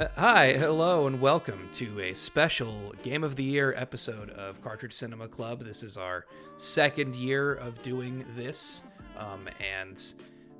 Uh, 0.00 0.08
hi, 0.16 0.52
hello, 0.54 1.06
and 1.06 1.20
welcome 1.20 1.68
to 1.72 2.00
a 2.00 2.14
special 2.14 2.94
Game 3.02 3.22
of 3.22 3.36
the 3.36 3.44
Year 3.44 3.74
episode 3.76 4.30
of 4.30 4.62
Cartridge 4.62 4.94
Cinema 4.94 5.28
Club. 5.28 5.62
This 5.62 5.82
is 5.82 5.98
our 5.98 6.24
second 6.56 7.14
year 7.14 7.52
of 7.52 7.82
doing 7.82 8.24
this, 8.34 8.82
um, 9.18 9.46
and 9.60 10.02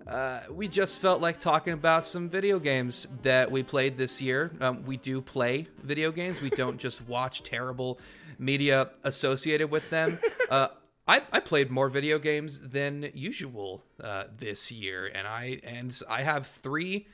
uh, 0.07 0.41
we 0.51 0.69
just 0.69 0.99
felt 0.99 1.23
like 1.23 1.39
talking 1.39 1.73
about 1.73 2.05
some 2.05 2.29
video 2.29 2.59
games 2.59 3.07
that 3.23 3.51
we 3.51 3.63
played 3.63 3.97
this 3.97 4.21
year. 4.21 4.51
Um, 4.61 4.85
we 4.85 4.99
do 4.99 5.23
play 5.23 5.69
video 5.85 6.13
games, 6.13 6.43
we 6.43 6.51
don't 6.51 6.77
just 6.87 7.09
watch 7.09 7.43
terrible 7.43 7.99
media 8.39 8.91
associated 9.05 9.71
with 9.71 9.89
them. 9.89 10.19
Uh, 10.51 10.67
I, 11.07 11.23
I 11.33 11.39
played 11.39 11.71
more 11.71 11.89
video 11.89 12.19
games 12.19 12.73
than 12.73 13.13
usual 13.15 13.85
uh, 14.03 14.25
this 14.37 14.73
year, 14.73 15.07
and 15.07 15.29
I 15.29 15.61
and 15.63 15.97
I 16.09 16.23
have 16.23 16.49
three 16.49 17.07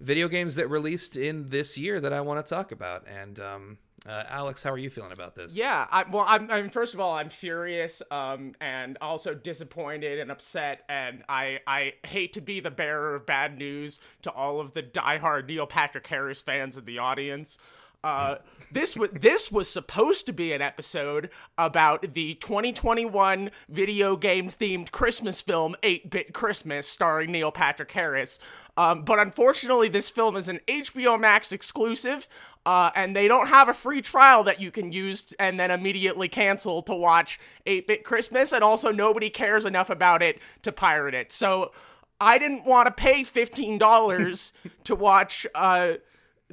video 0.00 0.28
games 0.28 0.56
that 0.56 0.68
released 0.68 1.16
in 1.16 1.48
this 1.48 1.78
year 1.78 2.00
that 2.00 2.12
I 2.12 2.20
want 2.20 2.44
to 2.44 2.54
talk 2.54 2.72
about. 2.72 3.06
And 3.08 3.38
um, 3.40 3.78
uh, 4.06 4.24
Alex, 4.28 4.62
how 4.62 4.70
are 4.70 4.78
you 4.78 4.90
feeling 4.90 5.12
about 5.12 5.34
this? 5.34 5.56
Yeah, 5.56 5.86
I, 5.90 6.04
well, 6.10 6.24
I'm, 6.28 6.50
I'm 6.50 6.68
first 6.68 6.92
of 6.92 7.00
all, 7.00 7.14
I'm 7.14 7.30
furious, 7.30 8.02
um, 8.10 8.52
and 8.60 8.98
also 9.00 9.34
disappointed 9.34 10.18
and 10.18 10.30
upset, 10.30 10.82
and 10.88 11.22
I, 11.28 11.60
I 11.66 11.94
hate 12.04 12.34
to 12.34 12.42
be 12.42 12.60
the 12.60 12.70
bearer 12.70 13.14
of 13.14 13.24
bad 13.24 13.56
news 13.56 14.00
to 14.22 14.30
all 14.30 14.60
of 14.60 14.74
the 14.74 14.82
diehard 14.82 15.46
Neil 15.46 15.66
Patrick 15.66 16.06
Harris 16.06 16.42
fans 16.42 16.76
in 16.76 16.84
the 16.84 16.98
audience. 16.98 17.58
Uh, 18.04 18.36
this 18.70 18.96
was 18.96 19.08
this 19.12 19.50
was 19.50 19.68
supposed 19.68 20.26
to 20.26 20.32
be 20.32 20.52
an 20.52 20.60
episode 20.60 21.30
about 21.56 22.12
the 22.12 22.34
2021 22.34 23.50
video 23.68 24.16
game 24.16 24.50
themed 24.50 24.90
Christmas 24.90 25.40
film 25.40 25.74
8-Bit 25.82 26.34
Christmas 26.34 26.86
starring 26.86 27.32
Neil 27.32 27.50
Patrick 27.50 27.90
Harris. 27.92 28.38
Um, 28.76 29.04
but 29.04 29.18
unfortunately, 29.18 29.88
this 29.88 30.10
film 30.10 30.36
is 30.36 30.50
an 30.50 30.60
HBO 30.68 31.18
Max 31.18 31.50
exclusive, 31.50 32.28
uh, 32.66 32.90
and 32.94 33.16
they 33.16 33.26
don't 33.26 33.46
have 33.46 33.68
a 33.70 33.74
free 33.74 34.02
trial 34.02 34.44
that 34.44 34.60
you 34.60 34.70
can 34.70 34.92
use 34.92 35.32
and 35.38 35.58
then 35.58 35.70
immediately 35.70 36.28
cancel 36.28 36.82
to 36.82 36.94
watch 36.94 37.40
8-Bit 37.66 38.04
Christmas. 38.04 38.52
And 38.52 38.62
also, 38.62 38.90
nobody 38.90 39.30
cares 39.30 39.64
enough 39.64 39.88
about 39.88 40.20
it 40.22 40.40
to 40.62 40.72
pirate 40.72 41.14
it. 41.14 41.32
So 41.32 41.72
I 42.20 42.38
didn't 42.38 42.66
want 42.66 42.86
to 42.86 42.92
pay 42.92 43.24
fifteen 43.24 43.78
dollars 43.78 44.52
to 44.84 44.94
watch. 44.94 45.46
Uh, 45.54 45.94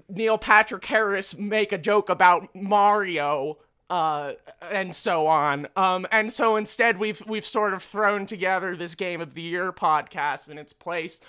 Neil 0.09 0.37
Patrick 0.37 0.85
Harris 0.85 1.37
make 1.37 1.71
a 1.71 1.77
joke 1.77 2.09
about 2.09 2.53
Mario 2.55 3.57
uh, 3.91 4.33
and 4.71 4.95
so 4.95 5.27
on. 5.27 5.67
Um, 5.75 6.07
and 6.11 6.31
so 6.31 6.55
instead, 6.55 6.97
we've 6.97 7.21
we've 7.27 7.45
sort 7.45 7.73
of 7.73 7.83
thrown 7.83 8.25
together 8.25 8.75
this 8.75 8.95
Game 8.95 9.19
of 9.19 9.33
the 9.33 9.41
Year 9.41 9.73
podcast 9.73 10.49
in 10.49 10.57
its 10.57 10.71
place, 10.71 11.19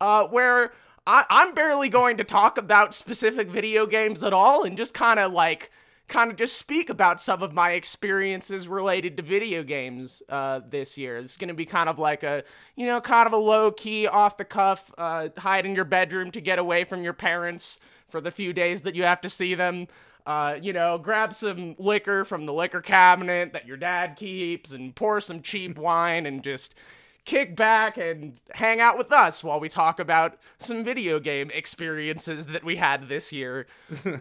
uh, 0.00 0.24
where 0.24 0.72
I, 1.04 1.24
I'm 1.28 1.52
barely 1.52 1.88
going 1.88 2.16
to 2.18 2.24
talk 2.24 2.58
about 2.58 2.94
specific 2.94 3.48
video 3.48 3.86
games 3.86 4.22
at 4.22 4.32
all, 4.32 4.62
and 4.62 4.76
just 4.76 4.94
kind 4.94 5.18
of 5.18 5.32
like 5.32 5.72
kind 6.06 6.30
of 6.30 6.36
just 6.36 6.56
speak 6.56 6.90
about 6.90 7.20
some 7.20 7.42
of 7.42 7.52
my 7.52 7.72
experiences 7.72 8.68
related 8.68 9.16
to 9.16 9.22
video 9.22 9.64
games 9.64 10.22
uh, 10.28 10.60
this 10.68 10.96
year. 10.96 11.16
It's 11.16 11.36
going 11.36 11.48
to 11.48 11.54
be 11.54 11.66
kind 11.66 11.88
of 11.88 11.98
like 11.98 12.22
a, 12.22 12.44
you 12.76 12.86
know, 12.86 13.00
kind 13.00 13.26
of 13.26 13.32
a 13.32 13.38
low 13.38 13.72
key, 13.72 14.06
off 14.06 14.36
the 14.36 14.44
cuff, 14.44 14.92
uh, 14.96 15.30
hide 15.38 15.64
in 15.64 15.74
your 15.74 15.84
bedroom 15.84 16.30
to 16.32 16.40
get 16.40 16.58
away 16.58 16.84
from 16.84 17.02
your 17.02 17.14
parents 17.14 17.80
for 18.12 18.20
the 18.20 18.30
few 18.30 18.52
days 18.52 18.82
that 18.82 18.94
you 18.94 19.02
have 19.02 19.20
to 19.22 19.28
see 19.28 19.54
them. 19.54 19.88
Uh, 20.24 20.56
you 20.62 20.72
know, 20.72 20.98
grab 20.98 21.32
some 21.32 21.74
liquor 21.78 22.24
from 22.24 22.46
the 22.46 22.52
liquor 22.52 22.80
cabinet 22.80 23.52
that 23.52 23.66
your 23.66 23.76
dad 23.76 24.14
keeps 24.14 24.70
and 24.70 24.94
pour 24.94 25.20
some 25.20 25.42
cheap 25.42 25.76
wine 25.76 26.26
and 26.26 26.44
just 26.44 26.76
kick 27.24 27.56
back 27.56 27.96
and 27.96 28.40
hang 28.54 28.80
out 28.80 28.98
with 28.98 29.12
us 29.12 29.42
while 29.42 29.58
we 29.58 29.68
talk 29.68 29.98
about 29.98 30.38
some 30.58 30.84
video 30.84 31.18
game 31.18 31.50
experiences 31.52 32.46
that 32.48 32.62
we 32.62 32.76
had 32.76 33.08
this 33.08 33.32
year. 33.32 33.66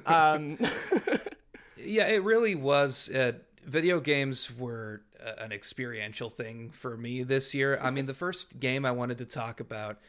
Um, 0.05 0.57
yeah, 1.77 2.07
it 2.07 2.23
really 2.23 2.55
was. 2.55 3.09
Uh, 3.09 3.33
video 3.63 3.99
games 3.99 4.55
were 4.55 5.01
uh, 5.23 5.33
an 5.37 5.51
experiential 5.51 6.29
thing 6.29 6.71
for 6.71 6.97
me 6.97 7.23
this 7.23 7.53
year. 7.53 7.79
I 7.81 7.91
mean, 7.91 8.05
the 8.05 8.13
first 8.13 8.59
game 8.59 8.85
I 8.85 8.91
wanted 8.91 9.17
to 9.19 9.25
talk 9.25 9.59
about 9.59 9.99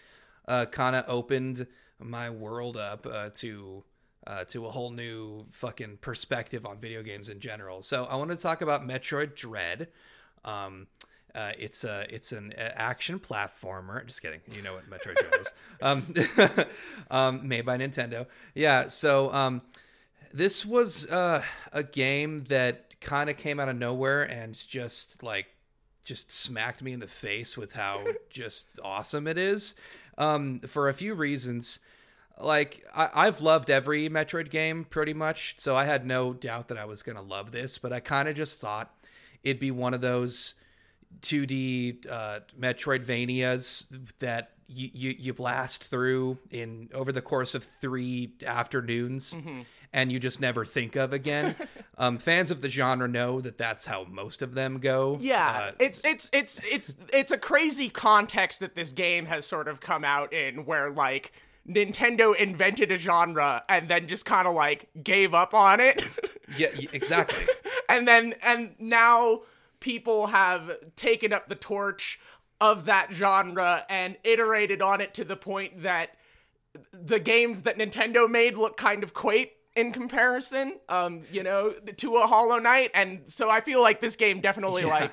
uh, 0.49 0.67
kind 0.67 0.97
of 0.97 1.05
opened 1.07 1.67
my 2.03 2.31
world 2.31 2.77
up 2.77 3.07
uh, 3.07 3.31
to 3.35 3.85
uh, 4.27 4.45
to 4.45 4.67
a 4.67 4.71
whole 4.71 4.91
new 4.91 5.47
fucking 5.51 5.99
perspective 6.01 6.65
on 6.65 6.79
video 6.79 7.03
games 7.03 7.29
in 7.29 7.41
general. 7.41 7.83
So 7.83 8.05
I 8.05 8.17
want 8.17 8.31
to 8.31 8.37
talk 8.37 8.63
about 8.63 8.87
Metroid 8.87 9.35
Dread. 9.35 9.89
Um, 10.45 10.87
uh, 11.35 11.53
it's 11.59 11.85
a 11.85 12.07
it's 12.09 12.33
an 12.33 12.53
action 12.57 13.19
platformer. 13.19 14.07
Just 14.07 14.23
kidding. 14.23 14.41
You 14.53 14.63
know 14.63 14.75
what 14.75 14.89
Metroid 14.89 15.17
Dread 15.17 15.41
is. 15.41 15.53
Um, 15.83 16.15
um, 17.11 17.49
made 17.49 17.67
by 17.67 17.77
Nintendo. 17.77 18.27
Yeah. 18.55 18.87
So 18.87 19.33
um, 19.33 19.63
this 20.33 20.65
was 20.65 21.11
uh, 21.11 21.43
a 21.73 21.83
game 21.83 22.43
that 22.45 23.01
kind 23.01 23.29
of 23.29 23.37
came 23.37 23.59
out 23.59 23.69
of 23.69 23.77
nowhere 23.77 24.23
and 24.23 24.55
just 24.69 25.23
like 25.23 25.47
just 26.05 26.31
smacked 26.31 26.83
me 26.83 26.93
in 26.93 27.01
the 27.01 27.07
face 27.07 27.57
with 27.57 27.73
how 27.73 28.05
just 28.31 28.79
awesome 28.83 29.27
it 29.27 29.39
is 29.39 29.75
um, 30.19 30.61
for 30.61 30.89
a 30.89 30.95
few 30.95 31.15
reasons 31.15 31.81
like 32.41 32.85
I, 32.95 33.25
have 33.25 33.41
loved 33.41 33.71
every 33.71 34.09
Metroid 34.09 34.51
game 34.51 34.85
pretty 34.85 35.15
much, 35.15 35.57
so 35.59 35.77
I 35.77 35.85
had 35.85 36.05
no 36.05 36.33
doubt 36.33 36.69
that 36.69 36.79
I 36.79 36.85
was 36.85 37.03
gonna 37.03 37.23
love 37.23 37.53
this. 37.53 37.79
But 37.79 37.93
I 37.93 38.01
kind 38.01 38.29
of 38.29 38.37
just 38.37 38.61
thought 38.61 38.95
it'd 39.43 39.61
be 39.61 39.71
one 39.71 39.95
of 39.95 40.01
those 40.01 40.55
2D 41.21 42.11
uh, 42.11 42.41
Metroidvanias 42.59 44.11
that 44.19 44.53
you, 44.67 44.91
you, 44.93 45.17
you 45.19 45.35
blast 45.35 45.85
through 45.85 46.39
in 46.51 46.89
over 46.95 47.13
the 47.13 47.23
course 47.23 47.55
of 47.55 47.65
three 47.65 48.33
afternoons. 48.45 49.35
Mm-hmm. 49.35 49.61
And 49.95 50.11
you 50.11 50.19
just 50.19 50.41
never 50.41 50.65
think 50.65 50.97
of 50.97 51.13
again. 51.13 51.55
um, 51.99 52.17
fans 52.17 52.51
of 52.51 52.63
the 52.63 52.71
genre 52.71 53.07
know 53.07 53.43
that 53.43 53.59
that's 53.59 53.85
how 53.85 54.05
most 54.05 54.41
of 54.41 54.55
them 54.55 54.79
go. 54.79 55.19
Yeah, 55.21 55.51
uh, 55.51 55.73
it's 55.79 56.03
it's 56.03 56.31
it's 56.33 56.63
it's 56.65 56.97
it's 57.13 57.31
a 57.31 57.37
crazy 57.37 57.91
context 57.91 58.61
that 58.61 58.75
this 58.75 58.91
game 58.91 59.27
has 59.27 59.45
sort 59.47 59.69
of 59.69 59.81
come 59.81 60.03
out 60.03 60.33
in, 60.33 60.65
where 60.65 60.91
like 60.91 61.33
Nintendo 61.69 62.35
invented 62.37 62.91
a 62.91 62.97
genre 62.97 63.63
and 63.69 63.89
then 63.89 64.09
just 64.09 64.25
kind 64.25 64.49
of 64.49 64.55
like 64.55 64.89
gave 65.03 65.35
up 65.35 65.55
on 65.55 65.81
it. 65.81 66.03
yeah, 66.57 66.69
exactly. 66.93 67.45
and 67.89 68.07
then 68.07 68.35
and 68.43 68.75
now 68.79 69.43
people 69.81 70.29
have 70.29 70.71
taken 70.97 71.33
up 71.33 71.49
the 71.49 71.55
torch 71.55 72.21
of 72.61 72.87
that 72.87 73.13
genre 73.13 73.85
and 73.89 74.17
iterated 74.25 74.81
on 74.83 75.01
it 75.01 75.15
to 75.15 75.25
the 75.25 75.37
point 75.37 75.83
that 75.83 76.11
the 76.93 77.19
games 77.19 77.63
that 77.63 77.79
Nintendo 77.79 78.31
made 78.31 78.57
look 78.57 78.77
kind 78.77 79.03
of 79.03 79.13
quaint 79.15 79.51
in 79.75 79.91
comparison 79.91 80.79
um 80.91 81.23
you 81.33 81.43
know 81.43 81.73
to 81.97 82.17
a 82.19 82.27
hollow 82.27 82.59
knight 82.59 82.91
and 82.93 83.23
so 83.25 83.49
i 83.49 83.63
feel 83.63 83.81
like 83.81 84.01
this 84.01 84.17
game 84.17 84.39
definitely 84.39 84.83
yeah. 84.83 84.89
like 84.89 85.13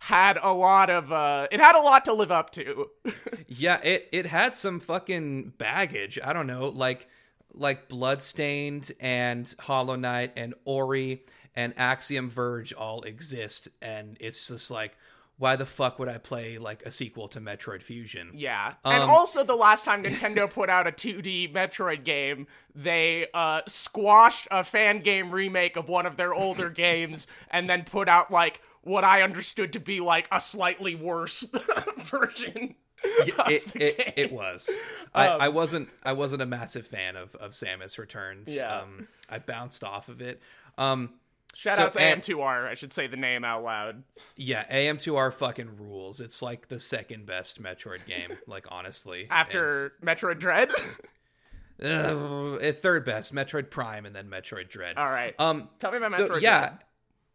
had 0.00 0.38
a 0.40 0.52
lot 0.52 0.90
of 0.90 1.12
uh 1.12 1.48
it 1.50 1.60
had 1.60 1.76
a 1.76 1.80
lot 1.80 2.04
to 2.06 2.12
live 2.12 2.30
up 2.30 2.50
to. 2.50 2.90
yeah, 3.46 3.80
it 3.82 4.08
it 4.12 4.26
had 4.26 4.56
some 4.56 4.80
fucking 4.80 5.54
baggage. 5.58 6.18
I 6.22 6.32
don't 6.32 6.46
know, 6.46 6.68
like 6.68 7.08
like 7.52 7.88
Bloodstained 7.88 8.92
and 9.00 9.52
Hollow 9.58 9.96
Knight 9.96 10.32
and 10.36 10.54
Ori 10.64 11.24
and 11.54 11.74
Axiom 11.76 12.30
Verge 12.30 12.72
all 12.72 13.02
exist 13.02 13.68
and 13.82 14.16
it's 14.20 14.48
just 14.48 14.70
like 14.70 14.96
why 15.38 15.54
the 15.54 15.66
fuck 15.66 16.00
would 16.00 16.08
I 16.08 16.18
play 16.18 16.58
like 16.58 16.82
a 16.84 16.90
sequel 16.90 17.28
to 17.28 17.40
Metroid 17.40 17.82
Fusion? 17.84 18.32
Yeah. 18.34 18.74
Um, 18.84 18.92
and 18.92 19.02
also 19.04 19.44
the 19.44 19.54
last 19.54 19.84
time 19.84 20.02
Nintendo 20.04 20.50
put 20.50 20.68
out 20.68 20.88
a 20.88 20.92
2D 20.92 21.54
Metroid 21.54 22.04
game, 22.04 22.48
they 22.74 23.28
uh, 23.32 23.60
squashed 23.66 24.48
a 24.50 24.64
fan 24.64 25.00
game 25.00 25.30
remake 25.30 25.76
of 25.76 25.88
one 25.88 26.06
of 26.06 26.16
their 26.16 26.34
older 26.34 26.68
games 26.86 27.28
and 27.50 27.70
then 27.70 27.84
put 27.84 28.08
out 28.08 28.32
like 28.32 28.60
what 28.88 29.04
I 29.04 29.22
understood 29.22 29.74
to 29.74 29.80
be 29.80 30.00
like 30.00 30.26
a 30.32 30.40
slightly 30.40 30.94
worse 30.94 31.44
version. 31.98 32.74
It, 33.04 33.76
it, 33.76 34.12
it, 34.16 34.32
was. 34.32 34.70
I, 35.14 35.28
um, 35.28 35.40
I, 35.40 35.48
wasn't 35.50 35.88
I 36.04 36.14
wasn't 36.14 36.42
a 36.42 36.46
massive 36.46 36.86
fan 36.86 37.14
of, 37.14 37.34
of 37.36 37.52
Samus 37.52 37.96
Returns. 37.98 38.56
Yeah. 38.56 38.80
Um, 38.80 39.06
I 39.30 39.38
bounced 39.38 39.84
off 39.84 40.08
of 40.08 40.20
it. 40.20 40.42
Um, 40.76 41.10
Shout 41.54 41.76
so, 41.76 41.82
out 41.84 41.92
to 41.92 41.98
AM2R. 41.98 42.68
I 42.68 42.74
should 42.74 42.92
say 42.92 43.06
the 43.06 43.16
name 43.16 43.44
out 43.44 43.64
loud. 43.64 44.04
Yeah, 44.36 44.64
AM2R 44.70 45.32
fucking 45.32 45.76
rules. 45.78 46.20
It's 46.20 46.42
like 46.42 46.68
the 46.68 46.78
second 46.78 47.26
best 47.26 47.60
Metroid 47.62 48.06
game, 48.06 48.36
like 48.46 48.66
honestly. 48.70 49.26
After 49.30 49.94
Metroid 50.02 50.38
Dread? 50.38 50.70
uh, 51.82 52.72
third 52.72 53.04
best, 53.04 53.34
Metroid 53.34 53.70
Prime 53.70 54.06
and 54.06 54.14
then 54.14 54.28
Metroid 54.28 54.68
Dread. 54.68 54.96
All 54.98 55.10
right. 55.10 55.34
Um 55.38 55.68
tell 55.78 55.90
me 55.90 55.96
about 55.96 56.12
Metroid 56.12 56.28
so, 56.28 56.36
yeah, 56.36 56.60
Dread. 56.60 56.78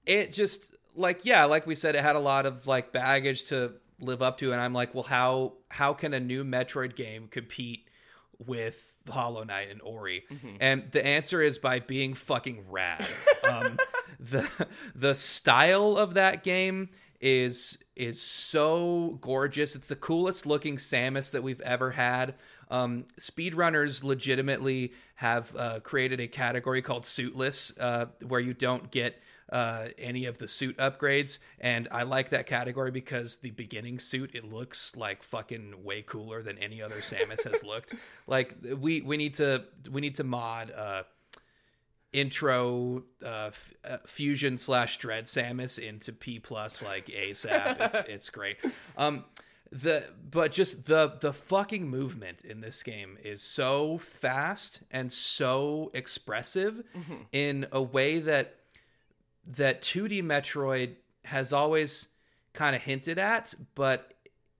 It 0.05 0.31
just 0.31 0.75
like 0.95 1.25
yeah, 1.25 1.45
like 1.45 1.67
we 1.67 1.75
said 1.75 1.95
it 1.95 2.01
had 2.01 2.15
a 2.15 2.19
lot 2.19 2.45
of 2.45 2.67
like 2.67 2.91
baggage 2.91 3.45
to 3.45 3.73
live 3.99 4.21
up 4.21 4.37
to 4.39 4.51
and 4.51 4.61
I'm 4.61 4.73
like, 4.73 4.93
well 4.93 5.03
how 5.03 5.53
how 5.69 5.93
can 5.93 6.13
a 6.13 6.19
new 6.19 6.43
Metroid 6.43 6.95
game 6.95 7.27
compete 7.27 7.87
with 8.37 8.97
Hollow 9.09 9.43
Knight 9.43 9.69
and 9.69 9.81
Ori? 9.81 10.23
Mm-hmm. 10.31 10.55
And 10.59 10.91
the 10.91 11.05
answer 11.05 11.41
is 11.41 11.57
by 11.57 11.79
being 11.79 12.13
fucking 12.13 12.65
rad. 12.69 13.07
um, 13.51 13.77
the 14.19 14.67
the 14.95 15.15
style 15.15 15.97
of 15.97 16.13
that 16.15 16.43
game 16.43 16.89
is 17.19 17.77
is 17.95 18.21
so 18.21 19.17
gorgeous. 19.21 19.75
It's 19.75 19.87
the 19.87 19.95
coolest 19.95 20.45
looking 20.45 20.77
Samus 20.77 21.31
that 21.31 21.43
we've 21.43 21.61
ever 21.61 21.91
had. 21.91 22.35
Um, 22.73 23.05
speedrunners 23.19 24.03
legitimately 24.03 24.93
have 25.15 25.55
uh, 25.55 25.79
created 25.81 26.19
a 26.19 26.27
category 26.27 26.81
called 26.81 27.03
suitless, 27.03 27.71
uh, 27.79 28.07
where 28.25 28.39
you 28.39 28.55
don't 28.55 28.89
get 28.89 29.21
uh, 29.51 29.89
any 29.99 30.25
of 30.25 30.39
the 30.39 30.47
suit 30.47 30.75
upgrades, 30.77 31.37
and 31.59 31.87
I 31.91 32.01
like 32.01 32.31
that 32.31 32.47
category 32.47 32.89
because 32.89 33.37
the 33.37 33.51
beginning 33.51 33.99
suit 33.99 34.31
it 34.33 34.43
looks 34.43 34.95
like 34.95 35.21
fucking 35.21 35.83
way 35.83 36.01
cooler 36.01 36.41
than 36.41 36.57
any 36.57 36.81
other 36.81 37.01
Samus 37.01 37.43
has 37.43 37.63
looked. 37.63 37.93
Like 38.25 38.55
we 38.79 39.01
we 39.01 39.17
need 39.17 39.35
to 39.35 39.65
we 39.91 40.01
need 40.01 40.15
to 40.15 40.23
mod 40.23 40.71
uh, 40.71 41.03
intro 42.11 43.03
uh, 43.23 43.47
f- 43.47 43.73
uh, 43.87 43.97
fusion 44.07 44.57
slash 44.57 44.97
dread 44.97 45.25
Samus 45.25 45.77
into 45.77 46.11
P 46.11 46.39
plus 46.39 46.83
like 46.83 47.05
ASAP. 47.05 47.79
It's 47.79 48.01
it's 48.09 48.29
great. 48.31 48.57
Um, 48.97 49.25
the 49.73 50.05
but 50.29 50.51
just 50.51 50.85
the 50.85 51.17
the 51.19 51.33
fucking 51.33 51.89
movement 51.89 52.45
in 52.45 52.61
this 52.61 52.83
game 52.83 53.17
is 53.23 53.41
so 53.41 53.97
fast 53.97 54.81
and 54.91 55.11
so 55.11 55.89
expressive 55.95 56.83
mm-hmm. 56.95 57.15
in 57.31 57.65
a 57.71 57.81
way 57.81 58.19
that 58.19 58.55
that 59.45 59.81
2D 59.81 60.21
Metroid 60.23 60.95
has 61.25 61.51
always 61.51 62.09
kind 62.53 62.75
of 62.75 62.83
hinted 62.83 63.17
at, 63.17 63.55
but 63.73 64.13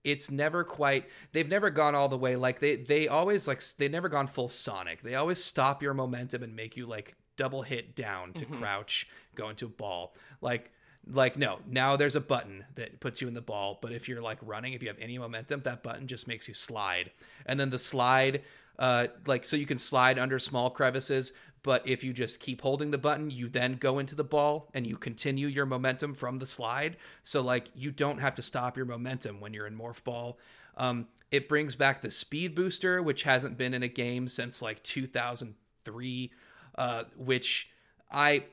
it's 0.03 0.31
never 0.31 0.63
quite 0.63 1.05
they've 1.31 1.47
never 1.47 1.69
gone 1.69 1.93
all 1.93 2.09
the 2.09 2.17
way 2.17 2.35
like 2.35 2.59
they 2.59 2.75
they 2.75 3.07
always 3.07 3.47
like 3.47 3.61
they 3.77 3.87
never 3.87 4.09
gone 4.09 4.25
full 4.25 4.49
sonic. 4.49 5.03
They 5.03 5.13
always 5.13 5.41
stop 5.43 5.83
your 5.83 5.93
momentum 5.93 6.41
and 6.41 6.55
make 6.55 6.75
you 6.75 6.87
like 6.87 7.15
double 7.37 7.61
hit 7.61 7.95
down 7.95 8.33
to 8.33 8.45
mm-hmm. 8.45 8.57
crouch 8.57 9.07
go 9.35 9.49
into 9.49 9.67
a 9.67 9.69
ball. 9.69 10.15
Like 10.41 10.71
like 11.11 11.37
no 11.37 11.59
now 11.67 11.95
there's 11.95 12.15
a 12.15 12.21
button 12.21 12.63
that 12.75 12.99
puts 12.99 13.21
you 13.21 13.27
in 13.27 13.33
the 13.33 13.41
ball 13.41 13.77
but 13.81 13.91
if 13.91 14.07
you're 14.07 14.21
like 14.21 14.37
running 14.41 14.73
if 14.73 14.81
you 14.81 14.87
have 14.87 14.97
any 14.99 15.17
momentum 15.17 15.61
that 15.63 15.83
button 15.83 16.07
just 16.07 16.27
makes 16.27 16.47
you 16.47 16.53
slide. 16.53 17.11
And 17.45 17.59
then 17.59 17.69
the 17.69 17.77
slide 17.77 18.41
uh 18.79 19.07
like 19.27 19.45
so 19.45 19.55
you 19.55 19.65
can 19.65 19.77
slide 19.77 20.17
under 20.17 20.39
small 20.39 20.69
crevices 20.69 21.33
but 21.61 21.87
if 21.87 22.03
you 22.03 22.13
just 22.13 22.39
keep 22.39 22.61
holding 22.61 22.91
the 22.91 22.97
button 22.97 23.29
you 23.29 23.49
then 23.49 23.75
go 23.75 23.99
into 23.99 24.15
the 24.15 24.23
ball 24.23 24.69
and 24.73 24.87
you 24.87 24.95
continue 24.95 25.47
your 25.47 25.65
momentum 25.65 26.13
from 26.13 26.37
the 26.37 26.45
slide. 26.45 26.97
So 27.23 27.41
like 27.41 27.69
you 27.75 27.91
don't 27.91 28.19
have 28.19 28.35
to 28.35 28.41
stop 28.41 28.77
your 28.77 28.85
momentum 28.85 29.39
when 29.41 29.53
you're 29.53 29.67
in 29.67 29.77
morph 29.77 30.03
ball. 30.03 30.39
Um, 30.75 31.07
it 31.31 31.47
brings 31.47 31.75
back 31.75 32.01
the 32.01 32.09
speed 32.09 32.55
booster 32.55 33.01
which 33.01 33.23
hasn't 33.23 33.57
been 33.57 33.73
in 33.73 33.83
a 33.83 33.87
game 33.87 34.27
since 34.27 34.61
like 34.61 34.81
2003 34.83 36.31
uh, 36.75 37.03
which 37.15 37.69
i 38.11 38.43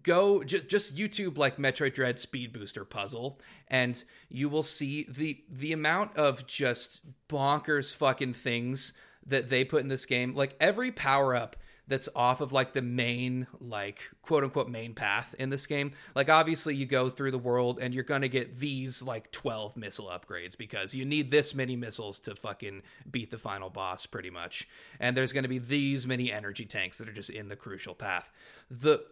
go 0.00 0.42
just 0.42 0.68
just 0.68 0.96
YouTube 0.96 1.36
like 1.36 1.56
Metroid 1.56 1.94
Dread 1.94 2.18
Speed 2.18 2.52
Booster 2.52 2.84
puzzle, 2.84 3.40
and 3.68 4.02
you 4.28 4.48
will 4.48 4.62
see 4.62 5.06
the 5.08 5.42
the 5.50 5.72
amount 5.72 6.16
of 6.16 6.46
just 6.46 7.02
bonkers 7.28 7.94
fucking 7.94 8.34
things 8.34 8.92
that 9.26 9.48
they 9.48 9.64
put 9.64 9.82
in 9.82 9.88
this 9.88 10.06
game. 10.06 10.34
Like 10.34 10.56
every 10.60 10.90
power 10.90 11.34
up 11.34 11.56
that's 11.88 12.08
off 12.14 12.40
of 12.40 12.52
like 12.52 12.72
the 12.72 12.82
main 12.82 13.46
like 13.60 14.08
quote 14.22 14.44
unquote 14.44 14.68
main 14.68 14.94
path 14.94 15.34
in 15.38 15.50
this 15.50 15.66
game. 15.66 15.90
Like 16.14 16.30
obviously 16.30 16.74
you 16.74 16.86
go 16.86 17.10
through 17.10 17.32
the 17.32 17.38
world 17.38 17.78
and 17.80 17.92
you're 17.92 18.04
gonna 18.04 18.28
get 18.28 18.58
these 18.58 19.02
like 19.02 19.30
twelve 19.32 19.76
missile 19.76 20.06
upgrades 20.06 20.56
because 20.56 20.94
you 20.94 21.04
need 21.04 21.30
this 21.30 21.54
many 21.54 21.76
missiles 21.76 22.18
to 22.20 22.34
fucking 22.34 22.82
beat 23.10 23.30
the 23.30 23.38
final 23.38 23.68
boss 23.68 24.06
pretty 24.06 24.30
much. 24.30 24.68
And 25.00 25.16
there's 25.16 25.32
gonna 25.32 25.48
be 25.48 25.58
these 25.58 26.06
many 26.06 26.32
energy 26.32 26.64
tanks 26.64 26.98
that 26.98 27.08
are 27.08 27.12
just 27.12 27.30
in 27.30 27.48
the 27.48 27.56
crucial 27.56 27.94
path. 27.94 28.30
The 28.70 29.04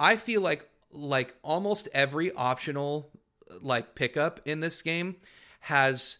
I 0.00 0.16
feel 0.16 0.40
like 0.40 0.68
like 0.92 1.36
almost 1.42 1.88
every 1.92 2.32
optional 2.32 3.10
like 3.60 3.94
pickup 3.94 4.40
in 4.44 4.58
this 4.60 4.82
game 4.82 5.16
has 5.60 6.18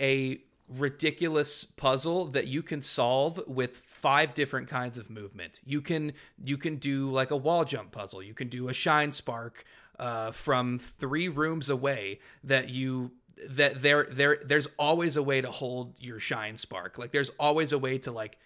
a 0.00 0.38
ridiculous 0.68 1.64
puzzle 1.64 2.26
that 2.26 2.46
you 2.46 2.62
can 2.62 2.80
solve 2.82 3.40
with 3.46 3.76
five 3.78 4.34
different 4.34 4.68
kinds 4.68 4.98
of 4.98 5.10
movement. 5.10 5.60
You 5.64 5.80
can 5.80 6.12
you 6.44 6.58
can 6.58 6.76
do 6.76 7.10
like 7.10 7.30
a 7.30 7.36
wall 7.36 7.64
jump 7.64 7.92
puzzle. 7.92 8.22
You 8.22 8.34
can 8.34 8.48
do 8.48 8.68
a 8.68 8.74
shine 8.74 9.10
spark 9.10 9.64
uh, 9.98 10.30
from 10.30 10.78
three 10.78 11.28
rooms 11.28 11.70
away 11.70 12.20
that 12.44 12.68
you 12.68 13.12
that 13.48 13.82
there 13.82 14.06
there 14.10 14.38
there's 14.44 14.68
always 14.78 15.16
a 15.16 15.22
way 15.22 15.40
to 15.40 15.50
hold 15.50 15.98
your 15.98 16.20
shine 16.20 16.56
spark. 16.56 16.98
Like 16.98 17.12
there's 17.12 17.30
always 17.40 17.72
a 17.72 17.78
way 17.78 17.98
to 17.98 18.12
like 18.12 18.38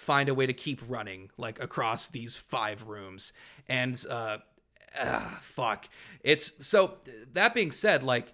find 0.00 0.30
a 0.30 0.34
way 0.34 0.46
to 0.46 0.54
keep 0.54 0.80
running 0.88 1.28
like 1.36 1.62
across 1.62 2.08
these 2.08 2.34
five 2.34 2.84
rooms. 2.84 3.34
And 3.68 4.02
uh 4.08 4.38
ah, 4.98 5.38
fuck. 5.42 5.90
It's 6.22 6.66
so 6.66 6.96
that 7.34 7.52
being 7.52 7.70
said 7.70 8.02
like 8.02 8.32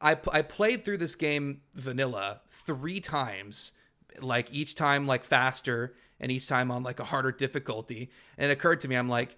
I, 0.00 0.18
I 0.32 0.42
played 0.42 0.84
through 0.84 0.98
this 0.98 1.14
game 1.14 1.60
vanilla 1.72 2.40
three 2.48 2.98
times 2.98 3.72
like 4.20 4.52
each 4.52 4.74
time 4.74 5.06
like 5.06 5.22
faster 5.22 5.94
and 6.18 6.32
each 6.32 6.48
time 6.48 6.72
on 6.72 6.82
like 6.82 6.98
a 6.98 7.04
harder 7.04 7.30
difficulty. 7.30 8.10
And 8.36 8.50
it 8.50 8.54
occurred 8.54 8.80
to 8.80 8.88
me 8.88 8.96
i'm 8.96 9.08
like 9.08 9.36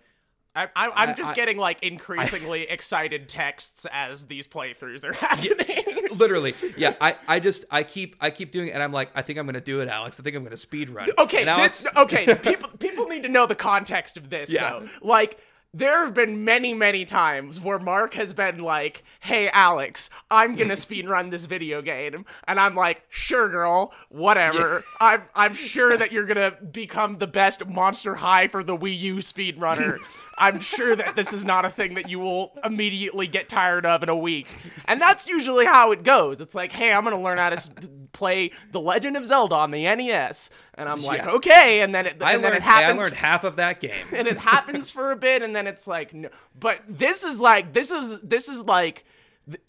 I, 0.56 0.69
I, 0.77 0.89
I'm 0.95 1.17
just 1.17 1.33
I- 1.33 1.35
getting 1.37 1.56
like 1.59 1.83
increasingly 1.83 2.62
excited 2.71 3.29
texts 3.29 3.87
as 3.93 4.27
these 4.27 4.47
playthroughs 4.47 5.05
are 5.05 5.12
happening. 5.27 6.09
literally 6.17 6.55
yeah 6.77 6.95
i 7.01 7.17
i 7.27 7.41
just 7.41 7.65
i 7.73 7.83
keep 7.83 8.15
i 8.21 8.31
keep 8.31 8.53
doing 8.53 8.69
it 8.69 8.71
and 8.73 8.83
i'm 8.83 8.93
like 8.93 9.11
i 9.17 9.23
think 9.23 9.37
i'm 9.39 9.47
gonna 9.47 9.61
do 9.61 9.81
it 9.81 9.89
alex 9.89 10.21
i 10.21 10.23
think 10.23 10.37
i'm 10.37 10.45
gonna 10.45 10.56
speed 10.56 10.91
run 10.91 11.09
Okay, 11.19 11.45
Alex, 11.45 11.83
this, 11.83 11.93
okay. 11.97 12.35
People 12.37 12.69
people 12.79 13.06
need 13.09 13.23
to 13.25 13.29
know 13.29 13.47
the 13.47 13.55
context 13.55 14.17
of 14.17 14.31
this 14.31 14.51
Yeah. 14.53 14.71
though. 14.71 14.89
Like 15.03 15.39
there 15.75 16.05
have 16.05 16.15
been 16.15 16.44
many, 16.44 16.73
many 16.73 17.05
times 17.05 17.61
where 17.61 17.81
Mark 17.81 18.15
has 18.15 18.32
been 18.32 18.59
like, 18.61 19.03
"Hey, 19.21 19.49
Alex, 19.49 20.09
I'm 20.31 20.55
gonna 20.55 20.76
speed 20.76 21.09
run 21.09 21.31
this 21.31 21.47
video 21.47 21.82
game," 21.82 22.25
and 22.47 22.61
I'm 22.61 22.76
like, 22.76 23.03
"Sure, 23.11 23.49
girl, 23.49 23.93
whatever. 24.09 24.85
I'm 25.00 25.23
I'm 25.35 25.55
sure 25.55 25.97
that 25.97 26.12
you're 26.12 26.26
gonna 26.26 26.53
become 26.53 27.19
the 27.19 27.26
best 27.26 27.67
Monster 27.67 28.15
High 28.15 28.47
for 28.47 28.62
the 28.62 28.76
Wii 28.76 28.99
U 29.00 29.17
speedrunner. 29.17 29.99
I'm 30.38 30.61
sure 30.61 30.94
that 30.94 31.17
this 31.17 31.32
is 31.32 31.44
not 31.44 31.65
a 31.65 31.71
thing 31.71 31.94
that 31.94 32.09
you 32.09 32.21
will 32.21 32.53
immediately 32.65 33.26
get 33.26 33.49
tired 33.49 33.85
of 33.85 34.05
in 34.05 34.09
a 34.09 34.17
week." 34.17 34.47
And 34.87 35.03
that's 35.03 35.26
usually 35.26 35.67
how 35.67 35.91
it 35.91 36.05
goes. 36.05 36.41
It's 36.41 36.55
like, 36.55 36.71
"Hey, 36.71 36.93
I'm 36.93 37.03
gonna 37.03 37.21
learn 37.21 37.38
how 37.38 37.50
to 37.50 37.91
play 38.14 38.50
The 38.72 38.81
Legend 38.81 39.19
of 39.19 39.26
Zelda 39.26 39.55
on 39.56 39.70
the 39.72 39.82
NES," 39.84 40.49
and 40.75 40.88
I'm 40.88 41.02
like, 41.02 41.20
Yeah. 41.25 41.31
okay, 41.32 41.81
and 41.82 41.94
then 41.94 42.06
it 42.06 42.22
I 42.22 42.37
learned, 42.37 42.62
happens 42.62 42.99
I 43.00 43.02
learned 43.02 43.14
half 43.14 43.44
of 43.44 43.56
that 43.56 43.81
game. 43.81 43.93
and 44.14 44.26
it 44.26 44.38
happens 44.38 44.90
for 44.90 45.11
a 45.12 45.16
bit 45.16 45.43
and 45.43 45.55
then 45.55 45.66
it's 45.66 45.87
like 45.87 46.14
no 46.14 46.28
but 46.58 46.81
this 46.88 47.22
is 47.25 47.40
like 47.40 47.72
this 47.75 47.90
is 47.90 48.20
this 48.22 48.49
is 48.49 48.64
like 48.64 49.05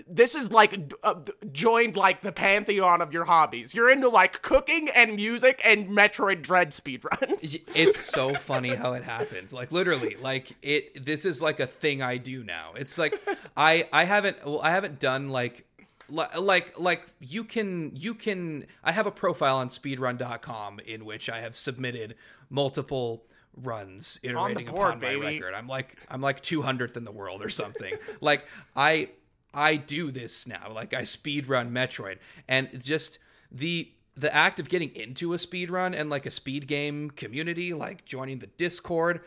this 0.08 0.36
is 0.36 0.54
like 0.54 0.94
uh, 1.04 1.16
joined 1.52 1.98
like 1.98 2.22
the 2.22 2.32
pantheon 2.32 3.02
of 3.02 3.12
your 3.12 3.26
hobbies. 3.26 3.74
You're 3.76 3.90
into 3.92 4.08
like 4.08 4.42
cooking 4.42 4.88
and 4.88 5.18
music 5.18 5.60
and 5.66 5.90
Metroid 5.90 6.42
Dread 6.42 6.70
speedruns. 6.70 7.60
it's 7.76 8.00
so 8.00 8.34
funny 8.52 8.74
how 8.74 8.94
it 8.94 9.04
happens 9.04 9.52
like 9.52 9.74
literally 9.74 10.16
like 10.22 10.52
it 10.62 11.04
this 11.04 11.26
is 11.26 11.42
like 11.42 11.60
a 11.60 11.68
thing 11.68 12.02
i 12.02 12.16
do 12.16 12.42
now 12.44 12.72
it's 12.78 12.98
like 12.98 13.20
i 13.58 13.86
i 13.92 14.06
haven't 14.06 14.38
well 14.46 14.62
i 14.62 14.70
haven't 14.72 14.98
done 15.00 15.28
like 15.30 15.66
li- 15.75 15.75
like 16.10 16.80
like 16.80 17.08
you 17.20 17.44
can 17.44 17.92
you 17.96 18.14
can 18.14 18.66
i 18.84 18.92
have 18.92 19.08
a 19.08 19.12
profile 19.12 19.58
on 19.58 19.70
speedrun.com 19.70 20.80
in 20.86 21.04
which 21.04 21.30
i 21.30 21.40
have 21.40 21.56
submitted 21.56 22.16
multiple 22.50 23.26
runs 23.62 24.20
iterating 24.24 24.68
board, 24.68 24.90
upon 24.90 25.00
baby. 25.00 25.20
my 25.20 25.28
record. 25.34 25.54
I'm 25.54 25.68
like 25.68 25.98
i'm 26.10 26.22
like 26.22 26.42
200th 26.42 26.98
in 26.98 27.06
the 27.06 27.12
world 27.12 27.44
or 27.44 27.50
something. 27.50 27.94
Like 28.22 28.46
i 28.76 29.10
i 29.54 29.76
do 29.76 30.12
this 30.12 30.48
now. 30.48 30.72
Like 30.72 30.94
i 30.94 31.02
speedrun 31.02 31.72
metroid. 31.72 32.18
And 32.48 32.70
it's 32.72 32.86
just 32.86 33.20
the 33.52 33.92
the 34.16 34.34
act 34.34 34.60
of 34.60 34.70
getting 34.70 34.96
into 34.96 35.34
a 35.34 35.38
speed 35.38 35.70
run 35.70 35.94
and 35.94 36.10
like 36.10 36.26
a 36.26 36.32
speed 36.32 36.68
game 36.68 37.12
community 37.12 37.74
like 37.74 38.06
joining 38.06 38.40
the 38.40 38.48
discord 38.48 39.22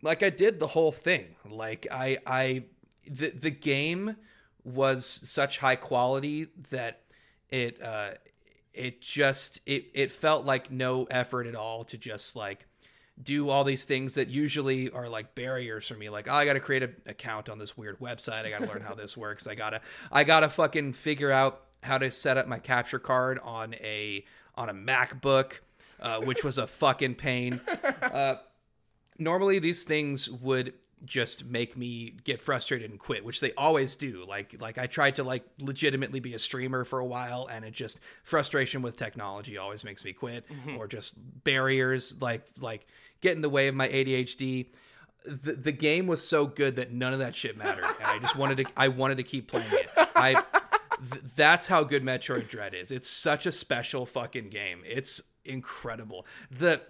like 0.00 0.22
i 0.22 0.30
did 0.30 0.58
the 0.58 0.68
whole 0.68 0.92
thing. 0.92 1.36
Like 1.48 1.86
i 1.92 2.18
i 2.26 2.64
the 3.06 3.30
the 3.30 3.50
game 3.50 4.16
was 4.64 5.04
such 5.04 5.58
high 5.58 5.76
quality 5.76 6.46
that 6.70 7.00
it 7.48 7.82
uh 7.82 8.10
it 8.72 9.00
just 9.00 9.60
it 9.66 9.86
it 9.94 10.12
felt 10.12 10.44
like 10.44 10.70
no 10.70 11.04
effort 11.04 11.46
at 11.46 11.54
all 11.54 11.84
to 11.84 11.98
just 11.98 12.36
like 12.36 12.66
do 13.22 13.50
all 13.50 13.62
these 13.64 13.84
things 13.84 14.14
that 14.14 14.28
usually 14.28 14.90
are 14.90 15.08
like 15.08 15.34
barriers 15.34 15.86
for 15.86 15.94
me. 15.94 16.08
Like 16.08 16.28
oh, 16.30 16.34
i 16.34 16.44
gotta 16.44 16.60
create 16.60 16.82
an 16.82 16.96
account 17.06 17.48
on 17.48 17.58
this 17.58 17.76
weird 17.76 17.98
website. 17.98 18.46
I 18.46 18.50
gotta 18.50 18.66
learn 18.66 18.82
how 18.82 18.94
this 18.94 19.16
works. 19.16 19.46
I 19.46 19.54
gotta 19.54 19.80
i 20.10 20.24
gotta 20.24 20.48
fucking 20.48 20.94
figure 20.94 21.30
out 21.30 21.62
how 21.82 21.98
to 21.98 22.10
set 22.10 22.38
up 22.38 22.46
my 22.46 22.58
capture 22.58 22.98
card 22.98 23.38
on 23.42 23.74
a 23.74 24.24
on 24.54 24.68
a 24.68 24.74
macbook 24.74 25.54
uh, 26.02 26.20
which 26.20 26.44
was 26.44 26.58
a 26.58 26.66
fucking 26.66 27.14
pain. 27.14 27.60
Uh, 28.02 28.34
normally 29.18 29.58
these 29.58 29.84
things 29.84 30.28
would 30.28 30.74
just 31.04 31.44
make 31.44 31.76
me 31.76 32.14
get 32.24 32.38
frustrated 32.38 32.90
and 32.90 33.00
quit 33.00 33.24
which 33.24 33.40
they 33.40 33.52
always 33.52 33.96
do 33.96 34.24
like 34.28 34.54
like 34.60 34.78
i 34.78 34.86
tried 34.86 35.14
to 35.16 35.24
like 35.24 35.44
legitimately 35.58 36.20
be 36.20 36.34
a 36.34 36.38
streamer 36.38 36.84
for 36.84 36.98
a 36.98 37.04
while 37.04 37.48
and 37.50 37.64
it 37.64 37.72
just 37.72 37.98
frustration 38.22 38.82
with 38.82 38.96
technology 38.96 39.58
always 39.58 39.84
makes 39.84 40.04
me 40.04 40.12
quit 40.12 40.48
mm-hmm. 40.48 40.76
or 40.76 40.86
just 40.86 41.16
barriers 41.42 42.20
like 42.22 42.46
like 42.60 42.86
get 43.20 43.34
in 43.34 43.42
the 43.42 43.48
way 43.48 43.66
of 43.68 43.74
my 43.74 43.88
adhd 43.88 44.66
the, 45.24 45.52
the 45.52 45.72
game 45.72 46.06
was 46.06 46.26
so 46.26 46.46
good 46.46 46.76
that 46.76 46.92
none 46.92 47.12
of 47.12 47.18
that 47.20 47.34
shit 47.34 47.56
mattered, 47.56 47.84
and 47.84 48.06
I 48.06 48.18
just 48.18 48.36
wanted 48.36 48.58
to 48.58 48.64
I 48.76 48.88
wanted 48.88 49.18
to 49.18 49.22
keep 49.22 49.48
playing 49.48 49.68
it. 49.70 49.90
I 50.16 50.34
th- 50.34 51.24
that's 51.36 51.66
how 51.66 51.84
good 51.84 52.02
Metroid 52.02 52.48
Dread 52.48 52.74
is. 52.74 52.90
It's 52.90 53.08
such 53.08 53.46
a 53.46 53.52
special 53.52 54.06
fucking 54.06 54.50
game. 54.50 54.82
It's 54.84 55.20
incredible. 55.44 56.26
The 56.50 56.82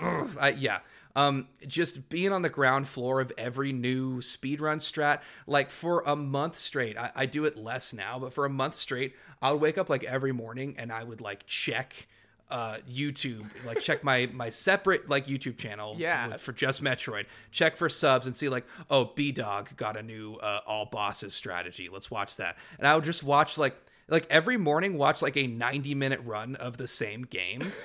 ugh, 0.00 0.36
I, 0.40 0.50
yeah. 0.50 0.80
Um, 1.16 1.46
just 1.66 2.08
being 2.08 2.32
on 2.32 2.42
the 2.42 2.48
ground 2.48 2.88
floor 2.88 3.20
of 3.20 3.32
every 3.38 3.72
new 3.72 4.18
speedrun 4.18 4.78
strat, 4.78 5.20
like 5.46 5.70
for 5.70 6.02
a 6.06 6.16
month 6.16 6.56
straight, 6.56 6.98
I, 6.98 7.12
I 7.14 7.26
do 7.26 7.44
it 7.44 7.56
less 7.56 7.92
now, 7.92 8.18
but 8.18 8.32
for 8.32 8.44
a 8.44 8.50
month 8.50 8.74
straight, 8.74 9.14
I 9.40 9.52
would 9.52 9.60
wake 9.60 9.78
up 9.78 9.88
like 9.88 10.02
every 10.04 10.32
morning 10.32 10.74
and 10.76 10.90
I 10.90 11.04
would 11.04 11.20
like 11.20 11.46
check 11.46 12.08
uh 12.50 12.76
YouTube, 12.90 13.48
like 13.64 13.80
check 13.80 14.02
my 14.04 14.28
my 14.32 14.50
separate 14.50 15.08
like 15.08 15.26
YouTube 15.26 15.56
channel 15.56 15.94
Yeah. 15.98 16.32
for, 16.32 16.38
for 16.38 16.52
just 16.52 16.82
Metroid. 16.82 17.26
Check 17.52 17.76
for 17.76 17.88
subs 17.88 18.26
and 18.26 18.34
see 18.34 18.48
like, 18.48 18.66
oh, 18.90 19.12
B 19.14 19.30
Dog 19.32 19.74
got 19.76 19.96
a 19.96 20.02
new 20.02 20.34
uh, 20.34 20.60
all 20.66 20.84
bosses 20.86 21.32
strategy. 21.32 21.88
Let's 21.88 22.10
watch 22.10 22.36
that. 22.36 22.58
And 22.78 22.86
I 22.88 22.94
would 22.96 23.04
just 23.04 23.22
watch 23.22 23.56
like 23.56 23.76
like 24.08 24.26
every 24.30 24.56
morning 24.58 24.98
watch 24.98 25.22
like 25.22 25.36
a 25.36 25.46
90 25.46 25.94
minute 25.94 26.20
run 26.24 26.56
of 26.56 26.76
the 26.76 26.88
same 26.88 27.22
game. 27.22 27.72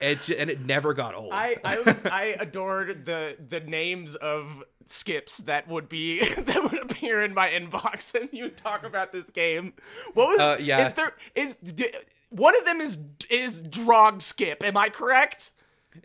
It's 0.00 0.30
and 0.30 0.48
it 0.48 0.64
never 0.64 0.94
got 0.94 1.14
old. 1.14 1.32
I 1.32 1.56
I 1.64 1.80
was 1.86 2.04
I 2.06 2.36
adored 2.38 3.04
the 3.04 3.36
the 3.48 3.60
names 3.60 4.14
of 4.14 4.62
skips 4.86 5.38
that 5.38 5.68
would 5.68 5.88
be 5.88 6.20
that 6.38 6.62
would 6.62 6.80
appear 6.82 7.22
in 7.22 7.34
my 7.34 7.48
inbox 7.48 8.14
and 8.20 8.28
you 8.32 8.48
talk 8.48 8.84
about 8.84 9.12
this 9.12 9.28
game. 9.30 9.72
What 10.14 10.28
was 10.28 10.40
Uh, 10.40 10.56
yeah. 10.60 10.86
is 10.86 10.92
there 10.94 11.14
is 11.34 11.56
d- 11.56 11.92
one 12.30 12.56
of 12.56 12.64
them 12.64 12.80
is 12.80 12.98
is 13.30 13.62
Drog 13.62 14.22
Skip, 14.22 14.62
am 14.64 14.76
I 14.76 14.88
correct? 14.88 15.50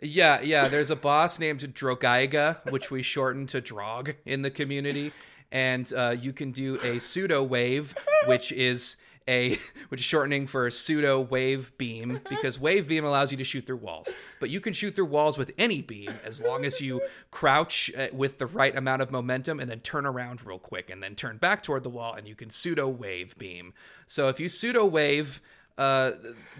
Yeah, 0.00 0.40
yeah. 0.40 0.66
There's 0.68 0.90
a 0.90 0.96
boss 0.96 1.38
named 1.38 1.60
Drogyga, 1.60 2.68
which 2.72 2.90
we 2.90 3.02
shorten 3.02 3.46
to 3.48 3.60
Drog 3.60 4.14
in 4.26 4.42
the 4.42 4.50
community, 4.50 5.12
and 5.52 5.90
uh, 5.94 6.16
you 6.18 6.32
can 6.32 6.50
do 6.50 6.80
a 6.82 6.98
pseudo 6.98 7.44
wave, 7.44 7.94
which 8.26 8.50
is 8.50 8.96
a 9.28 9.58
which 9.88 10.00
is 10.00 10.04
shortening 10.04 10.46
for 10.46 10.66
a 10.66 10.72
pseudo 10.72 11.20
wave 11.20 11.76
beam 11.78 12.20
because 12.28 12.58
wave 12.58 12.88
beam 12.88 13.04
allows 13.04 13.30
you 13.30 13.38
to 13.38 13.44
shoot 13.44 13.66
through 13.66 13.76
walls, 13.76 14.14
but 14.40 14.50
you 14.50 14.60
can 14.60 14.72
shoot 14.72 14.94
through 14.94 15.06
walls 15.06 15.38
with 15.38 15.50
any 15.58 15.82
beam 15.82 16.10
as 16.24 16.42
long 16.42 16.64
as 16.64 16.80
you 16.80 17.00
crouch 17.30 17.90
uh, 17.96 18.08
with 18.12 18.38
the 18.38 18.46
right 18.46 18.76
amount 18.76 19.02
of 19.02 19.10
momentum 19.10 19.60
and 19.60 19.70
then 19.70 19.80
turn 19.80 20.06
around 20.06 20.44
real 20.44 20.58
quick 20.58 20.90
and 20.90 21.02
then 21.02 21.14
turn 21.14 21.36
back 21.36 21.62
toward 21.62 21.82
the 21.82 21.90
wall 21.90 22.14
and 22.14 22.26
you 22.26 22.34
can 22.34 22.50
pseudo 22.50 22.88
wave 22.88 23.36
beam. 23.38 23.72
So 24.06 24.28
if 24.28 24.38
you 24.40 24.48
pseudo 24.48 24.84
wave 24.84 25.40
uh, 25.76 26.12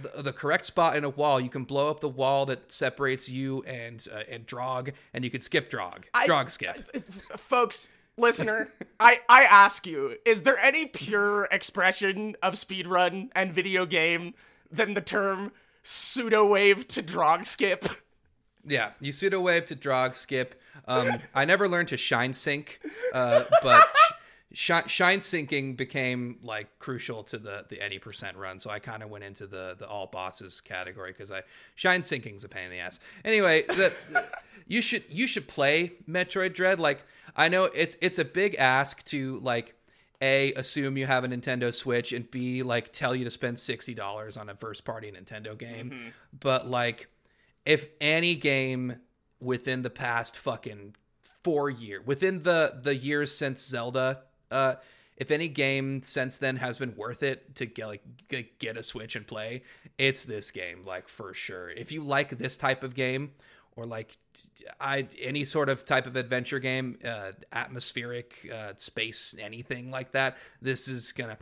the, 0.03 0.23
the 0.23 0.33
correct 0.33 0.67
spot 0.67 0.97
in 0.97 1.05
a 1.05 1.09
wall, 1.09 1.39
you 1.41 1.49
can 1.49 1.65
blow 1.65 1.89
up 1.89 2.01
the 2.01 2.09
wall 2.09 2.47
that 2.47 2.73
separates 2.73 3.29
you 3.29 3.63
and 3.63 4.05
uh, 4.13 4.23
and 4.29 4.45
Drog, 4.45 4.91
and 5.13 5.23
you 5.23 5.31
could 5.31 5.45
skip 5.45 5.71
Drog. 5.71 6.07
Drog 6.27 6.51
skip. 6.51 6.97
Folks, 7.39 7.89
listener, 8.17 8.69
I 8.99 9.21
I 9.29 9.45
ask 9.45 9.87
you, 9.87 10.17
is 10.25 10.43
there 10.43 10.59
any 10.59 10.87
pure 10.87 11.49
expression 11.51 12.37
of 12.43 12.55
speedrun 12.55 13.31
and 13.35 13.53
video 13.53 13.87
game 13.87 14.35
than 14.71 14.95
the 14.95 15.01
term 15.01 15.53
pseudo 15.83 16.47
wave 16.47 16.89
to 16.89 17.03
Drog 17.03 17.47
Skip? 17.47 17.89
Yeah, 18.67 18.91
you 19.01 19.13
pseudo 19.13 19.41
wave 19.41 19.67
to 19.67 19.75
Drog 19.75 20.17
skip. 20.17 20.61
Um, 20.87 21.19
I 21.35 21.45
never 21.45 21.69
learned 21.69 21.89
to 21.89 21.97
shine 21.97 22.33
sink, 22.33 22.81
uh, 23.13 23.45
but 23.63 23.87
sh- 24.53 24.71
shine 24.87 25.21
sinking 25.21 25.75
became 25.75 26.39
like 26.43 26.79
crucial 26.79 27.23
to 27.25 27.39
the 27.39 27.67
the 27.69 27.83
any 27.83 27.99
percent 27.99 28.37
run. 28.37 28.59
So 28.59 28.71
I 28.71 28.79
kind 28.79 29.03
of 29.03 29.11
went 29.11 29.25
into 29.25 29.47
the 29.47 29.77
the 29.79 29.87
all 29.87 30.07
bosses 30.07 30.61
category 30.61 31.13
because 31.13 31.31
I 31.31 31.43
shine 31.75 32.03
sinking's 32.03 32.45
a 32.45 32.49
pain 32.49 32.65
in 32.65 32.71
the 32.71 32.79
ass. 32.79 33.01
Anyway, 33.25 33.63
the, 33.63 33.93
you 34.67 34.81
should 34.81 35.05
you 35.11 35.27
should 35.27 35.47
play 35.47 35.93
Metroid 36.09 36.55
Dread. 36.55 36.81
Like 36.81 37.05
I 37.37 37.49
know 37.49 37.65
it's 37.65 37.97
it's 38.01 38.19
a 38.19 38.25
big 38.25 38.55
ask 38.57 39.05
to 39.07 39.39
like 39.41 39.75
a 40.23 40.53
assume 40.55 40.97
you 40.97 41.07
have 41.07 41.25
a 41.25 41.29
Nintendo 41.29 41.73
Switch 41.73 42.13
and 42.13 42.31
b 42.31 42.63
like 42.63 42.93
tell 42.93 43.15
you 43.15 43.25
to 43.25 43.31
spend 43.31 43.59
sixty 43.59 43.95
dollars 43.95 44.37
on 44.37 44.49
a 44.49 44.55
first 44.55 44.85
party 44.85 45.11
Nintendo 45.11 45.57
game, 45.59 46.13
but 46.39 46.69
like 46.69 47.09
if 47.67 47.89
any 48.01 48.35
game 48.35 49.01
within 49.41 49.83
the 49.83 49.91
past 49.91 50.37
fucking 50.37 50.95
four 51.43 51.69
year 51.69 52.01
within 52.01 52.43
the 52.43 52.79
the 52.83 52.95
years 52.95 53.35
since 53.37 53.67
Zelda, 53.67 54.23
uh, 54.51 54.75
if 55.17 55.31
any 55.31 55.49
game 55.49 56.03
since 56.03 56.39
then 56.39 56.57
has 56.57 56.79
been 56.79 56.95
worth 56.97 57.23
it 57.23 57.55
to 57.57 57.67
get 57.67 57.87
like 57.87 58.03
get 58.59 58.77
a 58.77 58.83
Switch 58.83 59.17
and 59.17 59.27
play, 59.27 59.63
it's 59.99 60.25
this 60.25 60.51
game, 60.51 60.85
like 60.85 61.09
for 61.09 61.35
sure. 61.35 61.71
If 61.71 61.93
you 61.93 62.03
like 62.03 62.39
this 62.39 62.57
type 62.57 62.83
of 62.83 62.95
game 62.95 63.33
or 63.77 63.87
like 63.87 64.17
I 64.81 65.07
any 65.21 65.45
sort 65.45 65.69
of 65.69 65.85
type 65.85 66.07
of 66.07 66.17
adventure 66.17 66.59
game, 66.59 66.99
uh, 67.05 67.33
atmospheric, 67.53 68.49
uh, 68.53 68.73
space, 68.77 69.35
anything 69.39 69.91
like 69.91 70.13
that, 70.13 70.37
this 70.63 70.89
is 70.89 71.13
gonna 71.13 71.39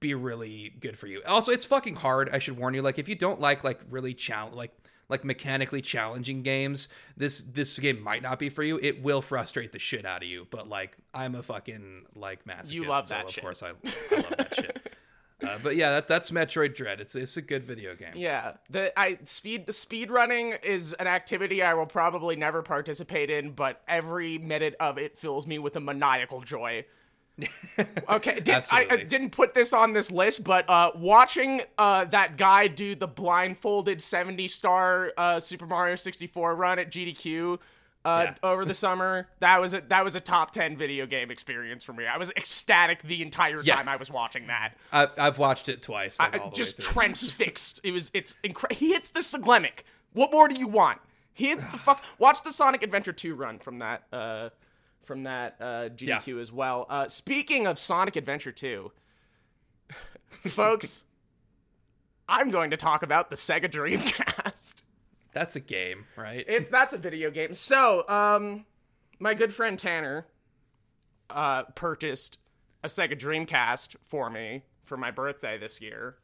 be 0.00 0.14
really 0.14 0.74
good 0.80 0.98
for 0.98 1.06
you. 1.06 1.22
Also, 1.26 1.52
it's 1.52 1.64
fucking 1.64 1.96
hard. 1.96 2.30
I 2.32 2.38
should 2.38 2.56
warn 2.58 2.74
you. 2.74 2.82
Like 2.82 2.98
if 2.98 3.08
you 3.08 3.14
don't 3.14 3.40
like 3.40 3.64
like 3.64 3.80
really 3.90 4.14
challenge 4.14 4.54
like 4.54 4.72
like 5.08 5.24
mechanically 5.24 5.82
challenging 5.82 6.42
games, 6.42 6.88
this 7.16 7.42
this 7.42 7.78
game 7.78 8.00
might 8.00 8.22
not 8.22 8.38
be 8.38 8.48
for 8.48 8.62
you. 8.62 8.78
It 8.82 9.02
will 9.02 9.20
frustrate 9.20 9.72
the 9.72 9.78
shit 9.78 10.06
out 10.06 10.22
of 10.22 10.28
you. 10.28 10.46
But 10.50 10.68
like, 10.68 10.96
I'm 11.12 11.34
a 11.34 11.42
fucking 11.42 12.06
like 12.14 12.44
masochist. 12.44 12.72
You 12.72 12.88
love 12.88 13.06
so 13.06 13.14
that 13.16 13.26
of 13.26 13.30
shit. 13.32 13.44
course 13.44 13.62
I, 13.62 13.68
I 13.68 14.14
love 14.14 14.34
that 14.38 14.54
shit. 14.54 14.78
Uh, 15.42 15.58
but 15.62 15.76
yeah, 15.76 15.90
that, 15.90 16.08
that's 16.08 16.30
Metroid 16.30 16.74
Dread. 16.74 17.00
It's 17.00 17.14
it's 17.14 17.36
a 17.36 17.42
good 17.42 17.64
video 17.64 17.94
game. 17.94 18.12
Yeah, 18.14 18.54
the 18.70 18.98
I 18.98 19.18
speed 19.24 19.72
speed 19.74 20.10
running 20.10 20.54
is 20.62 20.92
an 20.94 21.06
activity 21.06 21.62
I 21.62 21.74
will 21.74 21.86
probably 21.86 22.36
never 22.36 22.62
participate 22.62 23.30
in, 23.30 23.52
but 23.52 23.82
every 23.88 24.38
minute 24.38 24.74
of 24.80 24.98
it 24.98 25.18
fills 25.18 25.46
me 25.46 25.58
with 25.58 25.76
a 25.76 25.80
maniacal 25.80 26.40
joy. 26.40 26.84
Okay, 28.08 28.40
did, 28.40 28.64
I, 28.70 28.86
I 28.90 28.96
didn't 29.04 29.30
put 29.30 29.54
this 29.54 29.72
on 29.72 29.94
this 29.94 30.10
list, 30.10 30.44
but 30.44 30.68
uh, 30.68 30.90
watching 30.94 31.62
uh, 31.78 32.04
that 32.06 32.36
guy 32.36 32.66
do 32.66 32.94
the 32.94 33.08
blindfolded 33.08 34.02
70 34.02 34.48
star 34.48 35.12
uh, 35.16 35.40
Super 35.40 35.66
Mario 35.66 35.96
64 35.96 36.54
run 36.54 36.78
at 36.78 36.90
GDQ 36.90 37.58
uh, 38.04 38.22
Yeah. 38.26 38.34
over 38.42 38.64
the 38.64 38.74
summer, 38.74 39.28
that 39.40 39.60
was 39.60 39.74
a 39.74 39.80
that 39.88 40.02
was 40.04 40.16
a 40.16 40.20
top 40.20 40.50
10 40.50 40.76
video 40.76 41.06
game 41.06 41.30
experience 41.30 41.84
for 41.84 41.92
me. 41.92 42.06
I 42.06 42.16
was 42.18 42.30
ecstatic 42.36 43.02
the 43.02 43.22
entire 43.22 43.62
Yeah. 43.62 43.76
time 43.76 43.88
I 43.88 43.96
was 43.96 44.10
watching 44.10 44.48
that. 44.48 44.74
I, 44.92 45.08
I've 45.18 45.38
watched 45.38 45.68
it 45.68 45.82
twice. 45.82 46.18
Like, 46.18 46.34
I- 46.34 46.38
all 46.38 46.50
the 46.50 46.56
just 46.56 46.80
transfixed. 46.80 47.80
It 47.84 47.92
was 47.92 48.10
it's 48.14 48.34
incredible. 48.42 48.78
He 48.78 48.92
hits 48.92 49.10
the 49.10 49.20
Siglemic. 49.20 49.84
What 50.12 50.32
more 50.32 50.48
do 50.48 50.56
you 50.56 50.66
want? 50.68 51.00
He 51.32 51.48
hits 51.48 51.66
the 51.68 51.78
fuck. 51.78 52.02
Watch 52.18 52.42
the 52.42 52.50
Sonic 52.52 52.82
Adventure 52.82 53.12
2 53.12 53.34
run 53.34 53.58
from 53.58 53.78
that 53.78 54.02
uh 54.12 54.50
from 55.02 55.22
that 55.24 55.56
uh 55.60 55.88
GDQ 55.88 56.40
as 56.40 56.52
well. 56.52 56.86
Uh 56.90 57.08
speaking 57.08 57.66
of 57.66 57.78
Sonic 57.78 58.16
Adventure 58.16 58.52
2, 58.52 58.90
folks, 60.48 61.04
I'm 62.28 62.50
going 62.50 62.70
to 62.70 62.76
talk 62.76 63.02
about 63.02 63.30
the 63.30 63.36
Sega 63.36 63.70
Dreamcast. 63.70 64.31
That's 65.32 65.56
a 65.56 65.60
game, 65.60 66.06
right? 66.16 66.44
It's 66.46 66.70
that's 66.70 66.94
a 66.94 66.98
video 66.98 67.30
game. 67.30 67.54
So, 67.54 68.06
um, 68.08 68.66
my 69.18 69.34
good 69.34 69.52
friend 69.52 69.78
Tanner, 69.78 70.26
uh, 71.30 71.64
purchased 71.74 72.38
a 72.84 72.88
Sega 72.88 73.18
Dreamcast 73.18 73.96
for 74.06 74.28
me 74.28 74.64
for 74.84 74.96
my 74.96 75.10
birthday 75.10 75.58
this 75.58 75.80
year. 75.80 76.16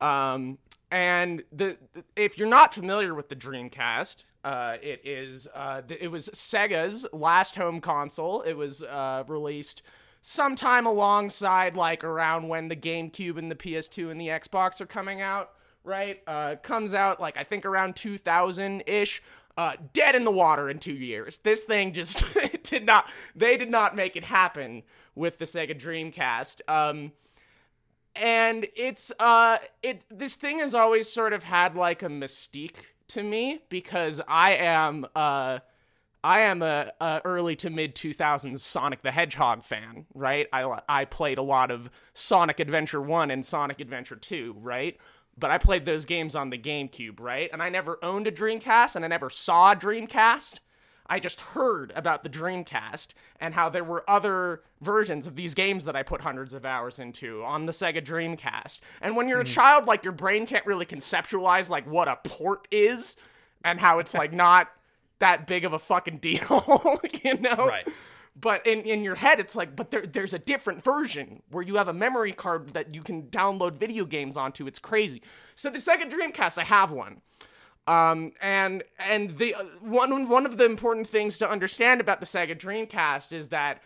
Um, 0.00 0.58
and 0.90 1.42
the, 1.52 1.76
if 2.16 2.38
you're 2.38 2.48
not 2.48 2.74
familiar 2.74 3.14
with 3.14 3.28
the 3.28 3.36
Dreamcast, 3.36 4.24
uh, 4.44 4.76
it 4.82 5.00
is 5.04 5.48
uh, 5.54 5.82
it 5.88 6.10
was 6.10 6.28
Sega's 6.30 7.06
last 7.12 7.56
home 7.56 7.80
console. 7.80 8.42
It 8.42 8.54
was 8.54 8.82
uh, 8.82 9.24
released 9.28 9.82
sometime 10.20 10.86
alongside 10.86 11.76
like 11.76 12.04
around 12.04 12.48
when 12.48 12.68
the 12.68 12.76
GameCube 12.76 13.38
and 13.38 13.50
the 13.50 13.54
PS2 13.54 14.10
and 14.10 14.20
the 14.20 14.28
Xbox 14.28 14.80
are 14.80 14.86
coming 14.86 15.20
out. 15.20 15.50
Right, 15.82 16.22
uh, 16.26 16.56
comes 16.62 16.94
out 16.94 17.20
like 17.20 17.36
I 17.36 17.44
think 17.44 17.64
around 17.64 17.96
2000 17.96 18.82
ish. 18.86 19.22
Uh, 19.56 19.72
dead 19.92 20.14
in 20.14 20.24
the 20.24 20.30
water 20.30 20.70
in 20.70 20.78
two 20.78 20.92
years. 20.92 21.38
This 21.38 21.64
thing 21.64 21.92
just 21.92 22.24
did 22.62 22.86
not. 22.86 23.06
They 23.34 23.56
did 23.56 23.70
not 23.70 23.96
make 23.96 24.16
it 24.16 24.24
happen 24.24 24.84
with 25.14 25.38
the 25.38 25.44
Sega 25.44 25.78
Dreamcast. 25.78 26.60
Um, 26.68 27.12
and 28.16 28.66
it's 28.76 29.12
uh 29.20 29.58
it 29.82 30.04
this 30.10 30.36
thing 30.36 30.58
has 30.58 30.74
always 30.74 31.08
sort 31.08 31.32
of 31.32 31.44
had 31.44 31.76
like 31.76 32.02
a 32.02 32.08
mystique 32.08 32.86
to 33.08 33.22
me 33.22 33.60
because 33.68 34.20
I 34.26 34.52
am 34.54 35.06
uh 35.14 35.60
I 36.22 36.40
am 36.40 36.60
a, 36.60 36.92
a 37.00 37.22
early 37.24 37.56
to 37.56 37.70
mid 37.70 37.94
2000s 37.94 38.60
Sonic 38.60 39.02
the 39.02 39.10
Hedgehog 39.10 39.64
fan, 39.64 40.06
right? 40.14 40.46
I 40.52 40.80
I 40.88 41.04
played 41.06 41.38
a 41.38 41.42
lot 41.42 41.70
of 41.70 41.90
Sonic 42.12 42.60
Adventure 42.60 43.00
1 43.00 43.30
and 43.30 43.44
Sonic 43.44 43.80
Adventure 43.80 44.16
2, 44.16 44.56
right? 44.58 44.98
But 45.40 45.50
I 45.50 45.58
played 45.58 45.86
those 45.86 46.04
games 46.04 46.36
on 46.36 46.50
the 46.50 46.58
GameCube, 46.58 47.18
right? 47.18 47.48
And 47.52 47.62
I 47.62 47.70
never 47.70 47.98
owned 48.02 48.26
a 48.26 48.32
Dreamcast 48.32 48.94
and 48.94 49.04
I 49.04 49.08
never 49.08 49.30
saw 49.30 49.72
a 49.72 49.76
Dreamcast. 49.76 50.60
I 51.06 51.18
just 51.18 51.40
heard 51.40 51.92
about 51.96 52.22
the 52.22 52.28
Dreamcast 52.28 53.08
and 53.40 53.54
how 53.54 53.68
there 53.68 53.82
were 53.82 54.08
other 54.08 54.62
versions 54.80 55.26
of 55.26 55.34
these 55.34 55.54
games 55.54 55.84
that 55.86 55.96
I 55.96 56.04
put 56.04 56.20
hundreds 56.20 56.54
of 56.54 56.64
hours 56.64 57.00
into 57.00 57.42
on 57.42 57.66
the 57.66 57.72
Sega 57.72 58.04
Dreamcast. 58.04 58.78
And 59.00 59.16
when 59.16 59.26
you're 59.26 59.40
a 59.40 59.44
hmm. 59.44 59.52
child, 59.52 59.86
like 59.86 60.04
your 60.04 60.12
brain 60.12 60.46
can't 60.46 60.64
really 60.66 60.86
conceptualize 60.86 61.68
like 61.68 61.84
what 61.90 62.06
a 62.06 62.18
port 62.22 62.68
is 62.70 63.16
and 63.64 63.80
how 63.80 63.98
it's 63.98 64.14
like 64.14 64.32
not 64.32 64.68
that 65.18 65.46
big 65.48 65.64
of 65.64 65.72
a 65.72 65.78
fucking 65.80 66.18
deal, 66.22 67.00
you 67.24 67.38
know? 67.38 67.66
Right. 67.66 67.88
But 68.38 68.66
in, 68.66 68.80
in 68.82 69.02
your 69.02 69.16
head, 69.16 69.40
it's 69.40 69.56
like, 69.56 69.74
but 69.74 69.90
there, 69.90 70.06
there's 70.06 70.34
a 70.34 70.38
different 70.38 70.84
version 70.84 71.42
where 71.50 71.62
you 71.62 71.76
have 71.76 71.88
a 71.88 71.92
memory 71.92 72.32
card 72.32 72.70
that 72.70 72.94
you 72.94 73.02
can 73.02 73.24
download 73.24 73.76
video 73.76 74.04
games 74.04 74.36
onto. 74.36 74.66
It's 74.66 74.78
crazy. 74.78 75.22
So 75.54 75.68
the 75.68 75.78
Sega 75.78 76.10
Dreamcast, 76.10 76.56
I 76.58 76.64
have 76.64 76.92
one. 76.92 77.20
Um, 77.86 78.32
and 78.40 78.84
and 78.98 79.36
the 79.38 79.54
uh, 79.54 79.64
one 79.80 80.28
one 80.28 80.46
of 80.46 80.58
the 80.58 80.64
important 80.64 81.08
things 81.08 81.38
to 81.38 81.50
understand 81.50 82.00
about 82.00 82.20
the 82.20 82.26
Sega 82.26 82.56
Dreamcast 82.56 83.32
is 83.32 83.48
that 83.48 83.82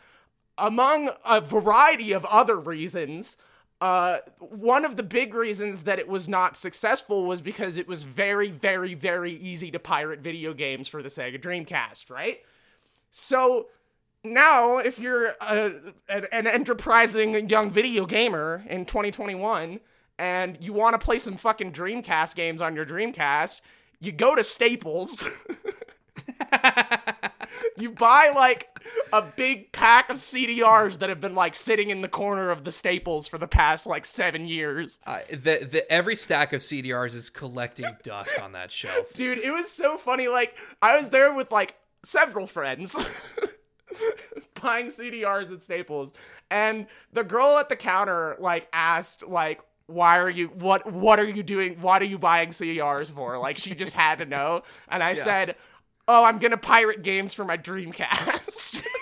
among 0.58 1.10
a 1.24 1.40
variety 1.40 2.12
of 2.12 2.24
other 2.26 2.58
reasons, 2.58 3.38
uh, 3.80 4.18
one 4.38 4.84
of 4.84 4.96
the 4.96 5.02
big 5.02 5.34
reasons 5.34 5.84
that 5.84 5.98
it 5.98 6.08
was 6.08 6.28
not 6.28 6.56
successful 6.56 7.24
was 7.24 7.40
because 7.40 7.76
it 7.76 7.88
was 7.88 8.04
very, 8.04 8.50
very, 8.50 8.94
very 8.94 9.32
easy 9.32 9.70
to 9.70 9.78
pirate 9.78 10.20
video 10.20 10.52
games 10.52 10.86
for 10.86 11.02
the 11.02 11.08
Sega 11.08 11.40
Dreamcast, 11.40 12.10
right? 12.10 12.40
So 13.10 13.68
now, 14.24 14.78
if 14.78 14.98
you're 14.98 15.34
a, 15.40 15.72
an, 16.08 16.26
an 16.32 16.46
enterprising 16.46 17.48
young 17.48 17.70
video 17.70 18.06
gamer 18.06 18.64
in 18.68 18.86
2021 18.86 19.80
and 20.18 20.56
you 20.60 20.72
want 20.72 20.98
to 20.98 21.04
play 21.04 21.18
some 21.18 21.36
fucking 21.36 21.72
Dreamcast 21.72 22.34
games 22.34 22.62
on 22.62 22.74
your 22.74 22.86
Dreamcast, 22.86 23.60
you 24.00 24.12
go 24.12 24.34
to 24.34 24.42
Staples. 24.42 25.28
you 27.76 27.90
buy 27.90 28.32
like 28.34 28.68
a 29.12 29.22
big 29.22 29.72
pack 29.72 30.10
of 30.10 30.16
CDRs 30.16 30.98
that 30.98 31.08
have 31.08 31.20
been 31.20 31.34
like 31.34 31.54
sitting 31.54 31.90
in 31.90 32.00
the 32.00 32.08
corner 32.08 32.50
of 32.50 32.64
the 32.64 32.72
Staples 32.72 33.28
for 33.28 33.38
the 33.38 33.46
past 33.46 33.86
like 33.86 34.06
seven 34.06 34.46
years. 34.46 34.98
Uh, 35.06 35.18
the, 35.30 35.68
the 35.70 35.84
every 35.90 36.16
stack 36.16 36.52
of 36.52 36.60
CDRs 36.60 37.14
is 37.14 37.30
collecting 37.30 37.96
dust 38.02 38.38
on 38.40 38.52
that 38.52 38.70
shelf. 38.70 39.12
Dude, 39.12 39.38
it 39.38 39.50
was 39.50 39.70
so 39.70 39.96
funny. 39.96 40.28
Like 40.28 40.56
I 40.80 40.96
was 40.96 41.10
there 41.10 41.34
with 41.34 41.50
like 41.50 41.76
several 42.04 42.46
friends 42.46 43.06
buying 44.62 44.86
CDRs 44.86 45.52
at 45.52 45.62
Staples, 45.62 46.12
and 46.50 46.86
the 47.12 47.24
girl 47.24 47.58
at 47.58 47.68
the 47.68 47.76
counter 47.76 48.36
like 48.38 48.68
asked 48.72 49.26
like 49.26 49.60
why 49.86 50.18
are 50.18 50.30
you 50.30 50.48
what 50.48 50.90
what 50.90 51.18
are 51.18 51.28
you 51.28 51.42
doing 51.42 51.80
what 51.80 52.00
are 52.00 52.06
you 52.06 52.18
buying 52.18 52.50
CDRs 52.50 53.12
for? 53.12 53.38
Like 53.38 53.58
she 53.58 53.74
just 53.74 53.92
had 53.92 54.18
to 54.18 54.24
know. 54.24 54.62
And 54.88 55.02
I 55.02 55.12
said 55.12 55.56
oh 56.08 56.24
I'm 56.24 56.38
to 56.38 56.56
pirate 56.56 57.02
games 57.02 57.34
for 57.34 57.44
my 57.44 57.56
Dreamcast. 57.56 58.84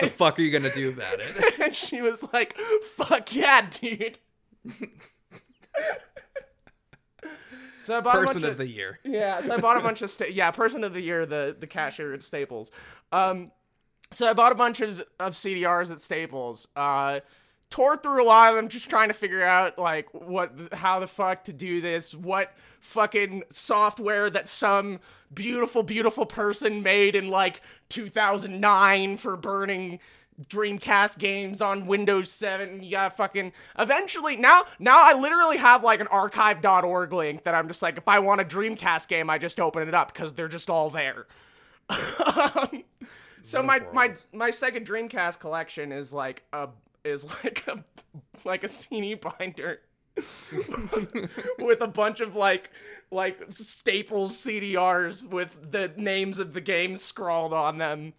The 0.00 0.08
fuck 0.08 0.38
are 0.38 0.42
you 0.42 0.50
gonna 0.50 0.72
do 0.72 0.90
about 0.90 1.20
it? 1.20 1.58
and 1.60 1.74
she 1.74 2.02
was 2.02 2.26
like 2.32 2.58
fuck 2.96 3.34
yeah 3.34 3.66
dude 3.68 4.18
so 7.84 7.98
I 7.98 8.00
bought 8.00 8.16
a 8.16 8.20
Person 8.20 8.42
bunch 8.42 8.52
of 8.52 8.58
the 8.58 8.66
year. 8.66 8.98
yeah, 9.04 9.40
so 9.40 9.54
I 9.54 9.60
bought 9.60 9.76
a 9.76 9.80
bunch 9.80 10.02
of 10.02 10.10
sta- 10.10 10.32
yeah, 10.32 10.50
person 10.50 10.84
of 10.84 10.92
the 10.92 11.00
year, 11.00 11.26
the 11.26 11.54
the 11.58 11.66
cashier 11.66 12.12
at 12.14 12.22
Staples. 12.22 12.70
Um, 13.12 13.46
so 14.10 14.28
I 14.28 14.32
bought 14.32 14.52
a 14.52 14.56
bunch 14.56 14.80
of 14.80 15.04
of 15.20 15.32
CDRs 15.34 15.90
at 15.92 16.00
Staples. 16.00 16.68
Uh, 16.74 17.20
tore 17.70 17.96
through 17.96 18.22
a 18.22 18.24
lot 18.24 18.50
of 18.50 18.56
them, 18.56 18.68
just 18.68 18.88
trying 18.88 19.08
to 19.08 19.14
figure 19.14 19.42
out 19.42 19.78
like 19.78 20.06
what, 20.12 20.52
how 20.72 21.00
the 21.00 21.08
fuck 21.08 21.42
to 21.44 21.52
do 21.52 21.80
this, 21.80 22.14
what 22.14 22.54
fucking 22.78 23.42
software 23.50 24.30
that 24.30 24.48
some 24.48 25.00
beautiful, 25.32 25.82
beautiful 25.82 26.24
person 26.24 26.84
made 26.84 27.16
in 27.16 27.28
like 27.28 27.60
2009 27.88 29.16
for 29.16 29.36
burning 29.36 29.98
Dreamcast 30.42 31.18
games 31.18 31.62
on 31.62 31.86
Windows 31.86 32.30
7. 32.30 32.82
You 32.82 32.90
got 32.90 33.16
fucking 33.16 33.52
eventually 33.78 34.36
now 34.36 34.64
now 34.78 35.00
I 35.02 35.18
literally 35.18 35.58
have 35.58 35.84
like 35.84 36.00
an 36.00 36.08
archive.org 36.08 37.12
link 37.12 37.44
that 37.44 37.54
I'm 37.54 37.68
just 37.68 37.82
like 37.82 37.98
if 37.98 38.08
I 38.08 38.18
want 38.18 38.40
a 38.40 38.44
Dreamcast 38.44 39.08
game 39.08 39.30
I 39.30 39.38
just 39.38 39.60
open 39.60 39.86
it 39.86 39.94
up 39.94 40.12
cuz 40.14 40.32
they're 40.32 40.48
just 40.48 40.68
all 40.68 40.90
there. 40.90 41.26
Um, 41.90 42.84
so 43.42 43.62
my 43.62 43.80
my 43.92 44.06
world. 44.08 44.24
my 44.32 44.50
second 44.50 44.86
Dreamcast 44.86 45.38
collection 45.38 45.92
is 45.92 46.12
like 46.12 46.42
a 46.52 46.68
is 47.04 47.26
like 47.44 47.66
a 47.68 47.84
like 48.44 48.64
a 48.64 48.68
CD 48.68 49.14
binder 49.14 49.80
with 51.58 51.80
a 51.80 51.88
bunch 51.88 52.20
of 52.20 52.36
like 52.36 52.70
like 53.10 53.38
Staples 53.50 54.36
CDRs 54.36 55.28
with 55.28 55.70
the 55.70 55.92
names 55.96 56.38
of 56.38 56.54
the 56.54 56.60
games 56.60 57.02
scrawled 57.02 57.52
on 57.52 57.78
them. 57.78 58.14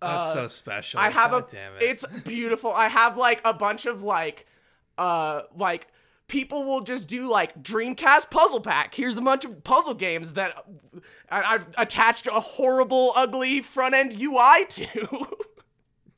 That's 0.00 0.32
so 0.32 0.46
special. 0.46 1.00
Uh, 1.00 1.04
I 1.04 1.10
have 1.10 1.30
God 1.32 1.48
a 1.48 1.52
damn 1.52 1.74
it. 1.76 1.82
it's 1.82 2.06
beautiful. 2.24 2.72
I 2.72 2.88
have 2.88 3.16
like 3.16 3.40
a 3.44 3.52
bunch 3.52 3.86
of 3.86 4.02
like 4.02 4.46
uh 4.96 5.42
like 5.56 5.88
people 6.28 6.64
will 6.64 6.82
just 6.82 7.08
do 7.08 7.28
like 7.28 7.60
Dreamcast 7.62 8.30
puzzle 8.30 8.60
pack. 8.60 8.94
Here's 8.94 9.18
a 9.18 9.22
bunch 9.22 9.44
of 9.44 9.64
puzzle 9.64 9.94
games 9.94 10.34
that 10.34 10.64
I've 11.30 11.66
attached 11.76 12.26
a 12.26 12.38
horrible 12.38 13.12
ugly 13.16 13.62
front 13.62 13.94
end 13.94 14.14
UI 14.20 14.66
to. 14.68 15.26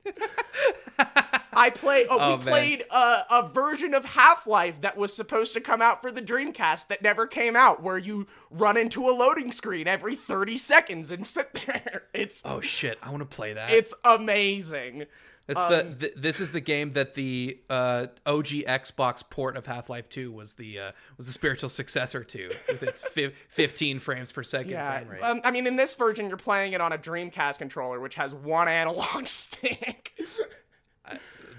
I 1.53 1.71
play. 1.71 2.07
Oh, 2.09 2.19
Oh, 2.21 2.31
we 2.37 2.45
man. 2.45 2.53
played 2.53 2.85
a, 2.91 3.25
a 3.31 3.49
version 3.49 3.95
of 3.95 4.05
Half 4.05 4.47
Life 4.47 4.81
that 4.83 4.97
was 4.97 5.15
supposed 5.15 5.55
to 5.55 5.61
come 5.61 5.83
out 5.83 6.01
for 6.03 6.11
the 6.13 6.23
Dreamcast 6.23 6.89
that 6.89 7.03
never 7.03 7.27
came 7.27 7.57
out, 7.57 7.83
where 7.83 7.99
you 7.99 8.27
run 8.51 8.77
into 8.77 9.09
a 9.09 9.13
loading 9.13 9.53
screen 9.53 9.87
every 9.89 10.15
thirty 10.17 10.57
seconds 10.57 11.11
and 11.13 11.27
sit 11.27 11.53
there. 11.67 12.05
It's 12.15 12.43
oh 12.45 12.61
shit! 12.61 12.99
I 13.03 13.11
want 13.11 13.21
to 13.21 13.27
play 13.37 13.53
that. 13.55 13.71
it's 13.71 13.95
amazing. 14.05 15.07
It's 15.49 15.65
the 15.65 15.97
th- 15.99 16.13
this 16.17 16.39
is 16.39 16.53
the 16.53 16.61
game 16.61 16.93
that 16.93 17.15
the 17.15 17.59
uh, 17.69 18.07
OG 18.25 18.47
Xbox 18.69 19.29
port 19.29 19.57
of 19.57 19.67
Half 19.67 19.91
Life 19.91 20.09
Two 20.09 20.31
was 20.31 20.55
the 20.55 20.79
uh, 20.79 20.93
was 21.17 21.27
the 21.27 21.33
spiritual 21.33 21.69
successor 21.69 22.23
to 22.23 22.51
with 22.69 22.85
its 22.85 23.01
fi- 23.01 23.33
15 23.49 23.99
frames 23.99 24.31
per 24.31 24.45
second 24.45 24.71
Yeah, 24.71 24.99
frame 25.01 25.09
rate. 25.09 25.23
um, 25.23 25.41
I 25.43 25.51
mean, 25.51 25.67
in 25.67 25.75
this 25.75 25.97
version, 25.97 26.29
you're 26.29 26.37
playing 26.37 26.75
it 26.75 26.81
on 26.81 26.93
a 26.93 26.99
Dreamcast 26.99 27.59
controller, 27.59 27.99
which 27.99 28.15
has 28.15 28.33
one 28.33 28.69
analog 28.69 29.03
stick. 29.27 30.13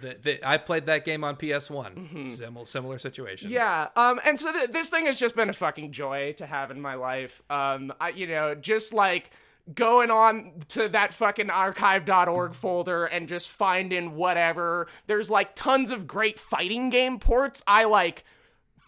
The, 0.02 0.18
the, 0.22 0.50
I 0.50 0.58
played 0.58 0.86
that 0.86 1.06
game 1.06 1.24
on 1.24 1.36
PS 1.36 1.70
One. 1.70 2.26
Similar 2.26 2.66
similar 2.66 3.00
situation. 3.00 3.48
Mm-hmm. 3.50 3.56
yeah, 3.56 3.88
um, 3.96 4.20
and 4.26 4.40
so 4.40 4.52
th- 4.52 4.72
this 4.72 4.90
thing 4.90 5.06
has 5.06 5.18
just 5.18 5.36
been 5.36 5.50
a 5.50 5.54
fucking 5.54 5.92
joy 5.92 6.34
to 6.38 6.46
have 6.46 6.72
in 6.72 6.82
my 6.82 6.96
life. 6.96 7.42
Um, 7.50 7.94
I, 8.02 8.10
you 8.10 8.28
know, 8.28 8.56
just 8.56 8.94
like 8.94 9.32
going 9.74 10.10
on 10.12 10.54
to 10.70 10.90
that 10.90 11.14
fucking 11.14 11.50
archive.org 11.50 12.54
folder 12.54 13.06
and 13.06 13.28
just 13.30 13.50
finding 13.50 14.16
whatever. 14.16 14.88
There's 15.08 15.30
like 15.30 15.56
tons 15.56 15.92
of 15.92 16.08
great 16.08 16.40
fighting 16.40 16.90
game 16.90 17.20
ports. 17.20 17.64
I 17.68 17.86
like 17.86 18.24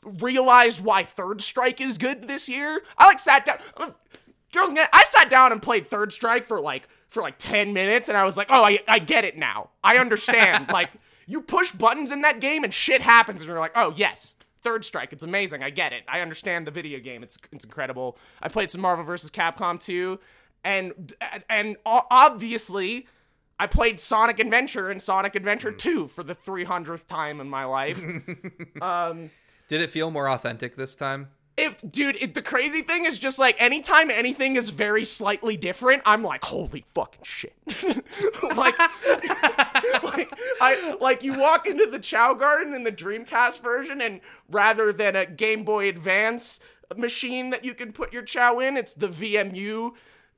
realized 0.03 0.81
why 0.81 1.03
Third 1.03 1.41
Strike 1.41 1.79
is 1.79 1.97
good 1.97 2.27
this 2.27 2.49
year. 2.49 2.81
I 2.97 3.05
like 3.07 3.19
sat 3.19 3.45
down. 3.45 3.57
uh, 3.77 3.91
Girls, 4.51 4.69
I 4.75 5.03
sat 5.09 5.29
down 5.31 5.51
and 5.51 5.61
played 5.61 5.87
Third 5.87 6.13
Strike 6.13 6.45
for 6.45 6.61
like 6.61 6.87
for 7.13 7.21
like 7.21 7.37
ten 7.37 7.73
minutes, 7.73 8.09
and 8.09 8.17
I 8.17 8.23
was 8.23 8.37
like, 8.37 8.47
oh, 8.49 8.63
I 8.63 8.79
I 8.87 8.99
get 8.99 9.23
it 9.25 9.37
now. 9.37 9.69
I 9.83 9.97
understand. 9.97 10.69
like 10.73 10.89
you 11.25 11.41
push 11.41 11.71
buttons 11.71 12.11
in 12.11 12.21
that 12.21 12.41
game 12.41 12.63
and 12.63 12.73
shit 12.73 13.01
happens, 13.01 13.41
and 13.41 13.49
you're 13.49 13.59
like, 13.59 13.73
oh 13.75 13.93
yes. 13.95 14.35
Third 14.61 14.85
Strike, 14.85 15.11
it's 15.11 15.25
amazing. 15.25 15.61
I 15.61 15.71
get 15.71 15.91
it. 15.91 16.03
I 16.07 16.21
understand 16.21 16.65
the 16.65 16.71
video 16.71 16.97
game. 17.01 17.21
It's 17.21 17.37
it's 17.51 17.65
incredible. 17.65 18.17
I 18.41 18.47
played 18.47 18.71
some 18.71 18.79
Marvel 18.79 19.03
vs. 19.03 19.29
Capcom 19.29 19.77
2, 19.77 20.17
and 20.63 21.13
and 21.49 21.75
obviously 21.85 23.07
I 23.59 23.67
played 23.67 23.99
Sonic 23.99 24.39
Adventure 24.39 24.89
and 24.89 25.01
Sonic 25.01 25.35
Adventure 25.35 25.71
mm. 25.71 25.77
2 25.77 26.07
for 26.07 26.23
the 26.23 26.35
300th 26.35 27.07
time 27.07 27.39
in 27.39 27.49
my 27.49 27.65
life. 27.65 28.03
Um, 28.81 29.29
Did 29.69 29.81
it 29.81 29.89
feel 29.91 30.11
more 30.11 30.27
authentic 30.27 30.75
this 30.75 30.95
time? 30.95 31.29
If 31.55 31.91
dude 31.91 32.17
it, 32.19 32.33
the 32.33 32.41
crazy 32.41 32.81
thing 32.81 33.05
is 33.05 33.19
just 33.19 33.37
like 33.37 33.55
anytime 33.59 34.09
anything 34.09 34.55
is 34.55 34.71
very 34.71 35.03
slightly 35.05 35.55
different 35.55 36.01
i'm 36.05 36.23
like 36.23 36.43
holy 36.43 36.83
fucking 36.93 37.23
shit. 37.23 37.53
Like 38.43 38.77
like 40.03 40.31
i 40.61 40.97
like 40.99 41.23
you 41.23 41.37
walk 41.37 41.65
into 41.67 41.87
the 41.89 41.99
Chao 41.99 42.33
Garden 42.33 42.73
in 42.73 42.83
the 42.83 42.91
dreamcast 42.91 43.61
version 43.61 44.01
and 44.01 44.21
rather 44.49 44.91
than 44.91 45.15
a 45.15 45.25
game 45.25 45.63
boy 45.63 45.89
advance 45.89 46.59
machine 46.95 47.49
that 47.51 47.63
you 47.63 47.73
can 47.73 47.91
put 47.91 48.13
your 48.13 48.23
Chao 48.23 48.59
in 48.59 48.77
it's 48.77 48.93
the 48.93 49.07
vmu 49.07 49.91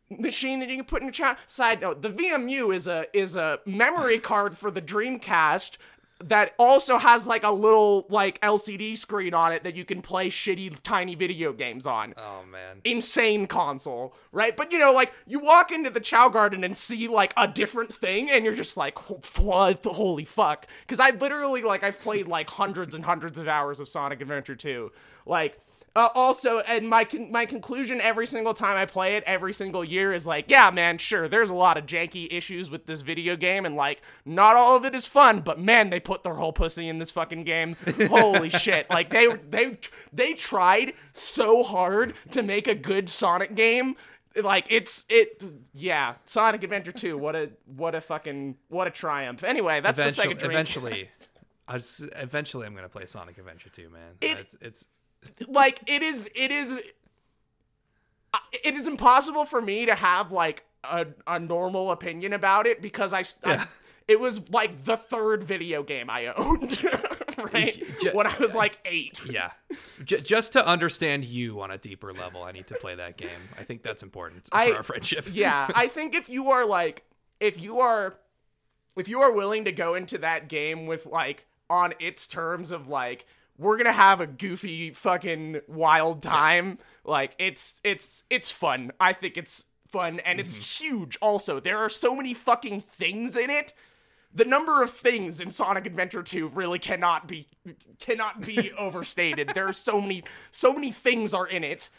machine 0.10 0.60
that 0.60 0.70
you 0.70 0.78
can 0.78 0.86
put 0.86 1.02
in 1.02 1.08
your 1.08 1.14
Chao 1.14 1.36
side 1.48 1.82
note 1.82 2.02
the 2.02 2.10
vmu 2.10 2.74
is 2.74 2.88
a 2.88 3.06
is 3.14 3.36
a 3.36 3.60
memory 3.66 4.20
card 4.20 4.58
for 4.58 4.72
the 4.72 4.82
dreamcast 4.82 5.78
that 6.24 6.54
also 6.58 6.98
has 6.98 7.28
like 7.28 7.44
a 7.44 7.52
little 7.52 8.06
like 8.10 8.40
LCD 8.42 8.98
screen 8.98 9.34
on 9.34 9.52
it 9.52 9.64
that 9.64 9.76
you 9.76 9.84
can 9.84 10.02
play 10.02 10.30
shitty 10.30 10.82
tiny 10.82 11.14
video 11.14 11.52
games 11.52 11.86
on. 11.86 12.14
Oh 12.18 12.44
man. 12.50 12.78
Insane 12.86 13.48
console, 13.48 14.16
right? 14.32 14.56
But 14.56 14.72
you 14.72 14.80
know, 14.80 14.94
like 14.94 15.14
you 15.28 15.40
walk 15.40 15.72
into 15.72 15.90
the 15.90 16.00
Chao 16.00 16.30
Garden 16.30 16.64
and 16.64 16.76
see 16.78 17.08
like 17.08 17.34
a 17.36 17.48
different 17.48 17.94
thing, 17.94 18.30
and 18.30 18.46
you're 18.46 18.54
just 18.54 18.78
like, 18.78 18.98
what? 19.40 19.84
Holy 19.84 20.26
fuck! 20.26 20.68
Because 20.82 21.00
I 21.00 21.10
literally 21.12 21.64
like 21.64 21.84
I've 21.84 22.00
played 22.00 22.28
like 22.28 22.50
hundreds 22.50 22.96
and 22.96 23.04
hundreds 23.04 23.38
of 23.38 23.48
hours 23.48 23.80
of 23.80 23.88
Sonic 23.88 24.22
Adventure 24.22 24.56
2. 24.56 24.92
Like, 25.26 25.60
uh, 25.96 26.10
also, 26.14 26.60
and 26.60 26.90
my 26.90 27.04
con- 27.06 27.32
my 27.32 27.46
conclusion 27.46 28.02
every 28.02 28.28
single 28.28 28.54
time 28.54 28.76
I 28.78 28.86
play 28.86 29.16
it, 29.16 29.24
every 29.26 29.54
single 29.54 29.84
year 29.84 30.14
is 30.14 30.26
like, 30.26 30.46
yeah, 30.50 30.70
man, 30.72 30.98
sure, 30.98 31.28
there's 31.28 31.50
a 31.50 31.54
lot 31.54 31.78
of 31.78 31.86
janky 31.86 32.28
issues 32.32 32.70
with 32.70 32.86
this 32.86 33.02
video 33.02 33.36
game, 33.36 33.66
and 33.66 33.76
like, 33.76 34.02
not 34.26 34.56
all 34.58 34.76
of 34.76 34.84
it 34.86 34.94
is 34.94 35.08
fun, 35.08 35.42
but 35.42 35.60
man, 35.60 35.90
they 35.90 36.00
put 36.00 36.24
their 36.24 36.34
whole 36.36 36.52
pussy 36.54 36.88
in 36.90 37.00
this 37.00 37.12
fucking 37.12 37.44
game. 37.46 37.76
Holy 38.10 38.50
shit! 38.50 38.90
Like 38.90 39.10
they 39.10 39.28
they 39.50 39.78
they 40.12 40.34
tried 40.34 40.94
so 41.14 41.64
hard 41.64 42.14
to 42.32 42.44
make 42.44 42.68
a 42.68 42.76
good 42.76 43.08
Sonic 43.10 43.56
game. 43.56 43.96
like 44.44 44.68
it's 44.70 45.06
it 45.08 45.42
yeah 45.74 46.16
sonic 46.26 46.62
adventure 46.62 46.92
2 46.92 47.18
what 47.18 47.38
a 47.38 47.50
what 47.78 47.96
a 47.96 48.02
fucking 48.02 48.58
what 48.68 48.86
a 48.86 48.92
triumph 48.92 49.46
anyway 49.46 49.80
that's 49.80 49.96
the 49.96 50.04
eventually, 50.04 50.24
second 50.26 50.40
dream 50.40 50.52
eventually, 50.52 51.08
I 51.70 51.74
was, 51.76 52.06
eventually, 52.18 52.68
I'm 52.68 52.76
gonna 52.76 52.90
play 52.90 53.06
Sonic 53.06 53.38
Adventure 53.38 53.70
2, 53.70 53.90
man. 53.90 54.02
It- 54.20 54.38
it's 54.38 54.58
it's 54.60 54.88
like 55.48 55.80
it 55.88 56.02
is 56.02 56.30
it 56.36 56.52
is 56.52 56.80
uh, 58.34 58.38
it 58.64 58.74
is 58.76 58.88
impossible 58.88 59.46
for 59.46 59.62
me 59.62 59.86
to 59.86 59.96
have 59.96 60.32
like 60.32 60.64
a, 60.84 61.08
a 61.28 61.40
normal 61.40 61.92
opinion 61.92 62.34
about 62.34 62.68
it 62.68 62.82
because 62.82 63.14
I, 63.14 63.24
I 63.44 63.66
it 64.08 64.20
was 64.20 64.50
like 64.52 64.84
the 64.84 64.98
third 64.98 65.44
video 65.44 65.84
game 65.84 66.10
I 66.10 66.28
owned 66.38 66.84
right 67.54 67.82
Ju- 68.02 68.12
when 68.14 68.28
I 68.28 68.38
was 68.40 68.56
like 68.56 68.80
8 68.86 69.22
yeah. 69.30 69.52
J- 70.04 70.22
just 70.22 70.54
to 70.54 70.66
understand 70.66 71.26
you 71.26 71.62
on 71.62 71.72
a 71.72 71.78
deeper 71.78 72.14
level, 72.14 72.44
I 72.44 72.52
need 72.52 72.68
to 72.68 72.76
play 72.76 72.96
that 72.96 73.18
game. 73.18 73.30
I 73.60 73.64
think 73.64 73.84
that's 73.84 74.04
important 74.04 74.46
for 74.48 74.56
I- 74.58 74.72
our 74.72 74.84
friendship. 74.84 75.28
yeah, 75.32 75.70
I 75.76 75.88
think 75.88 76.14
if 76.16 76.30
you 76.30 76.52
are 76.52 76.66
like 76.66 77.04
if 77.40 77.60
you 77.60 77.80
are 77.80 78.16
if 78.96 79.10
you 79.10 79.20
are 79.22 79.34
willing 79.34 79.66
to 79.66 79.72
go 79.72 79.96
into 79.96 80.18
that 80.20 80.48
game 80.50 80.86
with 80.86 81.06
like 81.06 81.46
on 81.70 81.94
its 82.00 82.28
terms 82.28 82.72
of 82.72 82.88
like 82.88 83.26
we're 83.58 83.78
gonna 83.78 83.92
have 83.94 84.22
a 84.22 84.28
goofy 84.28 84.92
fucking 84.92 85.62
wild 85.68 86.22
time 86.22 86.78
like 87.04 87.36
it's 87.40 87.80
it's 87.84 88.24
it's 88.30 88.52
fun 88.52 88.92
i 89.00 89.14
think 89.14 89.38
it's 89.38 89.66
fun 89.88 90.20
and 90.22 90.40
it's 90.40 90.80
huge 90.80 91.18
also 91.22 91.60
there 91.60 91.78
are 91.78 91.90
so 91.90 92.16
many 92.16 92.34
fucking 92.34 92.82
things 92.82 93.38
in 93.38 93.50
it 93.50 93.74
the 94.36 94.46
number 94.46 94.84
of 94.84 94.92
things 94.92 95.40
in 95.40 95.50
Sonic 95.50 95.86
Adventure 95.86 96.22
2 96.22 96.50
really 96.50 96.78
cannot 96.78 97.28
be 97.28 97.48
cannot 98.00 98.46
be 98.46 98.72
overstated. 98.78 99.52
There 99.56 99.68
are 99.68 99.74
so 99.74 100.02
many 100.02 100.24
so 100.52 100.74
many 100.74 100.92
things 100.92 101.34
are 101.34 101.48
in 101.48 101.64
it. 101.64 101.90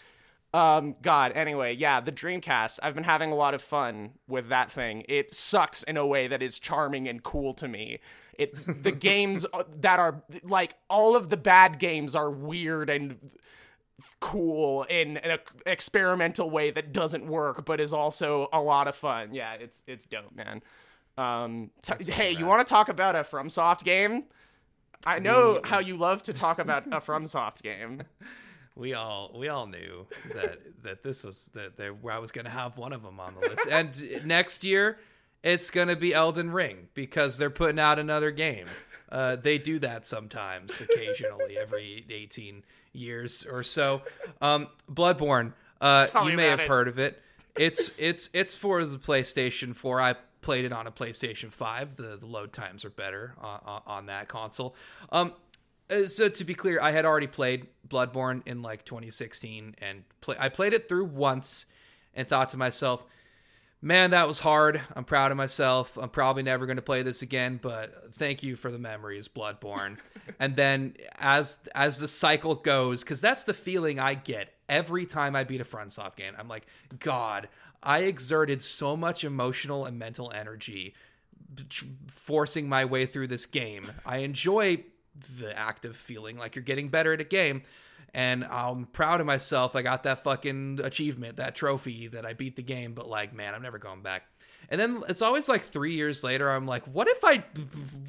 Um 0.53 0.97
god, 1.01 1.33
anyway, 1.33 1.75
yeah, 1.75 2.01
the 2.01 2.13
Dreamcast. 2.13 2.79
I've 2.83 2.95
been 2.95 3.05
having 3.05 3.33
a 3.33 3.35
lot 3.35 3.55
of 3.55 3.63
fun 3.63 4.11
with 4.29 4.51
that 4.51 4.71
thing. 4.71 5.05
It 5.09 5.35
sucks 5.35 5.83
in 5.83 5.97
a 5.97 6.07
way 6.07 6.29
that 6.29 6.43
is 6.43 6.59
charming 6.59 7.09
and 7.09 7.23
cool 7.23 7.55
to 7.55 7.67
me. 7.67 8.01
It 8.39 8.83
the 8.83 8.93
games 8.93 9.47
that 9.81 9.99
are 9.99 10.23
like 10.43 10.75
all 10.89 11.17
of 11.17 11.29
the 11.31 11.37
bad 11.37 11.79
games 11.79 12.15
are 12.15 12.31
weird 12.31 12.91
and 12.91 13.19
cool 14.21 14.83
in 14.85 15.17
an 15.19 15.39
experimental 15.65 16.51
way 16.51 16.71
that 16.71 16.93
doesn't 16.93 17.27
work 17.27 17.65
but 17.65 17.81
is 17.81 17.93
also 17.93 18.49
a 18.53 18.61
lot 18.61 18.89
of 18.89 18.97
fun. 18.97 19.35
Yeah, 19.35 19.55
it's 19.55 19.83
it's 19.87 20.07
dope, 20.07 20.35
man. 20.35 20.63
Um, 21.19 21.71
t- 21.83 22.11
hey, 22.11 22.33
you 22.33 22.45
want 22.45 22.67
to 22.67 22.71
talk 22.71 22.89
about 22.89 23.17
a 23.17 23.21
FromSoft 23.21 23.85
game? 23.85 24.25
I 25.07 25.19
know 25.19 25.61
how 25.65 25.79
you 25.79 25.97
love 25.97 26.23
to 26.25 26.33
talk 26.33 26.59
about 26.59 26.87
a 26.87 26.91
FromSoft 27.01 27.63
game. 27.63 28.03
We 28.75 28.93
all 28.93 29.33
we 29.35 29.49
all 29.49 29.67
knew 29.67 30.07
that 30.35 30.59
that 30.83 31.03
this 31.03 31.25
was 31.25 31.51
that 31.55 31.77
there 31.77 31.95
I 32.11 32.19
was 32.19 32.33
gonna 32.33 32.51
have 32.51 32.77
one 32.77 32.93
of 32.93 33.03
them 33.03 33.19
on 33.19 33.35
the 33.35 33.49
list, 33.49 33.67
and 33.71 34.25
next 34.27 34.65
year 34.65 34.99
it's 35.43 35.71
gonna 35.71 35.97
be 35.97 36.13
Elden 36.15 36.51
Ring 36.51 36.89
because 36.95 37.39
they're 37.39 37.51
putting 37.51 37.79
out 37.79 37.99
another 37.99 38.31
game. 38.31 38.67
Uh, 39.09 39.37
they 39.37 39.57
do 39.57 39.79
that 39.79 40.05
sometimes, 40.05 40.81
occasionally, 40.81 41.57
every 41.57 42.05
eighteen 42.11 42.65
years 42.93 43.47
or 43.49 43.63
so. 43.63 44.03
Um, 44.41 44.67
Bloodborne, 44.93 45.53
uh, 45.81 46.09
you 46.25 46.33
may 46.33 46.49
have 46.49 46.59
it. 46.59 46.69
heard 46.69 46.89
of 46.89 46.99
it. 46.99 47.23
It's 47.57 47.97
it's 47.99 48.29
it's 48.33 48.57
for 48.57 48.85
the 48.85 48.99
PlayStation 48.99 49.75
4. 49.75 50.01
I 50.01 50.15
played 50.43 50.65
it 50.65 50.73
on 50.73 50.87
a 50.87 50.91
PlayStation 50.91 51.53
5. 51.53 51.97
The 51.97 52.17
the 52.17 52.27
load 52.27 52.53
times 52.53 52.85
are 52.85 52.91
better 52.91 53.35
on, 53.41 53.61
on, 53.65 53.83
on 53.87 54.07
that 54.07 54.29
console. 54.29 54.75
Um, 55.13 55.33
uh, 55.89 56.05
so 56.07 56.29
to 56.29 56.45
be 56.45 56.55
clear, 56.55 56.81
I 56.81 56.91
had 56.91 57.05
already 57.05 57.29
played 57.29 57.69
Bloodborne 57.89 58.43
in 58.47 58.63
like 58.63 58.85
2016, 58.85 59.77
and 59.81 60.03
play, 60.21 60.37
I 60.39 60.49
played 60.49 60.75
it 60.75 60.89
through 60.89 61.05
once, 61.05 61.67
and 62.15 62.27
thought 62.27 62.51
to 62.51 62.57
myself, 62.57 63.05
"Man, 63.87 64.11
that 64.11 64.27
was 64.27 64.41
hard. 64.41 64.81
I'm 64.97 65.05
proud 65.05 65.31
of 65.31 65.37
myself. 65.37 65.97
I'm 65.97 66.09
probably 66.09 66.43
never 66.43 66.67
going 66.67 66.75
to 66.75 66.83
play 66.83 67.03
this 67.03 67.23
again, 67.23 67.61
but 67.63 68.13
thank 68.13 68.43
you 68.43 68.57
for 68.57 68.73
the 68.73 68.81
memories, 68.81 69.29
Bloodborne." 69.29 69.99
and 70.41 70.57
then 70.57 70.97
as 71.21 71.59
as 71.73 72.01
the 72.01 72.09
cycle 72.09 72.57
goes, 72.57 73.05
because 73.05 73.21
that's 73.21 73.45
the 73.45 73.55
feeling 73.55 74.01
I 74.01 74.15
get 74.15 74.53
every 74.69 75.07
time 75.07 75.37
I 75.37 75.45
beat 75.45 75.61
a 75.61 75.65
FromSoft 75.65 76.17
game. 76.17 76.35
I'm 76.37 76.49
like, 76.49 76.67
God, 76.99 77.49
I 77.81 78.01
exerted 78.01 78.61
so 78.61 78.97
much 78.97 79.23
emotional 79.23 79.85
and 79.85 79.97
mental 80.01 80.33
energy 80.33 80.95
forcing 82.09 82.69
my 82.69 82.85
way 82.85 83.07
through 83.07 83.29
this 83.29 83.47
game. 83.47 83.93
I 84.05 84.19
enjoy 84.19 84.83
the 85.39 85.57
act 85.57 85.85
of 85.85 85.97
feeling 85.97 86.37
like 86.37 86.57
you're 86.57 86.65
getting 86.65 86.89
better 86.89 87.13
at 87.13 87.21
a 87.21 87.25
game. 87.25 87.63
And 88.15 88.45
I'm 88.45 88.87
proud 88.87 89.21
of 89.21 89.27
myself. 89.27 89.77
I 89.77 89.83
got 89.83 90.05
that 90.05 90.23
fucking 90.23 90.81
achievement, 90.83 91.37
that 91.37 91.55
trophy 91.55 92.09
that 92.09 92.25
I 92.25 92.33
beat 92.33 92.57
the 92.57 92.63
game, 92.63 92.95
but 92.95 93.09
like, 93.09 93.35
man, 93.35 93.55
I'm 93.55 93.63
never 93.63 93.79
going 93.79 94.03
back. 94.03 94.23
And 94.69 94.81
then 94.81 95.03
it's 95.09 95.23
always 95.23 95.49
like 95.49 95.63
three 95.63 95.95
years 95.95 96.25
later, 96.25 96.51
I'm 96.51 96.67
like, 96.67 96.85
what 96.87 97.09
if 97.09 97.25
I, 97.25 97.45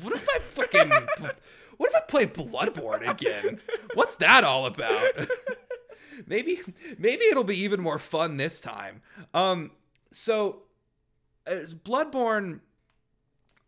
what 0.01 0.13
if 0.13 0.27
I 0.33 0.39
fucking, 0.39 0.89
what 1.77 1.89
if 1.89 1.95
I 1.95 2.01
play 2.07 2.25
Bloodborne 2.25 3.07
again? 3.07 3.59
What's 3.93 4.15
that 4.15 4.43
all 4.43 4.65
about? 4.65 5.27
maybe, 6.25 6.61
maybe 6.97 7.25
it'll 7.25 7.43
be 7.43 7.59
even 7.63 7.81
more 7.81 7.99
fun 7.99 8.37
this 8.37 8.59
time. 8.59 9.01
Um, 9.33 9.71
so, 10.11 10.63
as 11.45 11.73
Bloodborne 11.73 12.61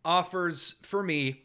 offers 0.04 0.76
for 0.82 1.02
me 1.02 1.42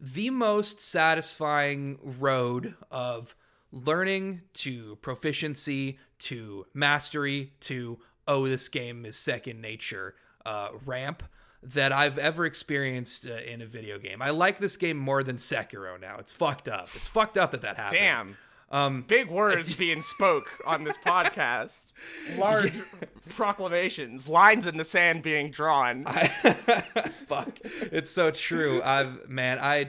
the 0.00 0.30
most 0.30 0.80
satisfying 0.80 1.98
road 2.02 2.74
of 2.90 3.34
learning 3.74 4.42
to 4.54 4.96
proficiency 4.96 5.98
to 6.20 6.64
mastery 6.72 7.52
to 7.60 7.98
oh 8.26 8.46
this 8.46 8.68
game 8.68 9.04
is 9.04 9.16
second 9.16 9.60
nature 9.60 10.14
uh, 10.46 10.68
ramp 10.84 11.24
that 11.62 11.92
I've 11.92 12.18
ever 12.18 12.44
experienced 12.44 13.26
uh, 13.26 13.34
in 13.34 13.62
a 13.62 13.66
video 13.66 13.98
game. 13.98 14.20
I 14.22 14.30
like 14.30 14.58
this 14.58 14.76
game 14.76 14.98
more 14.98 15.22
than 15.22 15.36
Sekiro 15.36 15.98
now. 16.00 16.16
It's 16.18 16.30
fucked 16.30 16.68
up. 16.68 16.88
It's 16.94 17.06
fucked 17.06 17.38
up 17.38 17.52
that 17.52 17.62
that 17.62 17.76
happened. 17.76 18.00
Damn. 18.00 18.36
Um, 18.70 19.02
Big 19.02 19.30
words 19.30 19.74
being 19.76 20.02
spoke 20.02 20.60
on 20.66 20.84
this 20.84 20.98
podcast. 20.98 21.86
Large 22.36 22.74
proclamations, 23.30 24.28
lines 24.28 24.66
in 24.66 24.76
the 24.76 24.84
sand 24.84 25.22
being 25.22 25.50
drawn. 25.50 26.04
fuck 27.26 27.58
it's 27.62 28.10
so 28.10 28.30
true 28.30 28.82
i've 28.82 29.28
man 29.28 29.58
i 29.60 29.88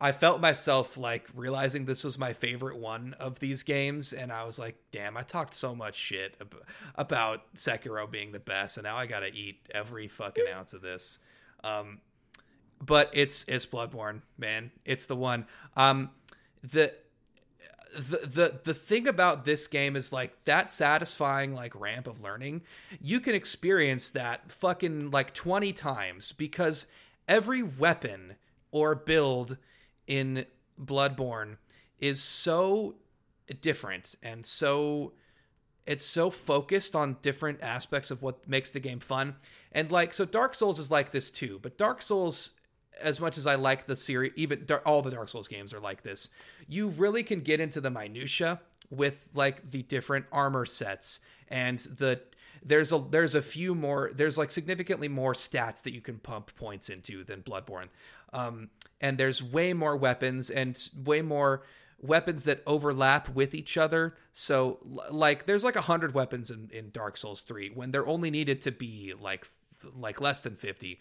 i 0.00 0.12
felt 0.12 0.40
myself 0.40 0.96
like 0.96 1.28
realizing 1.34 1.84
this 1.84 2.04
was 2.04 2.18
my 2.18 2.32
favorite 2.32 2.76
one 2.76 3.14
of 3.18 3.38
these 3.40 3.62
games 3.62 4.12
and 4.12 4.32
i 4.32 4.44
was 4.44 4.58
like 4.58 4.76
damn 4.92 5.16
i 5.16 5.22
talked 5.22 5.54
so 5.54 5.74
much 5.74 5.94
shit 5.94 6.34
ab- 6.40 6.62
about 6.94 7.42
sekiro 7.54 8.10
being 8.10 8.32
the 8.32 8.38
best 8.38 8.76
and 8.76 8.84
now 8.84 8.96
i 8.96 9.06
gotta 9.06 9.28
eat 9.28 9.58
every 9.74 10.08
fucking 10.08 10.44
ounce 10.54 10.72
of 10.72 10.82
this. 10.82 11.18
Um 11.64 12.00
but 12.84 13.10
it's 13.12 13.44
it's 13.48 13.66
bloodborne 13.66 14.22
man. 14.36 14.70
It's 14.84 15.06
the 15.06 15.16
one. 15.16 15.46
Um 15.76 16.10
the 16.62 16.94
the 17.94 18.18
the 18.26 18.60
the 18.64 18.74
thing 18.74 19.08
about 19.08 19.44
this 19.44 19.66
game 19.66 19.96
is 19.96 20.12
like 20.12 20.44
that 20.44 20.70
satisfying 20.70 21.54
like 21.54 21.74
ramp 21.74 22.06
of 22.06 22.20
learning 22.20 22.60
you 23.00 23.18
can 23.18 23.34
experience 23.34 24.10
that 24.10 24.52
fucking 24.52 25.10
like 25.10 25.32
20 25.32 25.72
times 25.72 26.32
because 26.32 26.86
every 27.26 27.62
weapon 27.62 28.34
or 28.70 28.94
build 28.94 29.56
in 30.08 30.46
bloodborne 30.82 31.58
is 32.00 32.20
so 32.20 32.96
different 33.60 34.16
and 34.22 34.44
so 34.44 35.12
it's 35.86 36.04
so 36.04 36.30
focused 36.30 36.96
on 36.96 37.16
different 37.22 37.62
aspects 37.62 38.10
of 38.10 38.22
what 38.22 38.46
makes 38.46 38.70
the 38.70 38.80
game 38.80 39.00
fun. 39.00 39.36
And 39.72 39.90
like 39.90 40.12
so 40.12 40.24
dark 40.24 40.54
souls 40.54 40.78
is 40.78 40.90
like 40.90 41.12
this 41.12 41.30
too 41.30 41.60
but 41.62 41.78
dark 41.78 42.02
souls 42.02 42.52
as 43.00 43.20
much 43.20 43.38
as 43.38 43.46
i 43.46 43.54
like 43.54 43.86
the 43.86 43.94
series 43.94 44.32
even 44.34 44.66
all 44.84 45.02
the 45.02 45.10
dark 45.10 45.28
souls 45.28 45.46
games 45.46 45.72
are 45.72 45.78
like 45.78 46.02
this 46.02 46.30
you 46.66 46.88
really 46.88 47.22
can 47.22 47.42
get 47.42 47.60
into 47.60 47.80
the 47.80 47.90
minutia 47.90 48.60
with 48.90 49.28
like 49.34 49.70
the 49.70 49.82
different 49.82 50.26
armor 50.32 50.66
sets 50.66 51.20
and 51.48 51.78
the 51.78 52.20
there's 52.62 52.92
a 52.92 52.98
there's 53.10 53.34
a 53.34 53.42
few 53.42 53.74
more 53.74 54.10
there's 54.14 54.38
like 54.38 54.50
significantly 54.50 55.08
more 55.08 55.32
stats 55.32 55.82
that 55.82 55.92
you 55.92 56.00
can 56.00 56.18
pump 56.18 56.54
points 56.56 56.88
into 56.88 57.24
than 57.24 57.42
bloodborne. 57.42 57.88
Um 58.32 58.70
and 59.00 59.18
there's 59.18 59.42
way 59.42 59.72
more 59.72 59.96
weapons 59.96 60.50
and 60.50 60.88
way 60.96 61.22
more 61.22 61.62
weapons 62.00 62.44
that 62.44 62.62
overlap 62.66 63.28
with 63.28 63.54
each 63.54 63.76
other. 63.76 64.14
So 64.32 64.78
like 65.10 65.46
there's 65.46 65.64
like 65.64 65.76
a 65.76 65.82
hundred 65.82 66.14
weapons 66.14 66.50
in, 66.50 66.70
in 66.72 66.90
Dark 66.90 67.16
Souls 67.16 67.42
3 67.42 67.70
when 67.70 67.90
there 67.90 68.06
only 68.06 68.30
needed 68.30 68.60
to 68.62 68.72
be 68.72 69.14
like 69.18 69.46
like 69.96 70.20
less 70.20 70.40
than 70.40 70.56
50. 70.56 71.00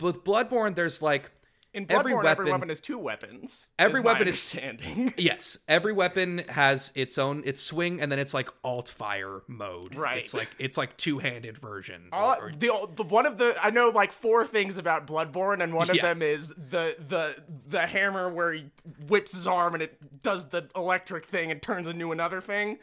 With 0.00 0.24
Bloodborne, 0.24 0.74
there's 0.74 1.02
like 1.02 1.30
In 1.74 1.86
Bloodborne, 1.86 1.98
every 1.98 2.12
every 2.12 2.22
weapon, 2.22 2.50
weapon, 2.50 2.68
has 2.68 2.80
two 2.82 2.98
weapons. 2.98 3.70
Every 3.78 4.00
is 4.00 4.04
weapon 4.04 4.28
is- 4.28 4.42
standing. 4.42 5.14
yes, 5.18 5.58
every 5.68 5.94
weapon 5.94 6.42
has 6.50 6.92
its 6.94 7.16
own 7.16 7.42
its 7.46 7.62
swing, 7.62 8.00
and 8.02 8.12
then 8.12 8.18
it's 8.18 8.34
like 8.34 8.50
alt 8.62 8.90
fire 8.90 9.40
mode. 9.48 9.94
Right. 9.94 10.18
It's 10.18 10.34
like 10.34 10.50
it's 10.58 10.76
like 10.76 10.96
two 10.98 11.18
handed 11.18 11.56
version. 11.56 12.08
All, 12.12 12.36
or- 12.38 12.52
the, 12.52 12.88
the 12.94 13.04
one 13.04 13.24
of 13.24 13.38
the 13.38 13.56
I 13.62 13.70
know 13.70 13.88
like 13.88 14.12
four 14.12 14.44
things 14.46 14.76
about 14.76 15.06
Bloodborne, 15.06 15.62
and 15.62 15.72
one 15.72 15.88
of 15.88 15.96
Yeah. 15.96 16.02
them 16.02 16.20
is 16.20 16.48
the 16.50 16.94
the 16.98 17.36
the 17.66 17.86
hammer 17.86 18.28
where 18.28 18.52
he 18.52 18.66
whips 19.08 19.32
his 19.34 19.46
arm 19.46 19.72
and 19.72 19.82
it 19.82 20.22
does 20.22 20.48
the 20.50 20.68
electric 20.76 21.24
thing 21.24 21.50
and 21.50 21.62
turns 21.62 21.88
into 21.88 22.12
another 22.12 22.42
thing. 22.42 22.78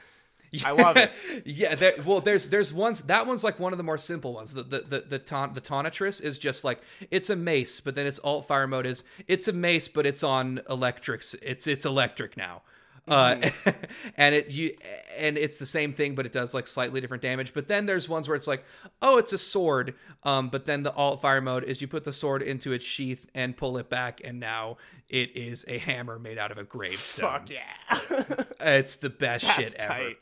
I 0.65 0.71
love 0.71 0.97
it. 0.97 1.11
yeah, 1.45 1.75
there, 1.75 1.93
well, 2.05 2.21
there's 2.21 2.49
there's 2.49 2.73
ones 2.73 3.03
that 3.03 3.27
one's 3.27 3.43
like 3.43 3.59
one 3.59 3.71
of 3.71 3.77
the 3.77 3.83
more 3.83 3.97
simple 3.97 4.33
ones. 4.33 4.53
The 4.53 4.63
the 4.63 4.79
the 4.79 4.99
the, 5.01 5.19
taunt, 5.19 5.53
the 5.53 6.21
is 6.23 6.37
just 6.37 6.63
like 6.63 6.81
it's 7.11 7.29
a 7.29 7.35
mace, 7.35 7.79
but 7.79 7.95
then 7.95 8.05
its 8.05 8.19
alt 8.19 8.47
fire 8.47 8.67
mode 8.67 8.85
is 8.85 9.03
it's 9.27 9.47
a 9.47 9.53
mace, 9.53 9.87
but 9.87 10.05
it's 10.05 10.23
on 10.23 10.61
electrics. 10.69 11.35
It's 11.41 11.67
it's 11.67 11.85
electric 11.85 12.35
now. 12.35 12.61
Uh, 13.09 13.49
and 14.17 14.35
it 14.35 14.51
you 14.51 14.75
and 15.17 15.37
it's 15.37 15.57
the 15.57 15.65
same 15.65 15.93
thing, 15.93 16.15
but 16.15 16.25
it 16.25 16.31
does 16.31 16.53
like 16.53 16.67
slightly 16.67 17.01
different 17.01 17.23
damage. 17.23 17.53
But 17.53 17.67
then 17.67 17.85
there's 17.85 18.07
ones 18.07 18.27
where 18.27 18.35
it's 18.35 18.47
like, 18.47 18.63
oh, 19.01 19.17
it's 19.17 19.33
a 19.33 19.37
sword. 19.37 19.95
Um, 20.23 20.49
but 20.49 20.65
then 20.65 20.83
the 20.83 20.93
alt 20.93 21.21
fire 21.21 21.41
mode 21.41 21.63
is 21.63 21.81
you 21.81 21.87
put 21.87 22.03
the 22.03 22.13
sword 22.13 22.41
into 22.41 22.71
its 22.71 22.85
sheath 22.85 23.29
and 23.33 23.57
pull 23.57 23.77
it 23.77 23.89
back, 23.89 24.21
and 24.23 24.39
now 24.39 24.77
it 25.09 25.35
is 25.35 25.65
a 25.67 25.79
hammer 25.79 26.19
made 26.19 26.37
out 26.37 26.51
of 26.51 26.57
a 26.57 26.63
gravestone. 26.63 27.29
Fuck 27.29 27.49
yeah. 27.49 28.43
It's 28.61 28.97
the 28.97 29.09
best 29.09 29.45
That's 29.45 29.55
shit 29.57 29.75
ever. 29.75 30.13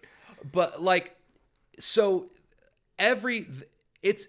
But 0.52 0.82
like, 0.82 1.16
so 1.80 2.32
every 3.00 3.48
it's 4.02 4.28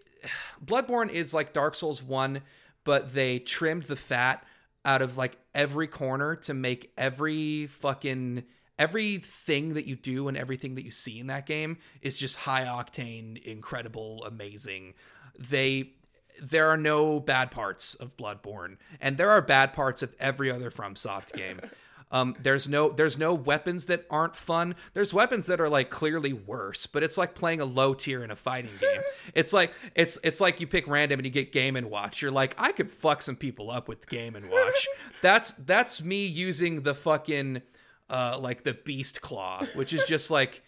Bloodborne 0.65 1.11
is 1.11 1.33
like 1.33 1.53
Dark 1.53 1.75
Souls 1.75 2.03
one, 2.03 2.43
but 2.85 3.13
they 3.15 3.39
trimmed 3.39 3.85
the 3.85 3.97
fat 3.97 4.45
out 4.85 5.03
of 5.03 5.17
like 5.17 5.39
every 5.55 5.87
corner 5.87 6.37
to 6.37 6.55
make 6.55 6.93
every 6.97 7.67
fucking 7.67 8.45
everything 8.79 9.75
that 9.75 9.87
you 9.87 9.97
do 9.97 10.29
and 10.29 10.37
everything 10.37 10.77
that 10.77 10.85
you 10.85 10.91
see 10.91 11.19
in 11.19 11.27
that 11.27 11.47
game 11.47 11.79
is 12.01 12.17
just 12.17 12.37
high 12.39 12.65
octane, 12.65 13.43
incredible, 13.45 14.25
amazing. 14.25 14.95
They 15.39 15.93
there 16.41 16.69
are 16.69 16.77
no 16.77 17.19
bad 17.19 17.51
parts 17.51 17.95
of 17.95 18.17
Bloodborne, 18.17 18.77
and 19.01 19.17
there 19.17 19.31
are 19.31 19.43
bad 19.43 19.73
parts 19.73 20.03
of 20.03 20.15
every 20.21 20.51
other 20.51 20.71
FromSoft 20.71 21.33
game. 21.33 21.61
Um, 22.11 22.37
there's 22.40 22.68
no 22.68 22.88
there's 22.88 23.18
no 23.18 23.35
weapons 23.35 23.87
that 23.87 24.07
aren't 24.11 24.35
fun. 24.35 24.75
There's 24.94 25.12
weapons 25.12 25.47
that 25.47 25.61
are 25.61 25.68
like 25.68 25.90
clearly 25.90 26.33
worse, 26.33 26.87
but 26.87 27.03
it's 27.03 27.18
like 27.18 27.35
playing 27.35 27.61
a 27.61 27.64
low 27.64 27.94
tier 27.94 28.25
in 28.25 28.31
a 28.31 28.37
fighting 28.37 28.71
game. 28.81 29.03
it's 29.35 29.53
like 29.53 29.73
it's 29.94 30.18
it's 30.25 30.40
like 30.40 30.61
you 30.61 30.66
pick 30.66 30.87
random 30.87 31.18
and 31.18 31.27
you 31.27 31.33
get 31.33 31.53
game 31.53 31.77
and 31.77 31.90
watch. 31.90 32.23
You're 32.23 32.31
like, 32.31 32.55
I 32.57 32.73
could 32.73 32.90
fuck 32.90 33.23
some 33.23 33.37
people 33.37 33.71
up 33.71 33.88
with 33.88 34.09
game 34.09 34.37
and 34.37 34.51
watch. 34.51 34.87
that's 35.23 35.53
that's 35.53 36.03
me 36.03 36.27
using 36.27 36.83
the 36.83 36.94
fucking 36.94 37.62
uh 38.09 38.38
like 38.40 38.64
the 38.64 38.75
beast 38.75 39.21
claw, 39.21 39.64
which 39.75 39.92
is 39.92 40.05
just 40.05 40.31
like 40.31 40.62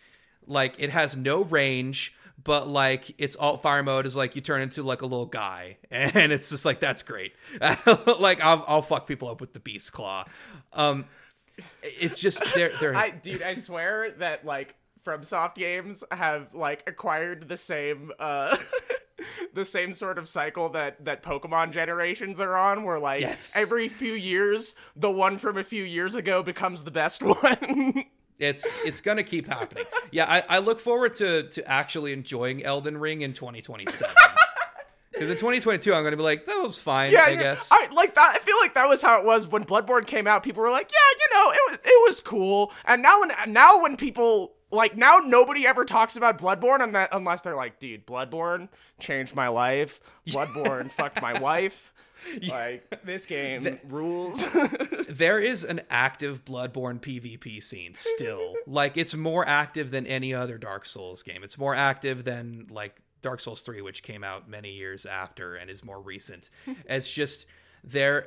like 0.47 0.75
it 0.79 0.91
has 0.91 1.17
no 1.17 1.45
range 1.45 2.15
but 2.43 2.67
like 2.67 3.15
its 3.19 3.37
alt 3.37 3.63
fire 3.63 3.83
mode 3.83 4.07
is 4.07 4.17
like 4.17 4.35
you 4.35 4.41
turn 4.41 4.63
into 4.63 4.83
like 4.83 5.03
a 5.03 5.07
little 5.07 5.27
guy 5.27 5.77
and 5.91 6.33
it's 6.33 6.51
just 6.51 6.65
like 6.65 6.81
that's 6.81 7.03
great 7.03 7.33
like 8.19 8.41
I'll, 8.41 8.65
I'll 8.67 8.83
fuck 8.83 9.07
people 9.07 9.29
up 9.29 9.41
with 9.41 9.53
the 9.53 9.61
beast 9.61 9.93
claw 9.93 10.25
um 10.73 11.05
it's 11.83 12.21
just 12.21 12.43
they're 12.55 12.73
they're 12.81 12.95
I 12.95 13.11
dude, 13.11 13.43
I 13.43 13.55
swear 13.55 14.11
that 14.19 14.45
like 14.45 14.75
from 15.03 15.25
soft 15.25 15.57
games 15.57 16.05
have 16.11 16.55
like 16.55 16.83
acquired 16.87 17.49
the 17.49 17.57
same 17.57 18.13
uh 18.19 18.57
the 19.55 19.65
same 19.65 19.95
sort 19.95 20.19
of 20.19 20.29
cycle 20.29 20.69
that 20.71 21.05
that 21.05 21.23
Pokemon 21.23 21.73
generations 21.73 22.41
are 22.41 22.57
on 22.57 22.85
where 22.85 22.99
like 22.99 23.21
Yes. 23.21 23.55
every 23.57 23.89
few 23.89 24.13
years 24.13 24.75
the 24.97 25.11
one 25.11 25.39
from 25.39 25.57
a 25.59 25.65
few 25.65 25.85
years 25.85 26.15
ago 26.15 26.43
becomes 26.43 26.85
the 26.85 26.91
best 26.91 27.23
one. 27.43 28.05
it's 28.39 28.85
it's 28.85 29.01
gonna 29.01 29.23
keep 29.23 29.47
happening 29.47 29.85
yeah 30.13 30.25
I, 30.49 30.57
I 30.57 30.59
look 30.61 30.81
forward 30.81 31.13
to 31.15 31.43
to 31.45 31.67
actually 31.71 32.13
enjoying 32.13 32.65
elden 32.65 32.97
ring 32.99 33.21
in 33.23 33.33
2027 33.35 34.11
because 35.21 35.31
in 35.31 35.37
2022 35.37 35.93
i'm 35.93 36.03
gonna 36.03 36.17
be 36.17 36.23
like 36.23 36.47
that 36.47 36.63
was 36.63 36.79
fine 36.79 37.13
yeah, 37.13 37.25
i 37.25 37.35
guess 37.35 37.71
I 37.71 37.89
like 37.93 38.15
that. 38.15 38.33
I 38.37 38.39
feel 38.39 38.57
like 38.61 38.75
that 38.75 38.89
was 38.89 39.03
how 39.03 39.21
it 39.21 39.27
was 39.27 39.47
when 39.47 39.65
Bloodborne 39.65 40.07
came 40.07 40.27
out. 40.27 40.43
People 40.43 40.63
were 40.63 40.71
like, 40.71 40.91
"Yeah, 40.91 41.19
you 41.19 41.39
know, 41.39 41.51
it 41.53 41.71
was 41.71 41.79
it 41.85 42.09
was 42.09 42.21
cool." 42.21 42.73
And 42.85 43.03
now 43.03 43.21
when 43.21 43.31
now 43.49 43.83
when 43.83 43.97
people 43.97 44.55
like 44.71 44.97
now 44.97 45.19
nobody 45.19 45.67
ever 45.67 45.85
talks 45.85 46.17
about 46.17 46.39
Bloodborne 46.39 46.93
that 46.93 47.11
unless 47.13 47.43
they're 47.43 47.57
like, 47.57 47.79
"Dude, 47.79 48.07
Bloodborne 48.07 48.69
changed 48.99 49.35
my 49.35 49.49
life. 49.49 50.01
Bloodborne 50.27 50.91
fucked 50.97 51.21
my 51.21 51.39
wife." 51.39 51.93
Like 52.49 53.03
this 53.05 53.25
game 53.25 53.79
rules. 53.89 54.45
there 55.09 55.39
is 55.39 55.65
an 55.65 55.81
active 55.89 56.45
Bloodborne 56.45 57.01
PvP 57.01 57.63
scene 57.63 57.95
still. 57.95 58.55
like 58.67 58.99
it's 58.99 59.15
more 59.15 59.47
active 59.49 59.91
than 59.91 60.07
any 60.07 60.35
other 60.35 60.59
Dark 60.59 60.85
Souls 60.85 61.23
game. 61.23 61.43
It's 61.43 61.57
more 61.57 61.75
active 61.75 62.25
than 62.25 62.67
like 62.71 63.01
Dark 63.23 63.41
Souls 63.41 63.61
3 63.63 63.81
which 63.83 64.03
came 64.03 64.25
out 64.25 64.49
many 64.49 64.73
years 64.73 65.07
after 65.07 65.55
and 65.57 65.71
is 65.71 65.85
more 65.85 66.01
recent. 66.01 66.51
it's 66.89 67.11
just 67.13 67.47
there 67.85 68.27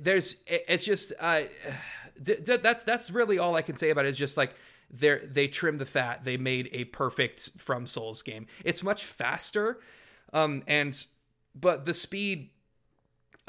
there's 0.00 0.36
it- 0.46 0.64
it's 0.68 0.84
just 0.84 1.12
uh 1.20 1.42
d- 2.22 2.36
d- 2.42 2.56
that's 2.58 2.84
that's 2.84 3.10
really 3.10 3.38
all 3.38 3.54
I 3.54 3.62
can 3.62 3.76
say 3.76 3.90
about 3.90 4.04
it 4.04 4.08
is 4.08 4.16
just 4.16 4.36
like 4.36 4.54
they 4.90 5.18
they 5.24 5.48
trimmed 5.48 5.78
the 5.78 5.86
fat. 5.86 6.24
They 6.24 6.36
made 6.36 6.68
a 6.72 6.84
perfect 6.84 7.50
From 7.58 7.86
Souls 7.86 8.22
game. 8.22 8.46
It's 8.64 8.82
much 8.82 9.04
faster 9.04 9.80
um 10.32 10.62
and 10.66 11.06
but 11.54 11.84
the 11.86 11.94
speed 11.94 12.50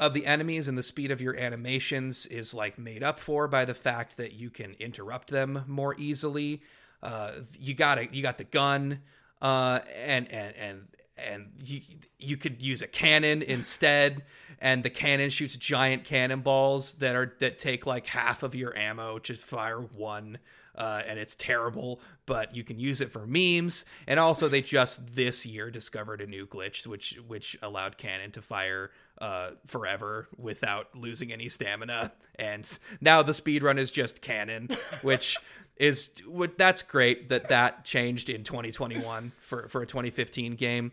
of 0.00 0.14
the 0.14 0.26
enemies 0.26 0.68
and 0.68 0.78
the 0.78 0.82
speed 0.82 1.10
of 1.10 1.20
your 1.20 1.36
animations 1.36 2.24
is 2.26 2.54
like 2.54 2.78
made 2.78 3.02
up 3.02 3.18
for 3.18 3.48
by 3.48 3.64
the 3.64 3.74
fact 3.74 4.16
that 4.16 4.32
you 4.32 4.48
can 4.48 4.74
interrupt 4.78 5.28
them 5.28 5.64
more 5.66 5.94
easily. 5.98 6.62
Uh, 7.02 7.32
you 7.58 7.74
got 7.74 7.98
a, 7.98 8.06
you 8.14 8.22
got 8.22 8.38
the 8.38 8.44
gun, 8.44 9.00
uh, 9.42 9.80
and 10.04 10.30
and 10.32 10.54
and 10.56 10.88
and 11.16 11.50
you 11.64 11.80
you 12.18 12.36
could 12.36 12.62
use 12.62 12.82
a 12.82 12.86
cannon 12.86 13.42
instead, 13.42 14.22
and 14.60 14.82
the 14.82 14.90
cannon 14.90 15.30
shoots 15.30 15.56
giant 15.56 16.04
cannonballs 16.04 16.94
that 16.94 17.14
are 17.16 17.34
that 17.40 17.58
take 17.58 17.86
like 17.86 18.06
half 18.06 18.42
of 18.42 18.54
your 18.54 18.76
ammo 18.76 19.18
to 19.20 19.34
fire 19.34 19.80
one. 19.80 20.38
Uh, 20.74 21.02
and 21.08 21.18
it's 21.18 21.34
terrible, 21.34 22.00
but 22.24 22.54
you 22.54 22.62
can 22.62 22.78
use 22.78 23.00
it 23.00 23.10
for 23.10 23.26
memes. 23.26 23.84
And 24.06 24.20
also, 24.20 24.46
they 24.46 24.62
just 24.62 25.16
this 25.16 25.44
year 25.44 25.72
discovered 25.72 26.20
a 26.20 26.26
new 26.26 26.46
glitch, 26.46 26.86
which 26.86 27.18
which 27.26 27.58
allowed 27.62 27.98
cannon 27.98 28.30
to 28.30 28.42
fire 28.42 28.92
uh, 29.20 29.50
forever 29.66 30.28
without 30.36 30.96
losing 30.96 31.32
any 31.32 31.48
stamina. 31.48 32.12
And 32.36 32.78
now 33.00 33.22
the 33.22 33.34
speed 33.34 33.64
run 33.64 33.76
is 33.76 33.90
just 33.90 34.22
cannon, 34.22 34.68
which 35.02 35.36
is 35.78 36.10
what 36.26 36.58
that's 36.58 36.82
great 36.82 37.28
that 37.28 37.48
that 37.48 37.84
changed 37.84 38.28
in 38.28 38.42
2021 38.44 39.32
for 39.40 39.68
for 39.68 39.82
a 39.82 39.86
2015 39.86 40.54
game. 40.56 40.92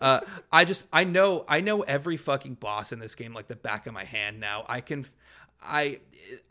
Uh, 0.00 0.20
I 0.50 0.64
just 0.64 0.86
I 0.92 1.04
know 1.04 1.44
I 1.48 1.60
know 1.60 1.82
every 1.82 2.16
fucking 2.16 2.54
boss 2.54 2.92
in 2.92 3.00
this 3.00 3.14
game 3.14 3.34
like 3.34 3.48
the 3.48 3.56
back 3.56 3.86
of 3.86 3.92
my 3.92 4.04
hand 4.04 4.40
now. 4.40 4.64
I 4.68 4.80
can 4.80 5.04
I 5.62 6.00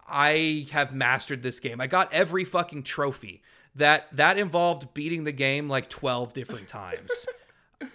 I 0.07 0.67
have 0.71 0.93
mastered 0.93 1.41
this 1.41 1.59
game. 1.59 1.81
I 1.81 1.87
got 1.87 2.13
every 2.13 2.43
fucking 2.43 2.83
trophy. 2.83 3.41
That 3.75 4.07
that 4.13 4.37
involved 4.37 4.93
beating 4.93 5.23
the 5.23 5.31
game 5.31 5.69
like 5.69 5.89
12 5.89 6.33
different 6.33 6.67
times. 6.67 7.27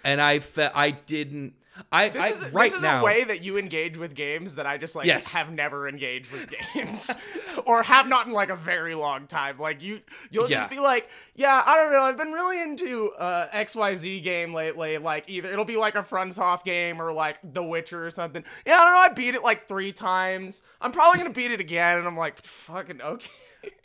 and 0.03 0.19
I 0.19 0.39
fe- 0.39 0.71
I 0.73 0.91
didn't 0.91 1.53
I, 1.91 2.09
This 2.09 2.23
I 2.23 2.29
is, 2.29 2.53
right 2.53 2.63
this 2.65 2.73
is 2.75 2.81
now 2.81 3.01
a 3.01 3.03
way 3.03 3.23
that 3.25 3.41
you 3.43 3.57
engage 3.57 3.97
with 3.97 4.15
games 4.15 4.55
that 4.55 4.65
I 4.65 4.77
just 4.77 4.95
like 4.95 5.05
Yes. 5.07 5.33
have 5.33 5.51
never 5.51 5.87
engaged 5.89 6.31
with 6.31 6.53
games 6.73 7.11
or 7.65 7.83
have 7.83 8.07
not 8.07 8.27
in 8.27 8.33
like 8.33 8.49
a 8.49 8.55
very 8.55 8.95
long 8.95 9.27
time. 9.27 9.57
Like 9.57 9.81
you 9.81 10.01
you'll 10.29 10.49
Yeah. 10.49 10.57
just 10.59 10.69
be 10.69 10.79
like, 10.79 11.09
yeah, 11.35 11.61
I 11.65 11.75
don't 11.75 11.91
know, 11.91 12.01
I've 12.03 12.17
been 12.17 12.31
really 12.31 12.61
into 12.61 13.11
uh 13.11 13.49
XYZ 13.51 14.23
game 14.23 14.53
lately. 14.53 14.97
Like 14.97 15.25
either 15.27 15.51
it'll 15.51 15.65
be 15.65 15.77
like 15.77 15.95
a 15.95 16.03
FromSoft 16.03 16.63
game 16.63 17.01
or 17.01 17.11
like 17.11 17.39
The 17.43 17.63
Witcher 17.63 18.05
or 18.05 18.11
something. 18.11 18.43
Yeah, 18.65 18.75
I 18.75 18.83
don't 18.85 18.93
know, 18.93 18.99
I 18.99 19.09
beat 19.09 19.35
it 19.35 19.43
like 19.43 19.67
3 19.67 19.91
times. 19.91 20.61
I'm 20.79 20.91
probably 20.91 21.19
going 21.19 21.31
to 21.33 21.35
beat 21.37 21.51
it 21.51 21.59
again 21.59 21.97
and 21.97 22.07
I'm 22.07 22.17
like, 22.17 22.37
fucking 22.37 23.01
okay. 23.01 23.29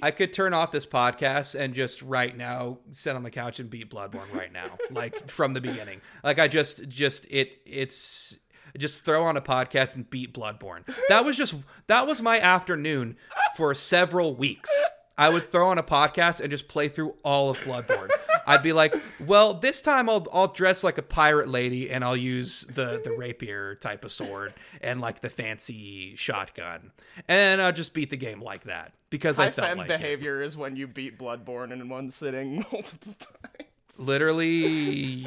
I 0.03 0.11
could 0.11 0.33
turn 0.33 0.55
off 0.55 0.73
this 0.73 0.87
podcast 0.87 1.59
and 1.59 1.75
just 1.75 2.03
right 2.03 2.37
now 2.37 2.79
sit 2.91 3.17
on 3.17 3.23
the 3.23 3.31
couch 3.31 3.61
and 3.61 3.69
beat 3.69 3.91
Bloodborne 3.91 4.33
right 4.35 4.53
now, 4.53 4.79
like 4.91 5.29
from 5.29 5.55
the 5.55 5.61
beginning. 5.61 6.01
Like 6.25 6.39
I 6.39 6.49
just, 6.49 6.89
just 6.89 7.27
it, 7.31 7.61
it's 7.67 8.39
just 8.79 9.05
throw 9.05 9.25
on 9.25 9.37
a 9.37 9.41
podcast 9.41 9.95
and 9.95 10.09
beat 10.09 10.33
Bloodborne. 10.33 10.83
That 11.09 11.25
was 11.25 11.37
just 11.37 11.55
that 11.87 12.07
was 12.07 12.23
my 12.23 12.41
afternoon 12.41 13.17
for 13.57 13.75
several 13.75 14.35
weeks. 14.35 14.71
I 15.21 15.29
would 15.29 15.51
throw 15.51 15.69
on 15.69 15.77
a 15.77 15.83
podcast 15.83 16.41
and 16.41 16.51
just 16.51 16.67
play 16.67 16.89
through 16.89 17.15
all 17.23 17.51
of 17.51 17.59
Bloodborne. 17.61 18.09
I'd 18.47 18.63
be 18.63 18.73
like, 18.73 18.95
well, 19.27 19.53
this 19.53 19.83
time 19.83 20.09
I'll 20.09 20.27
I'll 20.33 20.49
dress 20.49 20.83
like 20.83 20.97
a 20.97 21.03
pirate 21.03 21.49
lady 21.49 21.91
and 21.91 22.03
I'll 22.03 22.17
use 22.17 22.63
the 22.63 23.01
the 23.05 23.13
rapier 23.13 23.75
type 23.75 24.05
of 24.05 24.13
sword 24.13 24.55
and 24.81 25.01
like 25.01 25.21
the 25.21 25.29
fancy 25.29 26.17
shotgun, 26.17 26.91
and 27.29 27.61
I'll 27.61 27.73
just 27.73 27.93
beat 27.93 28.09
the 28.09 28.17
game 28.17 28.41
like 28.41 28.65
that 28.65 28.95
because 29.11 29.39
I 29.39 29.45
High 29.45 29.51
felt 29.51 29.79
like 29.79 29.89
behavior 29.89 30.43
is 30.43 30.57
when 30.57 30.75
you 30.75 30.87
beat 30.87 31.19
Bloodborne 31.19 31.71
in 31.71 31.89
one 31.91 32.11
sitting 32.11 32.65
multiple 32.73 33.13
times. 33.13 33.99
literally 33.99 35.27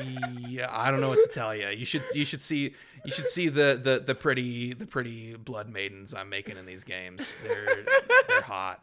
i 0.69 0.89
don't 0.89 1.01
know 1.01 1.09
what 1.09 1.21
to 1.21 1.29
tell 1.31 1.53
you 1.53 1.67
you 1.67 1.83
should 1.83 2.01
you 2.13 2.23
should 2.23 2.41
see 2.41 2.73
you 3.03 3.11
should 3.11 3.27
see 3.27 3.49
the 3.49 3.77
the 3.83 4.01
the 4.03 4.15
pretty 4.15 4.73
the 4.73 4.85
pretty 4.85 5.35
blood 5.35 5.69
maidens 5.69 6.13
i'm 6.13 6.29
making 6.29 6.55
in 6.57 6.65
these 6.65 6.83
games. 6.85 7.37
They're 7.43 7.85
they're 8.27 8.41
hot 8.41 8.81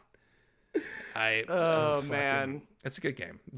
i 1.14 1.44
Oh, 1.48 1.96
fucking- 1.96 2.10
man. 2.10 2.62
it's 2.84 2.98
a 2.98 3.00
good 3.00 3.16
game 3.16 3.40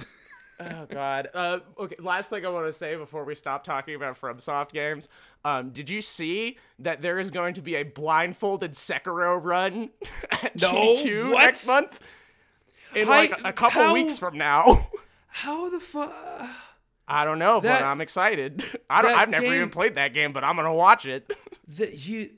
Oh 0.61 0.87
God. 0.88 1.29
Uh, 1.35 1.59
okay. 1.77 1.96
Last 1.98 2.31
thing 2.31 2.46
I 2.46 2.48
want 2.48 2.66
to 2.66 2.72
say 2.72 2.94
before 2.94 3.25
we 3.25 3.35
stop 3.35 3.64
talking 3.64 3.96
about 3.96 4.20
FromSoft 4.20 4.70
games. 4.70 5.09
Um, 5.44 5.70
did 5.70 5.90
you 5.90 6.01
see 6.01 6.57
that 6.79 7.03
there 7.03 7.18
is 7.18 7.33
going 7.33 7.55
to 7.55 7.61
be 7.62 7.75
a 7.75 7.83
blindfolded 7.83 8.75
Sekiro 8.75 9.42
run 9.42 9.90
at 10.31 10.61
No, 10.61 10.70
GQ 10.72 11.33
what? 11.33 11.38
next 11.40 11.66
month? 11.66 11.98
in 12.94 13.07
I- 13.09 13.11
like 13.11 13.40
a, 13.44 13.48
a 13.48 13.53
couple 13.53 13.83
how- 13.83 13.92
weeks 13.92 14.20
from 14.20 14.38
now. 14.38 14.88
How 15.27 15.68
the 15.68 15.81
fuck? 15.81 16.14
I 17.09 17.25
don't 17.25 17.40
know, 17.40 17.59
That- 17.59 17.81
but 17.81 17.87
I'm 17.87 18.01
excited. 18.01 18.62
I 18.88 19.03
don't. 19.03 19.18
I've 19.18 19.31
never 19.31 19.42
game- 19.46 19.55
even 19.55 19.70
played 19.70 19.96
that 19.96 20.14
game, 20.14 20.33
but 20.33 20.44
I'm 20.44 20.55
gonna 20.55 20.72
watch 20.75 21.07
it. 21.07 21.35
The 21.66 21.92
you 21.96 22.31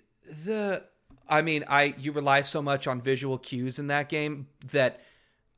the 0.44 0.82
I 1.28 1.42
mean, 1.42 1.64
I 1.68 1.94
you 1.98 2.12
rely 2.12 2.42
so 2.42 2.62
much 2.62 2.86
on 2.86 3.00
visual 3.00 3.38
cues 3.38 3.78
in 3.78 3.86
that 3.88 4.08
game 4.08 4.48
that 4.72 5.00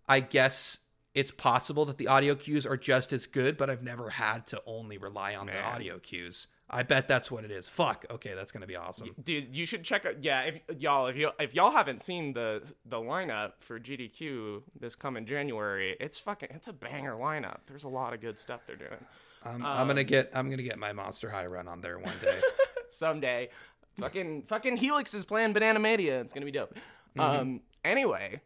I 0.09 0.21
guess 0.21 0.81
it's 1.15 1.31
possible 1.31 1.87
that 1.87 1.97
the 1.97 2.09
audio 2.09 2.35
cues 2.35 2.67
are 2.67 2.77
just 2.77 3.13
as 3.13 3.27
good, 3.27 3.57
but 3.57 3.71
I've 3.71 3.83
never 3.83 4.11
had 4.11 4.47
to 4.49 4.61
only 4.67 4.99
rely 4.99 5.35
on 5.35 5.47
the 5.47 5.59
audio 5.59 5.99
cues. 5.99 6.49
I 6.69 6.83
bet 6.83 7.07
that's 7.07 7.31
what 7.31 7.45
it 7.45 7.51
is. 7.51 7.69
Fuck. 7.69 8.05
Okay, 8.11 8.35
that's 8.35 8.51
gonna 8.51 8.67
be 8.67 8.77
awesome. 8.77 9.15
Dude, 9.23 9.55
you 9.55 9.67
should 9.67 9.85
check 9.85 10.05
out. 10.05 10.23
Yeah, 10.23 10.43
if 10.43 10.81
y'all, 10.81 11.07
if 11.07 11.17
you 11.17 11.31
if 11.39 11.55
y'all 11.55 11.71
haven't 11.71 12.01
seen 12.01 12.33
the 12.33 12.61
the 12.85 12.97
lineup 12.97 13.53
for 13.61 13.79
GDQ 13.79 14.63
this 14.79 14.95
coming 14.95 15.27
January, 15.27 15.97
it's 16.01 16.19
fucking 16.19 16.49
it's 16.53 16.69
a 16.69 16.73
banger 16.73 17.15
lineup. 17.15 17.59
There's 17.67 17.85
a 17.85 17.89
lot 17.89 18.15
of 18.15 18.21
good 18.21 18.39
stuff 18.39 18.63
they're 18.67 18.77
doing. 18.77 19.05
I'm, 19.45 19.65
I'm 19.65 19.87
gonna 19.87 20.01
um, 20.01 20.07
get 20.07 20.31
I'm 20.35 20.51
gonna 20.51 20.63
get 20.65 20.79
my 20.79 20.93
Monster 20.93 21.31
High 21.31 21.47
run 21.47 21.69
on 21.69 21.81
there 21.81 21.99
one 21.99 22.15
day. 22.21 22.39
Someday, 22.91 23.51
fucking 23.99 24.43
fucking 24.43 24.77
Helix 24.77 25.15
is 25.15 25.25
playing 25.25 25.53
Banana 25.53 25.79
Mania. 25.79 26.21
It's 26.21 26.33
gonna 26.33 26.47
be 26.47 26.53
dope. 26.53 26.75
Mm-hmm. 27.17 27.21
Um. 27.21 27.61
Anyway, 27.85 28.41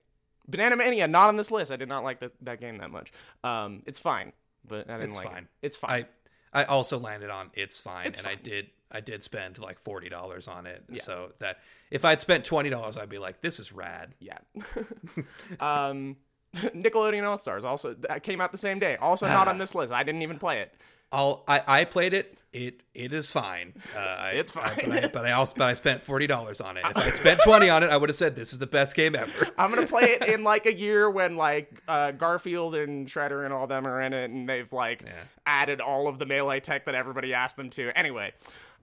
Banana 0.48 0.76
Mania 0.76 1.08
not 1.08 1.28
on 1.28 1.36
this 1.36 1.50
list. 1.50 1.70
I 1.72 1.76
did 1.76 1.88
not 1.88 2.04
like 2.04 2.20
that 2.20 2.32
that 2.42 2.60
game 2.60 2.78
that 2.78 2.90
much. 2.90 3.12
Um. 3.44 3.82
It's 3.86 3.98
fine, 3.98 4.32
but 4.66 4.88
I 4.88 4.94
didn't 4.94 5.08
It's 5.08 5.16
like 5.16 5.30
fine. 5.30 5.42
it. 5.42 5.48
It's 5.62 5.76
fine. 5.76 6.06
I 6.52 6.62
I 6.62 6.64
also 6.64 6.98
landed 6.98 7.30
on 7.30 7.50
it's 7.54 7.80
fine, 7.80 8.06
It's 8.06 8.18
and 8.18 8.28
I 8.28 8.34
did 8.34 8.70
I 8.90 9.00
did 9.00 9.22
spend 9.22 9.58
like 9.58 9.78
forty 9.78 10.08
dollars 10.08 10.48
on 10.48 10.66
it. 10.66 10.84
So 10.96 11.32
that 11.38 11.58
if 11.90 12.04
I'd 12.04 12.20
spent 12.20 12.44
twenty 12.44 12.70
dollars, 12.70 12.96
I'd 12.96 13.08
be 13.08 13.18
like, 13.18 13.40
this 13.40 13.60
is 13.60 13.72
rad. 13.72 14.14
Yeah. 14.18 14.38
um, 15.60 16.16
Nickelodeon 16.56 17.24
All 17.24 17.36
Stars 17.36 17.64
also 17.64 17.94
that 17.94 18.22
came 18.24 18.40
out 18.40 18.50
the 18.50 18.58
same 18.58 18.78
day. 18.80 18.96
Also 18.96 19.26
not 19.26 19.46
on 19.46 19.58
this 19.58 19.74
list. 19.74 19.92
I 19.92 20.02
didn't 20.02 20.22
even 20.22 20.38
play 20.38 20.60
it. 20.60 20.74
I'll 21.12 21.44
I, 21.48 21.62
I 21.66 21.84
played 21.84 22.14
it. 22.14 22.36
It 22.52 22.82
it 22.94 23.12
is 23.12 23.30
fine. 23.30 23.74
Uh, 23.94 23.98
I, 24.00 24.30
It's 24.34 24.56
I- 24.56 24.68
fine. 24.74 24.90
but, 24.90 25.04
I, 25.04 25.08
but 25.08 25.24
I 25.26 25.32
also 25.32 25.54
but 25.56 25.68
I 25.68 25.74
spent 25.74 26.02
forty 26.02 26.26
dollars 26.26 26.60
on 26.60 26.76
it. 26.76 26.84
If 26.84 26.96
I 26.96 27.10
spent 27.10 27.40
twenty 27.42 27.68
on 27.68 27.82
it, 27.84 27.90
I 27.90 27.96
would 27.96 28.08
have 28.08 28.16
said 28.16 28.34
this 28.34 28.52
is 28.52 28.58
the 28.58 28.66
best 28.66 28.96
game 28.96 29.14
ever. 29.14 29.48
I'm 29.58 29.70
gonna 29.72 29.86
play 29.86 30.16
it 30.20 30.26
in 30.26 30.42
like 30.42 30.66
a 30.66 30.74
year 30.74 31.08
when 31.08 31.36
like 31.36 31.80
uh, 31.86 32.10
Garfield 32.12 32.74
and 32.74 33.06
Shredder 33.06 33.44
and 33.44 33.54
all 33.54 33.66
them 33.68 33.86
are 33.86 34.00
in 34.02 34.12
it, 34.12 34.30
and 34.30 34.48
they've 34.48 34.72
like 34.72 35.04
added 35.46 35.80
all 35.80 36.08
of 36.08 36.18
the 36.18 36.26
melee 36.26 36.58
tech 36.60 36.86
that 36.86 36.94
everybody 36.96 37.34
asked 37.34 37.56
them 37.56 37.70
to. 37.70 37.96
Anyway, 37.96 38.32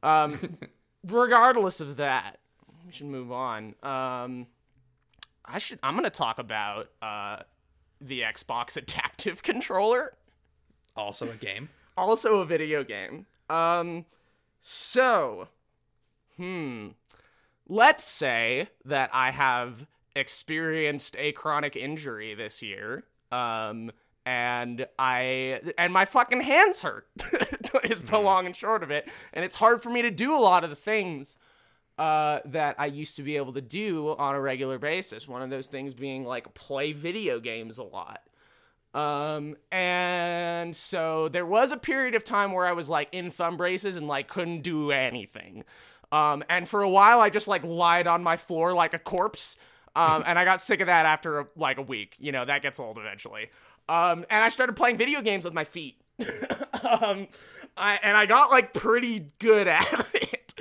um, 0.02 0.34
regardless 1.06 1.82
of 1.82 1.98
that, 1.98 2.38
we 2.86 2.92
should 2.94 3.08
move 3.08 3.32
on. 3.34 3.76
Um, 3.84 4.48
I 5.46 5.58
should. 5.58 5.80
I'm 5.84 5.96
gonna 5.96 6.10
talk 6.10 6.40
about 6.40 6.90
uh, 7.02 7.40
the 8.00 8.22
Xbox 8.22 8.78
Adaptive 8.78 9.44
Controller. 9.44 10.14
Also 10.96 11.30
a 11.30 11.36
game. 11.36 11.70
Also 11.98 12.40
a 12.40 12.46
video 12.46 12.84
game. 12.84 13.26
Um, 13.50 14.06
so, 14.62 15.48
hmm, 16.38 16.90
let's 17.68 18.04
say 18.04 18.70
that 18.86 19.10
I 19.14 19.32
have 19.32 19.88
experienced 20.16 21.16
a 21.20 21.32
chronic 21.34 21.76
injury 21.76 22.36
this 22.36 22.62
year. 22.62 23.04
Um, 23.32 23.92
and 24.26 24.86
I 25.00 25.62
and 25.78 25.94
my 25.94 26.04
fucking 26.04 26.42
hands 26.42 26.82
hurt 26.82 27.08
is 27.86 28.04
the 28.04 28.18
long 28.18 28.46
and 28.46 28.54
short 28.54 28.84
of 28.84 28.92
it, 28.92 29.10
and 29.34 29.46
it's 29.46 29.56
hard 29.56 29.82
for 29.82 29.90
me 29.90 30.02
to 30.02 30.12
do 30.12 30.36
a 30.36 30.42
lot 30.42 30.66
of 30.66 30.70
the 30.70 30.76
things 30.76 31.38
uh, 31.98 32.40
that 32.44 32.76
I 32.78 32.88
used 32.88 33.16
to 33.16 33.24
be 33.24 33.38
able 33.38 33.54
to 33.54 33.62
do 33.62 34.10
on 34.18 34.36
a 34.36 34.42
regular 34.42 34.80
basis. 34.80 35.30
One 35.30 35.42
of 35.42 35.50
those 35.50 35.68
things 35.68 35.94
being 35.94 36.26
like 36.26 36.54
play 36.54 36.92
video 36.92 37.40
games 37.40 37.78
a 37.78 37.84
lot. 37.84 38.22
Um, 38.94 39.56
and 39.72 40.76
so 40.76 41.30
there 41.30 41.46
was 41.46 41.72
a 41.72 41.78
period 41.78 42.16
of 42.16 42.24
time 42.24 42.52
where 42.52 42.66
I 42.66 42.72
was 42.72 42.90
like 42.90 43.10
in 43.12 43.30
thumb 43.30 43.58
braces 43.58 43.96
and 43.96 44.08
like 44.08 44.28
couldn't 44.28 44.62
do 44.62 44.92
anything. 44.92 45.64
Um, 46.12 46.44
and 46.50 46.68
for 46.68 46.82
a 46.82 46.90
while 46.90 47.20
I 47.20 47.30
just 47.30 47.48
like 47.48 47.64
lied 47.64 48.08
on 48.08 48.24
my 48.24 48.38
floor 48.38 48.74
like 48.74 48.94
a 48.94 49.00
corpse. 49.00 49.58
Um, 49.96 50.24
and 50.26 50.38
I 50.38 50.46
got 50.46 50.60
sick 50.62 50.80
of 50.80 50.88
that 50.88 51.06
after 51.06 51.48
like 51.56 51.78
a 51.78 51.82
week. 51.82 52.16
You 52.20 52.32
know, 52.32 52.46
that 52.46 52.62
gets 52.62 52.80
old 52.80 52.98
eventually. 52.98 53.50
Um, 53.90 54.26
and 54.30 54.44
I 54.44 54.50
started 54.50 54.76
playing 54.76 54.98
video 54.98 55.22
games 55.22 55.44
with 55.44 55.54
my 55.54 55.64
feet. 55.64 56.02
um, 56.84 57.28
I, 57.76 58.00
and 58.02 58.18
I 58.18 58.26
got 58.26 58.50
like 58.52 58.74
pretty 58.74 59.32
good 59.40 59.68
at 59.68 60.08
it. 60.14 60.54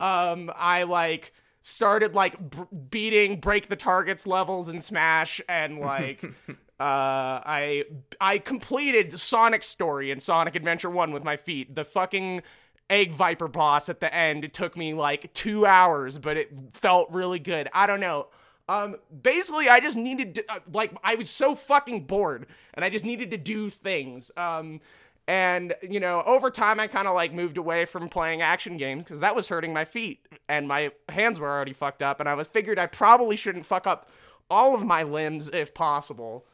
Um, 0.00 0.50
I 0.54 0.84
like 0.84 1.32
started 1.62 2.14
like 2.14 2.50
b- 2.50 2.76
beating 2.90 3.38
break 3.40 3.68
the 3.68 3.76
targets 3.76 4.26
levels 4.26 4.68
in 4.68 4.80
Smash 4.80 5.40
and 5.48 5.78
like 5.78 6.24
uh 6.82 7.40
I 7.46 7.84
I 8.20 8.38
completed 8.38 9.18
Sonic 9.18 9.62
story 9.62 10.10
in 10.10 10.18
Sonic 10.18 10.56
Adventure 10.56 10.90
1 10.90 11.12
with 11.12 11.22
my 11.22 11.36
feet. 11.36 11.76
The 11.76 11.84
fucking 11.84 12.42
egg 12.90 13.12
viper 13.12 13.46
boss 13.46 13.88
at 13.88 14.00
the 14.00 14.12
end 14.12 14.44
it 14.44 14.52
took 14.52 14.76
me 14.76 14.92
like 14.92 15.32
2 15.32 15.64
hours 15.64 16.18
but 16.18 16.36
it 16.36 16.50
felt 16.72 17.08
really 17.10 17.38
good. 17.38 17.68
I 17.72 17.86
don't 17.86 18.00
know. 18.00 18.26
Um 18.68 18.96
basically 19.22 19.68
I 19.68 19.78
just 19.78 19.96
needed 19.96 20.34
to, 20.36 20.44
uh, 20.48 20.58
like 20.72 20.92
I 21.04 21.14
was 21.14 21.30
so 21.30 21.54
fucking 21.54 22.06
bored 22.06 22.46
and 22.74 22.84
I 22.84 22.90
just 22.90 23.04
needed 23.04 23.30
to 23.30 23.38
do 23.38 23.70
things. 23.70 24.32
Um 24.36 24.80
and 25.28 25.74
you 25.88 26.00
know, 26.00 26.22
over 26.26 26.50
time, 26.50 26.80
I 26.80 26.88
kind 26.88 27.06
of 27.06 27.14
like 27.14 27.32
moved 27.32 27.56
away 27.56 27.84
from 27.84 28.08
playing 28.08 28.42
action 28.42 28.76
games 28.76 29.04
because 29.04 29.20
that 29.20 29.36
was 29.36 29.46
hurting 29.46 29.72
my 29.72 29.84
feet 29.84 30.26
and 30.48 30.66
my 30.66 30.90
hands 31.08 31.38
were 31.38 31.48
already 31.48 31.72
fucked 31.72 32.02
up. 32.02 32.18
And 32.18 32.28
I 32.28 32.34
was 32.34 32.48
figured 32.48 32.76
I 32.78 32.86
probably 32.86 33.36
shouldn't 33.36 33.64
fuck 33.64 33.86
up 33.86 34.10
all 34.50 34.74
of 34.74 34.84
my 34.84 35.04
limbs 35.04 35.48
if 35.48 35.74
possible. 35.74 36.44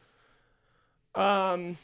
Um, 1.15 1.77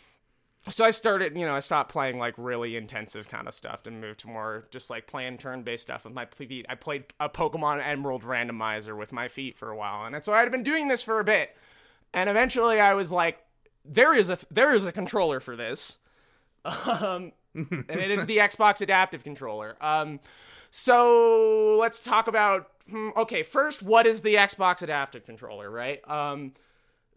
so 0.67 0.83
I 0.83 0.89
started, 0.89 1.37
you 1.37 1.45
know, 1.45 1.55
I 1.55 1.59
stopped 1.59 1.91
playing 1.91 2.17
like 2.17 2.33
really 2.37 2.75
intensive 2.75 3.27
kind 3.27 3.47
of 3.47 3.53
stuff 3.53 3.85
and 3.85 4.01
moved 4.01 4.21
to 4.21 4.27
more 4.27 4.65
just 4.71 4.89
like 4.89 5.05
playing 5.05 5.37
turn-based 5.37 5.83
stuff 5.83 6.05
with 6.05 6.13
my 6.13 6.25
feet. 6.25 6.65
I 6.67 6.75
played 6.75 7.05
a 7.19 7.29
Pokemon 7.29 7.85
Emerald 7.85 8.23
randomizer 8.23 8.97
with 8.97 9.11
my 9.11 9.27
feet 9.27 9.57
for 9.57 9.69
a 9.69 9.75
while, 9.75 10.05
and 10.05 10.23
so 10.23 10.33
I 10.33 10.39
had 10.39 10.51
been 10.51 10.63
doing 10.63 10.87
this 10.87 11.03
for 11.03 11.19
a 11.19 11.23
bit. 11.23 11.55
And 12.13 12.29
eventually, 12.29 12.79
I 12.79 12.93
was 12.93 13.11
like, 13.11 13.39
"There 13.83 14.13
is 14.13 14.29
a 14.29 14.37
there 14.49 14.73
is 14.73 14.87
a 14.87 14.91
controller 14.91 15.39
for 15.39 15.55
this." 15.55 15.97
um, 16.65 17.31
and 17.53 17.85
it 17.89 18.09
is 18.09 18.25
the 18.25 18.37
Xbox 18.49 18.81
Adaptive 18.81 19.23
Controller. 19.23 19.75
Um, 19.81 20.19
so 20.71 21.77
let's 21.79 21.99
talk 21.99 22.27
about. 22.27 22.71
hmm, 22.89 23.09
Okay, 23.15 23.43
first, 23.43 23.83
what 23.83 24.07
is 24.07 24.23
the 24.23 24.35
Xbox 24.35 24.81
Adaptive 24.81 25.25
Controller? 25.25 25.69
Right. 25.69 26.07
Um, 26.09 26.53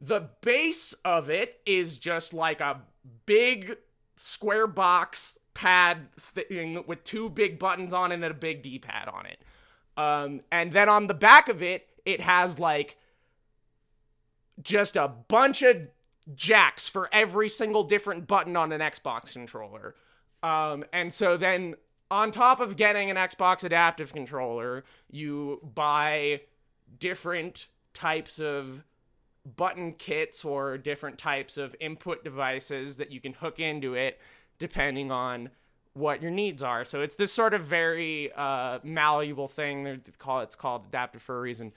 the 0.00 0.28
base 0.40 0.92
of 1.04 1.30
it 1.30 1.60
is 1.66 1.98
just 1.98 2.32
like 2.32 2.60
a 2.60 2.82
big 3.26 3.76
square 4.16 4.66
box 4.66 5.38
pad 5.54 6.12
thing 6.16 6.82
with 6.86 7.02
two 7.04 7.28
big 7.28 7.58
buttons 7.58 7.92
on 7.92 8.12
it 8.12 8.16
and 8.16 8.24
a 8.24 8.34
big 8.34 8.62
D-pad 8.62 9.08
on 9.08 9.26
it. 9.26 9.38
Um, 9.96 10.42
and 10.52 10.70
then 10.70 10.88
on 10.88 11.08
the 11.08 11.14
back 11.14 11.48
of 11.48 11.62
it, 11.62 11.88
it 12.04 12.20
has 12.20 12.58
like 12.60 12.96
just 14.62 14.96
a 14.96 15.08
bunch 15.08 15.62
of 15.62 15.88
jacks 16.34 16.88
for 16.88 17.08
every 17.12 17.48
single 17.48 17.82
different 17.82 18.26
button 18.26 18.56
on 18.56 18.72
an 18.72 18.80
Xbox 18.80 19.32
controller. 19.32 19.94
Um, 20.42 20.84
and 20.92 21.12
so 21.12 21.36
then 21.36 21.74
on 22.10 22.30
top 22.30 22.60
of 22.60 22.76
getting 22.76 23.10
an 23.10 23.16
Xbox 23.16 23.64
adaptive 23.64 24.12
controller, 24.12 24.84
you 25.10 25.60
buy 25.74 26.42
different 26.98 27.66
types 27.92 28.38
of 28.38 28.84
button 29.56 29.92
kits 29.92 30.44
or 30.44 30.78
different 30.78 31.18
types 31.18 31.56
of 31.56 31.74
input 31.80 32.24
devices 32.24 32.96
that 32.96 33.10
you 33.10 33.20
can 33.20 33.32
hook 33.32 33.60
into 33.60 33.94
it 33.94 34.20
depending 34.58 35.10
on 35.10 35.50
what 35.94 36.22
your 36.22 36.30
needs 36.30 36.62
are. 36.62 36.84
So 36.84 37.00
it's 37.00 37.16
this 37.16 37.32
sort 37.32 37.54
of 37.54 37.62
very 37.62 38.32
uh, 38.32 38.78
malleable 38.82 39.48
thing. 39.48 39.84
They 39.84 39.98
call 40.18 40.40
it's 40.40 40.54
called 40.54 40.86
adaptive 40.88 41.22
for 41.22 41.36
a 41.36 41.40
reason. 41.40 41.72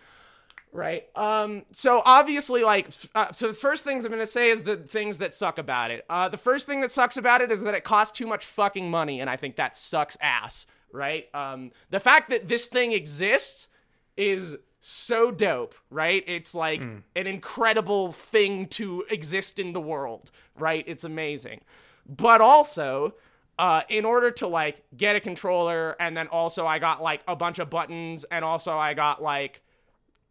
Right. 0.74 1.06
Um. 1.18 1.64
So 1.74 2.02
obviously, 2.06 2.64
like, 2.64 2.88
uh, 3.14 3.34
so 3.34 3.48
the 3.48 3.54
first 3.54 3.84
things 3.84 4.06
I'm 4.06 4.12
gonna 4.12 4.26
say 4.26 4.50
is 4.50 4.64
the 4.64 4.78
things 4.78 5.18
that 5.18 5.34
suck 5.34 5.58
about 5.58 5.92
it. 5.92 6.06
Uh, 6.10 6.30
the 6.30 6.38
first 6.38 6.66
thing 6.66 6.80
that 6.82 6.92
sucks 6.92 7.18
about 7.18 7.42
it 7.42 7.52
is 7.52 7.62
that 7.64 7.74
it 7.74 7.84
costs 7.84 8.18
too 8.18 8.26
much 8.26 8.46
fucking 8.46 8.90
money, 8.90 9.20
and 9.20 9.30
I 9.30 9.36
think 9.36 9.58
that 9.58 9.76
sucks 9.76 10.18
ass. 10.22 10.66
Right. 10.94 11.26
Um. 11.34 11.72
The 11.90 12.00
fact 12.00 12.30
that 12.30 12.48
this 12.48 12.68
thing 12.68 12.94
exists 12.94 13.68
is 14.16 14.56
so 14.82 15.32
dope. 15.32 15.76
Right. 15.90 16.24
It's 16.28 16.54
like 16.54 16.82
an 17.16 17.28
incredible 17.28 18.12
thing 18.12 18.68
to 18.70 19.06
exist 19.10 19.60
in 19.60 19.74
the 19.74 19.82
world. 19.82 20.32
Right. 20.58 20.84
It's 20.88 21.04
amazing. 21.04 21.62
But 22.06 22.42
also, 22.42 23.14
uh, 23.58 23.84
in 23.90 24.06
order 24.06 24.32
to 24.32 24.48
like 24.48 24.84
get 24.98 25.16
a 25.16 25.20
controller, 25.20 25.96
and 26.00 26.18
then 26.18 26.28
also 26.28 26.66
I 26.66 26.80
got 26.80 27.02
like 27.02 27.22
a 27.28 27.36
bunch 27.36 27.60
of 27.60 27.70
buttons, 27.70 28.26
and 28.26 28.44
also 28.44 28.78
I 28.78 28.96
got 28.96 29.22
like 29.22 29.62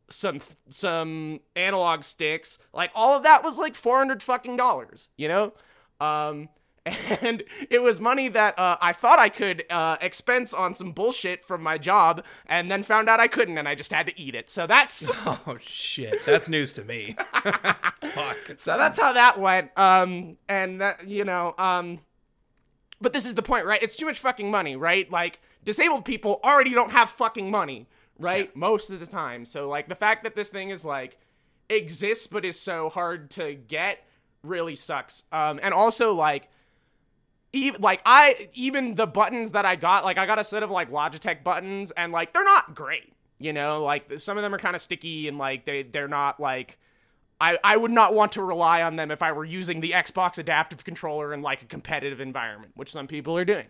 some 0.08 0.40
some 0.68 1.40
analog 1.54 2.02
sticks 2.02 2.58
like 2.72 2.90
all 2.94 3.16
of 3.16 3.22
that 3.22 3.44
was 3.44 3.58
like 3.58 3.76
400 3.76 4.20
fucking 4.22 4.56
dollars 4.56 5.08
you 5.16 5.28
know 5.28 5.52
um 6.00 6.48
and 7.20 7.42
it 7.68 7.82
was 7.82 8.00
money 8.00 8.28
that 8.28 8.58
uh, 8.58 8.76
I 8.80 8.92
thought 8.92 9.18
I 9.18 9.28
could 9.28 9.64
uh, 9.70 9.96
expense 10.00 10.54
on 10.54 10.74
some 10.74 10.92
bullshit 10.92 11.44
from 11.44 11.62
my 11.62 11.76
job, 11.76 12.24
and 12.46 12.70
then 12.70 12.82
found 12.82 13.08
out 13.08 13.20
I 13.20 13.28
couldn't, 13.28 13.58
and 13.58 13.68
I 13.68 13.74
just 13.74 13.92
had 13.92 14.06
to 14.06 14.18
eat 14.18 14.34
it. 14.34 14.48
So 14.48 14.66
that's 14.66 15.10
Oh 15.26 15.58
shit, 15.60 16.24
that's 16.24 16.48
news 16.48 16.72
to 16.74 16.84
me. 16.84 17.16
Fuck. 18.02 18.54
so 18.56 18.78
that's 18.78 18.98
how 18.98 19.12
that 19.12 19.38
went. 19.38 19.76
Um, 19.78 20.38
and 20.48 20.80
that 20.80 21.06
you 21.06 21.24
know, 21.24 21.54
um, 21.58 22.00
but 23.00 23.12
this 23.12 23.26
is 23.26 23.34
the 23.34 23.42
point, 23.42 23.66
right? 23.66 23.82
It's 23.82 23.96
too 23.96 24.06
much 24.06 24.18
fucking 24.18 24.50
money, 24.50 24.74
right? 24.74 25.10
Like 25.10 25.40
disabled 25.64 26.06
people 26.06 26.40
already 26.42 26.70
don't 26.70 26.92
have 26.92 27.10
fucking 27.10 27.50
money, 27.50 27.88
right? 28.18 28.54
Most 28.56 28.90
of 28.90 29.00
the 29.00 29.06
time. 29.06 29.44
So 29.44 29.68
like 29.68 29.88
the 29.88 29.94
fact 29.94 30.24
that 30.24 30.34
this 30.34 30.48
thing 30.48 30.70
is 30.70 30.84
like 30.84 31.18
exists 31.68 32.26
but 32.26 32.44
is 32.44 32.58
so 32.58 32.88
hard 32.88 33.30
to 33.32 33.54
get 33.54 34.04
really 34.42 34.76
sucks. 34.76 35.24
Um, 35.30 35.60
and 35.62 35.74
also 35.74 36.14
like 36.14 36.48
even 37.52 37.80
like 37.80 38.00
I 38.06 38.48
even 38.54 38.94
the 38.94 39.06
buttons 39.06 39.52
that 39.52 39.64
I 39.64 39.76
got, 39.76 40.04
like 40.04 40.18
I 40.18 40.26
got 40.26 40.38
a 40.38 40.44
set 40.44 40.62
of 40.62 40.70
like 40.70 40.90
Logitech 40.90 41.42
buttons, 41.42 41.90
and 41.92 42.12
like 42.12 42.32
they're 42.32 42.44
not 42.44 42.74
great. 42.74 43.12
You 43.38 43.52
know, 43.52 43.82
like 43.82 44.18
some 44.20 44.36
of 44.36 44.42
them 44.42 44.54
are 44.54 44.58
kind 44.58 44.76
of 44.76 44.82
sticky, 44.82 45.28
and 45.28 45.38
like 45.38 45.64
they 45.64 45.82
they're 45.82 46.08
not 46.08 46.40
like. 46.40 46.78
I, 47.42 47.56
I 47.64 47.74
would 47.74 47.90
not 47.90 48.12
want 48.12 48.32
to 48.32 48.42
rely 48.42 48.82
on 48.82 48.96
them 48.96 49.10
if 49.10 49.22
I 49.22 49.32
were 49.32 49.46
using 49.46 49.80
the 49.80 49.92
Xbox 49.92 50.36
adaptive 50.36 50.84
controller 50.84 51.32
in 51.32 51.40
like 51.40 51.62
a 51.62 51.64
competitive 51.64 52.20
environment, 52.20 52.72
which 52.76 52.92
some 52.92 53.06
people 53.06 53.34
are 53.34 53.46
doing, 53.46 53.64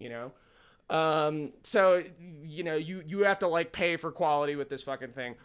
you 0.00 0.08
know. 0.08 0.32
Um, 0.90 1.52
so 1.62 2.02
you 2.42 2.64
know, 2.64 2.74
you 2.74 3.04
you 3.06 3.20
have 3.20 3.38
to 3.38 3.46
like 3.46 3.70
pay 3.70 3.96
for 3.96 4.10
quality 4.10 4.56
with 4.56 4.68
this 4.68 4.82
fucking 4.82 5.12
thing. 5.12 5.36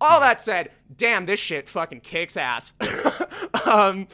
All 0.00 0.20
that 0.20 0.40
said, 0.42 0.70
damn, 0.94 1.26
this 1.26 1.40
shit 1.40 1.68
fucking 1.68 2.00
kicks 2.00 2.36
ass. 2.36 2.74
um, 3.64 4.08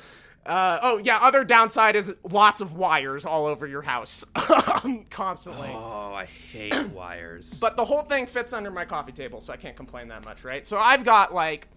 uh, 0.46 0.78
oh 0.82 0.98
yeah, 0.98 1.18
other 1.18 1.44
downside 1.44 1.94
is 1.96 2.14
lots 2.24 2.60
of 2.60 2.74
wires 2.74 3.24
all 3.24 3.46
over 3.46 3.66
your 3.66 3.82
house 3.82 4.24
constantly. 5.10 5.68
Oh, 5.72 6.12
I 6.14 6.24
hate 6.24 6.88
wires. 6.92 7.58
But 7.60 7.76
the 7.76 7.84
whole 7.84 8.02
thing 8.02 8.26
fits 8.26 8.52
under 8.52 8.70
my 8.70 8.84
coffee 8.84 9.12
table, 9.12 9.40
so 9.40 9.52
I 9.52 9.56
can't 9.56 9.76
complain 9.76 10.08
that 10.08 10.24
much, 10.24 10.42
right? 10.44 10.66
So 10.66 10.78
I've 10.78 11.04
got 11.04 11.32
like 11.32 11.68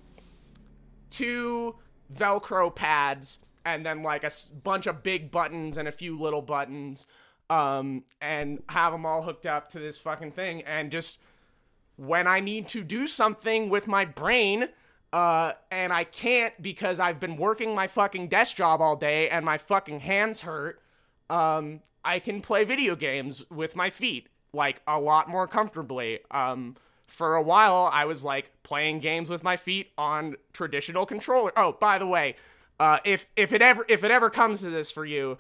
two 1.10 1.76
Velcro 2.14 2.74
pads 2.74 3.40
and 3.64 3.86
then 3.86 4.04
like 4.04 4.24
a 4.24 4.28
s- 4.28 4.48
bunch 4.48 4.88
of 4.88 5.04
big 5.04 5.32
buttons 5.32 5.78
and 5.78 5.88
a 5.88 5.92
few 5.92 6.20
little 6.20 6.42
buttons, 6.42 7.06
um, 7.50 8.04
and 8.22 8.62
have 8.70 8.92
them 8.92 9.06
all 9.06 9.22
hooked 9.24 9.46
up 9.46 9.68
to 9.70 9.80
this 9.80 9.98
fucking 9.98 10.32
thing. 10.32 10.62
And 10.64 10.92
just 10.92 11.20
when 11.96 12.28
I 12.28 12.40
need 12.40 12.68
to 12.70 12.84
do 12.84 13.08
something 13.08 13.70
with 13.70 13.88
my 13.88 14.06
brain, 14.06 14.70
uh, 15.16 15.54
and 15.72 15.94
I 15.94 16.04
can't 16.04 16.62
because 16.62 17.00
I've 17.00 17.22
been 17.22 17.38
working 17.38 17.74
my 17.74 17.88
fucking 17.88 18.28
desk 18.28 18.58
job 18.58 18.82
all 18.82 18.98
day 18.98 19.30
and 19.30 19.46
my 19.46 19.58
fucking 19.58 20.02
hands 20.02 20.42
hurt, 20.42 20.82
um, 21.30 21.80
I 22.04 22.20
can 22.20 22.42
play 22.42 22.66
video 22.66 22.98
games 22.98 23.46
with 23.50 23.78
my 23.78 23.90
feet 23.90 24.28
like 24.52 24.82
a 24.86 25.00
lot 25.00 25.30
more 25.30 25.48
comfortably. 25.48 26.20
Um, 26.32 26.76
for 27.08 27.36
a 27.36 27.42
while, 27.42 27.90
I 27.94 28.04
was 28.04 28.26
like 28.26 28.52
playing 28.64 29.00
games 29.00 29.30
with 29.30 29.42
my 29.42 29.56
feet 29.56 29.92
on 29.98 30.36
traditional 30.52 31.06
controller. 31.06 31.54
Oh, 31.56 31.78
by 31.80 31.98
the 31.98 32.08
way, 32.08 32.36
uh, 32.78 32.98
if 33.06 33.26
if 33.38 33.54
it 33.54 33.62
ever 33.62 33.86
if 33.88 34.04
it 34.04 34.12
ever 34.12 34.30
comes 34.30 34.64
to 34.64 34.70
this 34.70 34.92
for 34.92 35.06
you, 35.06 35.38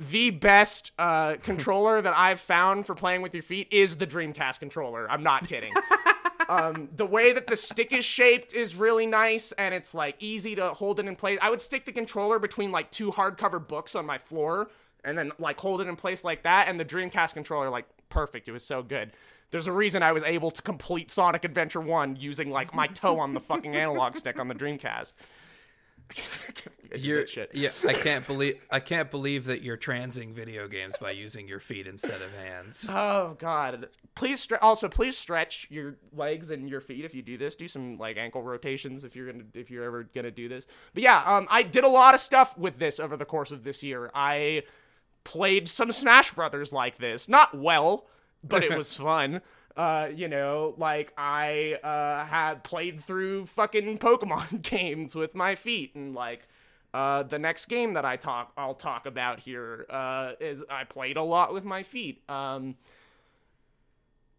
the 0.00 0.30
best 0.30 0.90
uh, 0.98 1.36
controller 1.44 2.02
that 2.02 2.14
I've 2.16 2.40
found 2.40 2.84
for 2.84 2.96
playing 2.96 3.22
with 3.22 3.32
your 3.32 3.44
feet 3.44 3.68
is 3.70 3.98
the 3.98 4.08
Dreamcast 4.08 4.58
controller. 4.58 5.08
I'm 5.08 5.22
not 5.22 5.46
kidding. 5.46 5.72
um, 6.48 6.88
the 6.94 7.06
way 7.06 7.32
that 7.32 7.46
the 7.46 7.56
stick 7.56 7.92
is 7.92 8.04
shaped 8.04 8.52
is 8.54 8.76
really 8.76 9.06
nice, 9.06 9.52
and 9.52 9.74
it's 9.74 9.94
like 9.94 10.16
easy 10.20 10.54
to 10.56 10.70
hold 10.70 10.98
it 11.00 11.06
in 11.06 11.16
place. 11.16 11.38
I 11.42 11.50
would 11.50 11.60
stick 11.60 11.84
the 11.84 11.92
controller 11.92 12.38
between 12.38 12.72
like 12.72 12.90
two 12.90 13.10
hardcover 13.10 13.66
books 13.66 13.94
on 13.94 14.06
my 14.06 14.18
floor, 14.18 14.70
and 15.04 15.16
then 15.16 15.32
like 15.38 15.58
hold 15.60 15.80
it 15.80 15.86
in 15.86 15.96
place 15.96 16.24
like 16.24 16.42
that. 16.42 16.68
And 16.68 16.78
the 16.78 16.84
Dreamcast 16.84 17.34
controller, 17.34 17.70
like 17.70 17.86
perfect. 18.08 18.48
It 18.48 18.52
was 18.52 18.64
so 18.64 18.82
good. 18.82 19.12
There's 19.50 19.66
a 19.66 19.72
reason 19.72 20.02
I 20.02 20.12
was 20.12 20.22
able 20.24 20.50
to 20.50 20.62
complete 20.62 21.10
Sonic 21.10 21.44
Adventure 21.44 21.80
1 21.80 22.16
using 22.16 22.50
like 22.50 22.74
my 22.74 22.88
toe 22.88 23.20
on 23.20 23.34
the 23.34 23.40
fucking 23.40 23.76
analog 23.76 24.16
stick 24.16 24.40
on 24.40 24.48
the 24.48 24.54
Dreamcast. 24.54 25.12
You're, 26.96 27.26
shit. 27.26 27.50
yeah, 27.54 27.70
I 27.88 27.92
can't 27.92 28.24
believe 28.24 28.60
I 28.70 28.78
can't 28.78 29.10
believe 29.10 29.46
that 29.46 29.62
you're 29.62 29.76
transing 29.76 30.32
video 30.32 30.68
games 30.68 30.96
by 30.96 31.10
using 31.10 31.48
your 31.48 31.58
feet 31.58 31.88
instead 31.88 32.22
of 32.22 32.32
hands. 32.32 32.88
Oh 32.94 33.34
god. 33.36 33.88
Please 34.14 34.46
stre- 34.46 34.58
also 34.62 34.88
please 34.88 35.18
stretch 35.18 35.66
your 35.70 35.96
legs 36.12 36.52
and 36.52 36.68
your 36.70 36.80
feet 36.80 37.04
if 37.04 37.12
you 37.12 37.22
do 37.22 37.36
this. 37.36 37.56
Do 37.56 37.66
some 37.66 37.98
like 37.98 38.16
ankle 38.16 38.42
rotations 38.44 39.02
if 39.02 39.16
you're 39.16 39.32
to 39.32 39.44
if 39.54 39.70
you're 39.72 39.82
ever 39.82 40.04
going 40.04 40.24
to 40.24 40.30
do 40.30 40.48
this. 40.48 40.68
But 40.92 41.02
yeah, 41.02 41.20
um 41.26 41.48
I 41.50 41.62
did 41.64 41.82
a 41.82 41.88
lot 41.88 42.14
of 42.14 42.20
stuff 42.20 42.56
with 42.56 42.78
this 42.78 43.00
over 43.00 43.16
the 43.16 43.24
course 43.24 43.50
of 43.50 43.64
this 43.64 43.82
year. 43.82 44.12
I 44.14 44.62
played 45.24 45.66
some 45.66 45.90
Smash 45.90 46.32
Brothers 46.32 46.72
like 46.72 46.98
this. 46.98 47.28
Not 47.28 47.58
well, 47.58 48.06
but 48.44 48.62
it 48.62 48.76
was 48.76 48.94
fun. 49.08 49.40
Uh, 49.76 50.08
you 50.14 50.28
know, 50.28 50.74
like 50.78 51.12
I 51.18 51.74
uh 51.82 52.24
had 52.26 52.62
played 52.62 53.00
through 53.00 53.46
fucking 53.46 53.98
Pokemon 53.98 54.62
games 54.70 55.14
with 55.16 55.34
my 55.34 55.56
feet 55.56 55.94
and 55.96 56.14
like 56.14 56.46
uh, 56.92 57.24
the 57.24 57.40
next 57.40 57.66
game 57.66 57.94
that 57.94 58.04
I 58.04 58.16
talk 58.16 58.52
I'll 58.56 58.74
talk 58.74 59.04
about 59.04 59.40
here 59.40 59.84
uh, 59.90 60.32
is 60.38 60.64
I 60.70 60.84
played 60.84 61.16
a 61.16 61.22
lot 61.24 61.52
with 61.52 61.64
my 61.64 61.82
feet. 61.82 62.22
Um, 62.30 62.76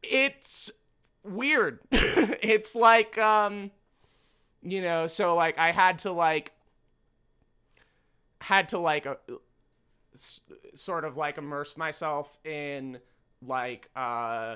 it's 0.04 0.72
weird. 1.24 1.80
it's 1.92 2.76
like 2.76 3.18
um, 3.18 3.72
you 4.64 4.82
know, 4.82 5.08
so 5.08 5.36
like 5.36 5.58
I 5.58 5.72
had 5.72 6.00
to 6.00 6.12
like 6.12 6.54
had 8.42 8.70
to 8.70 8.78
like 8.80 9.06
uh, 9.08 9.16
s- 10.14 10.42
sort 10.74 11.06
of 11.06 11.18
like 11.18 11.38
immerse 11.38 11.78
myself 11.78 12.38
in 12.46 13.00
like 13.46 13.90
uh 13.96 14.56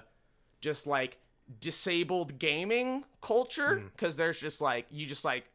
just 0.62 0.88
like 0.88 1.18
disabled 1.60 2.38
gaming 2.40 3.04
culture 3.22 3.84
because 3.96 4.16
there's 4.16 4.40
just 4.40 4.62
like 4.62 4.86
you 4.92 5.06
just 5.06 5.26
like 5.26 5.50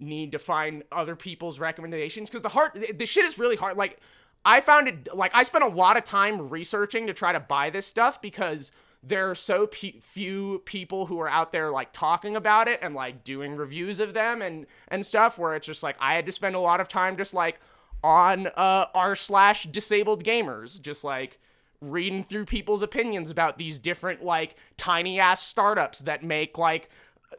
need 0.00 0.32
to 0.32 0.38
find 0.38 0.82
other 0.90 1.14
people's 1.14 1.60
recommendations. 1.60 2.28
Because 2.28 2.42
the 2.42 2.48
hard 2.48 2.72
the 2.94 3.06
shit 3.06 3.24
is 3.24 3.38
really 3.38 3.56
hard. 3.56 3.76
Like 3.76 3.98
i 4.44 4.60
found 4.60 4.88
it 4.88 5.14
like 5.14 5.30
i 5.36 5.44
spent 5.44 5.62
a 5.62 5.68
lot 5.68 5.96
of 5.96 6.02
time 6.02 6.48
researching 6.48 7.06
to 7.06 7.12
try 7.12 7.32
to 7.32 7.38
buy 7.38 7.70
this 7.70 7.86
stuff 7.86 8.20
because 8.20 8.72
there 9.00 9.30
are 9.30 9.36
so 9.36 9.68
pe- 9.68 10.00
few 10.00 10.60
people 10.64 11.06
who 11.06 11.20
are 11.20 11.28
out 11.28 11.52
there 11.52 11.70
like 11.70 11.92
talking 11.92 12.34
about 12.34 12.66
it 12.66 12.80
and 12.82 12.92
like 12.92 13.22
doing 13.22 13.54
reviews 13.54 14.00
of 14.00 14.14
them 14.14 14.42
and 14.42 14.66
and 14.88 15.06
stuff 15.06 15.38
where 15.38 15.54
it's 15.54 15.64
just 15.68 15.84
like 15.84 15.94
i 16.00 16.14
had 16.14 16.26
to 16.26 16.32
spend 16.32 16.56
a 16.56 16.58
lot 16.58 16.80
of 16.80 16.88
time 16.88 17.16
just 17.16 17.32
like 17.32 17.60
on 18.02 18.48
uh 18.48 18.86
r 18.94 19.14
slash 19.14 19.64
disabled 19.64 20.24
gamers. 20.24 20.80
Just 20.80 21.04
like 21.04 21.38
reading 21.82 22.22
through 22.22 22.44
people's 22.44 22.82
opinions 22.82 23.30
about 23.30 23.58
these 23.58 23.78
different 23.78 24.24
like 24.24 24.54
tiny 24.76 25.18
ass 25.18 25.42
startups 25.42 25.98
that 26.00 26.22
make 26.22 26.56
like 26.56 26.88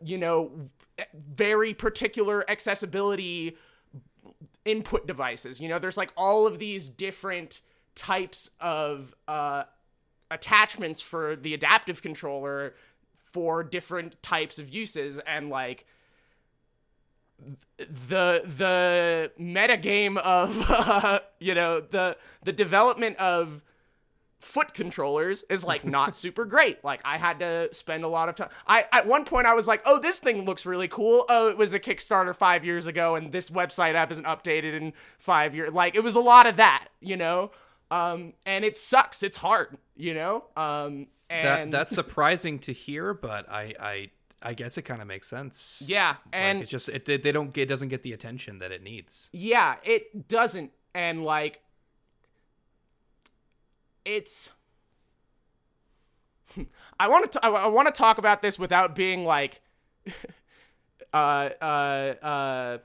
you 0.04 0.18
know 0.18 0.52
very 1.14 1.74
particular 1.74 2.50
accessibility 2.50 3.58
input 4.66 5.08
devices. 5.08 5.60
You 5.60 5.70
know 5.70 5.80
there's 5.80 5.98
like 5.98 6.12
all 6.18 6.46
of 6.46 6.60
these 6.60 6.90
different 6.90 7.62
types 7.96 8.50
of 8.60 9.16
uh 9.28 9.64
attachments 10.30 11.02
for 11.02 11.36
the 11.36 11.54
adaptive 11.54 12.02
controller 12.02 12.74
for 13.16 13.64
different 13.64 14.22
types 14.22 14.60
of 14.60 14.74
uses. 14.74 15.20
And 15.26 15.50
like 15.50 15.86
the 17.78 18.42
the 18.46 19.32
meta 19.38 19.78
game 19.78 20.18
of 20.18 20.70
uh, 20.70 21.20
you 21.40 21.56
know 21.56 21.82
the 21.82 22.18
the 22.44 22.52
development 22.52 23.18
of 23.18 23.64
foot 24.44 24.74
controllers 24.74 25.44
is 25.50 25.64
like 25.64 25.84
not 25.98 26.16
super 26.16 26.46
great. 26.46 26.84
Like 26.84 27.02
I 27.06 27.18
had 27.18 27.40
to 27.40 27.70
spend 27.72 28.04
a 28.04 28.08
lot 28.08 28.30
of 28.30 28.36
time. 28.36 28.50
I 28.68 28.86
at 28.92 29.08
one 29.08 29.26
point 29.26 29.48
I 29.48 29.54
was 29.54 29.68
like, 29.68 29.82
"Oh, 29.86 30.00
this 30.00 30.20
thing 30.20 30.46
looks 30.46 30.66
really 30.66 30.88
cool." 30.88 31.26
Oh, 31.30 31.50
it 31.50 31.58
was 31.58 31.74
a 31.74 31.80
Kickstarter 31.80 32.36
5 32.36 32.66
years 32.66 32.88
ago 32.88 33.16
and 33.16 33.32
this 33.32 33.50
website 33.50 33.96
app 33.96 34.12
isn't 34.12 34.26
updated 34.26 34.74
in 34.74 34.94
5 35.18 35.56
years. 35.56 35.74
Like 35.74 35.96
it 35.96 36.04
was 36.04 36.16
a 36.16 36.20
lot 36.20 36.46
of 36.46 36.58
that, 36.58 36.90
you 37.00 37.18
know? 37.18 37.52
Um 37.90 38.34
and 38.46 38.64
it 38.66 38.78
sucks. 38.78 39.24
It's 39.24 39.38
hard, 39.38 39.78
you 39.96 40.14
know? 40.14 40.46
Um 40.56 41.08
That 41.30 41.62
and 41.62 41.74
that's 41.74 41.94
surprising 41.96 42.60
to 42.60 42.74
hear, 42.74 43.14
but 43.14 43.50
I 43.52 43.74
I 43.80 44.10
I 44.46 44.54
guess 44.54 44.78
it 44.78 44.82
kind 44.82 45.02
of 45.02 45.08
makes 45.08 45.28
sense. 45.28 45.82
yeah, 45.86 46.10
Like, 46.10 46.18
and 46.34 46.62
it's 46.62 46.70
just 46.72 46.90
it 46.90 47.06
they 47.06 47.32
don't 47.32 47.54
get 47.54 47.64
it 47.64 47.70
doesn't 47.70 47.90
get 47.90 48.04
the 48.04 48.12
attention 48.14 48.60
that 48.60 48.72
it 48.72 48.84
needs. 48.84 49.30
Yeah, 49.32 49.76
it 49.84 50.28
doesn't. 50.28 50.72
And 50.94 51.24
like 51.24 51.62
it's 54.06 54.52
I 57.00 57.08
want 57.08 57.32
to 57.32 57.46
I, 57.46 57.50
I 57.50 57.68
want 57.68 57.88
to 57.88 57.92
talk 57.92 58.18
about 58.18 58.42
this 58.42 58.60
without 58.60 58.96
being 58.96 59.26
like 59.26 59.62
uh 61.14 61.18
uh 61.62 61.66
uh 62.22 62.78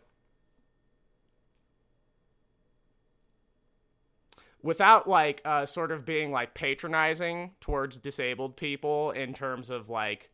without 4.62 5.08
like 5.08 5.40
uh 5.44 5.66
sort 5.66 5.92
of 5.92 6.04
being 6.04 6.32
like 6.32 6.54
patronizing 6.54 7.52
towards 7.60 7.98
disabled 7.98 8.56
people 8.56 9.10
in 9.12 9.34
terms 9.34 9.70
of 9.70 9.88
like 9.88 10.30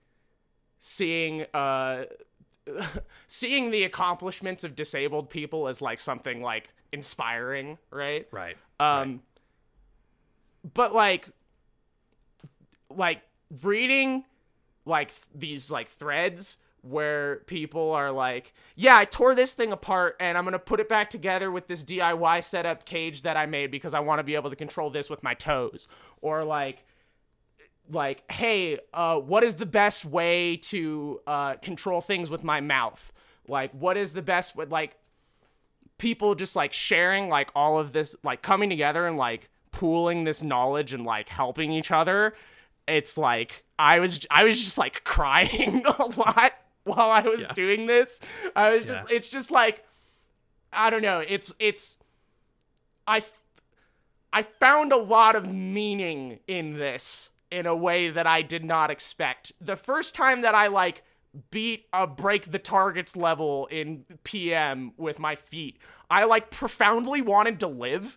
seeing 0.79 1.47
uh 1.55 2.05
seeing 3.27 3.71
the 3.71 3.85
accomplishments 3.85 4.65
of 4.65 4.75
disabled 4.75 5.31
people 5.31 5.69
as 5.69 5.83
like 5.83 6.01
something 6.01 6.43
like 6.43 6.71
inspiring, 6.93 7.79
right? 7.91 8.27
Right. 8.31 8.57
Um, 8.81 9.21
but 10.73 10.95
like, 10.95 11.29
like 12.91 13.23
reading 13.63 14.25
like 14.85 15.09
th- 15.09 15.21
these 15.35 15.71
like 15.71 15.89
threads 15.89 16.57
where 16.83 17.37
people 17.47 17.93
are 17.93 18.11
like, 18.11 18.53
yeah, 18.77 18.97
I 18.97 19.07
tore 19.07 19.35
this 19.35 19.53
thing 19.53 19.73
apart 19.73 20.17
and 20.21 20.37
I'm 20.37 20.45
gonna 20.45 20.59
put 20.59 20.81
it 20.81 20.89
back 20.89 21.11
together 21.11 21.51
with 21.51 21.67
this 21.67 21.85
DIY 21.85 22.45
setup 22.45 22.85
cage 22.85 23.23
that 23.23 23.37
I 23.37 23.47
made 23.47 23.71
because 23.71 23.95
I 23.95 24.01
want 24.01 24.19
to 24.19 24.23
be 24.23 24.35
able 24.35 24.51
to 24.51 24.57
control 24.57 24.91
this 24.91 25.09
with 25.11 25.23
my 25.23 25.35
toes, 25.35 25.89
or 26.21 26.45
like. 26.45 26.85
Like, 27.93 28.25
hey, 28.33 28.79
uh, 28.95 29.19
what 29.19 29.45
is 29.45 29.57
the 29.57 29.67
best 29.67 30.07
way 30.07 30.57
to 30.57 31.21
uh, 31.27 31.57
control 31.57 32.01
things 32.01 32.31
with 32.31 32.43
my 32.43 32.63
mouth? 32.63 33.13
Like, 33.47 33.73
what 33.73 33.99
is 33.99 34.15
the 34.15 34.23
best? 34.23 34.57
way 34.57 34.65
Like, 34.65 34.97
people 35.99 36.35
just 36.35 36.57
like 36.57 36.73
sharing 36.73 37.29
like 37.29 37.51
all 37.55 37.79
of 37.79 37.93
this 37.93 38.17
like 38.23 38.43
coming 38.43 38.71
together 38.71 39.07
and 39.07 39.17
like 39.17 39.51
pooling 39.75 40.25
this 40.25 40.43
knowledge 40.43 40.93
and 40.95 41.05
like 41.05 41.29
helping 41.29 41.73
each 41.73 41.91
other 41.91 42.35
it's 42.87 43.19
like 43.19 43.65
i 43.79 43.99
was 43.99 44.21
i 44.31 44.45
was 44.45 44.57
just 44.63 44.79
like 44.79 45.03
crying 45.15 45.85
a 45.99 46.03
lot 46.17 46.53
while 46.85 47.11
i 47.11 47.23
was 47.23 47.41
Yeah. 47.43 47.53
doing 47.55 47.87
this 47.87 48.21
i 48.55 48.71
was 48.77 48.85
just 48.85 49.09
Yeah. 49.11 49.17
it's 49.17 49.29
just 49.29 49.51
like 49.51 49.85
i 50.73 50.91
don't 50.91 51.03
know 51.03 51.21
it's 51.21 51.53
it's 51.59 51.99
i 53.07 53.17
f- 53.19 53.43
i 54.33 54.43
found 54.43 54.93
a 54.93 54.97
lot 54.97 55.35
of 55.35 55.53
meaning 55.53 56.39
in 56.47 56.79
this 56.79 57.31
in 57.51 57.67
a 57.67 57.75
way 57.75 58.11
that 58.11 58.27
i 58.27 58.43
did 58.43 58.65
not 58.65 58.91
expect 58.91 59.53
the 59.61 59.77
first 59.77 60.15
time 60.15 60.43
that 60.43 60.55
i 60.55 60.67
like 60.69 61.03
beat 61.51 61.87
a 61.93 62.07
break 62.07 62.53
the 62.53 62.61
targets 62.61 63.17
level 63.17 63.67
in 63.67 64.05
PM 64.23 64.93
with 64.97 65.19
my 65.19 65.35
feet. 65.35 65.79
I 66.09 66.27
like 66.27 66.49
profoundly 66.49 67.23
wanted 67.23 67.59
to 67.59 67.67
live. 67.67 68.17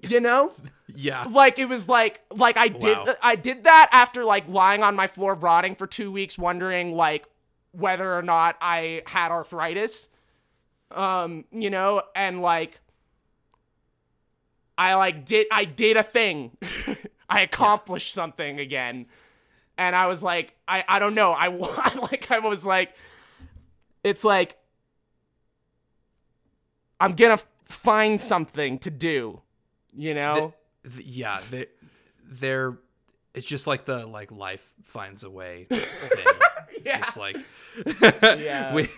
You 0.08 0.20
know? 0.20 0.52
Yeah. 0.94 1.24
like 1.24 1.58
it 1.58 1.66
was 1.68 1.88
like 1.88 2.20
like 2.30 2.56
I 2.56 2.68
did 2.68 2.96
Wow. 2.96 3.14
I 3.22 3.34
did 3.36 3.64
that 3.64 3.88
after 3.92 4.24
like 4.24 4.48
lying 4.48 4.82
on 4.82 4.94
my 4.94 5.06
floor 5.06 5.34
rotting 5.34 5.74
for 5.74 5.86
2 5.86 6.10
weeks 6.12 6.38
wondering 6.38 6.94
like 6.94 7.26
whether 7.72 8.16
or 8.16 8.22
not 8.22 8.56
I 8.60 9.02
had 9.06 9.30
arthritis. 9.32 10.08
Um, 10.90 11.44
you 11.52 11.68
know, 11.68 12.02
and 12.16 12.40
like 12.40 12.80
I 14.78 14.94
like 14.94 15.24
did 15.24 15.48
I 15.50 15.64
did 15.64 15.96
a 15.96 16.02
thing. 16.02 16.56
I 17.28 17.42
accomplished 17.42 18.14
something 18.14 18.58
again. 18.60 19.06
And 19.76 19.94
I 19.94 20.06
was 20.06 20.22
like 20.22 20.54
I 20.66 20.84
I 20.88 20.98
don't 21.00 21.14
know. 21.14 21.32
I 21.32 21.48
like 21.96 22.30
I 22.30 22.38
was 22.38 22.64
like 22.64 22.94
it's 24.04 24.24
like 24.24 24.56
I'm 27.00 27.12
going 27.14 27.36
to 27.36 27.44
find 27.64 28.20
something 28.20 28.78
to 28.80 28.90
do, 28.90 29.40
you 29.98 30.14
know? 30.14 30.54
Th- 30.90 31.04
yeah, 31.06 31.40
they, 31.50 31.66
they're. 32.24 32.78
It's 33.34 33.46
just 33.46 33.66
like 33.66 33.84
the 33.84 34.06
like 34.06 34.32
life 34.32 34.72
finds 34.84 35.22
a 35.24 35.30
way 35.30 35.64
thing. 35.70 36.26
Yeah. 36.84 36.98
Just 37.00 37.16
like 37.18 37.36
Yeah. 38.22 38.74
we, 38.74 38.88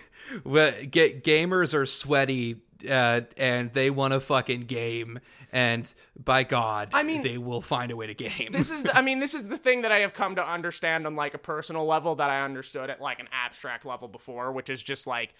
we 0.43 0.85
get 0.85 1.23
gamers 1.23 1.73
are 1.73 1.85
sweaty 1.85 2.57
uh, 2.89 3.21
and 3.37 3.73
they 3.73 3.89
want 3.89 4.13
to 4.13 4.19
fucking 4.19 4.61
game, 4.61 5.19
and 5.51 5.93
by 6.17 6.43
God, 6.43 6.89
I 6.93 7.03
mean- 7.03 7.21
they 7.21 7.37
will 7.37 7.61
find 7.61 7.91
a 7.91 7.95
way 7.95 8.07
to 8.07 8.13
game. 8.13 8.49
this 8.51 8.71
is 8.71 8.83
the, 8.83 8.95
I 8.97 9.01
mean 9.01 9.19
this 9.19 9.35
is 9.35 9.47
the 9.49 9.57
thing 9.57 9.81
that 9.83 9.91
I 9.91 9.99
have 9.99 10.13
come 10.13 10.35
to 10.37 10.47
understand 10.47 11.05
on 11.05 11.15
like 11.15 11.33
a 11.33 11.37
personal 11.39 11.85
level 11.85 12.15
that 12.15 12.29
I 12.29 12.41
understood 12.43 12.89
at 12.89 13.01
like 13.01 13.19
an 13.19 13.27
abstract 13.31 13.85
level 13.85 14.07
before, 14.07 14.51
which 14.51 14.69
is 14.69 14.81
just 14.81 15.05
like 15.07 15.33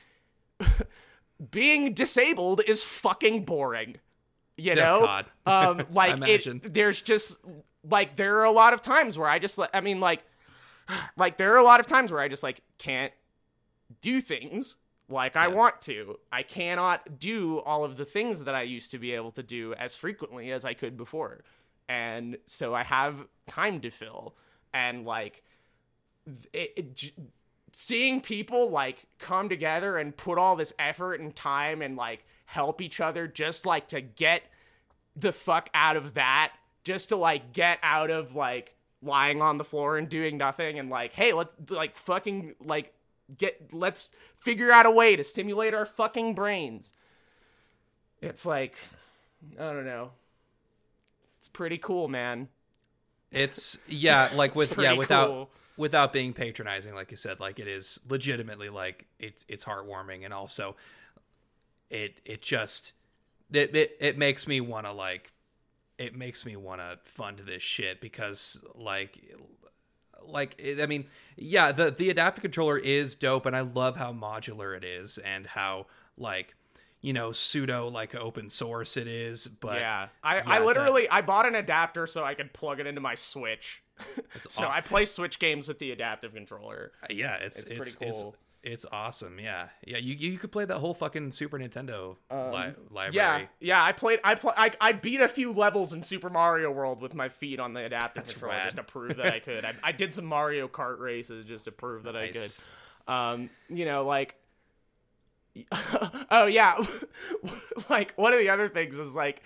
being 1.50 1.94
disabled 1.94 2.62
is 2.68 2.84
fucking 2.84 3.46
boring. 3.46 3.96
You 4.62 4.76
know? 4.76 5.02
God. 5.02 5.26
Um 5.46 5.86
like 5.92 6.22
it 6.28 6.74
there's 6.74 7.02
just 7.02 7.40
like 7.90 8.16
there 8.16 8.40
are 8.40 8.46
a 8.46 8.52
lot 8.52 8.74
of 8.74 8.82
times 8.82 9.18
where 9.18 9.30
I 9.30 9.40
just 9.40 9.58
like 9.58 9.70
I 9.74 9.82
mean 9.82 10.00
like 10.00 10.24
like 11.18 11.38
there 11.38 11.54
are 11.54 11.58
a 11.58 11.64
lot 11.64 11.80
of 11.80 11.88
times 11.88 12.12
where 12.12 12.22
I 12.22 12.28
just 12.28 12.44
like 12.44 12.62
can't 12.78 13.14
do 14.02 14.22
things 14.22 14.78
like 15.10 15.36
I 15.36 15.50
want 15.50 15.82
to. 15.84 16.18
I 16.32 16.44
cannot 16.44 17.20
do 17.20 17.60
all 17.60 17.84
of 17.84 17.98
the 17.98 18.06
things 18.06 18.46
that 18.46 18.56
I 18.56 18.62
used 18.62 18.92
to 18.92 19.00
be 19.00 19.12
able 19.12 19.32
to 19.32 19.44
do 19.44 19.74
as 19.74 19.96
frequently 19.96 20.52
as 20.52 20.64
I 20.64 20.74
could 20.74 20.96
before. 20.96 21.44
And 21.90 22.38
so 22.46 22.74
I 22.74 22.84
have 22.84 23.26
time 23.48 23.82
to 23.82 23.90
fill 23.90 24.36
and 24.74 25.06
like 25.06 25.44
it, 26.54 26.72
it 26.78 26.96
j- 26.96 27.14
seeing 27.74 28.22
people 28.22 28.70
like 28.70 29.06
come 29.20 29.50
together 29.50 29.98
and 29.98 30.16
put 30.16 30.38
all 30.38 30.56
this 30.56 30.74
effort 30.80 31.20
and 31.20 31.36
time 31.36 31.82
and 31.82 31.98
like 31.98 32.26
help 32.52 32.82
each 32.82 33.00
other 33.00 33.28
just 33.28 33.66
like 33.66 33.88
to 33.88 34.02
get 34.02 34.44
the 35.16 35.32
fuck 35.32 35.70
out 35.74 35.96
of 35.96 36.16
that 36.16 36.52
just 36.84 37.10
to 37.10 37.16
like 37.16 37.54
get 37.54 37.80
out 37.82 38.10
of 38.10 38.36
like 38.36 38.76
lying 39.02 39.42
on 39.42 39.58
the 39.58 39.64
floor 39.64 39.98
and 39.98 40.10
doing 40.10 40.38
nothing 40.38 40.78
and 40.78 40.90
like 40.90 41.14
hey 41.14 41.32
let's 41.32 41.54
like 41.70 41.96
fucking 41.96 42.54
like 42.64 42.94
get 43.38 43.74
let's 43.74 44.12
figure 44.38 44.70
out 44.70 44.86
a 44.86 44.92
way 44.92 45.16
to 45.16 45.24
stimulate 45.24 45.74
our 45.74 45.86
fucking 45.86 46.36
brains. 46.36 46.92
It's 48.22 48.46
like 48.46 48.76
i 49.58 49.72
don't 49.72 49.86
know. 49.86 50.12
It's 51.38 51.48
pretty 51.48 51.78
cool 51.78 52.10
man. 52.10 52.50
It's 53.32 53.80
yeah, 53.88 54.30
like 54.36 54.58
with 54.58 54.78
yeah, 54.78 54.92
without 54.92 55.30
cool. 55.30 55.50
without 55.78 56.12
being 56.12 56.34
patronizing, 56.34 56.94
like 56.94 57.12
you 57.12 57.18
said, 57.18 57.40
like 57.40 57.60
it 57.60 57.68
is 57.70 58.02
legitimately 58.10 58.68
like 58.68 59.06
it's 59.20 59.46
it's 59.48 59.64
heartwarming 59.64 60.26
and 60.26 60.34
also 60.34 60.76
it 61.92 62.22
it 62.26 62.42
just 62.42 62.94
it 63.52 63.76
it, 63.76 63.98
it 64.00 64.18
makes 64.18 64.48
me 64.48 64.62
want 64.62 64.86
to 64.86 64.92
like 64.92 65.32
it 65.98 66.16
makes 66.16 66.46
me 66.46 66.56
want 66.56 66.82
to 66.82 66.98
fund 67.04 67.40
this 67.46 67.62
shit 67.62 68.02
because 68.02 68.64
like 68.76 69.36
like 70.26 70.56
it, 70.60 70.82
I 70.82 70.86
mean 70.88 71.06
yeah 71.36 71.72
the 71.72 71.92
the 71.92 72.10
adaptive 72.10 72.42
controller 72.42 72.78
is 72.78 73.16
dope 73.16 73.46
and 73.46 73.56
I 73.56 73.62
love 73.62 73.98
how 73.98 74.14
modular 74.14 74.76
it 74.76 74.84
is 74.84 75.18
and 75.20 75.46
how 75.46 75.88
like 76.18 76.56
you 77.02 77.14
know 77.14 77.32
pseudo 77.32 77.88
like 77.88 78.16
open 78.16 78.48
source 78.48 78.96
it 78.96 79.08
is 79.08 79.48
but 79.48 79.80
yeah. 79.80 80.08
I 80.24 80.38
yeah, 80.38 80.44
i 80.46 80.64
literally 80.64 81.10
i 81.10 81.22
bought 81.22 81.48
an 81.48 81.56
adapter 81.56 82.06
so 82.06 82.24
i 82.24 82.36
could 82.36 82.54
plug 82.54 82.80
it 82.80 82.88
into 82.88 83.02
my 83.02 83.16
switch. 83.16 83.84
So 84.50 84.68
i 84.68 84.82
play 84.82 85.06
switch 85.06 85.38
games 85.38 85.68
with 85.68 85.78
the 85.78 85.92
adaptive 85.92 86.34
controller. 86.34 86.94
Yeah, 87.10 87.36
it's 87.36 87.60
It's 87.60 87.70
it's 87.70 87.96
pretty 87.96 88.12
cool. 88.12 88.30
it's 88.30 88.38
awesome. 88.92 89.40
Yeah, 89.40 89.70
yeah. 89.86 89.98
You 89.98 90.14
you 90.14 90.38
could 90.38 90.52
play 90.52 90.66
that 90.66 90.78
whole 90.78 90.94
fucking 90.94 91.32
Super 91.32 91.58
Nintendo 91.58 92.16
li- 92.30 92.74
library. 92.90 93.08
Um, 93.08 93.14
Yeah, 93.14 93.46
yeah. 93.60 93.84
I 93.84 93.92
played. 93.92 94.20
I 94.24 94.36
pl- 94.36 94.54
I, 94.56 94.72
I 94.80 94.92
beat 94.92 95.20
a 95.20 95.28
few 95.28 95.52
levels 95.52 95.94
in 95.94 96.04
Super 96.04 96.30
Mario 96.30 96.70
World 96.72 97.02
with 97.02 97.16
my 97.16 97.30
feet 97.30 97.60
on 97.60 97.74
the 97.74 97.84
adaptive 97.84 98.24
controller 98.26 98.54
rad. 98.56 98.64
just 98.66 98.76
to 98.78 98.84
prove 98.84 99.18
that 99.18 99.34
I 99.34 99.40
could. 99.40 99.66
I, 99.66 99.74
I 99.84 99.92
did 99.92 100.14
some 100.14 100.26
Mario 100.26 100.68
Kart 100.68 101.00
races 101.00 101.46
just 101.46 101.66
to 101.66 101.72
prove 101.72 102.04
that 102.04 102.14
Nice. 102.14 102.70
I 103.08 103.12
could. 103.12 103.14
Um, 103.14 103.50
you 103.70 103.86
know, 103.86 104.06
like. 104.06 104.36
oh 106.32 106.46
yeah, 106.46 106.78
like 107.90 108.14
one 108.16 108.32
of 108.32 108.40
the 108.40 108.50
other 108.50 108.70
things 108.70 108.98
is 109.00 109.14
like 109.16 109.44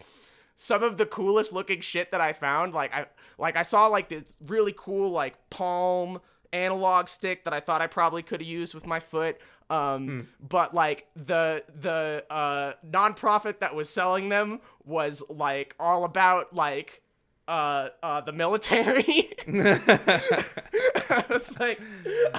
some 0.55 0.83
of 0.83 0.97
the 0.97 1.05
coolest 1.05 1.51
looking 1.51 1.81
shit 1.81 2.11
that 2.11 2.21
I 2.21 2.33
found. 2.33 2.73
Like 2.73 2.93
I 2.93 3.05
like 3.39 3.55
I 3.55 3.63
saw 3.63 3.87
like 3.87 4.09
this 4.09 4.35
really 4.45 4.73
cool 4.77 5.09
like 5.09 5.49
palm 5.49 6.21
analog 6.53 7.07
stick 7.07 7.43
that 7.45 7.53
I 7.53 7.59
thought 7.59 7.81
I 7.81 7.87
probably 7.87 8.23
could 8.23 8.41
have 8.41 8.47
used 8.47 8.73
with 8.73 8.85
my 8.85 8.99
foot. 8.99 9.37
Um, 9.69 10.27
but 10.39 10.73
like 10.75 11.07
the 11.15 11.63
the 11.75 12.23
uh 12.29 12.73
nonprofit 12.87 13.59
that 13.59 13.73
was 13.73 13.89
selling 13.89 14.29
them 14.29 14.59
was 14.83 15.23
like 15.27 15.75
all 15.79 16.03
about 16.03 16.53
like 16.53 17.01
uh 17.47 17.89
uh 18.03 18.21
the 18.21 18.31
military. 18.31 19.33
I 19.47 21.25
was 21.29 21.59
like, 21.59 21.81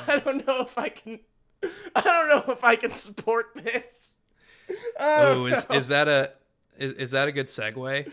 I 0.07 0.21
don't 0.25 0.47
know 0.47 0.61
if 0.61 0.79
I 0.79 0.89
can 0.89 1.19
I 1.97 2.01
don't 2.01 2.29
know 2.29 2.53
if 2.53 2.63
I 2.63 2.77
can 2.77 2.93
support 2.93 3.47
this. 3.55 4.17
Oh, 4.99 5.47
is 5.47 5.69
know. 5.69 5.77
is 5.77 5.89
that 5.89 6.09
a 6.09 6.33
is, 6.79 6.93
is 6.93 7.11
that 7.13 7.29
a 7.29 7.33
good 7.33 7.47
segue? 7.47 8.13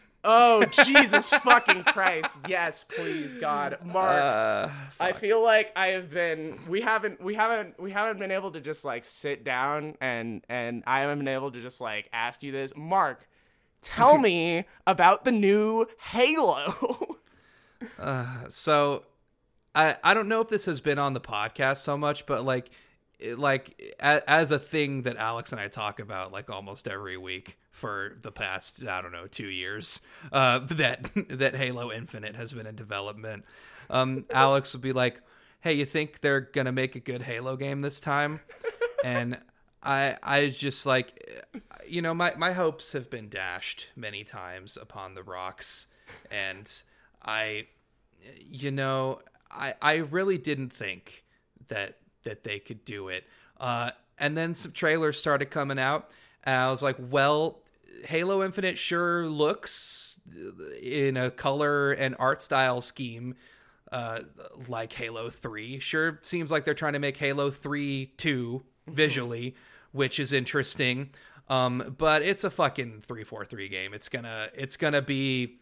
Oh 0.22 0.64
Jesus 0.84 1.30
fucking 1.32 1.84
Christ! 1.84 2.40
Yes, 2.46 2.84
please 2.84 3.36
God, 3.36 3.78
Mark. 3.84 4.22
Uh, 4.22 4.68
I 4.98 5.12
feel 5.12 5.42
like 5.42 5.72
I 5.74 5.88
have 5.88 6.10
been. 6.10 6.58
We 6.68 6.82
haven't. 6.82 7.22
We 7.22 7.34
haven't. 7.34 7.80
We 7.80 7.90
haven't 7.90 8.18
been 8.18 8.30
able 8.30 8.50
to 8.52 8.60
just 8.60 8.84
like 8.84 9.04
sit 9.04 9.44
down 9.44 9.96
and 10.00 10.44
and 10.48 10.82
I 10.86 11.00
haven't 11.00 11.18
been 11.18 11.28
able 11.28 11.50
to 11.52 11.60
just 11.60 11.80
like 11.80 12.10
ask 12.12 12.42
you 12.42 12.52
this, 12.52 12.74
Mark. 12.76 13.26
Tell 13.80 14.18
me 14.28 14.66
about 14.86 15.24
the 15.24 15.32
new 15.32 15.86
Halo. 15.98 17.16
so 18.48 19.04
I 19.74 19.96
I 20.04 20.12
don't 20.12 20.28
know 20.28 20.42
if 20.42 20.48
this 20.48 20.66
has 20.66 20.80
been 20.80 20.98
on 20.98 21.14
the 21.14 21.20
podcast 21.20 21.78
so 21.78 21.96
much, 21.96 22.26
but 22.26 22.44
like 22.44 22.70
like 23.36 23.96
as 24.00 24.50
a 24.50 24.58
thing 24.58 25.02
that 25.02 25.16
Alex 25.16 25.52
and 25.52 25.60
I 25.60 25.68
talk 25.68 26.00
about 26.00 26.32
like 26.32 26.50
almost 26.50 26.88
every 26.88 27.16
week 27.16 27.58
for 27.70 28.16
the 28.22 28.32
past 28.32 28.86
I 28.86 29.00
don't 29.02 29.12
know 29.12 29.26
two 29.26 29.48
years 29.48 30.00
uh, 30.32 30.60
that 30.60 31.10
that 31.28 31.54
Halo 31.54 31.92
Infinite 31.92 32.36
has 32.36 32.52
been 32.52 32.66
in 32.66 32.74
development. 32.74 33.44
Um, 33.88 34.24
Alex 34.32 34.72
would 34.72 34.82
be 34.82 34.92
like, 34.92 35.20
"Hey, 35.60 35.74
you 35.74 35.84
think 35.84 36.20
they're 36.20 36.40
gonna 36.40 36.72
make 36.72 36.96
a 36.96 37.00
good 37.00 37.22
Halo 37.22 37.56
game 37.56 37.80
this 37.80 38.00
time?" 38.00 38.40
and 39.04 39.38
I 39.82 40.16
I 40.22 40.48
just 40.48 40.86
like, 40.86 41.46
you 41.86 42.02
know, 42.02 42.14
my 42.14 42.34
my 42.36 42.52
hopes 42.52 42.92
have 42.92 43.10
been 43.10 43.28
dashed 43.28 43.88
many 43.96 44.24
times 44.24 44.76
upon 44.80 45.14
the 45.14 45.22
rocks, 45.22 45.86
and 46.30 46.70
I, 47.24 47.66
you 48.48 48.70
know, 48.70 49.20
I 49.50 49.74
I 49.80 49.94
really 49.96 50.38
didn't 50.38 50.70
think 50.70 51.24
that 51.68 51.98
that 52.24 52.44
they 52.44 52.58
could 52.58 52.84
do 52.84 53.08
it. 53.08 53.24
Uh, 53.58 53.90
and 54.18 54.36
then 54.36 54.54
some 54.54 54.72
trailers 54.72 55.18
started 55.18 55.46
coming 55.46 55.78
out, 55.78 56.10
and 56.44 56.54
I 56.54 56.70
was 56.70 56.82
like, 56.82 56.96
well, 56.98 57.60
Halo 58.04 58.42
Infinite 58.42 58.78
sure 58.78 59.26
looks 59.26 60.20
in 60.82 61.16
a 61.16 61.30
color 61.30 61.92
and 61.92 62.14
art 62.18 62.42
style 62.42 62.80
scheme 62.80 63.34
uh, 63.92 64.20
like 64.68 64.92
Halo 64.92 65.30
3. 65.30 65.78
Sure 65.80 66.18
seems 66.22 66.50
like 66.50 66.64
they're 66.64 66.74
trying 66.74 66.92
to 66.92 66.98
make 66.98 67.16
Halo 67.16 67.50
3 67.50 68.12
2 68.16 68.62
visually, 68.88 69.54
which 69.92 70.20
is 70.20 70.32
interesting. 70.32 71.10
Um, 71.48 71.96
but 71.98 72.22
it's 72.22 72.44
a 72.44 72.50
fucking 72.50 73.02
343 73.02 73.68
game. 73.68 73.92
It's 73.92 74.08
gonna 74.08 74.48
it's 74.54 74.76
gonna 74.76 75.02
be 75.02 75.59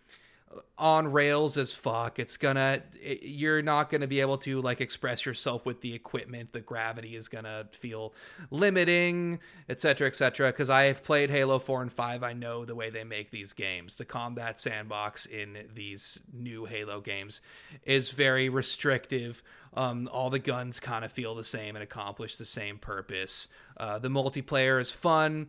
on 0.76 1.10
rails 1.10 1.58
as 1.58 1.74
fuck. 1.74 2.18
It's 2.18 2.36
gonna 2.36 2.82
it, 3.02 3.22
you're 3.22 3.62
not 3.62 3.90
gonna 3.90 4.06
be 4.06 4.20
able 4.20 4.38
to 4.38 4.60
like 4.62 4.80
express 4.80 5.26
yourself 5.26 5.66
with 5.66 5.80
the 5.80 5.94
equipment. 5.94 6.52
The 6.52 6.60
gravity 6.60 7.16
is 7.16 7.28
gonna 7.28 7.66
feel 7.72 8.14
limiting, 8.50 9.40
etc., 9.68 10.06
etc. 10.06 10.48
Because 10.48 10.70
I 10.70 10.84
have 10.84 11.02
played 11.02 11.30
Halo 11.30 11.58
Four 11.58 11.82
and 11.82 11.92
Five. 11.92 12.22
I 12.22 12.32
know 12.32 12.64
the 12.64 12.74
way 12.74 12.90
they 12.90 13.04
make 13.04 13.30
these 13.30 13.52
games. 13.52 13.96
The 13.96 14.04
combat 14.04 14.60
sandbox 14.60 15.26
in 15.26 15.68
these 15.74 16.22
new 16.32 16.64
Halo 16.64 17.00
games 17.00 17.40
is 17.84 18.10
very 18.12 18.48
restrictive. 18.48 19.42
Um, 19.74 20.08
all 20.10 20.30
the 20.30 20.38
guns 20.38 20.80
kind 20.80 21.04
of 21.04 21.12
feel 21.12 21.34
the 21.34 21.44
same 21.44 21.76
and 21.76 21.82
accomplish 21.82 22.36
the 22.36 22.44
same 22.44 22.78
purpose. 22.78 23.48
Uh, 23.76 23.98
the 23.98 24.08
multiplayer 24.08 24.80
is 24.80 24.90
fun 24.90 25.48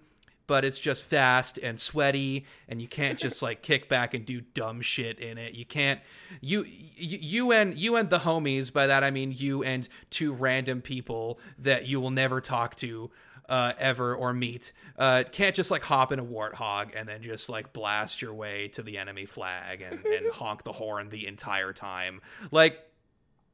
but 0.49 0.65
it's 0.65 0.79
just 0.79 1.03
fast 1.03 1.59
and 1.59 1.79
sweaty 1.79 2.43
and 2.67 2.81
you 2.81 2.87
can't 2.87 3.19
just 3.19 3.41
like 3.47 3.61
kick 3.61 3.87
back 3.87 4.15
and 4.15 4.25
do 4.25 4.41
dumb 4.41 4.81
shit 4.81 5.19
in 5.19 5.37
it. 5.37 5.53
You 5.53 5.63
can't 5.63 5.99
you 6.41 6.63
you, 6.63 7.19
you 7.21 7.51
and 7.51 7.77
you 7.77 7.95
and 7.95 8.09
the 8.09 8.19
homies 8.19 8.73
by 8.73 8.87
that 8.87 9.03
i 9.03 9.11
mean 9.11 9.33
you 9.35 9.63
and 9.63 9.87
two 10.09 10.33
random 10.33 10.81
people 10.81 11.39
that 11.57 11.87
you 11.87 11.99
will 11.99 12.09
never 12.09 12.41
talk 12.41 12.75
to 12.75 13.09
uh, 13.47 13.73
ever 13.79 14.15
or 14.15 14.33
meet 14.33 14.71
uh, 14.97 15.23
can't 15.31 15.55
just 15.55 15.71
like 15.71 15.83
hop 15.83 16.11
in 16.11 16.19
a 16.19 16.25
warthog 16.25 16.91
and 16.95 17.09
then 17.09 17.21
just 17.23 17.49
like 17.49 17.73
blast 17.73 18.21
your 18.21 18.33
way 18.33 18.67
to 18.67 18.83
the 18.83 18.97
enemy 18.97 19.25
flag 19.25 19.81
and, 19.81 20.05
and 20.05 20.31
honk 20.33 20.63
the 20.63 20.71
horn 20.71 21.09
the 21.09 21.25
entire 21.25 21.73
time. 21.73 22.21
Like 22.51 22.79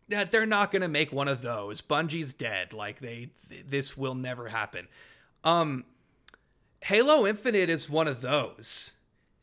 that 0.09 0.31
they're 0.31 0.45
not 0.45 0.73
gonna 0.73 0.89
make 0.89 1.13
one 1.13 1.29
of 1.29 1.41
those. 1.41 1.81
Bungie's 1.81 2.33
dead. 2.33 2.73
Like 2.73 2.99
they 2.99 3.29
th- 3.49 3.67
this 3.67 3.95
will 3.95 4.15
never 4.15 4.49
happen. 4.49 4.89
Um 5.45 5.85
Halo 6.85 7.25
Infinite 7.25 7.67
is 7.67 7.89
one 7.89 8.07
of 8.07 8.21
those. 8.21 8.93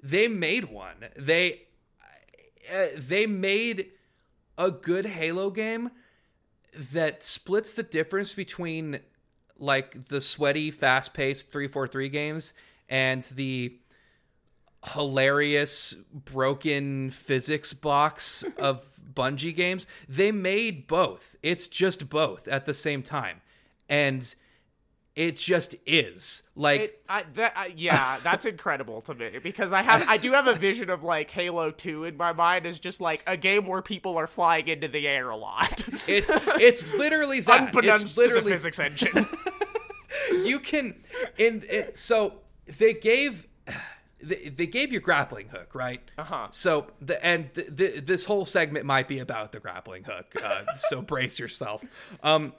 They 0.01 0.29
made 0.29 0.67
one. 0.67 1.09
They 1.17 1.63
uh, 2.73 2.87
they 2.97 3.27
made 3.27 3.89
a 4.57 4.71
good 4.71 5.07
Halo 5.07 5.51
game 5.51 5.91
that 6.93 7.25
splits 7.25 7.73
the 7.73 7.83
difference 7.83 8.33
between 8.33 9.01
like 9.59 10.07
the 10.07 10.21
sweaty, 10.21 10.71
fast-paced 10.71 11.51
343 11.51 12.09
games 12.11 12.55
and 12.89 13.23
the 13.23 13.77
hilarious 14.93 15.95
broken 16.13 17.11
physics 17.11 17.73
box 17.73 18.45
of 18.57 19.01
Bungie 19.13 19.57
games. 19.57 19.89
They 20.09 20.31
made 20.31 20.87
both. 20.87 21.35
It's 21.43 21.67
just 21.67 22.09
both 22.09 22.47
at 22.47 22.67
the 22.67 22.75
same 22.75 23.03
time. 23.03 23.41
And 23.89 24.33
it 25.15 25.37
just 25.37 25.75
is. 25.87 26.45
Like 26.55 26.81
it, 26.81 27.03
I, 27.09 27.25
that, 27.35 27.53
I, 27.57 27.75
yeah 27.77 28.19
that's 28.23 28.47
incredible 28.47 29.01
to 29.03 29.15
me 29.15 29.39
because 29.43 29.73
i 29.73 29.83
have 29.83 30.09
i 30.09 30.17
do 30.17 30.33
have 30.33 30.47
a 30.47 30.55
vision 30.55 30.91
of 30.91 31.03
like 31.03 31.31
halo 31.31 31.71
2 31.71 32.05
in 32.05 32.17
my 32.17 32.33
mind 32.33 32.67
as 32.67 32.79
just 32.79 33.01
like 33.01 33.23
a 33.27 33.37
game 33.37 33.67
where 33.67 33.83
people 33.83 34.19
are 34.19 34.27
flying 34.27 34.69
into 34.69 34.89
the 34.89 35.07
air 35.07 35.31
a 35.31 35.37
lot. 35.37 35.85
It's 36.09 36.31
it's 36.61 36.93
literally 36.95 37.41
that. 37.41 37.69
Unbeknownst 37.69 38.05
it's 38.05 38.17
literally 38.17 38.43
to 38.43 38.49
the 38.49 38.51
physics 38.51 38.79
engine. 38.81 39.27
You 40.33 40.59
can 40.59 40.97
in 41.39 41.65
it 41.69 41.97
so 41.97 42.41
they 42.67 42.93
gave 42.93 43.47
they, 44.21 44.49
they 44.49 44.67
gave 44.67 44.93
you 44.93 45.01
grappling 45.01 45.49
hook 45.49 45.75
right? 45.75 46.01
Uh-huh. 46.19 46.49
So 46.51 46.89
the 47.01 47.25
and 47.25 47.51
the, 47.55 47.63
the, 47.63 48.01
this 48.01 48.25
whole 48.25 48.45
segment 48.45 48.85
might 48.85 49.07
be 49.07 49.21
about 49.21 49.53
the 49.53 49.61
grappling 49.61 50.05
hook 50.05 50.35
uh, 50.43 50.75
so 50.75 51.03
brace 51.03 51.39
yourself. 51.39 51.85
Um 52.23 52.53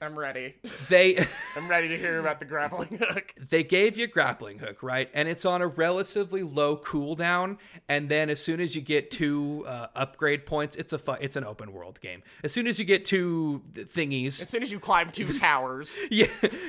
I'm 0.00 0.18
ready. 0.18 0.54
They 0.88 1.16
I'm 1.56 1.68
ready 1.68 1.88
to 1.88 1.96
hear 1.96 2.20
about 2.20 2.38
the 2.38 2.44
grappling 2.44 2.98
hook. 3.00 3.34
They 3.38 3.62
gave 3.62 3.96
you 3.96 4.06
grappling 4.06 4.58
hook, 4.58 4.82
right? 4.82 5.08
And 5.14 5.28
it's 5.28 5.44
on 5.44 5.62
a 5.62 5.66
relatively 5.66 6.42
low 6.42 6.76
cooldown. 6.76 7.58
And 7.88 8.08
then 8.08 8.28
as 8.28 8.40
soon 8.40 8.60
as 8.60 8.74
you 8.76 8.82
get 8.82 9.10
two 9.10 9.64
uh, 9.66 9.88
upgrade 9.94 10.44
points, 10.44 10.76
it's 10.76 10.92
a 10.92 10.98
fu- 10.98 11.12
it's 11.12 11.36
an 11.36 11.44
open 11.44 11.72
world 11.72 12.00
game. 12.00 12.22
As 12.44 12.52
soon 12.52 12.66
as 12.66 12.78
you 12.78 12.84
get 12.84 13.04
two 13.04 13.62
thingies, 13.74 14.40
as 14.42 14.48
soon 14.48 14.62
as 14.62 14.70
you 14.70 14.78
climb 14.78 15.10
two 15.10 15.32
towers, 15.32 15.96
yeah, 16.10 16.26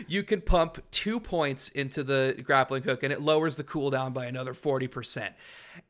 you 0.08 0.24
can 0.24 0.42
pump 0.42 0.82
two 0.92 1.20
points 1.20 1.70
into 1.70 2.04
the 2.04 2.42
grappling 2.44 2.84
hook, 2.84 3.04
and 3.04 3.12
it 3.12 3.22
lowers 3.22 3.56
the 3.58 3.64
cooldown 3.64 4.14
by 4.14 4.26
another 4.26 4.54
forty 4.54 4.88
percent. 4.88 5.36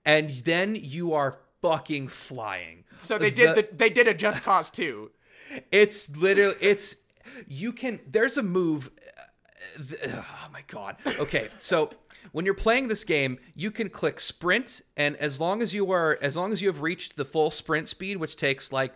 And 0.05 0.29
then 0.29 0.75
you 0.75 1.13
are 1.13 1.39
fucking 1.61 2.07
flying. 2.07 2.83
So 2.97 3.17
they 3.17 3.29
did 3.29 3.55
the, 3.55 3.67
they 3.71 3.89
did 3.89 4.07
a 4.07 4.13
Just 4.13 4.43
Cause 4.43 4.69
two. 4.69 5.11
It's 5.71 6.15
literally 6.17 6.55
it's 6.59 6.97
you 7.47 7.73
can 7.73 7.99
there's 8.07 8.37
a 8.37 8.43
move 8.43 8.89
uh, 9.77 10.07
oh 10.15 10.49
my 10.51 10.63
god. 10.67 10.97
Okay 11.19 11.49
so 11.57 11.91
when 12.31 12.45
you're 12.45 12.53
playing 12.53 12.87
this 12.87 13.03
game 13.03 13.39
you 13.55 13.71
can 13.71 13.89
click 13.89 14.19
sprint 14.19 14.81
and 14.95 15.15
as 15.17 15.39
long 15.39 15.61
as 15.61 15.73
you 15.73 15.91
are 15.91 16.17
as 16.21 16.35
long 16.35 16.51
as 16.51 16.61
you 16.61 16.67
have 16.67 16.81
reached 16.81 17.17
the 17.17 17.25
full 17.25 17.51
sprint 17.51 17.87
speed 17.87 18.17
which 18.17 18.35
takes 18.35 18.71
like 18.71 18.93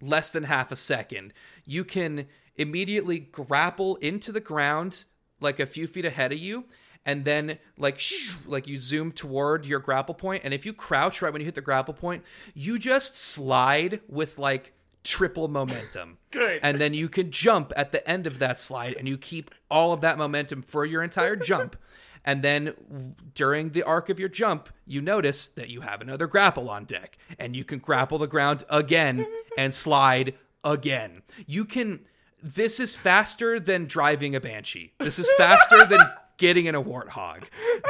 less 0.00 0.30
than 0.30 0.44
half 0.44 0.70
a 0.70 0.76
second 0.76 1.32
you 1.64 1.84
can 1.84 2.26
immediately 2.56 3.18
grapple 3.18 3.96
into 3.96 4.32
the 4.32 4.40
ground 4.40 5.04
like 5.40 5.60
a 5.60 5.66
few 5.66 5.86
feet 5.86 6.04
ahead 6.04 6.32
of 6.32 6.38
you 6.38 6.64
and 7.04 7.24
then 7.24 7.58
like 7.76 7.98
shh, 7.98 8.34
like 8.46 8.66
you 8.66 8.76
zoom 8.76 9.12
toward 9.12 9.64
your 9.64 9.80
grapple 9.80 10.14
point 10.14 10.42
and 10.44 10.52
if 10.52 10.66
you 10.66 10.72
crouch 10.72 11.22
right 11.22 11.32
when 11.32 11.40
you 11.40 11.46
hit 11.46 11.54
the 11.54 11.60
grapple 11.60 11.94
point 11.94 12.24
you 12.54 12.78
just 12.78 13.16
slide 13.16 14.00
with 14.08 14.38
like 14.38 14.72
triple 15.04 15.48
momentum. 15.48 16.18
Good. 16.30 16.60
And 16.62 16.78
then 16.78 16.94
you 16.94 17.08
can 17.08 17.30
jump 17.30 17.72
at 17.76 17.92
the 17.92 18.08
end 18.08 18.26
of 18.26 18.38
that 18.38 18.58
slide 18.58 18.94
and 18.98 19.08
you 19.08 19.16
keep 19.16 19.50
all 19.70 19.92
of 19.92 20.00
that 20.02 20.18
momentum 20.18 20.62
for 20.62 20.84
your 20.84 21.02
entire 21.02 21.36
jump. 21.50 21.76
And 22.24 22.42
then 22.42 23.14
during 23.34 23.70
the 23.70 23.82
arc 23.84 24.10
of 24.10 24.20
your 24.20 24.28
jump, 24.28 24.68
you 24.86 25.00
notice 25.00 25.46
that 25.46 25.70
you 25.70 25.80
have 25.80 26.00
another 26.00 26.26
grapple 26.26 26.68
on 26.68 26.84
deck 26.84 27.16
and 27.38 27.56
you 27.56 27.64
can 27.64 27.78
grapple 27.78 28.18
the 28.18 28.26
ground 28.26 28.64
again 28.68 29.26
and 29.58 29.72
slide 29.72 30.34
again. 30.64 31.22
You 31.46 31.64
can 31.64 32.00
this 32.40 32.78
is 32.78 32.94
faster 32.94 33.58
than 33.58 33.86
driving 33.86 34.36
a 34.36 34.40
banshee. 34.40 34.92
This 34.98 35.18
is 35.18 35.28
faster 35.36 35.84
than 35.86 36.00
getting 36.36 36.66
in 36.66 36.76
a 36.76 36.82
warthog. 36.82 37.44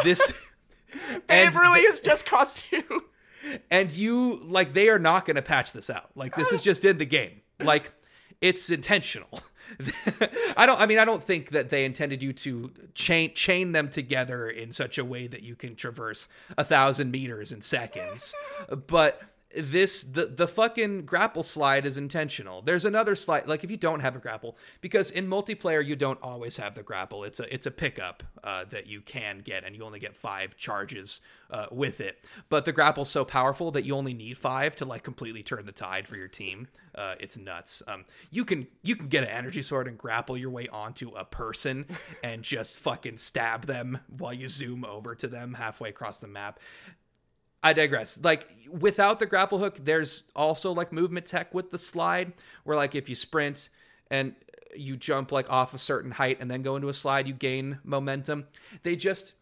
This 0.04 0.32
it 1.28 1.54
really 1.54 1.80
is 1.80 2.00
just 2.00 2.24
cost 2.24 2.64
you 2.72 3.07
and 3.70 3.92
you 3.92 4.40
like 4.44 4.72
they 4.74 4.88
are 4.88 4.98
not 4.98 5.26
going 5.26 5.36
to 5.36 5.42
patch 5.42 5.72
this 5.72 5.90
out. 5.90 6.10
Like 6.14 6.34
this 6.36 6.52
is 6.52 6.62
just 6.62 6.84
in 6.84 6.98
the 6.98 7.06
game. 7.06 7.42
Like 7.60 7.92
it's 8.40 8.70
intentional. 8.70 9.40
I 10.56 10.64
don't 10.66 10.80
I 10.80 10.86
mean 10.86 10.98
I 10.98 11.04
don't 11.04 11.22
think 11.22 11.50
that 11.50 11.68
they 11.68 11.84
intended 11.84 12.22
you 12.22 12.32
to 12.32 12.72
chain 12.94 13.34
chain 13.34 13.72
them 13.72 13.90
together 13.90 14.48
in 14.48 14.72
such 14.72 14.98
a 14.98 15.04
way 15.04 15.26
that 15.26 15.42
you 15.42 15.54
can 15.56 15.76
traverse 15.76 16.28
a 16.56 16.64
thousand 16.64 17.10
meters 17.10 17.52
in 17.52 17.60
seconds. 17.60 18.34
But 18.86 19.22
this 19.56 20.02
the 20.04 20.26
the 20.26 20.46
fucking 20.46 21.06
grapple 21.06 21.42
slide 21.42 21.86
is 21.86 21.96
intentional. 21.96 22.60
There's 22.60 22.84
another 22.84 23.16
slide 23.16 23.46
like 23.46 23.64
if 23.64 23.70
you 23.70 23.78
don't 23.78 24.00
have 24.00 24.14
a 24.14 24.18
grapple 24.18 24.58
because 24.80 25.10
in 25.10 25.26
multiplayer 25.26 25.84
you 25.84 25.96
don't 25.96 26.20
always 26.22 26.58
have 26.58 26.74
the 26.74 26.82
grapple. 26.82 27.24
It's 27.24 27.40
a 27.40 27.52
it's 27.52 27.66
a 27.66 27.70
pickup 27.70 28.22
uh, 28.44 28.64
that 28.70 28.86
you 28.86 29.00
can 29.00 29.38
get 29.38 29.64
and 29.64 29.74
you 29.74 29.84
only 29.84 30.00
get 30.00 30.16
five 30.16 30.56
charges 30.56 31.22
uh, 31.50 31.66
with 31.70 32.00
it. 32.00 32.24
But 32.50 32.66
the 32.66 32.72
grapple's 32.72 33.08
so 33.08 33.24
powerful 33.24 33.70
that 33.70 33.84
you 33.84 33.94
only 33.96 34.12
need 34.12 34.36
five 34.36 34.76
to 34.76 34.84
like 34.84 35.02
completely 35.02 35.42
turn 35.42 35.64
the 35.64 35.72
tide 35.72 36.06
for 36.06 36.16
your 36.16 36.28
team. 36.28 36.68
Uh, 36.94 37.14
it's 37.20 37.38
nuts. 37.38 37.82
Um, 37.86 38.04
you 38.30 38.44
can 38.44 38.66
you 38.82 38.96
can 38.96 39.08
get 39.08 39.24
an 39.24 39.30
energy 39.30 39.62
sword 39.62 39.88
and 39.88 39.96
grapple 39.96 40.36
your 40.36 40.50
way 40.50 40.68
onto 40.68 41.10
a 41.10 41.24
person 41.24 41.86
and 42.22 42.42
just 42.42 42.78
fucking 42.78 43.16
stab 43.16 43.66
them 43.66 44.00
while 44.08 44.34
you 44.34 44.48
zoom 44.48 44.84
over 44.84 45.14
to 45.14 45.26
them 45.26 45.54
halfway 45.54 45.88
across 45.88 46.18
the 46.18 46.26
map. 46.26 46.60
I 47.62 47.72
digress. 47.72 48.22
Like 48.22 48.50
without 48.70 49.18
the 49.18 49.26
grapple 49.26 49.58
hook, 49.58 49.78
there's 49.84 50.24
also 50.36 50.72
like 50.72 50.92
movement 50.92 51.26
tech 51.26 51.52
with 51.54 51.70
the 51.70 51.78
slide, 51.78 52.32
where 52.64 52.76
like 52.76 52.94
if 52.94 53.08
you 53.08 53.14
sprint 53.14 53.68
and 54.10 54.34
you 54.76 54.96
jump 54.96 55.32
like 55.32 55.50
off 55.50 55.74
a 55.74 55.78
certain 55.78 56.12
height 56.12 56.38
and 56.40 56.50
then 56.50 56.62
go 56.62 56.76
into 56.76 56.88
a 56.88 56.94
slide, 56.94 57.26
you 57.26 57.34
gain 57.34 57.78
momentum. 57.84 58.46
They 58.82 58.96
just 58.96 59.34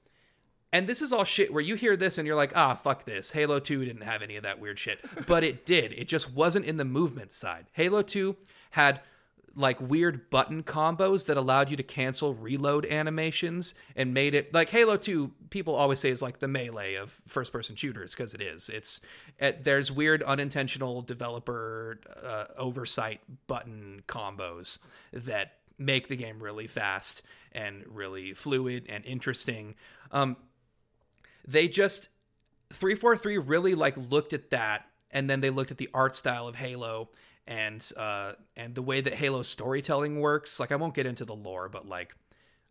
and 0.72 0.86
this 0.86 1.00
is 1.00 1.12
all 1.12 1.24
shit 1.24 1.52
where 1.52 1.62
you 1.62 1.74
hear 1.74 1.96
this 1.96 2.18
and 2.18 2.26
you're 2.26 2.36
like, 2.36 2.52
ah, 2.54 2.74
fuck 2.74 3.04
this. 3.04 3.32
Halo 3.32 3.58
2 3.58 3.84
didn't 3.84 4.02
have 4.02 4.20
any 4.20 4.36
of 4.36 4.42
that 4.42 4.60
weird 4.60 4.78
shit. 4.78 4.98
But 5.26 5.44
it 5.44 5.64
did. 5.64 5.92
It 5.92 6.08
just 6.08 6.30
wasn't 6.32 6.66
in 6.66 6.76
the 6.76 6.84
movement 6.84 7.32
side. 7.32 7.66
Halo 7.72 8.02
2 8.02 8.36
had 8.70 9.00
like 9.56 9.80
weird 9.80 10.28
button 10.28 10.62
combos 10.62 11.26
that 11.26 11.38
allowed 11.38 11.70
you 11.70 11.76
to 11.76 11.82
cancel 11.82 12.34
reload 12.34 12.84
animations 12.86 13.74
and 13.96 14.12
made 14.12 14.34
it 14.34 14.52
like 14.52 14.68
Halo 14.68 14.98
2 14.98 15.32
people 15.48 15.74
always 15.74 15.98
say 15.98 16.10
is 16.10 16.20
like 16.20 16.40
the 16.40 16.48
melee 16.48 16.94
of 16.94 17.10
first 17.26 17.52
person 17.52 17.74
shooters 17.74 18.14
because 18.14 18.34
it 18.34 18.42
is. 18.42 18.68
It's 18.68 19.00
it, 19.38 19.64
there's 19.64 19.90
weird 19.90 20.22
unintentional 20.22 21.00
developer 21.00 22.00
uh, 22.22 22.44
oversight 22.58 23.20
button 23.46 24.02
combos 24.06 24.78
that 25.12 25.54
make 25.78 26.08
the 26.08 26.16
game 26.16 26.42
really 26.42 26.66
fast 26.66 27.22
and 27.52 27.82
really 27.86 28.34
fluid 28.34 28.84
and 28.90 29.04
interesting. 29.06 29.74
Um, 30.12 30.36
they 31.46 31.66
just 31.66 32.10
343 32.72 33.38
really 33.38 33.74
like 33.74 33.96
looked 33.96 34.34
at 34.34 34.50
that 34.50 34.86
and 35.10 35.30
then 35.30 35.40
they 35.40 35.50
looked 35.50 35.70
at 35.70 35.78
the 35.78 35.88
art 35.94 36.14
style 36.14 36.46
of 36.46 36.56
Halo 36.56 37.08
and 37.46 37.90
uh 37.96 38.32
and 38.56 38.74
the 38.74 38.82
way 38.82 39.00
that 39.00 39.14
Halo 39.14 39.42
storytelling 39.42 40.20
works. 40.20 40.58
Like 40.58 40.72
I 40.72 40.76
won't 40.76 40.94
get 40.94 41.06
into 41.06 41.24
the 41.24 41.34
lore, 41.34 41.68
but 41.68 41.88
like 41.88 42.14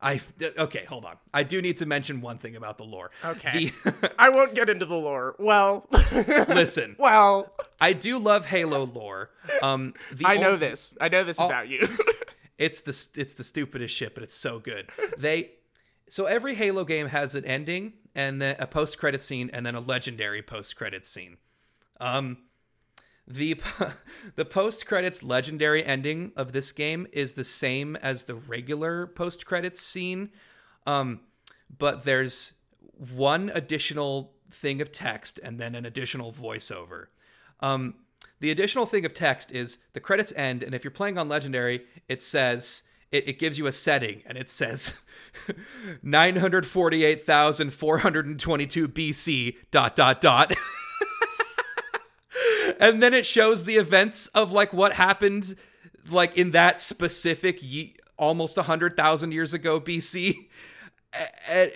I 0.02 0.22
okay, 0.42 0.86
hold 0.86 1.06
on. 1.06 1.16
I 1.34 1.44
do 1.44 1.62
need 1.62 1.78
to 1.78 1.86
mention 1.86 2.22
one 2.22 2.38
thing 2.38 2.56
about 2.56 2.78
the 2.78 2.84
lore. 2.84 3.12
Okay. 3.24 3.72
The, 3.84 4.12
I 4.20 4.30
won't 4.30 4.54
get 4.54 4.70
into 4.70 4.86
the 4.86 4.96
lore. 4.96 5.36
Well, 5.40 5.88
listen. 6.12 6.96
well, 7.00 7.54
I 7.80 7.94
do 7.94 8.18
love 8.18 8.46
Halo 8.46 8.86
lore. 8.86 9.32
Um 9.62 9.94
the 10.12 10.28
I 10.28 10.38
know 10.38 10.58
this. 10.58 10.96
I 11.00 11.10
know 11.10 11.24
this 11.24 11.40
about 11.40 11.68
you. 11.68 11.88
It's 12.58 12.80
the 12.80 13.20
it's 13.22 13.34
the 13.34 13.44
stupidest 13.44 13.94
shit, 13.94 14.14
but 14.14 14.24
it's 14.24 14.34
so 14.34 14.60
good. 14.60 14.90
They 15.18 15.52
so 16.08 16.24
every 16.24 16.56
Halo 16.56 16.86
game 16.86 17.08
has 17.08 17.36
an 17.36 17.44
ending 17.44 17.92
and 18.16 18.42
then 18.42 18.56
a 18.60 18.66
post 18.66 18.98
credit 18.98 19.20
scene 19.20 19.50
and 19.52 19.66
then 19.66 19.76
a 19.76 19.82
legendary 19.82 20.42
post 20.42 20.78
credit 20.78 21.06
scene. 21.06 21.36
Um 22.00 22.38
the 23.28 23.60
the 24.36 24.46
post 24.46 24.86
credits 24.86 25.24
legendary 25.24 25.84
ending 25.84 26.32
of 26.36 26.52
this 26.52 26.72
game 26.72 27.08
is 27.12 27.34
the 27.34 27.44
same 27.44 27.96
as 27.98 28.24
the 28.24 28.36
regular 28.36 29.08
post 29.08 29.46
credits 29.46 29.82
scene. 29.82 30.30
Um 30.86 31.22
but 31.78 32.04
there's 32.04 32.54
one 32.98 33.52
additional 33.54 34.34
thing 34.52 34.82
of 34.82 34.92
text 34.92 35.40
and 35.44 35.60
then 35.60 35.76
an 35.76 35.86
additional 35.86 36.32
voiceover. 36.32 37.08
Um 37.60 37.96
the 38.40 38.52
additional 38.52 38.86
thing 38.86 39.06
of 39.06 39.14
text 39.14 39.52
is 39.52 39.80
the 39.94 40.02
credits 40.02 40.34
end, 40.36 40.62
and 40.62 40.76
if 40.76 40.84
you're 40.84 40.92
playing 40.92 41.18
on 41.18 41.30
Legendary, 41.30 41.86
it 42.10 42.22
says 42.22 42.84
it, 43.12 43.30
it 43.30 43.40
gives 43.40 43.58
you 43.58 43.66
a 43.66 43.72
setting, 43.72 44.24
and 44.26 44.38
it 44.38 44.50
says 44.50 45.00
948,422 46.04 48.88
BC 48.90 49.56
dot 49.72 49.96
dot 49.96 50.20
dot. 50.22 50.54
and 52.80 53.02
then 53.02 53.14
it 53.14 53.26
shows 53.26 53.64
the 53.64 53.76
events 53.76 54.28
of 54.28 54.52
like 54.52 54.74
what 54.74 54.94
happened 54.94 55.56
like 56.10 56.38
in 56.38 56.52
that 56.52 56.80
specific 56.80 57.60
ye- 57.62 57.96
almost 58.18 58.58
100,000 58.58 59.32
years 59.32 59.54
ago 59.54 59.80
BC. 59.80 60.48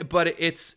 But 0.10 0.36
it's 0.38 0.76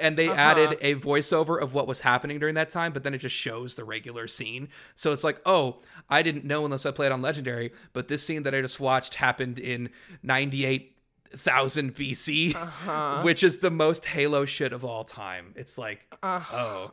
and 0.00 0.16
they 0.16 0.28
uh-huh. 0.28 0.40
added 0.40 0.78
a 0.80 0.94
voiceover 0.94 1.60
of 1.60 1.74
what 1.74 1.86
was 1.86 2.00
happening 2.00 2.38
during 2.38 2.54
that 2.54 2.70
time, 2.70 2.92
but 2.92 3.04
then 3.04 3.14
it 3.14 3.18
just 3.18 3.34
shows 3.34 3.74
the 3.74 3.84
regular 3.84 4.28
scene. 4.28 4.68
So 4.94 5.12
it's 5.12 5.24
like, 5.24 5.40
oh, 5.44 5.80
I 6.08 6.22
didn't 6.22 6.44
know 6.44 6.64
unless 6.64 6.86
I 6.86 6.90
played 6.90 7.12
on 7.12 7.22
Legendary, 7.22 7.72
but 7.92 8.08
this 8.08 8.24
scene 8.24 8.44
that 8.44 8.54
I 8.54 8.60
just 8.60 8.80
watched 8.80 9.16
happened 9.16 9.58
in 9.58 9.90
98,000 10.22 11.94
BC, 11.94 12.54
uh-huh. 12.54 13.22
which 13.22 13.42
is 13.42 13.58
the 13.58 13.70
most 13.70 14.06
Halo 14.06 14.44
shit 14.44 14.72
of 14.72 14.84
all 14.84 15.04
time. 15.04 15.52
It's 15.56 15.76
like, 15.76 16.06
uh-oh 16.22 16.92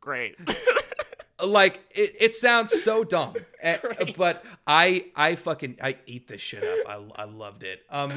Great. 0.00 0.36
like 1.44 1.80
it, 1.94 2.14
it 2.20 2.34
sounds 2.34 2.72
so 2.82 3.04
dumb, 3.04 3.34
Eh, 3.62 3.78
but 4.16 4.44
I 4.66 5.06
I 5.16 5.34
fucking 5.34 5.78
I 5.82 5.96
eat 6.06 6.28
this 6.28 6.40
shit 6.40 6.64
up. 6.64 7.10
I 7.16 7.22
I 7.22 7.24
loved 7.24 7.62
it. 7.62 7.82
Um, 7.90 8.12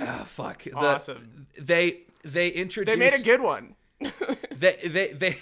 ah, 0.00 0.24
fuck. 0.26 0.62
The- 0.64 0.74
Awesome. 0.74 1.46
They 1.58 2.00
they 2.24 2.48
introduced. 2.48 2.98
They 2.98 3.04
made 3.04 3.14
a 3.18 3.22
good 3.24 3.40
one. 3.40 3.74
they 4.50 4.76
they 4.84 5.12
they 5.12 5.36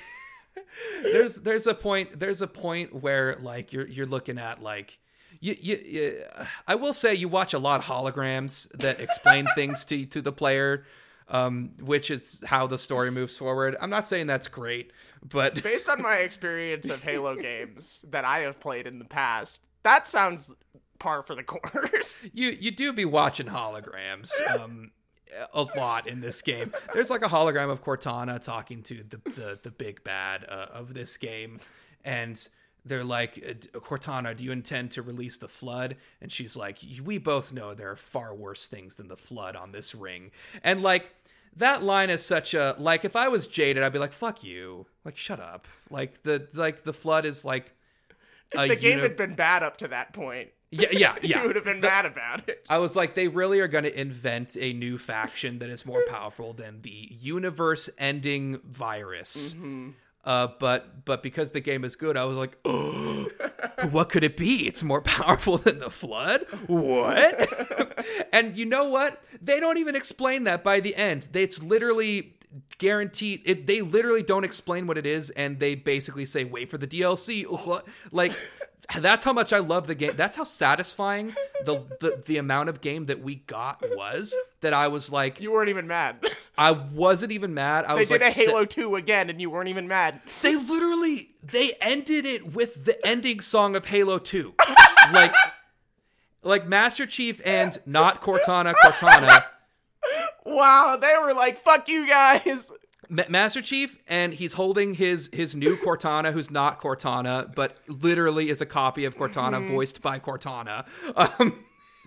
there's 1.03 1.37
there's 1.37 1.67
a 1.67 1.75
point 1.75 2.19
there's 2.19 2.43
a 2.43 2.47
point 2.47 2.95
where 2.95 3.37
like 3.41 3.73
you're 3.73 3.87
you're 3.87 4.07
looking 4.07 4.39
at 4.39 4.63
like 4.63 4.99
you, 5.41 5.57
you, 5.61 5.77
you 5.77 6.23
I 6.67 6.75
will 6.75 6.93
say 6.93 7.15
you 7.15 7.29
watch 7.29 7.55
a 7.55 7.59
lot 7.59 7.81
of 7.81 7.87
holograms 7.87 8.69
that 8.79 9.01
explain 9.01 9.47
things 9.55 9.85
to 9.87 10.05
to 10.07 10.21
the 10.21 10.33
player 10.33 10.85
um 11.29 11.71
which 11.83 12.11
is 12.11 12.43
how 12.47 12.67
the 12.67 12.77
story 12.77 13.11
moves 13.11 13.37
forward. 13.37 13.77
I'm 13.81 13.89
not 13.91 14.07
saying 14.09 14.27
that's 14.27 14.49
great, 14.49 14.93
but 15.29 15.63
Based 15.63 15.89
on 15.89 16.03
my 16.03 16.17
experience 16.17 16.89
of 16.89 17.03
Halo 17.03 17.37
games 17.37 18.05
that 18.09 18.25
I 18.25 18.41
have 18.41 18.61
played 18.61 18.87
in 18.87 18.99
the 18.99 19.05
past, 19.05 19.63
that 19.83 20.07
sounds 20.07 20.55
par 20.99 21.23
for 21.23 21.35
the 21.35 21.43
course. 21.45 22.27
you 22.33 22.51
you 22.51 22.71
do 22.71 22.93
be 22.93 23.05
watching 23.05 23.47
holograms 23.47 24.31
um 24.55 24.91
a 25.55 25.63
lot 25.63 26.07
in 26.07 26.21
this 26.21 26.43
game. 26.43 26.73
There's 26.93 27.11
like 27.11 27.25
a 27.25 27.29
hologram 27.29 27.71
of 27.71 27.85
Cortana 27.85 28.43
talking 28.43 28.83
to 28.85 29.03
the 29.03 29.17
the, 29.31 29.59
the 29.63 29.71
big 29.71 30.03
bad 30.05 30.45
uh, 30.49 30.67
of 30.73 30.95
this 30.95 31.17
game, 31.17 31.61
and 32.05 32.49
they're 32.85 33.05
like, 33.05 33.39
uh, 33.47 33.79
Cortana, 33.79 34.35
do 34.35 34.45
you 34.45 34.53
intend 34.53 34.93
to 34.93 35.03
release 35.03 35.37
the 35.37 35.49
flood? 35.49 35.97
And 36.21 36.33
she's 36.33 36.57
like, 36.57 36.79
we 37.03 37.19
both 37.19 37.53
know 37.53 37.75
there 37.75 37.91
are 37.91 37.97
far 37.97 38.35
worse 38.35 38.67
things 38.67 38.97
than 38.97 39.09
the 39.09 39.17
flood 39.17 39.55
on 39.55 39.73
this 39.73 39.95
ring. 39.95 40.31
And 40.65 40.83
like 40.83 41.15
that 41.57 41.83
line 41.83 42.11
is 42.11 42.25
such 42.25 42.55
a 42.55 42.75
like 42.79 43.05
if 43.05 43.17
I 43.17 43.29
was 43.29 43.47
jaded, 43.47 43.83
I'd 43.83 43.93
be 43.93 43.99
like, 43.99 44.13
fuck 44.13 44.43
you, 44.45 44.87
like 45.05 45.17
shut 45.17 45.41
up. 45.41 45.67
Like 45.91 46.23
the 46.23 46.49
like 46.55 46.83
the 46.83 46.93
flood 46.93 47.25
is 47.25 47.45
like 47.45 47.73
the 48.53 48.77
game 48.77 48.93
uni- 48.99 49.03
had 49.03 49.17
been 49.17 49.35
bad 49.35 49.63
up 49.63 49.77
to 49.79 49.89
that 49.89 50.13
point. 50.13 50.51
yeah 50.71 50.89
yeah 50.93 51.17
yeah. 51.23 51.41
You 51.41 51.47
would 51.49 51.57
have 51.57 51.65
been 51.65 51.81
mad 51.81 52.07
about 52.07 52.49
it. 52.49 52.67
I 52.69 52.79
was 52.79 52.97
like, 52.97 53.15
they 53.15 53.29
really 53.29 53.61
are 53.61 53.69
going 53.69 53.85
to 53.85 54.01
invent 54.01 54.57
a 54.59 54.73
new 54.73 54.99
faction 54.99 55.59
that 55.61 55.71
is 55.71 55.85
more 55.85 56.05
powerful 56.09 56.53
than 56.53 56.83
the 56.83 57.09
universe-ending 57.11 58.61
virus. 58.65 59.55
Mm-hmm. 59.55 59.91
Uh, 60.25 60.49
but 60.59 61.05
but 61.05 61.23
because 61.23 61.51
the 61.51 61.61
game 61.61 61.85
is 61.85 61.97
good, 61.97 62.17
I 62.17 62.25
was 62.25 62.37
like, 62.37 62.59
what 63.93 64.11
could 64.11 64.23
it 64.23 64.37
be? 64.37 64.67
It's 64.67 64.83
more 64.83 65.01
powerful 65.03 65.57
than 65.57 65.79
the 65.79 65.91
flood. 65.91 66.43
What? 66.67 68.07
and 68.33 68.57
you 68.57 68.67
know 68.67 68.89
what? 68.89 69.23
They 69.41 69.61
don't 69.61 69.79
even 69.79 69.97
explain 69.97 70.45
that 70.45 70.63
by 70.63 70.81
the 70.81 70.95
end. 70.95 71.29
They, 71.33 71.43
it's 71.43 71.63
literally 71.63 72.37
guaranteed. 72.79 73.43
It, 73.45 73.67
they 73.67 73.81
literally 73.81 74.23
don't 74.23 74.45
explain 74.45 74.87
what 74.87 74.99
it 74.99 75.07
is, 75.07 75.31
and 75.31 75.59
they 75.59 75.75
basically 75.75 76.27
say, 76.27 76.45
"Wait 76.45 76.71
for 76.71 76.79
the 76.79 76.87
DLC." 76.87 77.47
Like 78.13 78.33
that's 78.99 79.25
how 79.25 79.33
much 79.33 79.53
I 79.53 79.59
love 79.59 79.87
the 79.87 79.95
game. 79.95 80.13
That's 80.17 80.37
how 80.37 80.45
satisfying 80.45 81.35
the, 81.65 81.77
the 82.01 82.23
the 82.27 82.37
amount 82.39 82.69
of 82.69 82.81
game 82.81 83.05
that 83.05 83.21
we 83.21 83.37
got 83.37 83.83
was. 83.97 84.37
That 84.63 84.75
I 84.75 84.89
was 84.89 85.11
like, 85.11 85.41
You 85.41 85.53
weren't 85.53 85.71
even 85.71 85.87
mad. 85.87 86.17
I 86.59 86.73
wasn't 86.73 87.33
even 87.33 87.55
mad. 87.55 87.87
I 87.87 87.95
They 87.95 88.01
was 88.01 88.09
did 88.11 88.21
like, 88.21 88.31
a 88.31 88.35
Halo 88.35 88.65
2 88.67 88.97
again 88.97 89.31
and 89.31 89.41
you 89.41 89.49
weren't 89.49 89.69
even 89.71 89.89
mad. 89.89 90.21
they 90.43 90.55
literally 90.55 91.31
they 91.43 91.73
ended 91.81 92.27
it 92.27 92.53
with 92.55 92.85
the 92.85 93.07
ending 93.07 93.41
song 93.41 93.75
of 93.75 93.87
Halo 93.87 94.19
2. 94.19 94.55
like 95.13 95.33
like 96.43 96.67
Master 96.67 97.07
Chief 97.07 97.41
and 97.45 97.79
not 97.87 98.21
Cortana 98.21 98.75
Cortana. 98.75 99.45
Wow, 100.45 100.97
they 101.01 101.15
were 101.23 101.35
like, 101.35 101.59
fuck 101.59 101.89
you 101.89 102.07
guys. 102.07 102.73
Ma- 103.11 103.25
Master 103.29 103.61
Chief 103.61 103.99
and 104.09 104.33
he's 104.33 104.53
holding 104.55 104.95
his 104.95 105.29
his 105.33 105.55
new 105.57 105.77
Cortana 105.77 106.33
who's 106.33 106.51
not 106.51 106.81
Cortana 106.81 107.55
but 107.55 107.77
literally 107.89 108.49
is 108.49 108.61
a 108.61 108.67
copy 108.67 109.05
of 109.05 109.17
Cortana 109.17 109.67
voiced 109.69 110.01
by 110.01 110.19
Cortana. 110.19 110.87
Um 111.17 111.65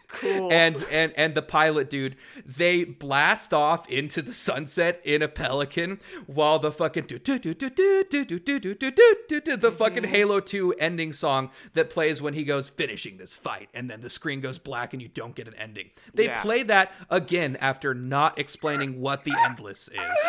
Cool. 0.09 0.53
and 0.53 0.75
and 0.91 1.11
and 1.17 1.33
the 1.33 1.41
pilot 1.41 1.89
dude 1.89 2.15
they 2.45 2.83
blast 2.83 3.51
off 3.51 3.89
into 3.89 4.21
the 4.21 4.31
sunset 4.31 5.01
in 5.03 5.23
a 5.23 5.27
pelican 5.27 5.99
while 6.27 6.59
the 6.59 6.71
fucking 6.71 7.05
do 7.05 7.17
do 7.17 7.39
do 7.39 7.55
do 7.55 7.67
do 7.71 8.03
do 8.03 8.23
do 8.23 8.39
do 8.39 8.59
do 8.59 8.75
do 8.75 9.15
do 9.27 9.41
do 9.41 9.57
the 9.57 9.71
fucking 9.71 10.03
Halo 10.03 10.39
2 10.39 10.73
ending 10.73 11.13
song 11.13 11.49
that 11.73 11.89
plays 11.89 12.21
when 12.21 12.35
he 12.35 12.43
goes 12.43 12.69
finishing 12.69 13.17
this 13.17 13.33
fight 13.33 13.69
and 13.73 13.89
then 13.89 14.01
the 14.01 14.09
screen 14.09 14.39
goes 14.39 14.59
black 14.59 14.93
and 14.93 15.01
you 15.01 15.07
don't 15.07 15.33
get 15.33 15.47
an 15.47 15.55
ending. 15.55 15.89
They 16.13 16.25
Yeah. 16.25 16.41
play 16.43 16.61
that 16.61 16.91
again 17.09 17.55
after 17.59 17.95
not 17.95 18.37
explaining 18.37 19.01
what 19.01 19.23
the 19.23 19.33
endless 19.35 19.87
is. 19.87 20.27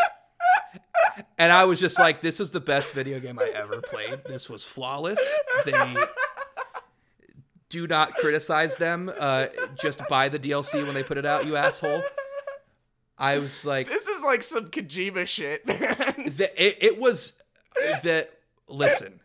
And 1.38 1.52
I 1.52 1.64
was 1.64 1.80
just 1.80 1.98
like, 1.98 2.20
this 2.20 2.38
was 2.38 2.50
the 2.50 2.60
best 2.60 2.92
video 2.92 3.20
game 3.20 3.38
I 3.38 3.50
ever 3.54 3.80
played. 3.80 4.20
This 4.26 4.48
was 4.48 4.64
flawless. 4.64 5.20
They 5.64 5.96
do 7.68 7.86
not 7.86 8.14
criticize 8.14 8.76
them. 8.76 9.12
Uh, 9.18 9.46
just 9.80 10.00
buy 10.08 10.28
the 10.28 10.38
DLC 10.38 10.84
when 10.84 10.94
they 10.94 11.02
put 11.02 11.18
it 11.18 11.26
out, 11.26 11.44
you 11.44 11.56
asshole. 11.56 12.02
I 13.18 13.38
was 13.38 13.64
like, 13.64 13.88
this 13.88 14.06
is 14.06 14.22
like 14.22 14.42
some 14.42 14.68
Kojima 14.70 15.26
shit, 15.26 15.66
man. 15.66 15.78
the, 16.36 16.50
it, 16.56 16.78
it 16.80 16.98
was 16.98 17.34
that. 18.02 18.30
listen, 18.68 19.20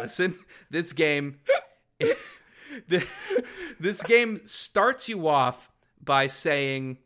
listen. 0.00 0.38
This 0.70 0.92
game, 0.92 1.40
the, 2.88 3.06
this 3.78 4.02
game 4.02 4.40
starts 4.44 5.08
you 5.08 5.28
off 5.28 5.70
by 6.02 6.28
saying, 6.28 6.98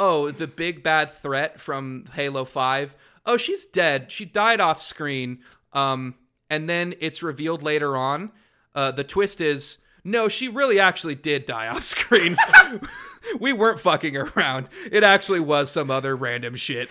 oh, 0.00 0.30
the 0.30 0.46
big 0.46 0.82
bad 0.82 1.12
threat 1.12 1.60
from 1.60 2.06
Halo 2.14 2.44
5. 2.44 2.96
Oh, 3.26 3.36
she's 3.36 3.66
dead. 3.66 4.10
She 4.10 4.24
died 4.24 4.60
off 4.60 4.80
screen. 4.80 5.40
Um, 5.74 6.14
and 6.48 6.68
then 6.68 6.94
it's 7.00 7.22
revealed 7.22 7.62
later 7.62 7.96
on. 7.96 8.32
Uh, 8.74 8.90
the 8.90 9.04
twist 9.04 9.40
is 9.40 9.78
no, 10.02 10.28
she 10.28 10.48
really 10.48 10.80
actually 10.80 11.14
did 11.14 11.44
die 11.44 11.68
off 11.68 11.82
screen. 11.82 12.36
we 13.40 13.52
weren't 13.52 13.78
fucking 13.78 14.16
around. 14.16 14.68
It 14.90 15.04
actually 15.04 15.40
was 15.40 15.70
some 15.70 15.90
other 15.90 16.16
random 16.16 16.56
shit. 16.56 16.88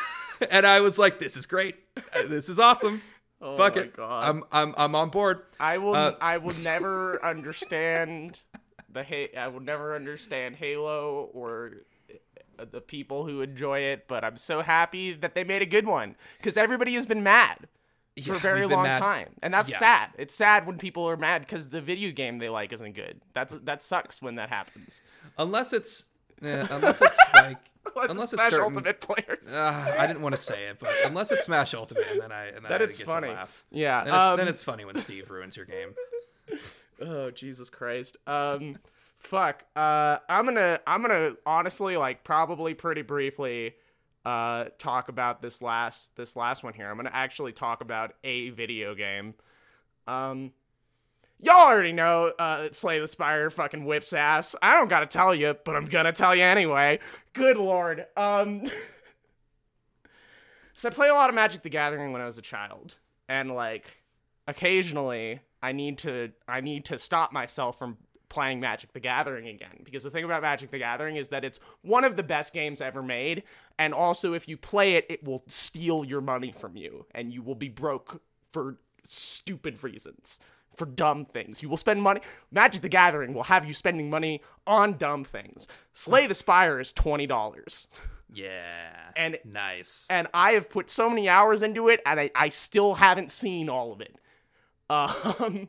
and 0.50 0.66
I 0.66 0.80
was 0.80 0.98
like, 0.98 1.18
this 1.18 1.36
is 1.36 1.46
great. 1.46 1.76
This 2.26 2.48
is 2.48 2.58
awesome. 2.58 3.02
Oh 3.40 3.56
Fuck 3.56 3.76
it. 3.76 3.96
God. 3.96 4.22
I'm 4.22 4.44
I'm 4.52 4.74
I'm 4.76 4.94
on 4.94 5.10
board. 5.10 5.42
I 5.58 5.78
will. 5.78 5.96
Uh, 5.96 6.12
I 6.20 6.38
will 6.38 6.54
never 6.62 7.24
understand 7.24 8.40
the. 8.88 9.02
Ha- 9.02 9.36
I 9.36 9.48
will 9.48 9.60
never 9.60 9.96
understand 9.96 10.54
Halo 10.54 11.28
or 11.34 11.72
uh, 11.74 11.91
the 12.64 12.80
people 12.80 13.26
who 13.26 13.40
enjoy 13.40 13.80
it. 13.80 14.06
But 14.08 14.24
I'm 14.24 14.36
so 14.36 14.60
happy 14.62 15.12
that 15.14 15.34
they 15.34 15.44
made 15.44 15.62
a 15.62 15.66
good 15.66 15.86
one 15.86 16.16
because 16.38 16.56
everybody 16.56 16.94
has 16.94 17.06
been 17.06 17.22
mad 17.22 17.68
for 18.24 18.34
a 18.34 18.38
very 18.38 18.66
long 18.66 18.82
mad. 18.84 18.98
time, 18.98 19.30
and 19.42 19.54
that's 19.54 19.70
Yeah. 19.70 19.78
sad. 19.78 20.10
It's 20.18 20.34
sad 20.34 20.66
when 20.66 20.76
people 20.78 21.08
are 21.08 21.16
mad 21.16 21.42
because 21.42 21.70
the 21.70 21.80
video 21.80 22.10
game 22.10 22.38
they 22.38 22.48
like 22.48 22.72
isn't 22.72 22.92
good. 22.92 23.20
That's 23.34 23.54
that 23.64 23.82
sucks 23.82 24.20
when 24.20 24.34
that 24.36 24.48
happens. 24.50 25.00
Unless 25.38 25.72
it's 25.72 26.08
yeah, 26.42 26.66
unless 26.70 27.00
it's 27.00 27.18
like 27.34 27.58
unless 28.10 28.32
it's 28.32 28.42
Smash 28.42 28.50
certain 28.50 28.64
Ultimate 28.66 29.00
players. 29.00 29.52
uh, 29.54 29.94
I 29.98 30.06
didn't 30.06 30.22
want 30.22 30.34
to 30.34 30.40
say 30.40 30.66
it, 30.66 30.78
but 30.80 30.90
unless 31.04 31.32
it's 31.32 31.44
Smash 31.46 31.72
Ultimate, 31.74 32.04
and 32.10 32.20
then 32.20 32.32
I 32.32 32.46
and 32.48 32.64
then 32.64 32.80
I 32.80 32.84
it's 32.84 32.98
get 32.98 33.06
funny. 33.06 33.28
To 33.28 33.34
laugh. 33.34 33.64
Yeah. 33.70 34.04
Then 34.04 34.14
it's, 34.14 34.24
um, 34.26 34.36
then 34.36 34.48
it's 34.48 34.62
funny 34.62 34.84
when 34.84 34.96
Steve 34.96 35.30
ruins 35.30 35.56
your 35.56 35.66
game. 35.66 35.94
Oh 37.00 37.30
Jesus 37.30 37.68
Christ. 37.70 38.16
Um 38.28 38.76
fuck. 39.22 39.64
Uh 39.74 40.18
I'm 40.28 40.54
to 40.54 40.80
I'm 40.86 41.02
to 41.04 41.36
honestly 41.46 41.96
like 41.96 42.24
probably 42.24 42.74
pretty 42.74 43.02
briefly 43.02 43.74
uh 44.24 44.66
talk 44.78 45.08
about 45.08 45.42
this 45.42 45.62
last 45.62 46.14
this 46.16 46.36
last 46.36 46.62
one 46.62 46.74
here. 46.74 46.90
I'm 46.90 47.02
to 47.02 47.14
actually 47.14 47.52
talk 47.52 47.80
about 47.80 48.14
a 48.24 48.50
video 48.50 48.94
game. 48.94 49.34
Um 50.06 50.52
Y'all 51.44 51.56
already 51.56 51.90
know 51.90 52.26
uh, 52.38 52.68
Slay 52.70 53.00
the 53.00 53.08
Spire 53.08 53.50
fucking 53.50 53.84
whips 53.84 54.12
ass. 54.12 54.54
I 54.62 54.74
don't 54.74 54.86
gotta 54.86 55.06
tell 55.06 55.34
you, 55.34 55.56
but 55.64 55.74
I'm 55.74 55.86
gonna 55.86 56.12
tell 56.12 56.36
you 56.36 56.44
anyway. 56.44 57.00
Good 57.32 57.56
lord. 57.56 58.06
Um, 58.16 58.62
so 60.72 60.88
I 60.88 60.92
play 60.92 61.08
a 61.08 61.14
lot 61.14 61.30
of 61.30 61.34
Magic 61.34 61.62
the 61.62 61.68
Gathering 61.68 62.12
when 62.12 62.22
I 62.22 62.26
was 62.26 62.38
a 62.38 62.42
child, 62.42 62.94
and 63.28 63.50
like 63.50 64.04
occasionally 64.46 65.40
I 65.60 65.72
need 65.72 65.98
to 65.98 66.30
I 66.46 66.60
need 66.60 66.84
to 66.86 66.98
stop 66.98 67.32
myself 67.32 67.76
from 67.76 67.96
playing 68.32 68.58
Magic 68.60 68.92
the 68.92 69.00
Gathering 69.00 69.46
again 69.46 69.80
because 69.84 70.02
the 70.02 70.10
thing 70.10 70.24
about 70.24 70.42
Magic 70.42 70.70
the 70.70 70.78
Gathering 70.78 71.16
is 71.16 71.28
that 71.28 71.44
it's 71.44 71.60
one 71.82 72.02
of 72.04 72.16
the 72.16 72.22
best 72.22 72.52
games 72.52 72.80
ever 72.80 73.02
made 73.02 73.42
and 73.78 73.92
also 73.94 74.32
if 74.34 74.48
you 74.48 74.56
play 74.56 74.94
it 74.94 75.06
it 75.08 75.22
will 75.22 75.44
steal 75.46 76.04
your 76.04 76.20
money 76.20 76.50
from 76.50 76.76
you 76.76 77.06
and 77.14 77.32
you 77.32 77.42
will 77.42 77.54
be 77.54 77.68
broke 77.68 78.22
for 78.52 78.78
stupid 79.04 79.82
reasons 79.82 80.40
for 80.74 80.86
dumb 80.86 81.26
things. 81.26 81.62
You 81.62 81.68
will 81.68 81.76
spend 81.76 82.00
money 82.02 82.20
Magic 82.50 82.80
the 82.80 82.88
Gathering 82.88 83.34
will 83.34 83.42
have 83.44 83.66
you 83.66 83.74
spending 83.74 84.08
money 84.08 84.40
on 84.66 84.96
dumb 84.96 85.24
things. 85.24 85.66
Slay 85.92 86.26
the 86.26 86.34
Spire 86.34 86.80
is 86.80 86.92
$20 86.94 87.86
Yeah, 88.32 89.10
And- 89.14 89.38
nice. 89.44 90.06
and 90.08 90.26
I 90.32 90.52
have 90.52 90.70
put 90.70 90.88
so 90.88 91.10
many 91.10 91.28
hours 91.28 91.60
into 91.62 91.88
it, 91.88 92.00
and 92.06 92.18
I, 92.18 92.30
I 92.34 92.48
still 92.48 92.94
haven't 92.94 93.30
seen 93.30 93.68
all 93.68 93.92
of 93.92 94.00
it. 94.00 94.16
Um, 94.90 95.68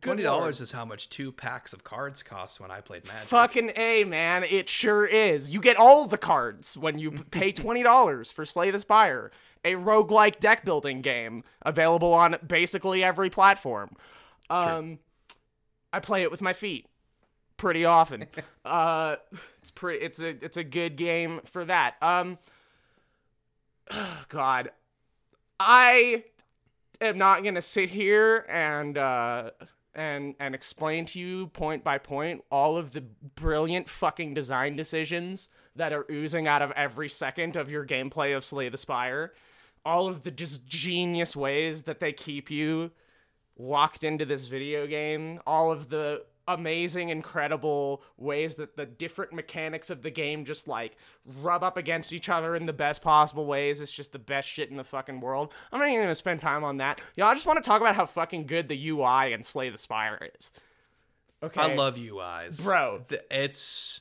good 0.00 0.08
Twenty 0.08 0.22
dollars 0.22 0.60
is 0.60 0.72
how 0.72 0.84
much 0.84 1.08
two 1.08 1.32
packs 1.32 1.72
of 1.72 1.84
cards 1.84 2.22
cost 2.22 2.60
when 2.60 2.70
I 2.70 2.80
played 2.80 3.06
Magic. 3.06 3.28
Fucking 3.28 3.72
a 3.76 4.04
man, 4.04 4.44
it 4.44 4.68
sure 4.68 5.06
is. 5.06 5.50
You 5.50 5.60
get 5.60 5.76
all 5.76 6.06
the 6.06 6.18
cards 6.18 6.76
when 6.76 6.98
you 6.98 7.10
pay 7.10 7.52
twenty 7.52 7.82
dollars 7.82 8.30
for 8.30 8.44
Slay 8.44 8.70
the 8.70 8.78
Spire, 8.78 9.30
a 9.64 9.74
roguelike 9.74 10.40
deck 10.40 10.64
building 10.64 11.02
game 11.02 11.44
available 11.62 12.12
on 12.12 12.36
basically 12.46 13.02
every 13.02 13.30
platform. 13.30 13.90
Um, 14.50 14.98
I 15.92 16.00
play 16.00 16.22
it 16.22 16.30
with 16.30 16.40
my 16.40 16.52
feet 16.52 16.86
pretty 17.56 17.84
often. 17.84 18.26
uh, 18.64 19.16
it's 19.60 19.70
pretty. 19.70 20.04
It's 20.04 20.20
a 20.20 20.28
it's 20.28 20.56
a 20.56 20.64
good 20.64 20.96
game 20.96 21.40
for 21.44 21.64
that. 21.64 21.94
Um, 22.02 22.38
God, 24.28 24.70
I 25.58 26.24
am 27.00 27.18
not 27.18 27.44
gonna 27.44 27.62
sit 27.62 27.90
here 27.90 28.46
and 28.48 28.96
uh 28.96 29.50
and 29.96 30.34
and 30.38 30.54
explain 30.54 31.06
to 31.06 31.18
you 31.18 31.48
point 31.48 31.82
by 31.82 31.98
point 31.98 32.44
all 32.50 32.76
of 32.76 32.92
the 32.92 33.00
brilliant 33.00 33.88
fucking 33.88 34.34
design 34.34 34.76
decisions 34.76 35.48
that 35.74 35.92
are 35.92 36.06
oozing 36.10 36.46
out 36.46 36.62
of 36.62 36.70
every 36.72 37.08
second 37.08 37.56
of 37.56 37.70
your 37.70 37.84
gameplay 37.84 38.36
of 38.36 38.44
Slay 38.44 38.68
the 38.68 38.78
Spire. 38.78 39.32
All 39.84 40.06
of 40.06 40.22
the 40.22 40.30
just 40.30 40.66
genius 40.66 41.34
ways 41.34 41.82
that 41.82 42.00
they 42.00 42.12
keep 42.12 42.50
you 42.50 42.90
locked 43.56 44.04
into 44.04 44.24
this 44.24 44.46
video 44.46 44.86
game, 44.86 45.40
all 45.46 45.72
of 45.72 45.88
the 45.88 46.24
amazing, 46.48 47.08
incredible 47.08 48.02
ways 48.16 48.56
that 48.56 48.76
the 48.76 48.86
different 48.86 49.32
mechanics 49.32 49.90
of 49.90 50.02
the 50.02 50.10
game 50.10 50.44
just 50.44 50.68
like 50.68 50.96
rub 51.40 51.62
up 51.62 51.76
against 51.76 52.12
each 52.12 52.28
other 52.28 52.54
in 52.54 52.66
the 52.66 52.72
best 52.72 53.02
possible 53.02 53.46
ways. 53.46 53.80
It's 53.80 53.92
just 53.92 54.12
the 54.12 54.18
best 54.18 54.48
shit 54.48 54.70
in 54.70 54.76
the 54.76 54.84
fucking 54.84 55.20
world. 55.20 55.52
I'm 55.72 55.78
not 55.80 55.88
even 55.88 56.02
gonna 56.02 56.14
spend 56.14 56.40
time 56.40 56.64
on 56.64 56.78
that. 56.78 57.00
Y'all 57.16 57.28
I 57.28 57.34
just 57.34 57.46
want 57.46 57.62
to 57.62 57.68
talk 57.68 57.80
about 57.80 57.96
how 57.96 58.06
fucking 58.06 58.46
good 58.46 58.68
the 58.68 58.88
UI 58.90 59.32
and 59.32 59.44
Slay 59.44 59.70
the 59.70 59.78
Spire 59.78 60.30
is. 60.38 60.50
Okay. 61.42 61.60
I 61.60 61.74
love 61.74 61.96
UIs, 61.96 62.62
Bro. 62.64 63.02
It's 63.30 64.00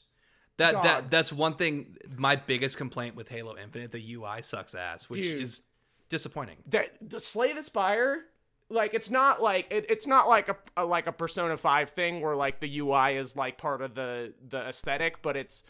that 0.57 0.73
God. 0.73 0.83
that 0.83 1.11
that's 1.11 1.33
one 1.33 1.55
thing. 1.55 1.97
My 2.15 2.35
biggest 2.35 2.77
complaint 2.77 3.15
with 3.15 3.27
Halo 3.27 3.57
Infinite, 3.57 3.91
the 3.91 4.13
UI 4.15 4.41
sucks 4.41 4.73
ass, 4.73 5.09
which 5.09 5.21
Dude. 5.21 5.41
is 5.41 5.63
disappointing. 6.09 6.57
the, 6.67 6.85
the 7.01 7.19
Slay 7.19 7.53
the 7.53 7.63
Spire, 7.63 8.25
like 8.69 8.93
it's 8.93 9.09
not 9.09 9.41
like 9.41 9.67
it, 9.69 9.85
it's 9.89 10.07
not 10.07 10.27
like 10.27 10.49
a, 10.49 10.57
a 10.77 10.85
like 10.85 11.07
a 11.07 11.11
Persona 11.11 11.57
Five 11.57 11.89
thing 11.89 12.21
where 12.21 12.35
like 12.35 12.59
the 12.59 12.79
UI 12.79 13.17
is 13.17 13.35
like 13.35 13.57
part 13.57 13.81
of 13.81 13.95
the 13.95 14.33
the 14.47 14.59
aesthetic, 14.67 15.21
but 15.21 15.37
it's 15.37 15.63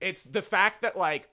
it's 0.00 0.24
the 0.24 0.42
fact 0.42 0.82
that 0.82 0.96
like 0.96 1.28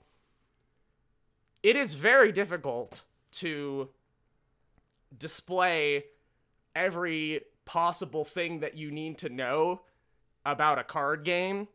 it 1.62 1.76
is 1.76 1.94
very 1.94 2.32
difficult 2.32 3.04
to 3.32 3.88
display 5.16 6.04
every 6.74 7.42
possible 7.64 8.24
thing 8.24 8.60
that 8.60 8.76
you 8.76 8.90
need 8.90 9.18
to 9.18 9.28
know 9.28 9.82
about 10.46 10.78
a 10.78 10.84
card 10.84 11.24
game 11.24 11.68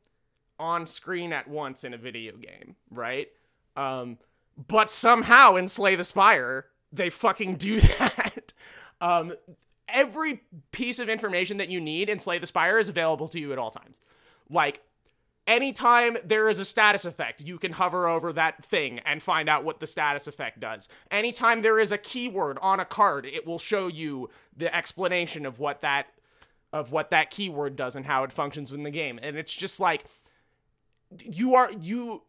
on 0.58 0.86
screen 0.86 1.34
at 1.34 1.48
once 1.48 1.84
in 1.84 1.94
a 1.94 1.98
video 1.98 2.36
game, 2.38 2.76
right? 2.90 3.28
Um, 3.76 4.18
but 4.68 4.90
somehow 4.90 5.56
in 5.56 5.68
Slay 5.68 5.96
the 5.96 6.04
Spire, 6.04 6.66
they 6.92 7.10
fucking 7.10 7.56
do 7.56 7.80
that. 7.82 8.25
Um, 9.02 9.34
every 9.88 10.41
piece 10.72 11.00
of 11.00 11.10
information 11.10 11.58
that 11.58 11.70
you 11.70 11.80
need 11.80 12.10
in 12.10 12.20
Slay 12.20 12.39
the 12.39 12.48
Spire 12.48 12.78
is 12.78 12.89
available 12.89 13.28
to 13.30 13.39
you 13.39 13.52
at 13.52 13.58
all 13.58 13.72
times. 13.72 14.00
Like, 14.50 14.82
anytime 15.48 16.18
there 16.24 16.50
is 16.50 16.60
a 16.60 16.66
status 16.66 17.06
effect, 17.06 17.41
you 17.41 17.58
can 17.58 17.74
hover 17.74 18.08
over 18.08 18.34
that 18.34 18.64
thing 18.66 19.00
and 19.00 19.22
find 19.22 19.50
out 19.50 19.64
what 19.64 19.80
the 19.80 19.88
status 19.88 20.28
effect 20.28 20.60
does. 20.60 20.88
Anytime 21.12 21.62
there 21.62 21.80
is 21.80 21.91
a 21.91 21.98
keyword 21.98 22.58
on 22.62 22.80
a 22.80 22.86
card, 22.86 23.26
it 23.26 23.46
will 23.46 23.60
show 23.60 23.88
you 23.88 24.30
the 24.56 24.74
explanation 24.76 25.46
of 25.46 25.60
what 25.60 25.82
that 25.82 26.08
of 26.74 26.91
what 26.91 27.10
that 27.10 27.30
keyword 27.30 27.78
does 27.78 27.96
and 27.96 28.06
how 28.06 28.24
it 28.26 28.34
functions 28.34 28.74
in 28.74 28.84
the 28.84 28.91
game. 28.91 29.18
And 29.22 29.38
it's 29.38 29.54
just 29.54 29.80
like 29.80 30.06
you 31.24 31.56
are 31.56 31.72
you 31.72 32.24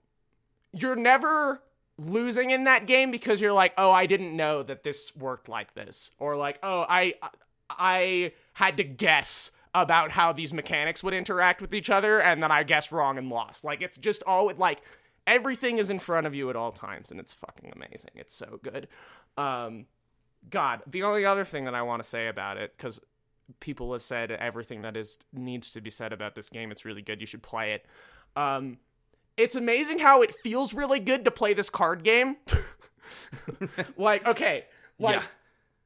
you're 0.73 0.97
never 0.97 1.63
losing 1.99 2.51
in 2.51 2.65
that 2.65 2.87
game 2.87 3.11
because 3.11 3.41
you're 3.41 3.53
like, 3.53 3.73
"Oh, 3.79 3.91
I 3.91 4.07
didn't 4.07 4.37
know 4.37 4.63
that 4.63 4.83
this 4.85 5.15
worked 5.17 5.49
like 5.49 5.75
this." 5.75 6.11
Or 6.19 6.37
like, 6.37 6.59
"Oh, 6.63 6.85
I 6.89 7.15
I 7.71 8.33
had 8.55 8.77
to 8.79 8.85
guess 8.85 9.51
about 9.75 10.11
how 10.13 10.33
these 10.33 10.53
mechanics 10.53 11.03
would 11.05 11.15
interact 11.15 11.61
with 11.61 11.75
each 11.75 11.91
other 11.91 12.21
and 12.21 12.43
then 12.43 12.51
I 12.51 12.63
guessed 12.63 12.93
wrong 12.93 13.19
and 13.19 13.29
lost." 13.29 13.65
Like 13.65 13.83
it's 13.83 13.99
just 13.99 14.23
all 14.25 14.53
like 14.57 14.81
everything 15.27 15.79
is 15.79 15.91
in 15.91 15.99
front 15.99 16.27
of 16.27 16.35
you 16.35 16.51
at 16.51 16.57
all 16.57 16.73
times 16.73 17.11
and 17.11 17.19
it's 17.21 17.33
fucking 17.33 17.73
amazing. 17.75 18.11
It's 18.15 18.35
so 18.35 18.61
good. 18.63 18.89
Um 19.37 19.87
God, 20.49 20.83
the 20.87 21.03
only 21.03 21.25
other 21.25 21.45
thing 21.45 21.65
that 21.65 21.75
I 21.75 21.83
want 21.83 22.03
to 22.03 22.09
say 22.09 22.29
about 22.29 22.57
it 22.57 22.77
cuz 22.79 23.01
people 23.61 23.93
have 23.93 24.03
said 24.03 24.31
everything 24.31 24.83
that 24.83 24.97
is 24.97 25.19
needs 25.33 25.71
to 25.71 25.81
be 25.81 25.91
said 25.91 26.13
about 26.13 26.35
this 26.35 26.49
game. 26.49 26.71
It's 26.71 26.85
really 26.85 27.03
good. 27.03 27.21
You 27.21 27.27
should 27.27 27.43
play 27.43 27.73
it. 27.73 27.87
Um 28.37 28.79
it's 29.37 29.57
amazing 29.57 29.99
how 29.99 30.23
it 30.23 30.35
feels 30.35 30.75
really 30.75 31.01
good 31.01 31.25
to 31.25 31.31
play 31.31 31.55
this 31.55 31.71
card 31.71 32.03
game. 32.03 32.37
like, 33.97 34.27
okay, 34.27 34.65
like 34.99 35.17
Yeah. 35.17 35.23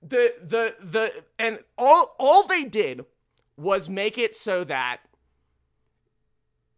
the 0.02 0.34
the 0.42 0.74
the 0.80 1.24
and 1.38 1.58
all 1.76 2.14
all 2.18 2.44
they 2.46 2.64
did 2.64 3.04
was 3.56 3.88
make 3.88 4.16
it 4.16 4.34
so 4.34 4.64
that 4.64 4.98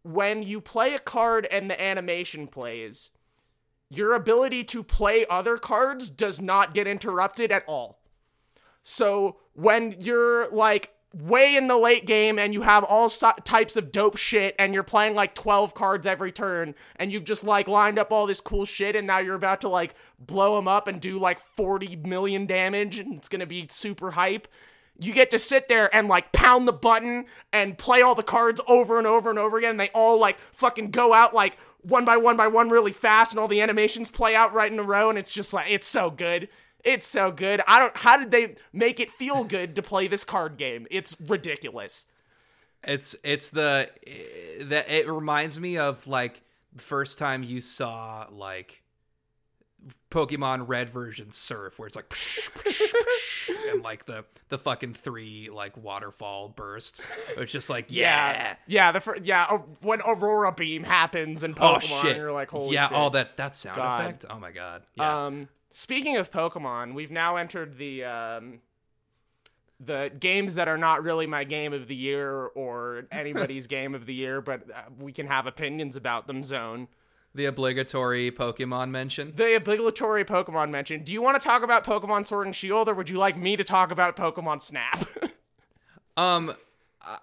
when 0.03 0.43
you 0.43 0.61
play 0.61 0.95
a 0.95 0.99
card 0.99 1.47
and 1.51 1.71
the 1.71 1.81
animation 1.81 2.49
plays, 2.49 3.11
your 3.89 4.15
ability 4.15 4.65
to 4.65 4.83
play 4.83 5.25
other 5.31 5.57
cards 5.57 6.11
does 6.11 6.41
not 6.41 6.75
get 6.75 6.87
interrupted 6.89 7.53
at 7.53 7.65
all. 7.69 8.01
So 8.83 9.37
when 9.53 9.97
you're 10.01 10.49
like 10.51 10.93
way 11.15 11.57
in 11.57 11.67
the 11.67 11.77
late 11.77 12.07
game 12.07 12.39
and 12.39 12.55
you 12.55 12.63
have 12.63 12.85
all 12.85 13.09
so- 13.09 13.33
types 13.45 13.77
of 13.77 13.93
dope 13.93 14.17
shit 14.17 14.55
and 14.59 14.73
you're 14.73 14.83
playing 14.83 15.15
like 15.15 15.35
12 15.35 15.75
cards 15.75 16.07
every 16.07 16.33
turn 16.33 16.75
and 16.97 17.13
you've 17.13 17.25
just 17.25 17.45
like 17.45 17.69
lined 17.69 17.99
up 17.99 18.13
all 18.13 18.27
this 18.27 18.41
cool 18.41 18.65
shit 18.65 18.97
and 18.97 19.07
now 19.07 19.19
you're 19.19 19.35
about 19.35 19.61
to 19.61 19.69
like 19.69 19.95
blow 20.19 20.57
them 20.57 20.67
up 20.67 20.89
and 20.89 21.01
do 21.01 21.19
like 21.19 21.39
40 21.39 21.97
million 21.97 22.47
damage 22.47 22.99
and 22.99 23.15
it's 23.15 23.29
going 23.29 23.41
to 23.41 23.47
be 23.47 23.67
super 23.69 24.13
hype. 24.13 24.49
You 24.99 25.13
get 25.13 25.31
to 25.33 25.39
sit 25.39 25.69
there 25.69 25.95
and 25.95 26.09
like 26.09 26.33
pound 26.33 26.69
the 26.69 26.73
button 26.73 27.27
and 27.53 27.77
play 27.77 28.03
all 28.03 28.15
the 28.15 28.23
cards 28.23 28.61
over 28.67 28.99
and 28.99 29.07
over 29.07 29.31
and 29.31 29.39
over 29.39 29.59
again. 29.59 29.73
And 29.73 29.81
they 29.81 29.91
all 29.95 30.19
like 30.19 30.39
fucking 30.39 30.91
go 30.91 31.13
out 31.13 31.35
like 31.35 31.59
one 31.81 32.05
by 32.05 32.17
one 32.17 32.37
by 32.37 32.47
one 32.47 32.69
really 32.69 32.93
fast 32.93 33.33
and 33.33 33.41
all 33.41 33.49
the 33.49 33.61
animations 33.61 34.11
play 34.11 34.35
out 34.35 34.55
right 34.55 34.71
in 34.71 34.79
a 34.79 34.83
row 34.83 35.11
and 35.11 35.19
it's 35.19 35.33
just 35.33 35.53
like 35.53 35.67
it's 35.71 35.87
so 35.87 36.11
good. 36.11 36.49
It's 36.85 37.07
so 37.07 37.31
good. 37.31 37.61
I 37.67 37.79
don't. 37.79 37.97
How 37.97 38.17
did 38.17 38.31
they 38.31 38.57
make 38.73 38.99
it 38.99 39.11
feel 39.11 39.45
good 39.45 39.77
to 39.77 39.83
play 39.83 40.09
this 40.09 40.25
card 40.25 40.57
game? 40.57 40.87
It's 40.91 41.21
ridiculous. 41.21 42.07
It's 42.85 43.15
it's 43.23 43.51
the 43.51 43.89
that 44.61 44.91
it 44.91 45.09
reminds 45.09 45.61
me 45.61 45.79
of 45.79 46.07
like 46.07 46.43
the 46.73 46.83
first 46.83 47.19
time 47.19 47.45
you 47.45 47.61
saw 47.61 48.27
like 48.33 48.83
Pokemon 50.11 50.69
Red 50.69 50.91
version 50.91 51.33
Surf, 51.33 51.79
where 51.79 51.87
it's 51.87 51.97
like 51.97 52.13
and 53.73 53.83
like 53.83 54.07
the 54.07 54.25
the 54.49 54.59
fucking 54.59 54.95
three 54.95 55.49
like 55.51 55.77
waterfall 55.77 56.49
bursts. 56.49 57.07
It's 57.37 57.53
just 57.53 57.71
like 57.71 57.87
yeah, 57.89 58.33
Yeah, 58.33 58.57
yeah. 58.67 58.93
The 58.93 59.01
fir- 59.01 59.19
yeah 59.23 59.47
uh, 59.49 59.59
when 59.81 60.01
Aurora 60.03 60.53
Beam 60.53 60.85
happens 60.85 61.45
in 61.45 61.55
Pokemon, 61.55 61.77
oh 61.77 62.03
shit, 62.03 62.17
you're 62.17 62.33
like 62.33 62.51
holy 62.51 62.75
yeah, 62.75 62.89
shit. 62.89 62.97
all 62.97 63.11
that 63.11 63.37
that 63.37 63.57
sound 63.57 63.77
God. 63.77 64.01
effect. 64.03 64.25
Oh 64.29 64.39
my 64.39 64.51
god, 64.51 64.83
yeah. 64.97 65.27
Um, 65.27 65.49
speaking 65.73 66.17
of 66.17 66.31
Pokemon, 66.31 66.95
we've 66.95 67.11
now 67.11 67.37
entered 67.37 67.77
the 67.79 68.05
um, 68.05 68.61
the 69.81 70.11
games 70.21 70.55
that 70.55 70.69
are 70.69 70.79
not 70.79 71.03
really 71.03 71.27
my 71.27 71.43
game 71.45 71.73
of 71.73 71.89
the 71.89 71.97
year 71.97 72.31
or 72.47 73.07
anybody's 73.13 73.67
game 73.67 73.95
of 73.95 74.07
the 74.07 74.15
year, 74.15 74.41
but 74.41 74.63
uh, 74.71 74.83
we 75.01 75.11
can 75.13 75.27
have 75.27 75.47
opinions 75.47 75.97
about 75.97 76.27
them. 76.27 76.43
Zone 76.45 76.87
the 77.35 77.47
obligatory 77.47 78.31
Pokemon 78.31 78.91
mention. 78.91 79.33
the 79.35 79.55
obligatory 79.55 80.23
Pokemon 80.23 80.69
mention. 80.71 81.03
Do 81.03 81.15
you 81.15 81.23
want 81.23 81.41
to 81.41 81.43
talk 81.43 81.63
about 81.63 81.83
Pokemon 81.83 82.27
Sword 82.27 82.47
and 82.47 82.55
Shield, 82.55 82.91
or 82.91 82.95
would 82.95 83.09
you 83.09 83.17
like 83.17 83.39
me 83.39 83.57
to 83.57 83.65
talk 83.65 83.91
about 83.91 84.17
Pokemon 84.17 84.61
Snap? 84.63 85.07
Um, 86.15 86.53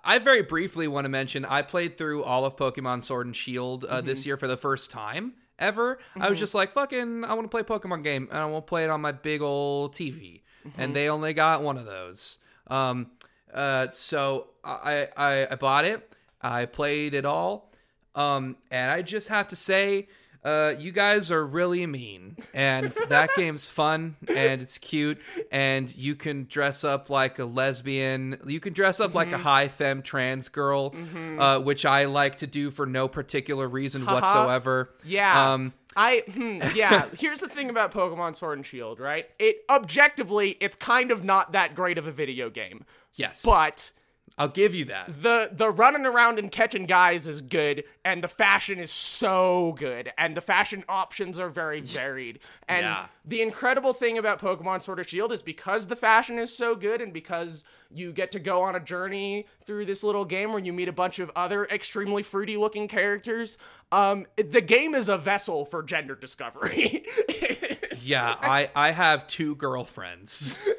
I- 0.04 0.18
very 0.18 0.42
briefly 0.42 0.88
want 0.88 1.06
to 1.06 1.10
mention 1.10 1.46
I 1.46 1.62
played 1.62 1.96
through 1.96 2.24
all 2.24 2.44
of 2.44 2.56
Pokemon 2.56 3.04
Sword 3.04 3.28
and 3.28 3.36
Shield 3.36 3.86
uh, 3.86 3.98
Mm-hmm. 3.98 4.08
this 4.08 4.26
year 4.26 4.36
for 4.36 4.48
the 4.48 4.58
first 4.58 4.90
time 4.90 5.34
ever. 5.60 6.00
I 6.16 6.30
was 6.30 6.40
just 6.40 6.56
like, 6.56 6.74
fucking, 6.74 7.24
I 7.24 7.34
want 7.34 7.46
to 7.46 7.50
play 7.50 7.62
a 7.62 7.64
Pokemon 7.64 8.04
game 8.04 8.28
and 8.32 8.40
I 8.40 8.46
want 8.46 8.66
to 8.66 8.70
play 8.70 8.84
it 8.84 8.90
on 8.90 9.02
my 9.02 9.12
big 9.12 9.42
old 9.42 9.94
TV. 9.94 10.42
Mm-hmm. 10.68 10.82
And 10.82 10.96
they 10.96 11.10
only 11.10 11.34
got 11.34 11.62
one 11.62 11.78
of 11.78 11.86
those. 11.86 12.40
Um, 12.68 13.12
uh, 13.54 13.90
so 13.90 14.48
I, 14.64 15.08
I, 15.16 15.48
I 15.52 15.56
bought 15.56 15.86
it. 15.86 16.14
I 16.42 16.66
played 16.66 17.14
it 17.14 17.26
all. 17.26 17.72
Um, 18.16 18.58
and 18.72 18.92
I 18.92 19.02
just 19.02 19.28
have 19.28 19.48
to 19.50 19.56
say, 19.56 20.08
uh, 20.44 20.74
you 20.78 20.92
guys 20.92 21.32
are 21.32 21.46
really 21.46 21.86
mean, 21.86 22.38
and 22.54 22.92
that 23.10 23.30
game's 23.36 23.66
fun 23.66 24.16
and 24.28 24.62
it's 24.62 24.78
cute, 24.78 25.20
and 25.52 25.94
you 25.96 26.16
can 26.16 26.46
dress 26.46 26.84
up 26.84 27.10
like 27.10 27.40
a 27.40 27.46
lesbian. 27.46 28.40
You 28.46 28.60
can 28.60 28.74
dress 28.74 29.00
up 29.00 29.14
like 29.14 29.32
a 29.32 29.38
high 29.38 29.68
femme 29.68 30.02
trans 30.02 30.50
girl, 30.50 30.96
uh, 31.38 31.60
which 31.60 31.86
I 31.86 32.06
like 32.06 32.38
to 32.38 32.48
do 32.48 32.72
for 32.72 32.86
no 32.86 33.08
particular 33.08 33.68
reason 33.68 34.06
whatsoever. 34.06 34.92
Yeah. 35.04 35.54
Um, 35.54 35.74
I 35.96 36.24
hmm, 36.32 36.60
yeah. 36.76 37.10
Here's 37.18 37.40
the 37.40 37.50
thing 37.50 37.70
about 37.70 37.92
Pokemon 37.92 38.36
Sword 38.36 38.58
and 38.60 38.66
Shield, 38.66 39.00
right? 39.00 39.30
It 39.40 39.58
objectively, 39.70 40.52
it's 40.62 40.76
kind 40.76 41.12
of 41.12 41.24
not 41.24 41.52
that 41.52 41.76
great 41.76 41.98
of 41.98 42.08
a 42.08 42.12
video 42.12 42.50
game, 42.50 42.86
yes, 43.16 43.44
but 43.44 43.92
I'll 44.40 44.48
give 44.48 44.74
you 44.74 44.86
that. 44.86 45.08
the 45.10 45.50
the 45.52 45.70
running 45.70 46.06
around 46.06 46.40
and 46.40 46.50
catching 46.52 46.86
guys 46.86 47.28
is 47.28 47.42
good, 47.42 47.84
and 48.06 48.24
the 48.24 48.28
fashion 48.30 48.80
is 48.80 48.90
so 48.90 49.76
good, 49.78 50.12
and 50.18 50.36
the 50.36 50.42
fashion 50.42 50.84
options 50.90 51.40
are 51.40 51.50
very 51.50 51.82
varied. 52.00 52.40
And 52.68 52.86
Yeah. 52.86 53.08
the 53.26 53.42
incredible 53.42 53.92
thing 53.94 54.18
about 54.18 54.40
Pokemon 54.40 54.82
Sword 54.82 55.00
and 55.00 55.08
Shield 55.10 55.32
is 55.34 55.42
because 55.42 55.88
the 55.88 55.96
fashion 55.96 56.40
is 56.40 56.56
so 56.56 56.74
good, 56.76 57.02
and 57.02 57.12
because 57.14 57.64
you 57.92 58.12
get 58.14 58.32
to 58.32 58.40
go 58.40 58.62
on 58.62 58.76
a 58.76 58.80
journey 58.80 59.46
through 59.66 59.86
this 59.86 60.04
little 60.04 60.24
game 60.26 60.52
where 60.52 60.60
you 60.64 60.72
meet 60.72 60.88
a 60.88 60.94
bunch 60.94 61.20
of 61.20 61.30
other 61.36 61.66
extremely 61.66 62.24
fruity 62.24 62.56
looking 62.56 62.88
characters. 62.88 63.58
Um, 63.92 64.26
the 64.38 64.62
game 64.62 64.94
is 64.96 65.10
a 65.10 65.18
vessel 65.18 65.66
for 65.66 65.84
gender 65.84 66.16
discovery. 66.16 67.04
Yeah, 68.02 68.36
I 68.42 68.70
I 68.76 68.92
have 68.92 69.28
two 69.28 69.56
girlfriends. 69.56 70.58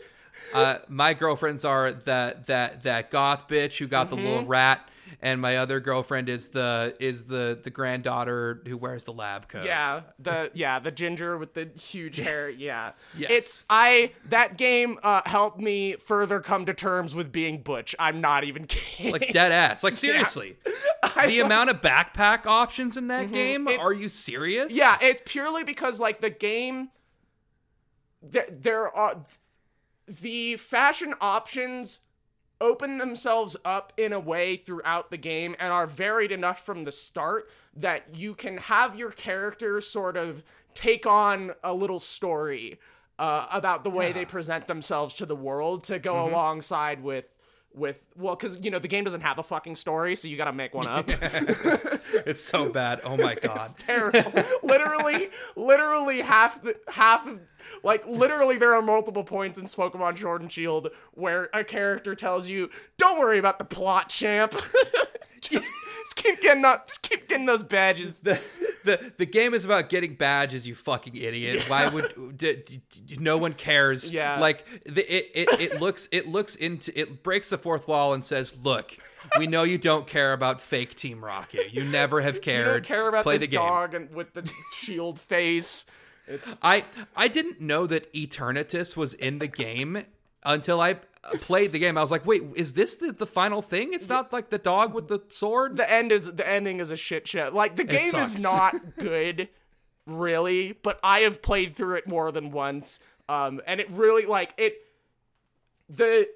Uh, 0.55 0.79
my 0.89 1.15
girlfriends 1.15 1.65
are 1.65 1.93
that 1.93 2.47
that 2.47 2.83
that 2.83 3.11
goth 3.11 3.49
bitch 3.49 3.79
who 3.79 3.87
got 3.87 4.11
the 4.11 4.17
Mm-hmm. 4.17 4.25
little 4.27 4.47
rat, 4.47 4.89
and 5.23 5.41
my 5.41 5.57
other 5.59 5.81
girlfriend 5.81 6.29
is 6.29 6.49
the 6.49 6.97
is 6.99 7.25
the 7.25 7.59
the 7.63 7.71
granddaughter 7.71 8.63
who 8.67 8.77
wears 8.77 9.05
the 9.05 9.13
lab 9.13 9.49
coat. 9.49 9.65
Yeah, 9.65 10.03
the 10.19 10.51
yeah 10.55 10.79
the 10.79 10.91
ginger 10.91 11.37
with 11.39 11.55
the 11.55 11.69
huge 11.81 12.17
hair. 12.27 12.49
Yeah, 12.51 12.93
Yes. 13.17 13.31
it's 13.31 13.65
I 13.71 14.13
that 14.29 14.57
game 14.59 14.99
uh, 15.03 15.23
helped 15.27 15.61
me 15.61 15.95
further 15.97 16.41
come 16.41 16.67
to 16.67 16.75
terms 16.75 17.15
with 17.15 17.31
being 17.31 17.63
butch. 17.63 17.95
I'm 17.99 18.21
not 18.21 18.45
even 18.45 18.65
kidding. 18.69 19.13
like 19.13 19.33
dead 19.33 19.53
ass. 19.53 19.85
Like 19.85 19.97
seriously, 19.97 20.57
the 21.27 21.41
amount 21.41 21.71
of 21.71 21.81
backpack 21.81 22.47
options 22.47 22.97
in 22.97 23.09
that 23.09 23.31
game. 23.33 23.61
Mm-hmm. 23.63 23.69
It's- 23.69 23.87
Are 23.87 23.93
you 23.95 24.09
serious? 24.09 24.77
yeah, 24.77 24.97
it's 25.01 25.23
purely 25.25 25.65
because 25.65 26.01
like 26.01 26.21
the 26.21 26.31
game. 26.31 26.91
There, 28.23 28.47
there 28.51 28.95
are 28.95 29.23
the 30.11 30.57
fashion 30.57 31.15
options 31.21 32.01
open 32.61 32.99
themselves 32.99 33.57
up 33.65 33.93
in 33.97 34.13
a 34.13 34.21
way 34.21 34.57
throughout 34.57 35.11
the 35.11 35.17
game 35.17 35.57
and 35.59 35.73
are 35.73 35.87
varied 35.87 36.33
enough 36.33 36.65
from 36.65 36.85
the 36.85 36.93
start 36.93 37.49
that 37.75 38.15
you 38.15 38.35
can 38.35 38.59
have 38.59 38.99
your 38.99 39.11
characters 39.11 39.87
sort 39.87 40.17
of 40.17 40.45
take 40.75 41.07
on 41.07 41.53
a 41.65 41.73
little 41.73 42.01
story 42.01 42.79
uh, 43.19 43.47
about 43.51 43.85
the 43.85 43.91
way 43.91 44.13
they 44.13 44.25
present 44.25 44.67
themselves 44.67 45.15
to 45.15 45.27
the 45.27 45.37
world 45.37 45.85
to 45.85 45.99
go 45.99 46.29
alongside 46.29 47.03
with 47.03 47.25
with 47.75 48.05
well 48.17 48.35
because 48.35 48.65
you 48.65 48.71
know 48.71 48.79
the 48.81 48.89
game 48.89 49.05
doesn't 49.05 49.21
have 49.21 49.39
a 49.39 49.43
fucking 49.43 49.77
story 49.77 50.17
so 50.17 50.27
you 50.27 50.37
gotta 50.37 50.53
make 50.53 50.75
one 50.75 50.89
up 50.89 51.05
it's 52.27 52.45
so 52.45 52.69
bad. 52.69 53.01
Oh 53.05 53.17
my 53.17 53.35
god. 53.43 53.71
terrible. 53.79 54.33
literally, 54.63 55.31
literally 55.57 56.21
half 56.21 56.63
the 56.63 56.77
half 56.89 57.27
of 57.27 57.41
like 57.85 58.07
literally 58.07 58.57
there 58.57 58.75
are 58.75 58.83
multiple 58.83 59.25
points 59.25 59.59
in 59.59 59.67
Pokemon 59.67 60.19
Sword 60.19 60.43
and 60.43 60.51
Shield 60.53 60.89
where 61.13 61.49
a 61.55 61.63
character 61.63 62.15
tells 62.15 62.49
you, 62.49 62.71
"Don't 62.99 63.19
worry 63.19 63.39
about 63.39 63.59
the 63.59 63.65
plot, 63.65 64.09
champ. 64.09 64.55
just 65.41 65.71
keep 66.23 66.41
getting 66.41 66.65
up. 66.65 66.89
Just 66.89 67.03
keep 67.03 67.29
getting 67.29 67.47
those 67.47 67.63
badges." 67.63 68.21
the, 68.21 68.41
the 68.85 69.13
the 69.19 69.27
game 69.27 69.55
is 69.55 69.65
about 69.65 69.89
getting 69.89 70.15
badges, 70.15 70.67
you 70.67 70.75
fucking 70.75 71.15
idiot. 71.17 71.69
Why 71.69 71.89
would 71.89 72.37
d- 72.37 72.55
d- 72.65 72.81
d- 73.07 73.17
no 73.21 73.39
one 73.39 73.53
cares? 73.55 74.13
Yeah. 74.13 74.39
like 74.41 74.65
the, 74.85 75.03
it, 75.13 75.31
it 75.35 75.61
it 75.73 75.81
looks 75.81 76.09
it 76.13 76.29
looks 76.29 76.57
into 76.57 76.99
it 76.99 77.23
breaks 77.23 77.51
the 77.51 77.59
fourth 77.59 77.87
wall 77.89 78.13
and 78.15 78.25
says, 78.25 78.59
"Look, 78.63 78.97
we 79.39 79.47
know 79.47 79.63
you 79.63 79.79
don't 79.79 80.07
care 80.07 80.33
about 80.33 80.61
fake 80.61 80.95
Team 80.95 81.25
Rocket. 81.25 81.73
You 81.73 81.85
never 81.85 82.21
have 82.21 82.37
You 82.37 82.41
cared. 82.41 82.83
don't 82.85 82.85
care 82.97 83.09
about 83.09 83.23
Play 83.25 83.35
this 83.35 83.41
the 83.43 83.47
game." 83.49 83.61
dog 83.61 83.95
and 83.95 84.11
with 84.15 84.33
the 84.35 84.51
shield 84.79 85.19
face. 85.19 85.85
It's 86.27 86.59
I 86.63 86.85
I 87.17 87.29
didn't 87.29 87.61
know 87.61 87.87
that 87.87 88.13
Eternatus 88.13 88.97
was 88.97 89.15
in 89.15 89.39
the 89.41 89.49
game 89.49 90.05
until 90.45 90.81
I 90.81 90.97
played 91.41 91.73
the 91.73 91.79
game. 91.79 91.99
I 91.99 92.01
was 92.01 92.11
like, 92.11 92.27
wait, 92.27 92.43
is 92.55 92.73
this 92.73 92.97
the, 92.97 93.13
the 93.13 93.27
final 93.27 93.63
thing? 93.63 93.93
It's 93.93 94.09
not 94.09 94.33
like 94.33 94.51
the 94.51 94.59
dog 94.59 94.95
with 94.95 95.09
the 95.09 95.21
sword. 95.29 95.77
the 95.77 95.91
end 95.91 96.13
is 96.13 96.33
the 96.33 96.49
ending 96.49 96.81
is 96.81 96.91
a 96.91 96.97
shit 96.97 97.27
show. 97.29 97.51
Like 97.53 97.77
the 97.77 97.85
game 97.85 98.15
is 98.15 98.43
not 98.43 98.75
good, 98.99 99.49
really. 100.07 100.73
But 100.83 100.99
I 101.03 101.21
have 101.21 101.43
played 101.43 101.77
through 101.77 101.97
it 101.97 102.07
more 102.07 102.33
than 102.33 102.51
once, 102.51 103.01
um, 103.29 103.61
and 103.67 103.81
it 103.81 103.91
really 103.91 104.27
like 104.27 104.55
it. 104.57 104.75
The 105.89 106.29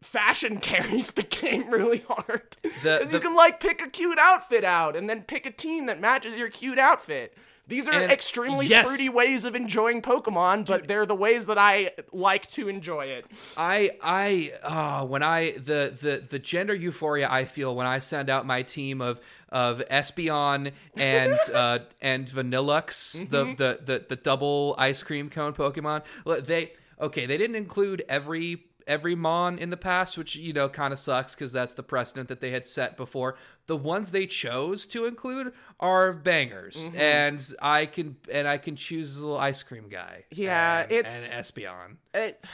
fashion 0.00 0.56
carries 0.60 1.12
the 1.12 1.22
game 1.22 1.70
really 1.70 2.02
hard 2.08 2.56
The- 2.82 2.98
because 2.98 3.12
you 3.12 3.20
can 3.20 3.34
like 3.36 3.60
pick 3.60 3.80
a 3.80 3.88
cute 3.88 4.18
outfit 4.18 4.64
out 4.64 4.96
and 4.96 5.08
then 5.08 5.22
pick 5.22 5.46
a 5.46 5.50
team 5.52 5.86
that 5.86 6.00
matches 6.00 6.34
your 6.36 6.48
cute 6.50 6.78
outfit. 6.78 7.36
These 7.68 7.88
are 7.88 7.92
And- 7.92 8.10
extremely 8.12 8.66
yes. 8.66 8.86
fruity 8.88 9.08
ways 9.08 9.44
of 9.44 9.54
enjoying 9.54 10.02
Pokemon, 10.02 10.66
but 10.66 10.88
they're 10.88 11.06
the 11.06 11.14
ways 11.14 11.46
that 11.46 11.58
I 11.58 11.92
like 12.12 12.46
to 12.48 12.68
enjoy 12.68 13.06
it. 13.06 13.24
I 13.56 13.92
I 14.02 14.52
uh, 14.62 15.06
when 15.06 15.22
I 15.22 15.52
the 15.52 15.96
the 15.98 16.22
the 16.28 16.38
gender 16.38 16.74
euphoria 16.74 17.28
I 17.30 17.44
feel 17.44 17.74
when 17.74 17.86
I 17.86 18.00
send 18.00 18.28
out 18.28 18.44
my 18.46 18.62
team 18.62 19.00
of 19.00 19.20
of 19.48 19.80
Espeon 19.90 20.72
and 20.96 21.38
uh, 21.54 21.78
and 22.00 22.26
Vanilluxe, 22.26 23.28
the, 23.30 23.44
the 23.56 23.78
the 23.84 24.04
the 24.08 24.16
double 24.16 24.74
ice 24.78 25.02
cream 25.02 25.30
cone 25.30 25.52
Pokemon. 25.52 26.02
They 26.44 26.72
okay, 27.00 27.26
they 27.26 27.38
didn't 27.38 27.56
include 27.56 28.04
every 28.08 28.64
every 28.86 29.14
mon 29.14 29.58
in 29.58 29.70
the 29.70 29.76
past 29.76 30.16
which 30.18 30.36
you 30.36 30.52
know 30.52 30.68
kind 30.68 30.92
of 30.92 30.98
sucks 30.98 31.34
because 31.34 31.52
that's 31.52 31.74
the 31.74 31.82
precedent 31.82 32.28
that 32.28 32.40
they 32.40 32.50
had 32.50 32.66
set 32.66 32.96
before. 32.96 33.36
The 33.66 33.76
ones 33.76 34.10
they 34.10 34.26
chose 34.26 34.86
to 34.86 35.04
include 35.04 35.52
are 35.80 36.12
bangers. 36.12 36.90
And 36.94 37.42
i 37.60 37.86
can 37.86 38.16
and 38.30 38.46
i 38.48 38.58
can 38.58 38.76
choose 38.76 39.16
the 39.16 39.22
little 39.26 39.38
ice 39.38 39.62
cream 39.62 39.88
guy. 39.88 40.24
Yeah, 40.30 40.82
and, 40.82 40.92
it's- 40.92 41.30
and 41.30 41.42
espeon. 41.44 41.96
it 42.14 42.44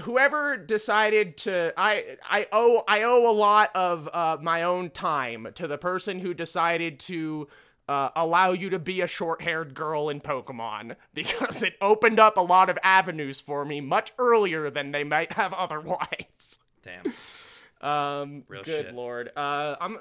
whoever 0.00 0.56
decided 0.56 1.36
to 1.36 1.72
I 1.76 2.16
I 2.28 2.46
owe 2.52 2.82
I 2.88 3.02
owe 3.02 3.30
a 3.30 3.32
lot 3.34 3.70
of 3.74 4.08
uh, 4.12 4.38
my 4.40 4.62
own 4.62 4.90
time 4.90 5.48
to 5.56 5.66
the 5.66 5.78
person 5.78 6.18
who 6.20 6.32
decided 6.34 7.00
to 7.00 7.48
uh, 7.90 8.10
allow 8.14 8.52
you 8.52 8.70
to 8.70 8.78
be 8.78 9.00
a 9.00 9.06
short-haired 9.08 9.74
girl 9.74 10.08
in 10.08 10.20
Pokemon 10.20 10.94
because 11.14 11.62
it 11.64 11.74
opened 11.80 12.20
up 12.20 12.36
a 12.36 12.40
lot 12.40 12.70
of 12.70 12.78
avenues 12.84 13.40
for 13.40 13.64
me 13.64 13.80
much 13.80 14.12
earlier 14.16 14.70
than 14.70 14.92
they 14.92 15.02
might 15.02 15.32
have 15.32 15.52
otherwise. 15.64 16.58
Damn. 16.82 17.12
Um, 17.82 18.44
Real 18.46 18.62
good 18.62 18.86
shit. 18.88 18.94
lord. 18.94 19.30
Uh, 19.34 19.74
I'm. 19.80 19.96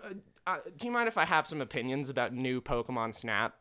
Uh, 0.46 0.58
do 0.76 0.86
you 0.86 0.92
mind 0.92 1.08
if 1.08 1.18
I 1.18 1.24
have 1.24 1.48
some 1.48 1.62
opinions 1.62 2.10
about 2.10 2.34
new 2.34 2.60
Pokemon 2.60 3.16
Snap? 3.16 3.56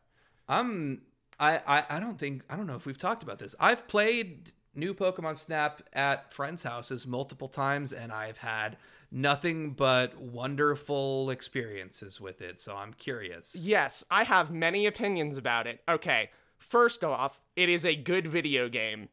I'm 0.49 1.03
I, 1.39 1.61
I 1.65 1.85
I 1.89 1.99
don't 2.01 2.19
think 2.19 2.43
I 2.49 2.57
don't 2.57 2.67
know 2.67 2.75
if 2.75 2.85
we've 2.85 2.97
talked 2.97 3.23
about 3.23 3.39
this. 3.39 3.55
I've 3.61 3.87
played 3.87 4.51
new 4.75 4.93
Pokemon 4.93 5.37
Snap 5.37 5.83
at 5.93 6.33
friends' 6.33 6.63
houses 6.63 7.07
multiple 7.07 7.47
times 7.47 7.93
and 7.93 8.11
I've 8.11 8.39
had 8.39 8.75
nothing 9.11 9.71
but 9.71 10.19
wonderful 10.19 11.29
experiences 11.29 12.19
with 12.19 12.41
it. 12.41 12.59
So 12.59 12.75
I'm 12.75 12.93
curious. 12.93 13.55
Yes, 13.55 14.03
I 14.09 14.23
have 14.23 14.51
many 14.51 14.85
opinions 14.85 15.37
about 15.37 15.67
it. 15.67 15.81
Okay, 15.87 16.29
first 16.57 17.03
off, 17.03 17.41
it 17.55 17.69
is 17.69 17.85
a 17.85 17.95
good 17.95 18.27
video 18.27 18.69
game. 18.69 19.09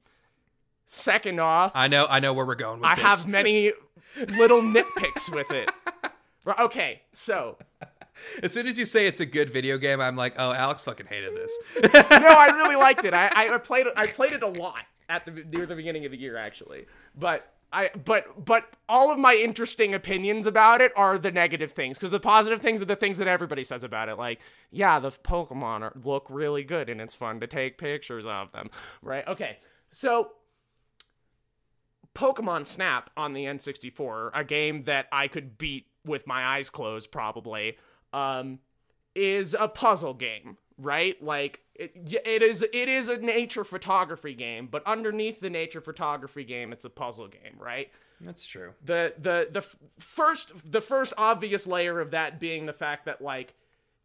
Second 0.84 1.40
off, 1.40 1.72
I 1.74 1.88
know 1.88 2.06
I 2.08 2.20
know 2.20 2.32
where 2.32 2.46
we're 2.46 2.54
going 2.54 2.80
with 2.80 2.90
this. 2.90 3.04
I 3.04 3.10
this. 3.10 3.24
have 3.24 3.28
many 3.28 3.72
little 4.16 4.62
nitpicks 4.62 5.34
with 5.34 5.50
it. 5.50 5.70
Okay, 6.60 7.02
so 7.12 7.58
As 8.42 8.52
soon 8.52 8.66
as 8.66 8.78
you 8.78 8.84
say 8.84 9.06
it's 9.06 9.20
a 9.20 9.26
good 9.26 9.50
video 9.50 9.78
game, 9.78 10.00
I'm 10.00 10.16
like, 10.16 10.34
oh, 10.38 10.52
Alex 10.52 10.84
fucking 10.84 11.06
hated 11.06 11.34
this. 11.34 11.58
no, 11.94 12.00
I 12.00 12.50
really 12.54 12.76
liked 12.76 13.04
it. 13.04 13.14
I, 13.14 13.30
I 13.34 13.58
played 13.58 13.86
it. 13.86 13.92
I 13.96 14.06
played 14.06 14.32
it 14.32 14.42
a 14.42 14.48
lot 14.48 14.82
at 15.08 15.24
the 15.24 15.32
near 15.32 15.66
the 15.66 15.74
beginning 15.76 16.04
of 16.04 16.10
the 16.10 16.18
year, 16.18 16.36
actually. 16.36 16.86
But 17.16 17.52
I 17.72 17.90
but 18.04 18.44
but 18.44 18.64
all 18.88 19.10
of 19.10 19.18
my 19.18 19.34
interesting 19.34 19.94
opinions 19.94 20.46
about 20.46 20.80
it 20.80 20.92
are 20.96 21.18
the 21.18 21.30
negative 21.30 21.72
things 21.72 21.98
because 21.98 22.10
the 22.10 22.20
positive 22.20 22.60
things 22.60 22.80
are 22.80 22.86
the 22.86 22.96
things 22.96 23.18
that 23.18 23.28
everybody 23.28 23.64
says 23.64 23.84
about 23.84 24.08
it. 24.08 24.16
Like, 24.16 24.40
yeah, 24.70 24.98
the 24.98 25.10
Pokemon 25.10 25.82
are, 25.82 25.92
look 26.02 26.26
really 26.30 26.64
good 26.64 26.88
and 26.88 27.00
it's 27.00 27.14
fun 27.14 27.40
to 27.40 27.46
take 27.46 27.78
pictures 27.78 28.26
of 28.26 28.52
them. 28.52 28.70
Right? 29.02 29.26
Okay, 29.26 29.58
so. 29.90 30.32
Pokemon 32.14 32.64
Snap 32.64 33.10
on 33.14 33.34
the 33.34 33.44
N64, 33.44 34.30
a 34.32 34.42
game 34.42 34.84
that 34.84 35.06
I 35.12 35.28
could 35.28 35.58
beat 35.58 35.88
with 36.02 36.26
my 36.26 36.46
eyes 36.46 36.70
closed 36.70 37.12
probably, 37.12 37.76
um, 38.14 38.60
is 39.14 39.54
a 39.58 39.68
puzzle 39.68 40.14
game, 40.14 40.56
right? 40.78 41.22
Like 41.22 41.60
it, 41.78 42.22
it 42.24 42.42
is 42.42 42.62
it 42.62 42.88
is 42.88 43.08
a 43.08 43.16
nature 43.18 43.64
photography 43.64 44.34
game, 44.34 44.68
but 44.70 44.86
underneath 44.86 45.40
the 45.40 45.50
nature 45.50 45.80
photography 45.80 46.44
game, 46.44 46.72
it's 46.72 46.84
a 46.84 46.90
puzzle 46.90 47.28
game, 47.28 47.56
right? 47.58 47.90
That's 48.20 48.44
true. 48.46 48.72
The 48.84 49.14
the 49.18 49.48
the 49.50 49.60
f- 49.60 49.76
first 49.98 50.70
the 50.70 50.80
first 50.80 51.12
obvious 51.18 51.66
layer 51.66 52.00
of 52.00 52.10
that 52.12 52.40
being 52.40 52.66
the 52.66 52.72
fact 52.72 53.04
that 53.06 53.20
like 53.20 53.54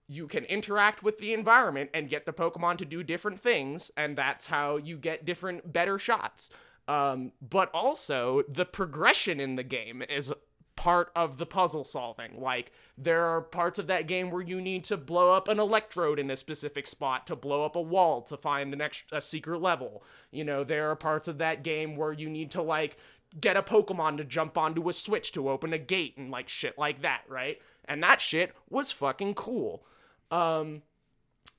you 0.07 0.27
can 0.27 0.43
interact 0.45 1.03
with 1.03 1.19
the 1.19 1.33
environment 1.33 1.89
and 1.93 2.09
get 2.09 2.25
the 2.25 2.33
Pokemon 2.33 2.77
to 2.79 2.85
do 2.85 3.01
different 3.03 3.39
things, 3.39 3.89
and 3.95 4.17
that's 4.17 4.47
how 4.47 4.75
you 4.75 4.97
get 4.97 5.23
different 5.25 5.71
better 5.71 5.97
shots. 5.97 6.49
Um, 6.87 7.31
but 7.41 7.69
also 7.73 8.43
the 8.49 8.65
progression 8.65 9.39
in 9.39 9.55
the 9.55 9.63
game 9.63 10.01
is 10.01 10.33
part 10.81 11.11
of 11.15 11.37
the 11.37 11.45
puzzle 11.45 11.85
solving. 11.85 12.41
Like 12.41 12.71
there 12.97 13.23
are 13.23 13.39
parts 13.39 13.77
of 13.77 13.85
that 13.85 14.07
game 14.07 14.31
where 14.31 14.41
you 14.41 14.59
need 14.59 14.83
to 14.85 14.97
blow 14.97 15.31
up 15.31 15.47
an 15.47 15.59
electrode 15.59 16.17
in 16.17 16.31
a 16.31 16.35
specific 16.35 16.87
spot 16.87 17.27
to 17.27 17.35
blow 17.35 17.63
up 17.63 17.75
a 17.75 17.81
wall 17.81 18.23
to 18.23 18.35
find 18.35 18.73
an 18.73 18.81
extra 18.81 19.19
a 19.19 19.21
secret 19.21 19.61
level. 19.61 20.01
You 20.31 20.43
know, 20.43 20.63
there 20.63 20.89
are 20.89 20.95
parts 20.95 21.27
of 21.27 21.37
that 21.37 21.61
game 21.61 21.95
where 21.95 22.11
you 22.11 22.27
need 22.27 22.49
to 22.51 22.63
like 22.63 22.97
get 23.39 23.55
a 23.55 23.61
Pokemon 23.61 24.17
to 24.17 24.23
jump 24.23 24.57
onto 24.57 24.89
a 24.89 24.93
switch 24.93 25.31
to 25.33 25.51
open 25.51 25.71
a 25.71 25.77
gate 25.77 26.17
and 26.17 26.31
like 26.31 26.49
shit 26.49 26.79
like 26.79 27.03
that, 27.03 27.21
right? 27.29 27.59
And 27.85 28.01
that 28.01 28.19
shit 28.19 28.51
was 28.67 28.91
fucking 28.91 29.35
cool. 29.35 29.85
Um 30.31 30.81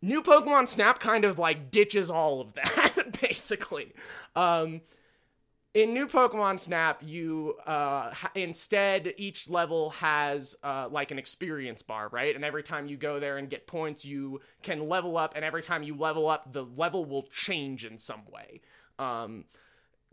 New 0.05 0.21
Pokemon 0.21 0.67
Snap 0.67 0.99
kind 0.99 1.25
of 1.25 1.39
like 1.39 1.71
ditches 1.71 2.11
all 2.11 2.41
of 2.41 2.55
that 2.55 3.19
basically. 3.21 3.93
Um 4.35 4.81
in 5.75 5.95
new 5.95 6.07
Pokemon 6.07 6.61
Snap, 6.61 7.03
you 7.03 7.55
uh, 7.67 8.13
instead 8.35 9.15
each 9.17 9.49
level 9.49 9.91
has 9.91 10.55
uh, 10.63 10.89
like 10.91 11.11
an 11.11 11.19
experience 11.19 11.81
bar, 11.83 12.09
right? 12.09 12.35
And 12.35 12.45
every 12.45 12.63
time 12.63 12.87
you 12.89 12.97
go 12.97 13.19
there 13.19 13.39
and 13.39 13.49
get 13.49 13.67
points, 13.67 14.05
you 14.05 14.41
can 14.63 14.89
level 14.89 15.17
up. 15.17 15.33
And 15.35 15.45
every 15.45 15.63
time 15.63 15.83
you 15.83 15.97
level 15.97 16.29
up, 16.29 16.53
the 16.53 16.65
level 16.65 17.05
will 17.07 17.23
change 17.33 17.85
in 17.87 17.99
some 17.99 18.23
way. 18.31 18.61
Um, 18.99 19.45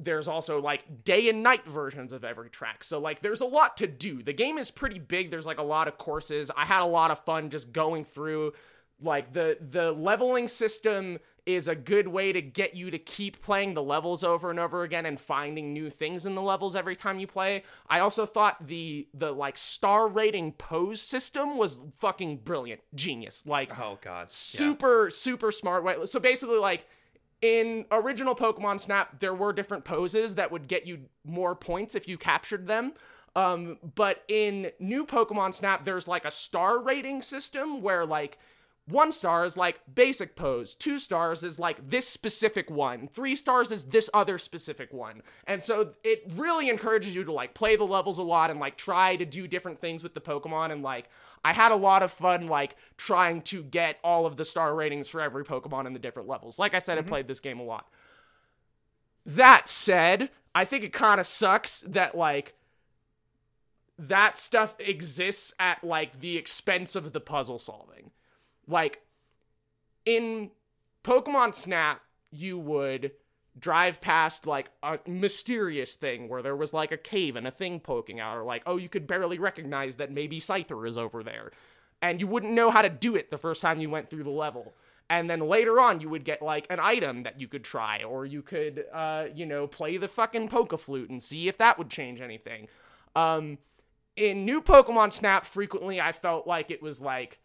there's 0.01 0.30
also 0.30 0.62
like 0.62 1.03
day 1.03 1.28
and 1.28 1.43
night 1.43 1.66
versions 1.66 2.14
of 2.14 2.24
every 2.24 2.49
track. 2.49 2.86
So 2.86 2.99
like 2.99 3.22
there's 3.22 3.41
a 3.41 3.45
lot 3.45 3.76
to 3.78 3.88
do. 3.88 4.24
The 4.24 4.32
game 4.32 4.57
is 4.57 4.72
pretty 4.72 4.97
big. 4.97 5.30
There's 5.30 5.45
like 5.45 5.60
a 5.60 5.64
lot 5.64 5.89
of 5.89 5.97
courses. 5.97 6.49
I 6.55 6.66
had 6.66 6.82
a 6.82 6.86
lot 6.86 7.12
of 7.12 7.20
fun 7.26 7.49
just 7.49 7.74
going 7.74 8.05
through 8.05 8.53
like 9.02 9.34
the 9.34 9.58
the 9.60 9.91
leveling 9.91 10.47
system 10.47 11.20
is 11.45 11.68
a 11.68 11.74
good 11.76 12.08
way 12.08 12.32
to 12.32 12.41
get 12.41 12.76
you 12.76 12.91
to 12.91 13.00
keep 13.00 13.41
playing 13.41 13.74
the 13.74 13.82
levels 13.82 14.24
over 14.24 14.52
and 14.52 14.60
over 14.60 14.84
again 14.84 15.06
and 15.06 15.20
finding 15.20 15.74
new 15.74 15.89
things 15.89 16.26
in 16.26 16.36
the 16.36 16.41
levels 16.41 16.76
every 16.76 16.95
time 16.95 17.18
you 17.20 17.26
play. 17.26 17.64
I 17.89 18.00
also 18.00 18.26
thought 18.26 18.68
the 18.68 19.08
the 19.14 19.32
like 19.32 19.58
star 19.58 20.08
rating 20.08 20.52
pose 20.54 21.02
system 21.02 21.58
was 21.58 21.80
fucking 22.00 22.38
brilliant, 22.38 22.82
genius. 22.93 23.43
Like 23.45 23.80
Oh 23.80 23.97
god. 24.02 24.24
Yeah. 24.24 24.28
super 24.30 25.10
super 25.10 25.52
smart 25.52 25.84
way. 25.84 25.95
So 26.06 26.20
basically 26.20 26.60
like 26.60 26.86
in 27.41 27.86
original 27.91 28.36
Pokemon 28.36 28.80
Snap, 28.80 29.20
there 29.20 29.34
were 29.34 29.54
different 29.54 29.86
poses 29.86 30.36
that 30.36 30.52
would 30.52 30.68
get 30.68 30.86
you 30.86 31.06
more 31.26 31.56
points 31.56 31.95
if 31.95 32.08
you 32.08 32.18
captured 32.18 32.68
them. 32.68 32.93
Um, 33.36 33.78
but 33.95 34.24
in 34.28 34.72
new 34.80 35.06
Pokemon 35.06 35.54
Snap, 35.54 35.86
there's 35.86 36.08
like 36.08 36.26
a 36.26 36.32
star 36.32 36.80
rating 36.80 37.22
system 37.22 37.82
where 37.82 38.06
like 38.06 38.38
one 38.90 39.12
star 39.12 39.46
is 39.46 39.56
like 39.56 39.82
basic 39.94 40.36
pose, 40.36 40.74
two 40.74 40.98
stars 40.98 41.44
is 41.44 41.60
like 41.60 41.90
this 41.90 42.08
specific 42.08 42.72
one, 42.72 43.08
three 43.08 43.36
stars 43.36 43.72
is 43.72 43.86
this 43.86 44.10
other 44.14 44.38
specific 44.38 44.92
one. 44.92 45.22
And 45.46 45.62
so 45.62 45.92
it 46.04 46.24
really 46.36 46.70
encourages 46.70 47.14
you 47.14 47.24
to 47.24 47.32
like 47.32 47.54
play 47.54 47.76
the 47.76 47.86
levels 47.86 48.18
a 48.18 48.24
lot 48.24 48.50
and 48.50 48.60
like 48.60 48.78
try 48.78 49.16
to 49.16 49.26
do 49.26 49.48
different 49.48 49.80
things 49.80 50.02
with 50.02 50.14
the 50.14 50.22
Pokemon. 50.22 50.72
And 50.72 50.82
like 50.82 51.10
I 51.46 51.54
had 51.54 51.72
a 51.72 51.76
lot 51.76 52.04
of 52.04 52.12
fun 52.12 52.48
like 52.48 52.76
trying 52.98 53.42
to 53.44 53.64
get 53.64 54.00
all 54.04 54.26
of 54.26 54.38
the 54.38 54.46
star 54.46 54.74
ratings 54.74 55.08
for 55.08 55.22
every 55.22 55.46
Pokemon 55.46 55.86
in 55.86 55.94
the 55.94 56.00
different 56.00 56.28
levels. 56.28 56.58
Like 56.58 56.74
I 56.74 56.80
said, 56.80 56.98
I 56.98 57.02
mm-hmm. 57.02 57.10
played 57.10 57.28
this 57.28 57.40
game 57.40 57.60
a 57.60 57.64
lot. 57.64 57.88
That 59.26 59.70
said, 59.70 60.30
I 60.56 60.66
think 60.66 60.84
it 60.84 60.94
kind 60.94 61.20
of 61.20 61.28
sucks 61.28 61.82
that 61.82 62.18
like 62.18 62.56
that 64.00 64.38
stuff 64.38 64.76
exists 64.80 65.54
at 65.60 65.84
like 65.84 66.22
the 66.22 66.38
expense 66.38 66.96
of 66.96 67.12
the 67.12 67.20
puzzle 67.20 67.60
solving. 67.60 68.12
Like 68.70 69.01
in 70.05 70.51
Pokemon 71.03 71.55
Snap, 71.55 72.01
you 72.32 72.57
would 72.57 73.11
drive 73.57 73.99
past 73.99 74.47
like 74.47 74.70
a 74.82 74.99
mysterious 75.05 75.95
thing 75.95 76.30
where 76.30 76.41
there 76.41 76.55
was 76.55 76.72
like 76.72 76.91
a 76.91 76.97
cave 76.97 77.36
and 77.36 77.47
a 77.47 77.51
thing 77.51 77.80
poking 77.80 78.20
out, 78.20 78.38
or 78.38 78.43
like, 78.43 78.63
oh, 78.65 78.78
you 78.78 78.88
could 78.88 79.07
barely 79.07 79.39
recognize 79.39 79.97
that 79.97 80.11
maybe 80.11 80.39
Scyther 80.39 80.88
is 80.88 80.97
over 80.97 81.24
there. 81.24 81.51
And 82.01 82.22
you 82.22 82.28
wouldn't 82.28 82.53
know 82.53 82.70
how 82.70 82.82
to 82.82 82.89
do 82.89 83.15
it 83.15 83.30
the 83.30 83.38
first 83.38 83.61
time 83.61 83.82
you 83.82 83.89
went 83.89 84.09
through 84.09 84.24
the 84.24 84.30
level. 84.30 84.74
And 85.09 85.30
then 85.30 85.41
later 85.41 85.80
on, 85.80 85.99
you 85.99 86.09
would 86.09 86.24
get 86.24 86.41
like 86.41 86.67
an 86.70 86.80
item 86.80 87.24
that 87.24 87.41
you 87.41 87.47
could 87.47 87.63
try, 87.63 88.03
or 88.03 88.26
you 88.26 88.41
could, 88.41 88.86
uh, 88.93 89.26
you 89.34 89.45
know, 89.45 89.65
play 89.65 89.97
the 89.97 90.07
fucking 90.07 90.47
Poke 90.47 90.80
Flute 90.80 91.09
and 91.09 91.22
see 91.22 91.47
if 91.47 91.57
that 91.57 91.78
would 91.78 91.89
change 91.89 92.22
anything. 92.22 92.67
Um, 93.15 93.57
in 94.15 94.45
new 94.45 94.61
Pokemon 94.61 95.11
Snap, 95.11 95.45
frequently 95.45 95.99
I 95.99 96.11
felt 96.11 96.45
like 96.45 96.70
it 96.70 96.82
was 96.82 97.01
like 97.01 97.39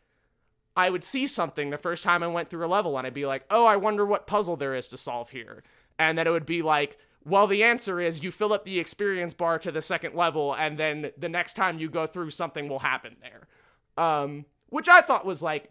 I 0.77 0.91
would 0.91 1.05
see 1.05 1.27
something 1.27 1.71
the 1.71 1.79
first 1.79 2.03
time 2.03 2.23
I 2.23 2.27
went 2.27 2.49
through 2.49 2.65
a 2.65 2.69
level 2.69 2.99
and 2.99 3.07
I'd 3.07 3.15
be 3.15 3.27
like, 3.27 3.45
oh, 3.51 3.67
I 3.67 3.77
wonder 3.77 4.05
what 4.05 4.27
puzzle 4.27 4.57
there 4.57 4.75
is 4.75 4.89
to 4.89 4.99
solve 4.99 5.31
here. 5.31 5.63
And 5.99 6.19
then 6.19 6.27
it 6.27 6.31
would 6.31 6.47
be 6.47 6.63
like, 6.63 6.99
well, 7.25 7.47
the 7.47 7.65
answer 7.65 8.01
is 8.01 8.23
you 8.23 8.31
fill 8.31 8.53
up 8.53 8.65
the 8.65 8.79
experience 8.79 9.35
bar 9.35 9.59
to 9.61 9.73
the 9.73 9.81
second 9.81 10.15
level, 10.15 10.55
and 10.55 10.79
then 10.79 11.11
the 11.17 11.29
next 11.29 11.55
time 11.55 11.79
you 11.79 11.89
go 11.89 12.07
through, 12.07 12.31
something 12.31 12.69
will 12.69 12.81
happen 12.81 13.17
there. 13.23 14.05
Um, 14.05 14.45
which 14.69 14.89
I 14.89 15.01
thought 15.03 15.25
was 15.25 15.43
like 15.43 15.71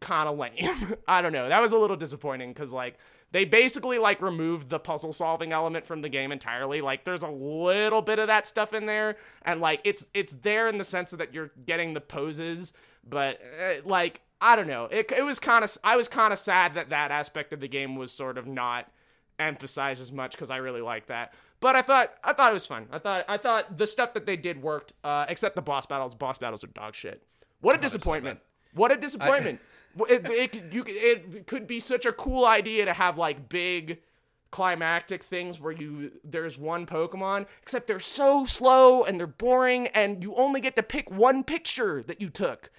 kind 0.00 0.28
of 0.28 0.38
lame. 0.38 0.96
I 1.08 1.22
don't 1.22 1.32
know. 1.32 1.48
That 1.48 1.62
was 1.62 1.72
a 1.72 1.78
little 1.78 1.96
disappointing 1.96 2.52
because 2.52 2.72
like 2.72 2.98
they 3.32 3.44
basically 3.44 3.98
like 3.98 4.20
removed 4.20 4.68
the 4.68 4.78
puzzle 4.78 5.12
solving 5.12 5.52
element 5.52 5.86
from 5.86 6.02
the 6.02 6.08
game 6.08 6.30
entirely. 6.30 6.80
Like 6.80 7.04
there's 7.04 7.22
a 7.22 7.28
little 7.28 8.02
bit 8.02 8.18
of 8.18 8.26
that 8.26 8.46
stuff 8.46 8.74
in 8.74 8.86
there, 8.86 9.16
and 9.42 9.60
like 9.60 9.80
it's 9.84 10.06
it's 10.14 10.34
there 10.34 10.68
in 10.68 10.78
the 10.78 10.84
sense 10.84 11.12
that 11.12 11.32
you're 11.32 11.50
getting 11.64 11.94
the 11.94 12.00
poses, 12.00 12.72
but 13.08 13.40
uh, 13.40 13.88
like 13.88 14.20
I 14.40 14.56
don't 14.56 14.66
know. 14.66 14.86
It 14.90 15.10
it 15.12 15.22
was 15.22 15.38
kind 15.38 15.64
of 15.64 15.76
I 15.82 15.96
was 15.96 16.08
kind 16.08 16.32
of 16.32 16.38
sad 16.38 16.74
that 16.74 16.90
that 16.90 17.10
aspect 17.10 17.52
of 17.52 17.60
the 17.60 17.68
game 17.68 17.96
was 17.96 18.12
sort 18.12 18.38
of 18.38 18.46
not 18.46 18.90
emphasized 19.38 20.00
as 20.00 20.12
much 20.12 20.32
because 20.32 20.50
I 20.50 20.56
really 20.56 20.80
like 20.80 21.06
that. 21.06 21.34
But 21.60 21.76
I 21.76 21.82
thought 21.82 22.14
I 22.22 22.32
thought 22.32 22.50
it 22.50 22.54
was 22.54 22.66
fun. 22.66 22.86
I 22.92 22.98
thought 22.98 23.24
I 23.28 23.38
thought 23.38 23.78
the 23.78 23.86
stuff 23.86 24.12
that 24.14 24.26
they 24.26 24.36
did 24.36 24.62
worked, 24.62 24.92
uh, 25.02 25.26
except 25.28 25.54
the 25.54 25.62
boss 25.62 25.86
battles. 25.86 26.14
Boss 26.14 26.38
battles 26.38 26.62
are 26.62 26.68
dog 26.68 26.94
shit. 26.94 27.22
What 27.60 27.74
a 27.74 27.78
disappointment! 27.78 28.40
What 28.74 28.92
a 28.92 28.96
disappointment! 28.96 29.60
it, 30.08 30.28
it, 30.28 30.72
you, 30.74 30.84
it 30.86 31.46
could 31.46 31.66
be 31.66 31.80
such 31.80 32.04
a 32.04 32.12
cool 32.12 32.44
idea 32.44 32.84
to 32.84 32.92
have 32.92 33.16
like 33.16 33.48
big 33.48 34.02
climactic 34.50 35.24
things 35.24 35.58
where 35.58 35.72
you 35.72 36.12
there's 36.22 36.58
one 36.58 36.86
Pokemon, 36.86 37.46
except 37.62 37.86
they're 37.86 37.98
so 37.98 38.44
slow 38.44 39.02
and 39.04 39.18
they're 39.18 39.26
boring, 39.26 39.86
and 39.88 40.22
you 40.22 40.34
only 40.36 40.60
get 40.60 40.76
to 40.76 40.82
pick 40.82 41.10
one 41.10 41.42
picture 41.42 42.02
that 42.02 42.20
you 42.20 42.28
took. 42.28 42.70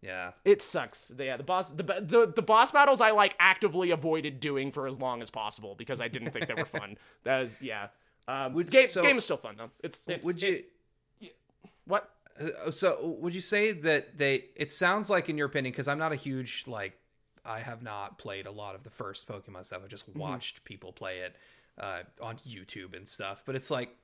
Yeah. 0.00 0.32
It 0.44 0.62
sucks. 0.62 1.10
Yeah, 1.18 1.36
the 1.36 1.42
boss 1.42 1.68
the 1.70 1.82
the, 1.82 2.32
the 2.34 2.42
boss 2.42 2.70
battles 2.70 3.00
I 3.00 3.10
like 3.10 3.34
actively 3.40 3.90
avoided 3.90 4.38
doing 4.40 4.70
for 4.70 4.86
as 4.86 4.98
long 4.98 5.22
as 5.22 5.30
possible 5.30 5.74
because 5.76 6.00
I 6.00 6.08
didn't 6.08 6.30
think 6.30 6.46
they 6.46 6.54
were 6.54 6.64
fun. 6.64 6.96
That 7.24 7.40
was 7.40 7.58
yeah. 7.60 7.88
Um, 8.28 8.52
Would- 8.54 8.70
game, 8.70 8.86
so- 8.86 9.02
game 9.02 9.16
is 9.16 9.24
still 9.24 9.38
fun 9.38 9.56
though. 9.56 9.70
It's, 9.82 10.00
it's 10.06 10.24
Would 10.24 10.40
you? 10.42 10.62
what? 11.86 12.10
Uh, 12.40 12.70
So 12.70 13.16
would 13.20 13.34
you 13.34 13.40
say 13.40 13.72
that 13.72 14.16
they? 14.18 14.44
It 14.56 14.72
sounds 14.72 15.10
like, 15.10 15.28
in 15.28 15.36
your 15.38 15.46
opinion, 15.46 15.72
because 15.72 15.88
I'm 15.88 15.98
not 15.98 16.12
a 16.12 16.16
huge 16.16 16.64
like, 16.66 16.96
I 17.44 17.60
have 17.60 17.82
not 17.82 18.18
played 18.18 18.46
a 18.46 18.50
lot 18.50 18.74
of 18.74 18.84
the 18.84 18.90
first 18.90 19.26
Pokemon 19.26 19.64
stuff. 19.66 19.80
I've 19.82 19.88
just 19.88 20.08
watched 20.14 20.64
people 20.64 20.92
play 20.92 21.18
it 21.20 21.36
uh, 21.78 22.00
on 22.20 22.36
YouTube 22.38 22.94
and 22.96 23.08
stuff. 23.08 23.42
But 23.46 23.56
it's 23.56 23.70
like, 23.70 23.96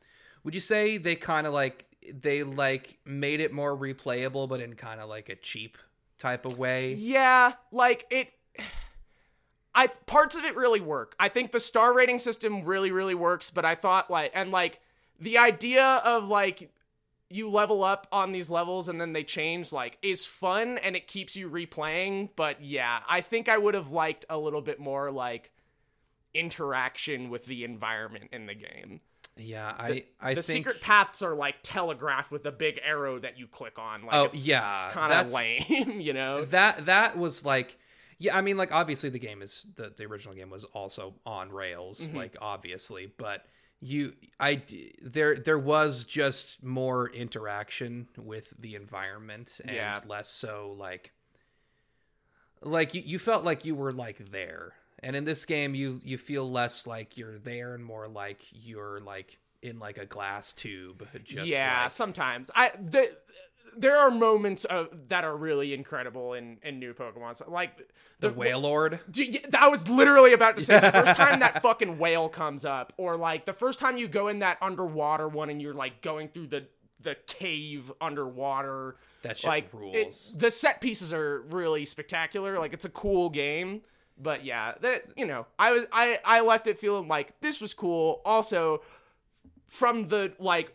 would 0.42 0.54
you 0.54 0.60
say 0.60 0.96
they 0.96 1.14
kind 1.14 1.46
of 1.46 1.52
like 1.52 1.84
they 2.12 2.43
like 2.43 2.98
made 3.05 3.40
it 3.40 3.52
more 3.52 3.76
replayable, 3.76 4.48
but 4.48 4.60
in 4.60 4.74
kind 4.74 5.01
of 5.01 5.09
like 5.09 5.28
a 5.28 5.36
cheap 5.36 5.78
type 6.18 6.47
of 6.47 6.59
way? 6.59 6.94
Yeah, 6.94 7.52
like 7.72 8.06
it. 8.10 8.32
I 9.76 9.89
parts 10.06 10.36
of 10.36 10.44
it 10.44 10.55
really 10.55 10.81
work. 10.81 11.16
I 11.18 11.28
think 11.28 11.51
the 11.51 11.59
star 11.59 11.93
rating 11.93 12.20
system 12.20 12.62
really 12.62 12.93
really 12.93 13.16
works, 13.16 13.51
but 13.51 13.64
I 13.64 13.74
thought 13.74 14.09
like 14.09 14.31
and 14.32 14.52
like 14.52 14.81
the 15.18 15.39
idea 15.39 16.01
of 16.05 16.28
like 16.28 16.70
you 17.31 17.51
level 17.51 17.82
up 17.82 18.06
on 18.12 18.31
these 18.31 18.48
levels 18.48 18.89
and 18.89 19.01
then 19.01 19.12
they 19.12 19.24
change 19.24 19.72
like 19.72 19.98
is 20.02 20.26
fun 20.26 20.78
and 20.78 20.94
it 20.94 21.09
keeps 21.09 21.35
you 21.35 21.51
replaying, 21.51 22.28
but 22.36 22.62
yeah, 22.62 23.01
I 23.09 23.20
think 23.20 23.48
I 23.48 23.59
would 23.59 23.74
have 23.74 23.90
liked 23.90 24.24
a 24.31 24.39
little 24.39 24.62
bit 24.62 24.78
more 24.78 25.10
like 25.10 25.51
interaction 26.32 27.31
with 27.31 27.47
the 27.47 27.64
environment 27.64 28.31
in 28.32 28.47
the 28.47 28.55
game. 28.55 29.01
Yeah, 29.36 29.73
I 29.77 30.05
I 30.20 30.35
the 30.35 30.43
think 30.43 30.59
secret 30.66 30.81
paths 30.81 31.20
are 31.23 31.35
like 31.35 31.56
telegraphed 31.62 32.31
with 32.31 32.47
a 32.47 32.52
big 32.52 32.81
arrow 32.85 33.19
that 33.19 33.36
you 33.39 33.47
click 33.48 33.78
on. 33.78 34.02
Like 34.02 34.15
Oh, 34.15 34.24
it's, 34.27 34.44
yeah, 34.47 34.89
kind 34.93 35.12
of 35.12 35.32
lame, 35.32 36.01
you 36.01 36.12
know. 36.12 36.44
that 36.47 36.86
that 36.86 37.19
was 37.19 37.44
like 37.44 37.77
yeah 38.20 38.36
i 38.36 38.40
mean 38.40 38.56
like 38.56 38.70
obviously 38.73 39.11
the 39.11 39.19
game 39.19 39.43
is 39.43 39.66
the, 39.74 39.93
the 39.97 40.05
original 40.06 40.35
game 40.36 40.48
was 40.51 40.62
also 40.66 41.15
on 41.27 41.51
rails 41.51 41.98
Mm-hmm. 42.09 42.16
like 42.19 42.36
obviously 42.40 43.12
but 43.19 43.44
you 43.81 44.15
i 44.39 44.62
there 45.02 45.35
there 45.35 45.59
was 45.59 46.05
just 46.05 46.62
more 46.62 47.09
interaction 47.11 48.06
with 48.16 48.55
the 48.56 48.77
environment 48.77 49.61
and 49.65 49.74
Yeah. 49.74 50.01
less 50.06 50.28
so 50.28 50.77
like 50.78 51.11
like 52.62 52.94
you, 52.94 53.02
you 53.05 53.19
felt 53.19 53.44
like 53.44 53.65
you 53.65 53.74
were 53.74 53.93
like 53.93 54.31
there 54.31 54.73
and 55.05 55.14
in 55.14 55.24
this 55.24 55.44
game 55.44 55.74
you 55.74 56.01
you 56.02 56.18
feel 56.18 56.51
less 56.51 56.86
like 56.86 57.16
you're 57.16 57.39
there 57.39 57.74
and 57.74 57.85
more 57.85 58.09
like 58.09 58.44
you're 58.51 59.01
like 59.01 59.39
in 59.62 59.78
like 59.78 59.98
a 59.98 60.06
glass 60.06 60.52
tube 60.52 61.06
just 61.24 61.47
yeah, 61.47 61.82
like, 61.82 61.90
sometimes 61.90 62.51
I 62.55 62.72
the, 62.81 63.16
there 63.76 63.97
are 63.97 64.10
moments 64.10 64.64
of 64.64 64.89
that 65.09 65.24
are 65.24 65.36
really 65.36 65.74
incredible 65.74 66.35
in 66.35 66.59
in 66.62 66.78
new 66.78 66.94
Pokemon. 66.94 67.36
So, 67.36 67.51
like 67.51 67.90
the 68.20 68.31
whale 68.31 68.60
lord 68.60 69.01
I 69.59 69.68
was 69.68 69.89
literally 69.89 70.32
about 70.32 70.56
to 70.56 70.62
say 70.62 70.81
the 70.81 70.93
first 70.93 71.14
time 71.16 71.40
that 71.40 71.62
fucking 71.62 71.98
whale 71.98 72.28
comes 72.28 72.64
up, 72.64 72.93
or 72.97 73.16
like 73.16 73.44
the 73.44 73.52
first 73.52 73.78
time 73.78 73.97
you 73.97 74.09
go 74.09 74.28
in 74.28 74.40
that 74.40 74.59
underwater 74.60 75.28
one 75.28 75.51
and 75.51 75.60
you're 75.60 75.74
like 75.74 76.02
going 76.02 76.28
through 76.28 76.48
the 76.48 76.66
the 77.01 77.16
cave 77.26 77.93
underwater. 78.01 78.97
That 79.22 79.39
shit 79.39 79.48
like 79.48 79.72
rules. 79.72 80.35
it- 80.35 80.40
the 80.40 80.51
set 80.51 80.81
pieces 80.81 81.12
are 81.14 81.43
really 81.51 81.85
spectacular. 81.85 82.59
Like 82.59 82.72
it's 82.72 82.85
a 82.85 82.90
cool 82.90 83.31
game, 83.31 83.82
but 84.18 84.44
yeah, 84.44 84.74
that 84.80 85.04
you 85.16 85.26
know, 85.26 85.46
I 85.58 85.72
was 85.72 85.84
I 85.92 86.18
I 86.24 86.40
left 86.40 86.66
it 86.66 86.78
feeling 86.78 87.08
like 87.08 87.40
this 87.40 87.60
was 87.60 87.74
cool. 87.74 88.20
Also, 88.24 88.82
from 89.66 90.08
the 90.08 90.32
like 90.38 90.72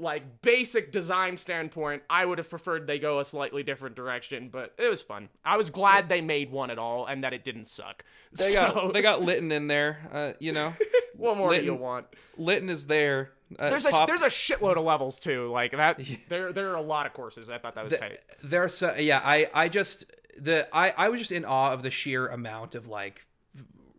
like 0.00 0.42
basic 0.42 0.90
design 0.90 1.36
standpoint, 1.36 2.02
I 2.10 2.24
would 2.26 2.38
have 2.38 2.50
preferred 2.50 2.86
they 2.86 2.98
go 2.98 3.20
a 3.20 3.24
slightly 3.24 3.62
different 3.62 3.94
direction, 3.94 4.48
but 4.50 4.74
it 4.76 4.88
was 4.88 5.02
fun. 5.02 5.28
I 5.44 5.56
was 5.56 5.70
glad 5.70 6.08
they 6.08 6.20
made 6.20 6.50
one 6.50 6.70
at 6.70 6.78
all 6.78 7.06
and 7.06 7.22
that 7.22 7.32
it 7.32 7.44
didn't 7.44 7.66
suck. 7.66 8.04
they 8.36 8.44
so, 8.52 8.70
got 8.70 8.92
they 8.92 9.02
got 9.02 9.22
Litten 9.22 9.52
in 9.52 9.68
there 9.68 10.34
you 10.40 10.52
know 10.52 10.74
you 10.78 10.82
know 10.82 10.86
what 11.16 11.36
more 11.36 11.54
do 11.54 11.62
you 11.62 11.74
want? 11.74 12.06
Litten 12.36 12.68
is 12.68 12.86
there. 12.86 13.30
Uh, 13.58 13.70
There's 13.70 13.86
a 13.86 13.90
Pop- 13.90 14.08
there's 14.08 14.22
a 14.22 14.26
shitload 14.26 14.76
of 14.76 14.84
levels 14.84 15.20
too. 15.20 15.48
Like 15.52 15.70
that, 15.72 16.00
there 16.28 16.52
there 16.52 16.70
are 16.70 16.76
a 16.76 16.82
lot 16.82 17.06
of 17.06 17.12
courses. 17.12 17.50
I 17.50 17.58
thought 17.58 17.76
that 17.76 17.84
was 17.84 17.94
tight. 17.94 18.18
there 18.42 18.64
are 18.64 18.68
so 18.68 18.94
yeah. 18.96 19.20
I 19.22 19.48
I 19.54 19.68
just 19.68 20.06
the 20.38 20.68
I 20.72 20.90
I 20.96 21.08
was 21.08 21.20
just 21.20 21.32
in 21.32 21.44
awe 21.44 21.72
of 21.72 21.82
the 21.82 21.90
sheer 21.90 22.26
amount 22.26 22.74
of 22.74 22.86
like 22.88 23.26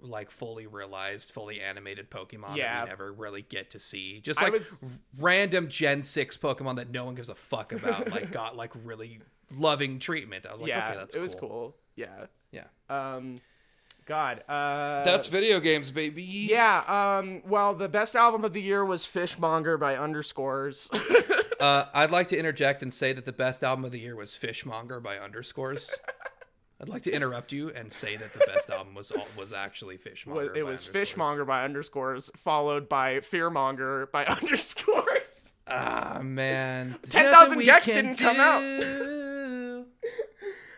like 0.01 0.29
fully 0.29 0.67
realized, 0.67 1.31
fully 1.31 1.59
animated 1.59 2.11
Pokemon 2.11 2.55
Yeah. 2.57 2.75
that 2.75 2.83
we 2.83 2.89
never 2.89 3.11
really 3.13 3.41
get 3.41 3.71
to 3.71 3.79
see. 3.79 4.19
Just 4.19 4.39
like 4.41 4.53
was- 4.53 4.83
random 5.17 5.67
Gen 5.67 6.03
six 6.03 6.37
Pokemon 6.37 6.75
that 6.75 6.91
no 6.91 7.05
one 7.05 7.15
gives 7.15 7.29
a 7.29 7.35
fuck 7.35 7.71
about. 7.73 8.11
like 8.11 8.31
got 8.31 8.55
like 8.55 8.71
really 8.83 9.19
loving 9.57 9.97
treatment. 9.97 10.45
I 10.45 10.51
was 10.51 10.61
like, 10.61 10.69
yeah, 10.69 10.87
okay, 10.89 10.97
that's 10.97 11.15
cool. 11.15 11.19
it 11.19 11.21
was 11.21 11.35
cool. 11.35 11.49
cool. 11.49 11.75
Yeah. 11.95 12.25
Yeah, 12.51 12.65
Um, 12.89 13.41
God. 14.05 14.43
Uh, 14.47 15.03
that's 15.03 15.27
video 15.27 15.59
games, 15.59 15.89
baby. 15.91 16.23
yeah. 16.23 16.83
Um. 17.17 17.41
Well, 17.47 17.73
the 17.73 17.89
best 17.89 18.15
album 18.15 18.45
of 18.45 18.53
the 18.53 18.61
year 18.61 18.85
was 18.85 19.05
Fishmonger 19.05 19.77
by 19.77 19.95
Underscores. 19.97 20.89
Uh, 21.57 21.85
I'd 21.93 22.11
like 22.11 22.27
to 22.27 22.37
interject 22.37 22.83
and 22.83 22.93
say 22.93 23.13
that 23.13 23.23
the 23.25 23.31
best 23.31 23.63
album 23.63 23.85
of 23.85 23.91
the 23.93 23.99
year 23.99 24.13
was 24.15 24.35
Fishmonger 24.35 24.99
by 24.99 25.17
Underscores. 25.17 25.89
I'd 26.81 26.89
like 26.89 27.03
to 27.03 27.11
interrupt 27.11 27.53
you 27.53 27.69
and 27.69 27.91
say 27.91 28.17
that 28.17 28.33
the 28.33 28.39
best 28.47 28.69
album 28.69 28.95
was 28.95 29.11
was 29.37 29.53
actually 29.53 29.97
Fishmonger. 29.97 30.55
It 30.55 30.63
was. 30.63 30.85
Fishmonger 30.85 31.45
by 31.45 31.63
Underscores, 31.63 32.29
followed 32.35 32.89
by 32.89 33.15
Fearmonger 33.17 34.11
by 34.11 34.25
Underscores. 34.41 35.53
Ah 35.67 36.19
man, 36.21 36.99
10,000 37.09 37.57
Nothing 37.57 37.67
gecs 37.67 37.85
didn't 37.85 38.15
come 38.19 38.37
out. 38.39 39.85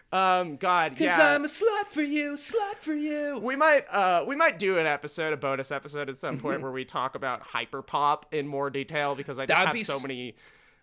Um. 0.09 0.55
God. 0.55 0.91
Cause 0.97 1.17
Yeah. 1.17 1.35
I'm 1.35 1.43
a 1.43 1.47
slut 1.47 1.87
for 1.89 2.01
you, 2.01 2.35
slut 2.35 2.75
for 2.79 2.93
you. 2.93 3.39
we 3.43 3.57
might 3.57 3.85
uh 3.93 4.23
we 4.25 4.37
might 4.37 4.57
do 4.57 4.77
an 4.77 4.85
episode, 4.87 5.33
a 5.33 5.37
bonus 5.37 5.69
episode 5.69 6.09
at 6.09 6.17
some 6.17 6.35
Mm-hmm. 6.35 6.47
point 6.47 6.61
where 6.61 6.71
we 6.71 6.85
talk 6.85 7.15
about 7.15 7.43
hyperpop 7.43 8.23
in 8.31 8.47
more 8.47 8.69
detail 8.69 9.15
because 9.15 9.37
I 9.37 9.45
just 9.45 9.59
That'd 9.59 9.77
have 9.77 9.85
so 9.85 9.95
s- 9.95 10.01
many 10.03 10.37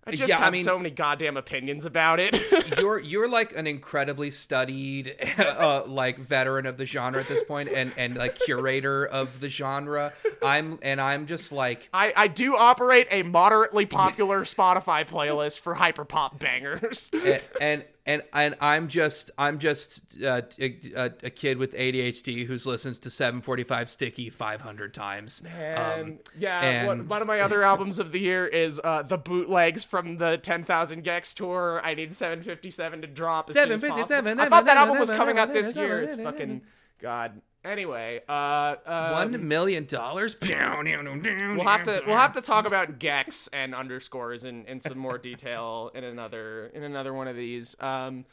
I 0.07 0.11
just 0.13 0.29
Yeah, 0.29 0.39
I 0.39 0.45
have 0.45 0.53
mean- 0.53 0.65
so 0.65 0.77
many 0.79 0.91
goddamn 0.91 1.37
opinions 1.37 1.87
about 1.87 2.21
it. 2.21 2.39
You're 2.79 2.99
you're 2.99 3.29
like 3.29 3.57
an 3.57 3.67
incredibly 3.67 4.31
studied, 4.31 5.17
uh, 5.39 5.85
like 5.87 6.19
veteran 6.19 6.67
of 6.67 6.77
the 6.77 6.87
genre 6.87 7.21
at 7.21 7.27
this 7.29 7.43
point, 7.45 7.69
and 7.71 7.93
and 7.97 8.17
like 8.17 8.35
curator 8.39 9.07
of 9.07 9.41
the 9.41 9.49
genre. 9.49 10.13
I'm 10.43 10.79
and 10.83 11.01
I'm 11.01 11.27
just 11.27 11.53
like 11.53 11.89
I, 11.93 12.13
I 12.17 12.27
do 12.29 12.57
operate 12.57 13.07
a 13.11 13.23
moderately 13.23 13.87
popular 13.87 14.43
Spotify 14.45 15.09
playlist 15.09 15.61
for 15.61 15.75
hyperpop 15.75 16.39
bangers. 16.39 17.11
and 17.25 17.41
and 17.61 17.85
and, 18.07 18.23
and 18.33 18.55
I'm 18.61 18.89
just 18.89 19.31
I'm 19.39 19.59
just 19.59 20.23
uh, 20.23 20.43
a, 20.61 21.11
a, 21.23 21.31
kid 21.31 21.57
with 21.59 21.73
ADHD 21.73 22.45
who's 22.47 22.67
listened 22.67 23.01
to 23.01 23.11
745 23.11 23.89
Sticky 23.89 24.31
500 24.31 24.93
times. 24.93 25.43
And 25.57 26.05
Um, 26.13 26.19
yeah, 26.39 26.87
one, 26.87 27.01
and- 27.01 27.09
one 27.09 27.23
of 27.23 27.29
my 27.29 27.41
other 27.41 27.63
albums 27.63 27.99
of 27.99 28.13
the 28.13 28.21
year 28.21 28.47
is 28.47 28.81
uh, 28.85 29.03
the 29.03 29.17
bootlegs 29.17 29.85
from 29.85 30.19
the 30.19 30.37
10,000 30.37 31.03
gecs 31.03 31.35
tour. 31.35 31.81
I 31.83 31.95
need 31.95 32.15
757 32.15 33.01
to 33.01 33.07
drop 33.07 33.49
as 33.51 33.57
soon 33.57 33.73
as 33.73 33.81
possible. 33.81 34.07
757, 34.07 34.41
I 34.41 34.49
thought 34.49 34.67
that 34.67 34.77
album 34.77 34.99
was 34.99 35.11
coming 35.11 35.39
out 35.39 35.53
this 35.53 35.75
year. 35.75 36.03
It's 36.03 36.17
fucking 36.17 36.63
god. 37.01 37.41
Anyway, 37.65 38.20
uh, 38.28 38.74
um, 38.85 39.12
One 39.12 39.49
million 39.49 39.86
dollars. 39.86 40.36
we'll 40.43 41.65
have 41.65 41.82
to 41.85 42.03
we'll 42.07 42.16
have 42.16 42.32
to 42.32 42.41
talk 42.43 42.66
about 42.66 42.99
gecs 42.99 43.49
and 43.53 43.74
underscores 43.74 44.45
in, 44.45 44.66
in 44.66 44.81
some 44.81 44.99
more 44.99 45.16
detail 45.19 45.91
in 45.95 46.05
another 46.05 46.66
in 46.74 46.82
another 46.82 47.15
one 47.15 47.27
of 47.28 47.36
these. 47.36 47.74
Um, 47.81 48.27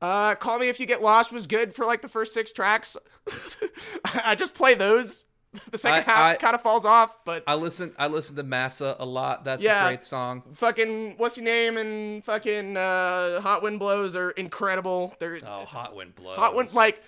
uh, 0.00 0.34
Call 0.36 0.58
Me 0.58 0.68
If 0.68 0.80
You 0.80 0.86
Get 0.86 1.02
Lost 1.02 1.32
was 1.32 1.46
good 1.46 1.74
for 1.74 1.84
like 1.84 2.00
the 2.02 2.08
first 2.08 2.32
six 2.32 2.50
tracks. 2.52 2.96
I 4.04 4.34
just 4.34 4.54
play 4.54 4.74
those. 4.74 5.26
The 5.70 5.76
second 5.76 6.08
I- 6.10 6.30
half 6.30 6.38
kind 6.38 6.54
of 6.54 6.62
falls 6.62 6.86
off, 6.86 7.18
but 7.26 7.44
I 7.46 7.56
listen. 7.56 7.92
I 7.98 8.06
listen 8.06 8.36
to 8.36 8.42
Massa 8.42 8.96
a 8.98 9.04
lot. 9.04 9.44
That's 9.44 9.62
Yeah. 9.62 9.84
a 9.84 9.88
great 9.90 10.02
song. 10.02 10.42
fucking 10.54 11.16
what's 11.18 11.36
your 11.36 11.44
name 11.44 11.76
and 11.76 12.24
fucking 12.24 12.74
uh, 12.78 13.42
Hot 13.42 13.62
Wind 13.62 13.78
Blows 13.78 14.16
are 14.16 14.30
incredible. 14.30 15.14
They're 15.18 15.38
Oh, 15.46 15.66
Hot 15.66 15.94
Wind 15.94 16.14
blows. 16.14 16.36
Hot 16.38 16.54
Wind 16.54 16.72
like 16.72 17.02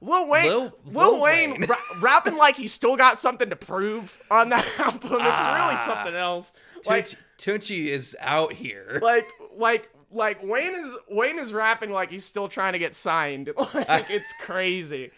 Lil 0.00 0.28
Wayne. 0.28 0.48
Lil- 0.50 0.60
Lil, 0.60 0.72
Lil 1.12 1.20
Wayne, 1.20 1.50
Wayne. 1.52 1.64
ra- 1.66 1.76
rapping 2.00 2.36
like 2.36 2.56
he's 2.56 2.72
still 2.72 2.96
got 2.96 3.18
something 3.18 3.50
to 3.50 3.56
prove 3.56 4.20
on 4.30 4.50
that 4.50 4.66
album. 4.78 5.02
It's 5.02 5.12
really 5.12 5.22
ah. 5.22 5.82
something 5.86 6.14
else. 6.14 6.52
Like 6.86 7.06
Tunechi, 7.06 7.16
Tunechi 7.38 7.86
is 7.86 8.16
out 8.20 8.52
here. 8.52 9.00
like 9.02 9.26
like 9.56 9.90
like 10.12 10.42
Wayne 10.42 10.74
is 10.74 10.96
Wayne 11.08 11.38
is 11.38 11.52
rapping 11.52 11.90
like 11.90 12.10
he's 12.10 12.24
still 12.24 12.48
trying 12.48 12.74
to 12.74 12.78
get 12.78 12.94
signed. 12.94 13.50
Like 13.74 14.10
it's 14.10 14.32
crazy. 14.42 15.10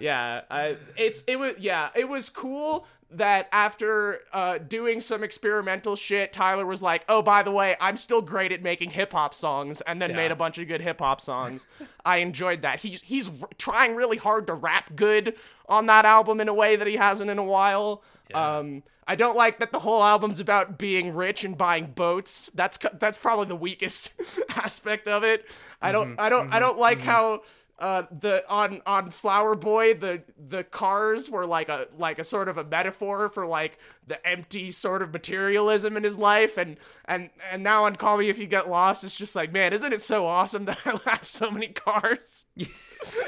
yeah, 0.00 0.42
I, 0.50 0.76
it's 0.96 1.22
it 1.26 1.38
was 1.38 1.54
yeah, 1.58 1.90
it 1.94 2.08
was 2.08 2.28
cool 2.30 2.86
that 3.16 3.48
after 3.52 4.20
uh, 4.32 4.58
doing 4.58 5.00
some 5.00 5.22
experimental 5.24 5.96
shit, 5.96 6.32
Tyler 6.32 6.66
was 6.66 6.82
like, 6.82 7.04
"Oh, 7.08 7.22
by 7.22 7.42
the 7.42 7.50
way, 7.50 7.76
I'm 7.80 7.96
still 7.96 8.22
great 8.22 8.52
at 8.52 8.62
making 8.62 8.90
hip 8.90 9.12
hop 9.12 9.34
songs," 9.34 9.80
and 9.82 10.00
then 10.00 10.10
Yeah. 10.10 10.16
made 10.16 10.30
a 10.30 10.36
bunch 10.36 10.58
of 10.58 10.68
good 10.68 10.80
hip 10.80 11.00
hop 11.00 11.20
songs. 11.20 11.66
I 12.04 12.18
enjoyed 12.18 12.62
that. 12.62 12.80
He's 12.80 13.02
he's 13.02 13.28
r- 13.42 13.48
trying 13.58 13.94
really 13.94 14.16
hard 14.18 14.46
to 14.48 14.54
rap 14.54 14.94
good 14.96 15.34
on 15.68 15.86
that 15.86 16.04
album 16.04 16.40
in 16.40 16.48
a 16.48 16.54
way 16.54 16.76
that 16.76 16.86
he 16.86 16.96
hasn't 16.96 17.30
in 17.30 17.38
a 17.38 17.44
while. 17.44 18.02
Um, 18.34 18.82
I 19.06 19.14
don't 19.16 19.36
like 19.36 19.58
that 19.58 19.72
the 19.72 19.80
whole 19.80 20.02
album's 20.02 20.40
about 20.40 20.78
being 20.78 21.14
rich 21.14 21.44
and 21.44 21.58
buying 21.58 21.86
boats. 21.86 22.50
That's 22.54 22.78
that's 22.98 23.18
probably 23.18 23.46
the 23.46 23.56
weakest 23.56 24.12
aspect 24.50 25.06
of 25.08 25.22
it. 25.24 25.44
I 25.82 25.92
don't 25.92 26.18
I 26.18 26.28
don't 26.28 26.52
I 26.52 26.58
don't 26.60 26.78
like 26.78 27.00
how 27.00 27.42
uh 27.78 28.02
the 28.20 28.44
on 28.48 28.80
on 28.86 29.10
Flower 29.10 29.54
Boy 29.54 29.94
the 29.94 30.22
the 30.38 30.62
cars 30.62 31.28
were 31.30 31.46
like 31.46 31.68
a 31.68 31.88
like 31.98 32.18
a 32.18 32.24
sort 32.24 32.48
of 32.48 32.58
a 32.58 32.64
metaphor 32.64 33.28
for 33.28 33.46
like 33.46 33.78
the 34.06 34.24
empty 34.26 34.70
sort 34.70 35.00
of 35.02 35.12
materialism 35.12 35.96
in 35.96 36.04
his 36.04 36.16
life 36.18 36.58
and 36.58 36.76
and 37.06 37.30
and 37.50 37.62
now 37.62 37.84
on 37.84 37.96
Call 37.96 38.18
Me 38.18 38.28
If 38.28 38.38
You 38.38 38.46
Get 38.46 38.68
Lost 38.68 39.04
it's 39.04 39.16
just 39.16 39.34
like 39.34 39.52
man 39.52 39.72
isn't 39.72 39.92
it 39.92 40.00
so 40.00 40.26
awesome 40.26 40.64
that 40.66 40.78
I 40.86 41.10
have 41.10 41.26
so 41.26 41.50
many 41.50 41.68
cars 41.68 42.46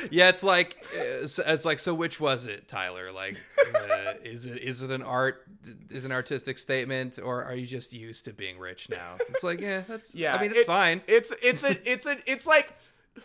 Yeah, 0.09 0.29
it's 0.29 0.45
like 0.45 0.77
it's 0.95 1.65
like 1.65 1.81
so. 1.81 1.95
Which 1.95 2.21
was 2.21 2.47
it, 2.47 2.69
Tyler? 2.69 3.11
Like, 3.11 3.41
uh, 3.75 4.13
is 4.23 4.47
it 4.47 4.59
is 4.63 4.83
it 4.83 4.93
an 4.93 5.03
art 5.03 5.43
is 5.91 6.05
an 6.05 6.13
artistic 6.13 6.59
statement, 6.59 7.19
or 7.21 7.43
are 7.43 7.57
you 7.57 7.67
just 7.67 7.93
used 7.93 8.27
to 8.27 8.33
being 8.33 8.57
rich 8.61 8.89
now? 8.89 9.17
It's 9.29 9.43
like, 9.43 9.61
yeah, 9.61 9.83
that's 9.89 10.15
yeah 10.15 10.37
I 10.37 10.41
mean, 10.41 10.53
it's 10.53 10.61
it- 10.61 10.67
fine. 10.67 11.03
it's 11.09 11.33
it's 11.43 11.65
a 11.65 11.91
it's 11.91 12.07
a 12.07 12.19
it's 12.25 12.47
like 12.47 12.73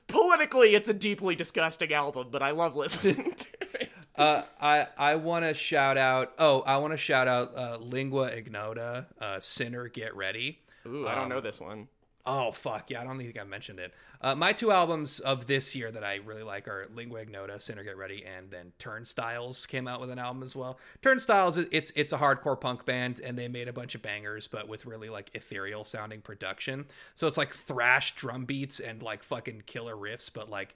politically 0.08 0.76
it's 0.76 0.90
a 0.90 0.94
deeply 0.94 1.36
disgusting 1.36 1.94
album 1.94 2.28
but 2.32 2.42
I 2.42 2.52
love 2.52 2.76
listening 2.76 3.32
to 3.38 3.48
it 3.82 3.90
Uh, 4.16 4.44
I 4.60 4.88
I 4.98 5.16
want 5.16 5.46
to 5.46 5.54
shout 5.54 5.98
out. 5.98 6.34
Oh, 6.38 6.60
I 6.62 6.76
want 6.78 6.92
to 6.92 6.98
shout 6.98 7.30
out 7.30 7.56
uh, 7.56 7.78
Lingua 7.80 8.26
Ignota, 8.28 9.08
uh, 9.22 9.40
Sinner 9.40 9.88
Get 9.88 10.14
Ready. 10.14 10.60
Ooh 10.86 11.08
I 11.08 11.16
don't 11.16 11.30
know 11.30 11.40
this 11.40 11.62
one 11.62 11.88
Oh 12.26 12.52
fuck 12.52 12.90
yeah! 12.90 13.02
I 13.02 13.06
don't 13.06 13.18
think 13.18 13.40
I 13.40 13.44
mentioned 13.44 13.80
it. 13.80 13.94
Uh, 14.22 14.36
my 14.36 14.52
two 14.52 14.72
albums 14.72 15.20
of 15.20 15.48
this 15.48 15.76
year 15.76 15.90
that 15.92 16.04
I 16.04 16.16
really 16.16 16.44
like 16.44 16.68
are 16.68 16.88
Lingua 16.94 17.22
Ignota, 17.22 17.60
Sinner 17.60 17.84
Get 17.84 17.98
Ready, 17.98 18.26
and 18.26 18.52
then 18.52 18.74
Turnstiles 18.78 19.66
came 19.66 19.88
out 19.88 20.02
with 20.02 20.10
an 20.10 20.20
album 20.20 20.44
as 20.44 20.56
well. 20.56 20.78
Turnstiles, 21.02 21.58
it's 21.58 21.92
it's 21.96 22.12
a 22.12 22.18
hardcore 22.18 22.60
punk 22.60 22.86
band, 22.86 23.22
and 23.24 23.38
they 23.38 23.48
made 23.48 23.70
a 23.70 23.74
bunch 23.74 23.96
of 23.96 24.02
bangers, 24.02 24.48
but 24.48 24.68
with 24.68 24.86
really 24.86 25.10
like 25.10 25.32
ethereal 25.34 25.84
sounding 25.86 26.22
production. 26.22 26.86
So 27.16 27.28
it's 27.28 27.38
like 27.38 27.54
thrash 27.54 28.14
drum 28.16 28.46
beats 28.46 28.80
and 28.82 29.02
like 29.02 29.24
fucking 29.24 29.64
killer 29.66 29.96
riffs, 29.96 30.30
but 30.32 30.50
like 30.50 30.76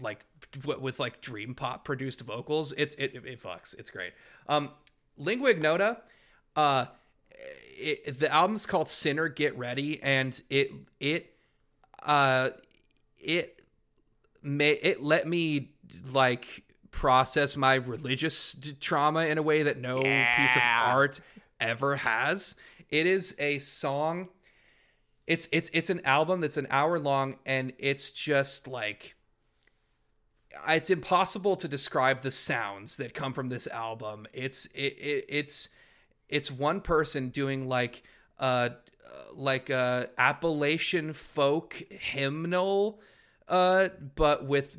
like 0.00 0.24
with 0.64 0.98
like 0.98 1.20
dream 1.20 1.54
pop 1.54 1.84
produced 1.84 2.20
vocals. 2.22 2.72
It's 2.72 2.94
it 2.96 3.14
it 3.14 3.40
fucks. 3.40 3.78
It's 3.78 3.90
great. 3.90 4.12
Um, 4.48 4.70
Lingua 5.16 5.50
Ignota, 5.50 6.02
uh, 6.56 6.86
it, 7.36 8.18
the 8.18 8.32
album's 8.32 8.66
called 8.66 8.88
Sinner 8.88 9.28
Get 9.28 9.56
Ready, 9.56 10.02
and 10.02 10.40
it 10.50 10.72
it 11.00 11.34
uh 12.02 12.50
it 13.18 13.62
may 14.42 14.72
it 14.72 15.02
let 15.02 15.26
me 15.28 15.70
like 16.12 16.64
process 16.90 17.56
my 17.56 17.74
religious 17.74 18.54
d- 18.54 18.72
trauma 18.80 19.26
in 19.26 19.38
a 19.38 19.42
way 19.42 19.62
that 19.62 19.78
no 19.78 20.02
piece 20.36 20.56
of 20.56 20.62
art 20.62 21.20
ever 21.60 21.96
has. 21.96 22.56
It 22.88 23.06
is 23.06 23.36
a 23.38 23.58
song. 23.58 24.28
It's 25.26 25.48
it's 25.52 25.70
it's 25.74 25.90
an 25.90 26.00
album 26.04 26.40
that's 26.40 26.56
an 26.56 26.68
hour 26.70 26.98
long, 26.98 27.36
and 27.44 27.72
it's 27.78 28.10
just 28.10 28.66
like 28.68 29.16
it's 30.68 30.90
impossible 30.90 31.56
to 31.56 31.68
describe 31.68 32.22
the 32.22 32.30
sounds 32.30 32.96
that 32.96 33.12
come 33.12 33.32
from 33.32 33.48
this 33.48 33.66
album. 33.66 34.26
It's 34.32 34.66
it, 34.66 34.98
it 34.98 35.24
it's 35.28 35.68
it's 36.28 36.50
one 36.50 36.80
person 36.80 37.28
doing 37.28 37.68
like 37.68 38.02
uh 38.38 38.70
like 39.34 39.70
a 39.70 40.08
Appalachian 40.18 41.12
folk 41.12 41.82
hymnal 41.90 43.00
uh 43.48 43.88
but 44.14 44.44
with 44.46 44.76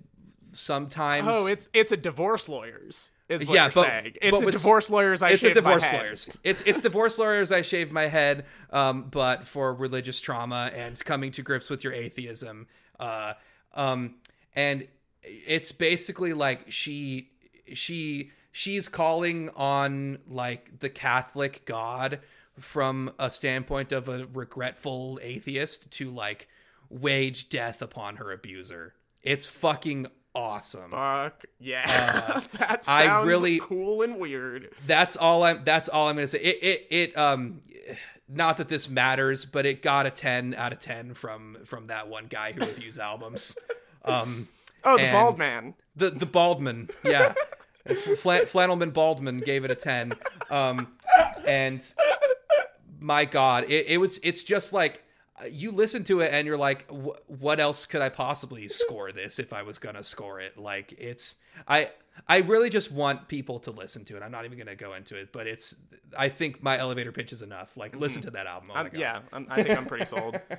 sometimes 0.54 1.28
Oh, 1.32 1.48
it's 1.48 1.68
it's 1.74 1.92
a 1.92 1.98
divorce 1.98 2.50
lawyers. 2.50 3.12
Is 3.30 3.46
what 3.46 3.56
Yeah, 3.56 3.64
you're 3.66 3.72
but- 3.74 3.86
saying. 3.86 4.14
but 4.14 4.24
It's 4.24 4.42
a 4.42 4.52
divorce 4.52 4.90
lawyers. 4.90 5.22
I 5.22 5.30
it's 5.32 5.44
a 5.44 5.54
divorce 5.54 5.92
lawyers. 5.92 6.30
It's 6.44 6.62
it's 6.66 6.80
divorce 6.82 7.20
lawyers. 7.20 7.52
I 7.52 7.62
shaved 7.62 7.92
my 7.92 8.08
head, 8.08 8.46
um, 8.70 9.10
but 9.12 9.46
for 9.46 9.74
religious 9.74 10.22
trauma 10.22 10.72
and 10.74 10.98
coming 11.04 11.32
to 11.32 11.42
grips 11.42 11.70
with 11.70 11.84
your 11.84 11.92
atheism. 11.94 12.68
Uh, 13.00 13.34
um, 13.74 14.16
and 14.56 14.88
it's 15.24 15.74
basically 15.74 16.32
like 16.34 16.72
she 16.72 17.30
she 17.74 18.32
she's 18.58 18.90
calling 18.90 19.50
on 19.56 20.18
like 20.28 20.80
the 20.80 20.90
Catholic 20.90 21.64
God 21.66 22.20
from 22.58 23.12
a 23.20 23.30
standpoint 23.30 23.92
of 23.92 24.10
a 24.10 24.26
regretful 24.34 25.20
atheist 25.22 25.92
to 25.92 26.10
like 26.10 26.48
wage 26.90 27.50
death 27.50 27.84
upon 27.84 28.16
her 28.16 28.32
abuser. 28.32 28.96
It's 29.22 29.46
fucking 29.46 30.08
awesome. 30.34 30.90
Fuck 30.90 31.46
yeah, 31.60 31.86
that 32.58 32.84
sounds 32.84 32.88
I 32.88 33.24
really- 33.24 33.60
cool 33.60 34.02
and 34.02 34.18
weird. 34.18 34.70
that's 34.88 35.16
all 35.16 35.44
I'm 35.44 35.64
that's 35.64 35.88
all 35.88 36.08
I'm 36.08 36.16
gonna 36.16 36.28
say. 36.28 36.40
It 36.40 36.64
it 36.64 36.88
it 36.90 37.18
um 37.18 37.62
not 38.28 38.58
that 38.58 38.70
this 38.70 38.90
matters, 38.90 39.46
but 39.46 39.66
it 39.68 39.82
got 39.84 40.06
a 40.08 40.10
ten 40.12 40.56
out 40.56 40.74
of 40.74 40.80
ten 40.80 41.14
from 41.14 41.58
from 41.66 41.86
that 41.88 42.08
one 42.08 42.26
guy 42.26 42.54
who 42.54 42.62
reviews 42.62 42.98
albums. 42.98 43.56
Um 44.06 44.48
Oh, 44.86 44.96
the 44.98 45.12
bald 45.12 45.38
man. 45.38 45.74
The 45.98 46.10
the 46.12 46.26
bald 46.26 46.62
man. 46.62 46.90
yeah. 47.04 47.34
Fla- 47.96 48.46
Flannelman 48.46 48.94
Baldman 48.94 49.40
gave 49.40 49.64
it 49.66 49.72
a 49.72 49.76
ten. 49.76 50.14
Um 50.50 50.94
and 51.46 51.82
my 53.00 53.26
god, 53.26 53.66
it, 53.66 53.88
it 53.88 53.98
was 54.00 54.20
it's 54.24 54.44
just 54.44 54.74
like 54.74 55.04
you 55.52 55.72
listen 55.72 56.04
to 56.06 56.20
it 56.22 56.32
and 56.34 56.48
you're 56.48 56.58
like 56.58 56.90
"Wh- 56.90 57.30
what 57.30 57.60
else 57.60 57.86
could 57.86 58.02
i 58.02 58.10
possibly 58.10 58.68
score 58.68 59.12
this 59.12 59.38
if 59.38 59.54
i 59.54 59.62
was 59.62 59.78
gonna 59.78 60.04
score 60.04 60.40
it 60.40 60.58
like 60.58 60.94
it's 60.98 61.36
i 61.68 61.90
i 62.28 62.38
really 62.40 62.72
just 62.72 62.92
want 62.92 63.28
people 63.28 63.60
to 63.60 63.70
listen 63.72 64.04
to 64.06 64.18
it 64.18 64.24
i'm 64.24 64.32
not 64.32 64.46
even 64.46 64.58
gonna 64.58 64.76
go 64.76 64.96
into 64.96 65.16
it 65.16 65.32
but 65.32 65.46
it's 65.46 65.76
i 66.18 66.28
think 66.30 66.64
my 66.64 66.76
elevator 66.80 67.12
pitch 67.12 67.32
is 67.32 67.44
enough 67.44 67.78
like 67.78 67.96
listen 67.96 68.22
to 68.24 68.32
that 68.32 68.48
album 68.48 68.72
oh 68.74 68.78
I'm- 68.78 68.90
yeah, 68.96 69.20
I'm, 69.32 69.46
I 69.50 69.62
think 69.62 69.78
I'm 69.78 69.86
pretty 69.86 70.06
sold. 70.06 70.40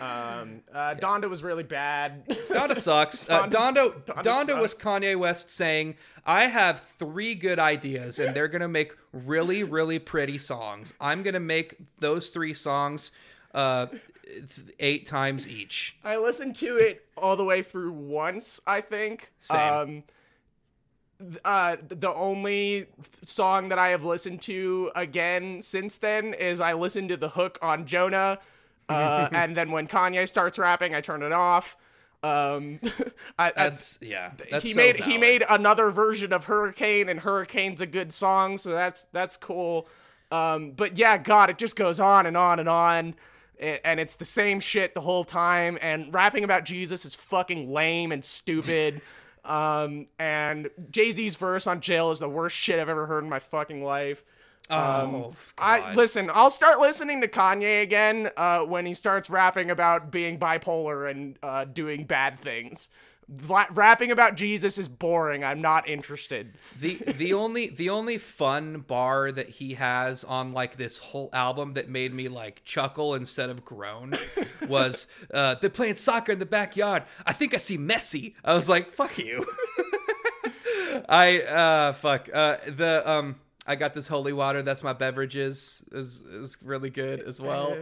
Um, 0.00 0.62
uh, 0.74 0.96
Donda 0.96 1.30
was 1.30 1.44
really 1.44 1.62
bad. 1.62 2.26
Donda 2.28 2.74
sucks. 2.74 3.28
Uh, 3.30 3.46
Donda, 3.46 3.92
Donda 4.04 4.22
Donda 4.24 4.60
was. 4.60 4.74
Kanye 4.74 5.16
West 5.16 5.50
saying, 5.50 5.94
"I 6.26 6.46
have 6.48 6.80
three 6.98 7.36
good 7.36 7.60
ideas, 7.60 8.18
and 8.18 8.34
they're 8.34 8.48
gonna 8.48 8.66
make 8.66 8.92
really, 9.12 9.62
really 9.62 10.00
pretty 10.00 10.36
songs. 10.38 10.94
I'm 11.00 11.22
gonna 11.22 11.38
make 11.38 11.76
those 12.00 12.30
three 12.30 12.54
songs 12.54 13.12
uh, 13.54 13.86
eight 14.78 15.06
times 15.06 15.48
each." 15.48 15.96
I 16.04 16.16
listened 16.16 16.56
to 16.56 16.76
it 16.76 17.06
all 17.16 17.36
the 17.36 17.44
way 17.44 17.62
through 17.62 17.92
once. 17.92 18.60
I 18.66 18.80
think. 18.80 19.32
Same. 19.38 19.60
Um, 19.60 20.02
uh, 21.44 21.76
the 21.88 22.12
only 22.12 22.86
song 23.24 23.68
that 23.68 23.78
I 23.78 23.88
have 23.88 24.04
listened 24.04 24.42
to 24.42 24.90
again 24.94 25.62
since 25.62 25.98
then 25.98 26.34
is 26.34 26.60
I 26.60 26.72
listened 26.74 27.08
to 27.10 27.16
the 27.16 27.30
hook 27.30 27.58
on 27.62 27.86
Jonah, 27.86 28.38
uh, 28.88 29.28
and 29.32 29.56
then 29.56 29.70
when 29.70 29.86
Kanye 29.86 30.28
starts 30.28 30.58
rapping, 30.58 30.94
I 30.94 31.00
turn 31.00 31.22
it 31.22 31.32
off. 31.32 31.76
Um, 32.22 32.80
I, 33.38 33.48
I, 33.48 33.52
That's 33.54 33.98
yeah. 34.00 34.32
That's 34.50 34.64
he 34.64 34.72
so 34.72 34.80
made 34.80 34.96
he 34.96 35.18
made 35.18 35.44
another 35.48 35.90
version 35.90 36.32
of 36.32 36.44
Hurricane, 36.44 37.08
and 37.08 37.20
Hurricane's 37.20 37.80
a 37.80 37.86
good 37.86 38.12
song, 38.12 38.58
so 38.58 38.70
that's 38.70 39.04
that's 39.12 39.36
cool. 39.36 39.86
Um, 40.30 40.72
but 40.72 40.96
yeah, 40.96 41.18
God, 41.18 41.50
it 41.50 41.58
just 41.58 41.76
goes 41.76 42.00
on 42.00 42.26
and 42.26 42.36
on 42.36 42.58
and 42.58 42.68
on, 42.68 43.14
and 43.58 44.00
it's 44.00 44.16
the 44.16 44.24
same 44.24 44.60
shit 44.60 44.94
the 44.94 45.00
whole 45.00 45.24
time. 45.24 45.78
And 45.80 46.12
rapping 46.12 46.44
about 46.44 46.64
Jesus 46.64 47.04
is 47.04 47.14
fucking 47.14 47.70
lame 47.72 48.12
and 48.12 48.24
stupid. 48.24 49.00
um, 49.44 50.06
and 50.18 50.70
Jay 50.90 51.10
Z's 51.10 51.36
verse 51.36 51.66
on 51.66 51.80
Jail 51.80 52.10
is 52.10 52.18
the 52.18 52.28
worst 52.28 52.56
shit 52.56 52.78
I've 52.78 52.88
ever 52.88 53.06
heard 53.06 53.24
in 53.24 53.30
my 53.30 53.38
fucking 53.38 53.82
life. 53.82 54.24
Oh, 54.70 55.34
I 55.58 55.92
listen. 55.92 56.30
I'll 56.32 56.48
start 56.48 56.80
listening 56.80 57.20
to 57.20 57.28
Kanye 57.28 57.82
again 57.82 58.30
uh, 58.36 58.60
when 58.60 58.86
he 58.86 58.94
starts 58.94 59.28
rapping 59.28 59.70
about 59.70 60.10
being 60.10 60.38
bipolar 60.38 61.10
and 61.10 61.38
uh, 61.42 61.66
doing 61.66 62.04
bad 62.04 62.38
things. 62.38 62.88
Rapping 63.28 64.10
about 64.10 64.36
Jesus 64.36 64.76
is 64.76 64.88
boring. 64.88 65.44
I'm 65.44 65.60
not 65.60 65.88
interested. 65.88 66.58
the 66.78 66.96
the 66.96 67.32
only 67.32 67.68
the 67.68 67.90
only 67.90 68.18
fun 68.18 68.80
bar 68.80 69.32
that 69.32 69.48
he 69.48 69.74
has 69.74 70.24
on 70.24 70.52
like 70.52 70.76
this 70.76 70.98
whole 70.98 71.30
album 71.32 71.72
that 71.72 71.88
made 71.88 72.12
me 72.12 72.28
like 72.28 72.62
chuckle 72.64 73.14
instead 73.14 73.50
of 73.50 73.64
groan 73.64 74.14
was 74.68 75.06
uh 75.32 75.54
they're 75.56 75.70
playing 75.70 75.94
soccer 75.96 76.32
in 76.32 76.38
the 76.38 76.46
backyard. 76.46 77.04
I 77.24 77.32
think 77.32 77.54
I 77.54 77.58
see 77.58 77.78
Messi. 77.78 78.34
I 78.44 78.54
was 78.54 78.68
like, 78.68 78.90
fuck 78.90 79.16
you. 79.18 79.44
I 81.08 81.40
uh 81.42 81.92
fuck. 81.94 82.28
Uh 82.32 82.56
the 82.66 83.02
um 83.10 83.36
I 83.66 83.76
got 83.76 83.94
this 83.94 84.06
holy 84.06 84.34
water, 84.34 84.60
that's 84.60 84.82
my 84.82 84.92
beverages 84.92 85.82
is 85.90 86.20
is 86.20 86.58
really 86.62 86.90
good 86.90 87.20
as 87.20 87.40
well. 87.40 87.76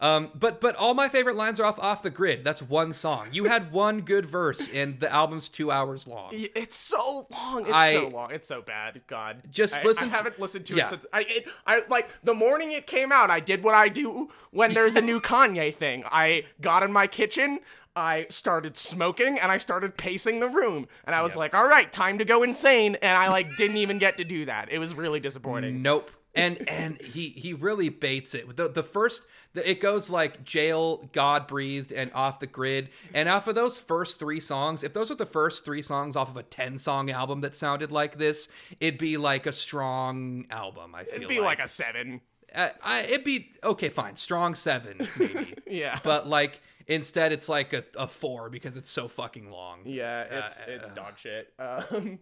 Um, 0.00 0.30
but 0.34 0.60
but 0.60 0.76
all 0.76 0.94
my 0.94 1.08
favorite 1.08 1.36
lines 1.36 1.60
are 1.60 1.66
off 1.66 1.78
off 1.78 2.02
the 2.02 2.10
grid. 2.10 2.42
That's 2.42 2.62
one 2.62 2.92
song. 2.92 3.28
You 3.32 3.44
had 3.44 3.70
one 3.86 4.00
good 4.00 4.24
verse, 4.26 4.68
and 4.72 4.98
the 4.98 5.12
album's 5.12 5.48
two 5.48 5.70
hours 5.70 6.06
long. 6.06 6.30
It's 6.32 6.76
so 6.76 7.26
long. 7.30 7.62
It's 7.62 7.72
I- 7.72 7.92
so 7.92 8.08
long. 8.08 8.30
It's 8.30 8.48
so 8.48 8.62
bad. 8.62 9.02
God. 9.06 9.42
Just 9.50 9.76
I, 9.76 9.82
listen 9.84 10.08
I 10.08 10.10
to- 10.10 10.16
haven't 10.16 10.40
listened 10.40 10.66
to 10.66 10.74
yeah. 10.76 10.84
it 10.84 10.88
since 10.88 11.06
I 11.12 11.20
it, 11.28 11.48
I 11.66 11.82
like 11.88 12.08
the 12.24 12.34
morning 12.34 12.72
it 12.72 12.86
came 12.86 13.12
out, 13.12 13.30
I 13.30 13.40
did 13.40 13.62
what 13.62 13.74
I 13.74 13.88
do 13.88 14.30
when 14.50 14.72
there's 14.72 14.96
a 14.96 15.00
new 15.10 15.20
Kanye 15.20 15.74
thing. 15.74 16.04
I 16.10 16.44
got 16.60 16.82
in 16.82 16.92
my 16.92 17.06
kitchen, 17.06 17.60
I 17.94 18.26
started 18.30 18.76
smoking, 18.76 19.38
and 19.38 19.52
I 19.52 19.58
started 19.58 19.96
pacing 19.96 20.40
the 20.40 20.48
room. 20.48 20.86
And 21.04 21.14
I 21.14 21.22
was 21.22 21.36
like, 21.36 21.54
all 21.54 21.66
right, 21.66 21.90
time 21.92 22.18
to 22.18 22.24
go 22.24 22.42
insane. 22.42 22.96
And 23.02 23.16
I 23.18 23.28
like 23.28 23.56
didn't 23.56 23.76
even 23.78 23.98
get 23.98 24.16
to 24.18 24.24
do 24.24 24.46
that. 24.46 24.70
It 24.72 24.78
was 24.78 24.94
really 24.94 25.20
disappointing. 25.20 25.82
Nope. 25.82 26.10
And 26.34 26.68
and 26.68 27.00
he 27.02 27.30
he 27.30 27.52
really 27.54 27.88
baits 27.88 28.34
it. 28.34 28.56
The 28.56 28.68
the 28.68 28.84
first 28.84 29.26
the, 29.52 29.68
it 29.68 29.80
goes 29.80 30.10
like 30.10 30.44
jail, 30.44 31.08
God 31.12 31.48
breathed, 31.48 31.90
and 31.90 32.12
off 32.14 32.38
the 32.38 32.46
grid. 32.46 32.88
And 33.12 33.28
off 33.28 33.48
of 33.48 33.56
those 33.56 33.78
first 33.78 34.20
three 34.20 34.38
songs, 34.38 34.84
if 34.84 34.92
those 34.92 35.10
were 35.10 35.16
the 35.16 35.26
first 35.26 35.64
three 35.64 35.82
songs 35.82 36.14
off 36.14 36.30
of 36.30 36.36
a 36.36 36.44
ten 36.44 36.78
song 36.78 37.10
album 37.10 37.40
that 37.40 37.56
sounded 37.56 37.90
like 37.90 38.16
this, 38.16 38.48
it'd 38.78 38.98
be 38.98 39.16
like 39.16 39.46
a 39.46 39.52
strong 39.52 40.46
album. 40.50 40.94
I 40.94 41.02
feel 41.02 41.12
like. 41.12 41.16
It'd 41.16 41.28
be 41.28 41.40
like 41.40 41.58
a 41.58 41.66
seven. 41.66 42.20
uh, 42.54 42.68
I, 42.80 43.00
it'd 43.00 43.24
be 43.24 43.50
okay, 43.64 43.88
fine, 43.88 44.14
strong 44.14 44.54
seven 44.54 44.98
maybe. 45.18 45.54
Yeah. 45.66 45.98
but 46.04 46.28
like 46.28 46.60
instead, 46.86 47.32
it's 47.32 47.48
like 47.48 47.72
a, 47.72 47.82
a 47.98 48.06
four 48.06 48.50
because 48.50 48.76
it's 48.76 48.90
so 48.90 49.08
fucking 49.08 49.50
long. 49.50 49.80
Yeah, 49.84 50.22
it's 50.44 50.60
Uh, 50.60 50.64
it's 50.68 50.92
dog 50.92 51.14
shit. 51.18 51.52
Um, 51.58 52.20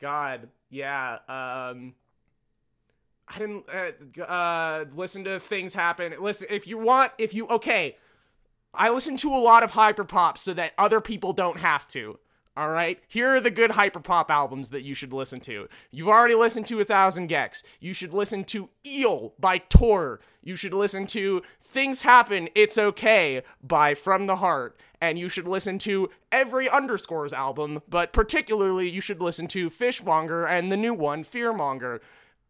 God, 0.00 0.48
yeah. 0.68 1.18
Um, 1.28 1.94
I 3.28 3.38
didn't 3.38 3.64
uh, 3.68 4.22
uh, 4.22 4.84
listen 4.94 5.24
to 5.24 5.40
things 5.40 5.74
happen. 5.74 6.14
Listen, 6.20 6.46
if 6.50 6.66
you 6.66 6.78
want, 6.78 7.12
if 7.18 7.34
you 7.34 7.48
okay, 7.48 7.96
I 8.72 8.90
listen 8.90 9.16
to 9.18 9.34
a 9.34 9.38
lot 9.38 9.62
of 9.62 9.72
hyperpop 9.72 10.38
so 10.38 10.54
that 10.54 10.72
other 10.78 11.00
people 11.00 11.32
don't 11.32 11.58
have 11.58 11.88
to. 11.88 12.18
All 12.58 12.70
right, 12.70 12.98
here 13.06 13.34
are 13.34 13.40
the 13.40 13.50
good 13.50 13.72
hyperpop 13.72 14.30
albums 14.30 14.70
that 14.70 14.80
you 14.82 14.94
should 14.94 15.12
listen 15.12 15.40
to. 15.40 15.68
You've 15.90 16.08
already 16.08 16.34
listened 16.34 16.66
to 16.68 16.80
A 16.80 16.86
Thousand 16.86 17.28
gecs. 17.28 17.62
You 17.80 17.92
should 17.92 18.14
listen 18.14 18.44
to 18.44 18.70
Eel 18.86 19.34
by 19.38 19.58
Tor. 19.58 20.20
You 20.42 20.56
should 20.56 20.72
listen 20.72 21.06
to 21.08 21.42
Things 21.60 22.00
Happen, 22.00 22.48
It's 22.54 22.78
Okay 22.78 23.42
by 23.62 23.92
From 23.92 24.26
the 24.26 24.36
Heart. 24.36 24.80
And 25.02 25.18
you 25.18 25.28
should 25.28 25.46
listen 25.46 25.78
to 25.80 26.08
every 26.32 26.66
Underscores 26.66 27.34
album, 27.34 27.82
but 27.90 28.14
particularly 28.14 28.88
you 28.88 29.02
should 29.02 29.20
listen 29.20 29.48
to 29.48 29.68
Fishmonger 29.68 30.46
and 30.46 30.72
the 30.72 30.78
new 30.78 30.94
one, 30.94 31.24
Fearmonger. 31.24 32.00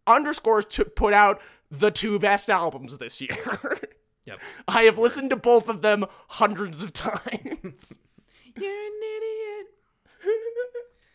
Underscores 0.07 0.65
to 0.67 0.85
put 0.85 1.13
out 1.13 1.41
the 1.71 1.91
two 1.91 2.19
best 2.19 2.49
albums 2.49 2.99
this 2.99 3.21
year. 3.21 3.81
Yep. 4.27 4.41
I 4.67 4.83
have 4.83 4.99
listened 4.99 5.31
to 5.31 5.37
both 5.37 5.69
of 5.69 5.83
them 5.83 6.05
hundreds 6.29 6.83
of 6.83 6.93
times. 6.93 7.97
You're 8.57 8.71
an 8.71 8.93
idiot. 9.17 9.67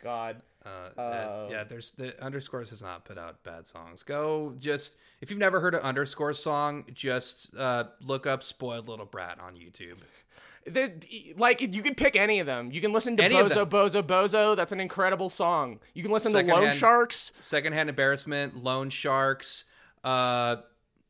God. 0.04 0.42
Uh, 0.64 1.48
yeah, 1.50 1.64
there's 1.64 1.92
the 1.92 2.24
underscores 2.24 2.70
has 2.70 2.84
not 2.84 3.04
put 3.04 3.18
out 3.18 3.44
bad 3.44 3.66
songs. 3.66 4.04
Go 4.04 4.54
just 4.60 4.96
if 5.20 5.32
you've 5.32 5.40
never 5.40 5.60
heard 5.60 5.74
an 5.74 5.82
underscore 5.82 6.34
song, 6.34 6.86
just 6.94 7.56
uh, 7.58 7.86
look 8.00 8.28
up 8.28 8.44
"Spoiled 8.44 8.88
Little 8.88 9.08
Brat" 9.08 9.40
on 9.40 9.56
YouTube. 9.56 9.98
Like 11.38 11.62
you 11.62 11.82
can 11.82 11.96
pick 11.96 12.16
any 12.16 12.40
of 12.40 12.46
them. 12.46 12.72
You 12.72 12.82
can 12.82 12.94
listen 12.94 13.18
to 13.18 13.24
Any 13.24 13.36
Bozo. 13.36 13.66
Bozo 13.66 14.04
Bozo. 14.04 14.56
That's 14.56 14.72
an 14.72 14.80
incredible 14.80 15.30
song. 15.30 15.80
You 15.94 16.04
can 16.04 16.12
listen 16.12 16.32
to 16.34 16.42
Lone 16.44 16.72
Sharks. 16.72 17.32
Secondhand 17.40 17.90
embarrassment, 17.90 18.64
Lone 18.64 18.90
Sharks, 18.90 19.66
uh, 20.04 20.58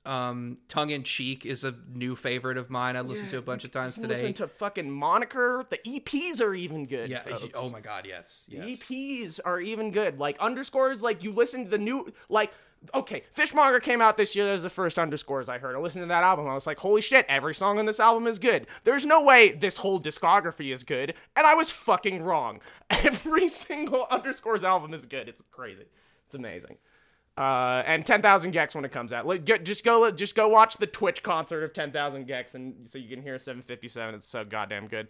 um, 0.06 0.58
tongue 0.68 0.90
in 0.90 1.04
cheek 1.04 1.46
is 1.46 1.64
a 1.64 1.76
new 1.94 2.16
favorite 2.16 2.58
of 2.58 2.70
mine. 2.70 2.96
I 2.96 3.02
listened 3.02 3.30
to 3.32 3.38
a 3.38 3.42
bunch 3.42 3.64
of 3.64 3.72
times 3.72 3.96
today. 3.96 4.08
Listen 4.08 4.34
to 4.36 4.48
fucking 4.48 4.90
Moniker. 4.90 5.66
The 5.70 5.78
EPs 5.78 6.42
are 6.42 6.56
even 6.56 6.86
good. 6.88 7.10
yeah. 7.10 7.20
folks. 7.20 7.48
Oh 7.56 7.70
my 7.70 7.82
God. 7.82 8.06
Yes. 8.08 8.48
Yes. 8.50 8.66
EPs 8.66 9.40
are 9.46 9.60
even 9.60 9.92
good. 9.92 10.20
Like 10.20 10.40
underscores, 10.40 11.04
like 11.04 11.24
you 11.24 11.32
listen 11.32 11.66
to 11.66 11.70
the 11.70 11.78
new 11.78 12.12
like 12.30 12.52
okay, 12.94 13.24
Fishmonger 13.32 13.80
came 13.80 14.02
out 14.02 14.18
this 14.18 14.36
year. 14.36 14.46
That 14.46 14.54
was 14.54 14.64
the 14.64 14.70
first 14.70 14.98
underscores 14.98 15.50
I 15.50 15.60
heard. 15.60 15.76
I 15.76 15.80
listened 15.80 16.04
to 16.04 16.08
that 16.08 16.24
album. 16.24 16.48
I 16.48 16.54
was 16.54 16.66
like, 16.66 16.80
holy 16.80 17.02
shit, 17.02 17.26
every 17.30 17.54
song 17.54 17.80
on 17.80 17.86
this 17.86 18.00
album 18.00 18.28
is 18.28 18.40
good. 18.40 18.68
There's 18.84 19.06
no 19.06 19.22
way 19.22 19.52
this 19.52 19.78
whole 19.78 20.00
discography 20.00 20.74
is 20.74 20.84
good. 20.84 21.14
And 21.36 21.46
I 21.46 21.54
was 21.54 21.72
fucking 21.72 22.24
wrong. 22.24 22.60
Every 22.90 23.48
single 23.48 24.08
underscores 24.10 24.64
album 24.64 24.94
is 24.94 25.06
good. 25.06 25.30
It's 25.30 25.42
crazy. 25.52 25.86
It's 26.26 26.36
amazing. 26.36 26.78
Uh, 27.42 27.82
and 27.88 28.06
10,000 28.06 28.54
gecs 28.54 28.76
when 28.76 28.86
it 28.86 28.92
comes 28.92 29.12
out. 29.12 29.26
Like, 29.26 29.44
just 29.64 29.84
go, 29.84 30.12
just 30.12 30.36
go 30.36 30.48
watch 30.48 30.78
the 30.78 30.86
Twitch 30.86 31.24
concert 31.24 31.64
of 31.64 31.74
10,000 31.74 32.28
gecs, 32.28 32.54
and 32.54 32.76
so 32.86 33.00
you 33.00 33.10
can 33.10 33.24
hear 33.24 33.40
757. 33.40 34.14
It's 34.14 34.28
so 34.28 34.46
goddamn 34.46 34.88
good. 34.88 35.08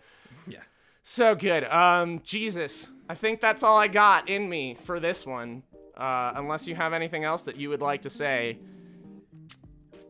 Yeah. 0.47 0.61
So 1.03 1.35
good. 1.35 1.65
Um, 1.65 2.21
Jesus. 2.23 2.89
I 3.09 3.15
think 3.15 3.41
that's 3.41 3.63
all 3.63 3.77
I 3.77 3.89
got 3.89 4.29
in 4.29 4.47
me 4.47 4.77
for 4.81 4.97
this 5.01 5.25
one. 5.25 5.63
Uh, 5.97 6.31
unless 6.37 6.69
you 6.69 6.75
have 6.75 6.93
anything 6.93 7.25
else 7.25 7.43
that 7.43 7.57
you 7.57 7.67
would 7.67 7.81
like 7.81 8.03
to 8.03 8.09
say. 8.09 8.59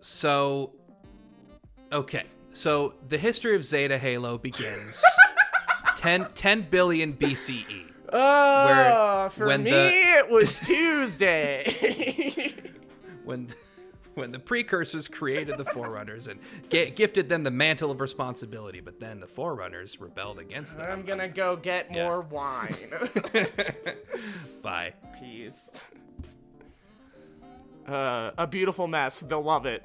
So, 0.02 0.74
okay. 1.92 2.26
So 2.54 2.94
the 3.08 3.18
history 3.18 3.56
of 3.56 3.66
Zeta 3.66 3.98
Halo 3.98 4.38
begins 4.38 5.04
10, 5.96 6.28
10 6.36 6.62
billion 6.70 7.16
BCE. 7.16 7.91
Oh, 8.14 9.30
for 9.32 9.46
when 9.48 9.64
me, 9.64 9.72
the- 9.72 9.92
it 10.20 10.30
was 10.30 10.60
Tuesday. 10.68 12.54
when 13.24 13.48
when 14.16 14.32
the 14.34 14.40
precursors 14.40 15.08
created 15.08 15.58
the 15.58 15.64
forerunners 15.66 16.28
and 16.28 16.40
ga- 16.70 16.92
gifted 16.92 17.30
them 17.30 17.44
the 17.44 17.52
mantle 17.52 17.90
of 17.92 18.02
responsibility 18.02 18.82
but 18.82 19.00
then 19.00 19.22
the 19.22 19.28
forerunners 19.28 20.02
rebelled 20.02 20.38
against 20.38 20.76
them 20.78 20.92
I'm 20.92 21.04
gonna 21.06 21.30
go 21.30 21.56
get 21.56 21.88
Yeah. 21.90 22.04
more 22.04 22.22
wine. 22.22 22.74
bye 24.62 24.94
Peace. 25.20 25.70
Uh, 27.88 28.32
a 28.38 28.46
beautiful 28.48 28.88
mess. 28.88 29.22
They'll 29.22 29.42
love 29.44 29.66
it. 29.66 29.82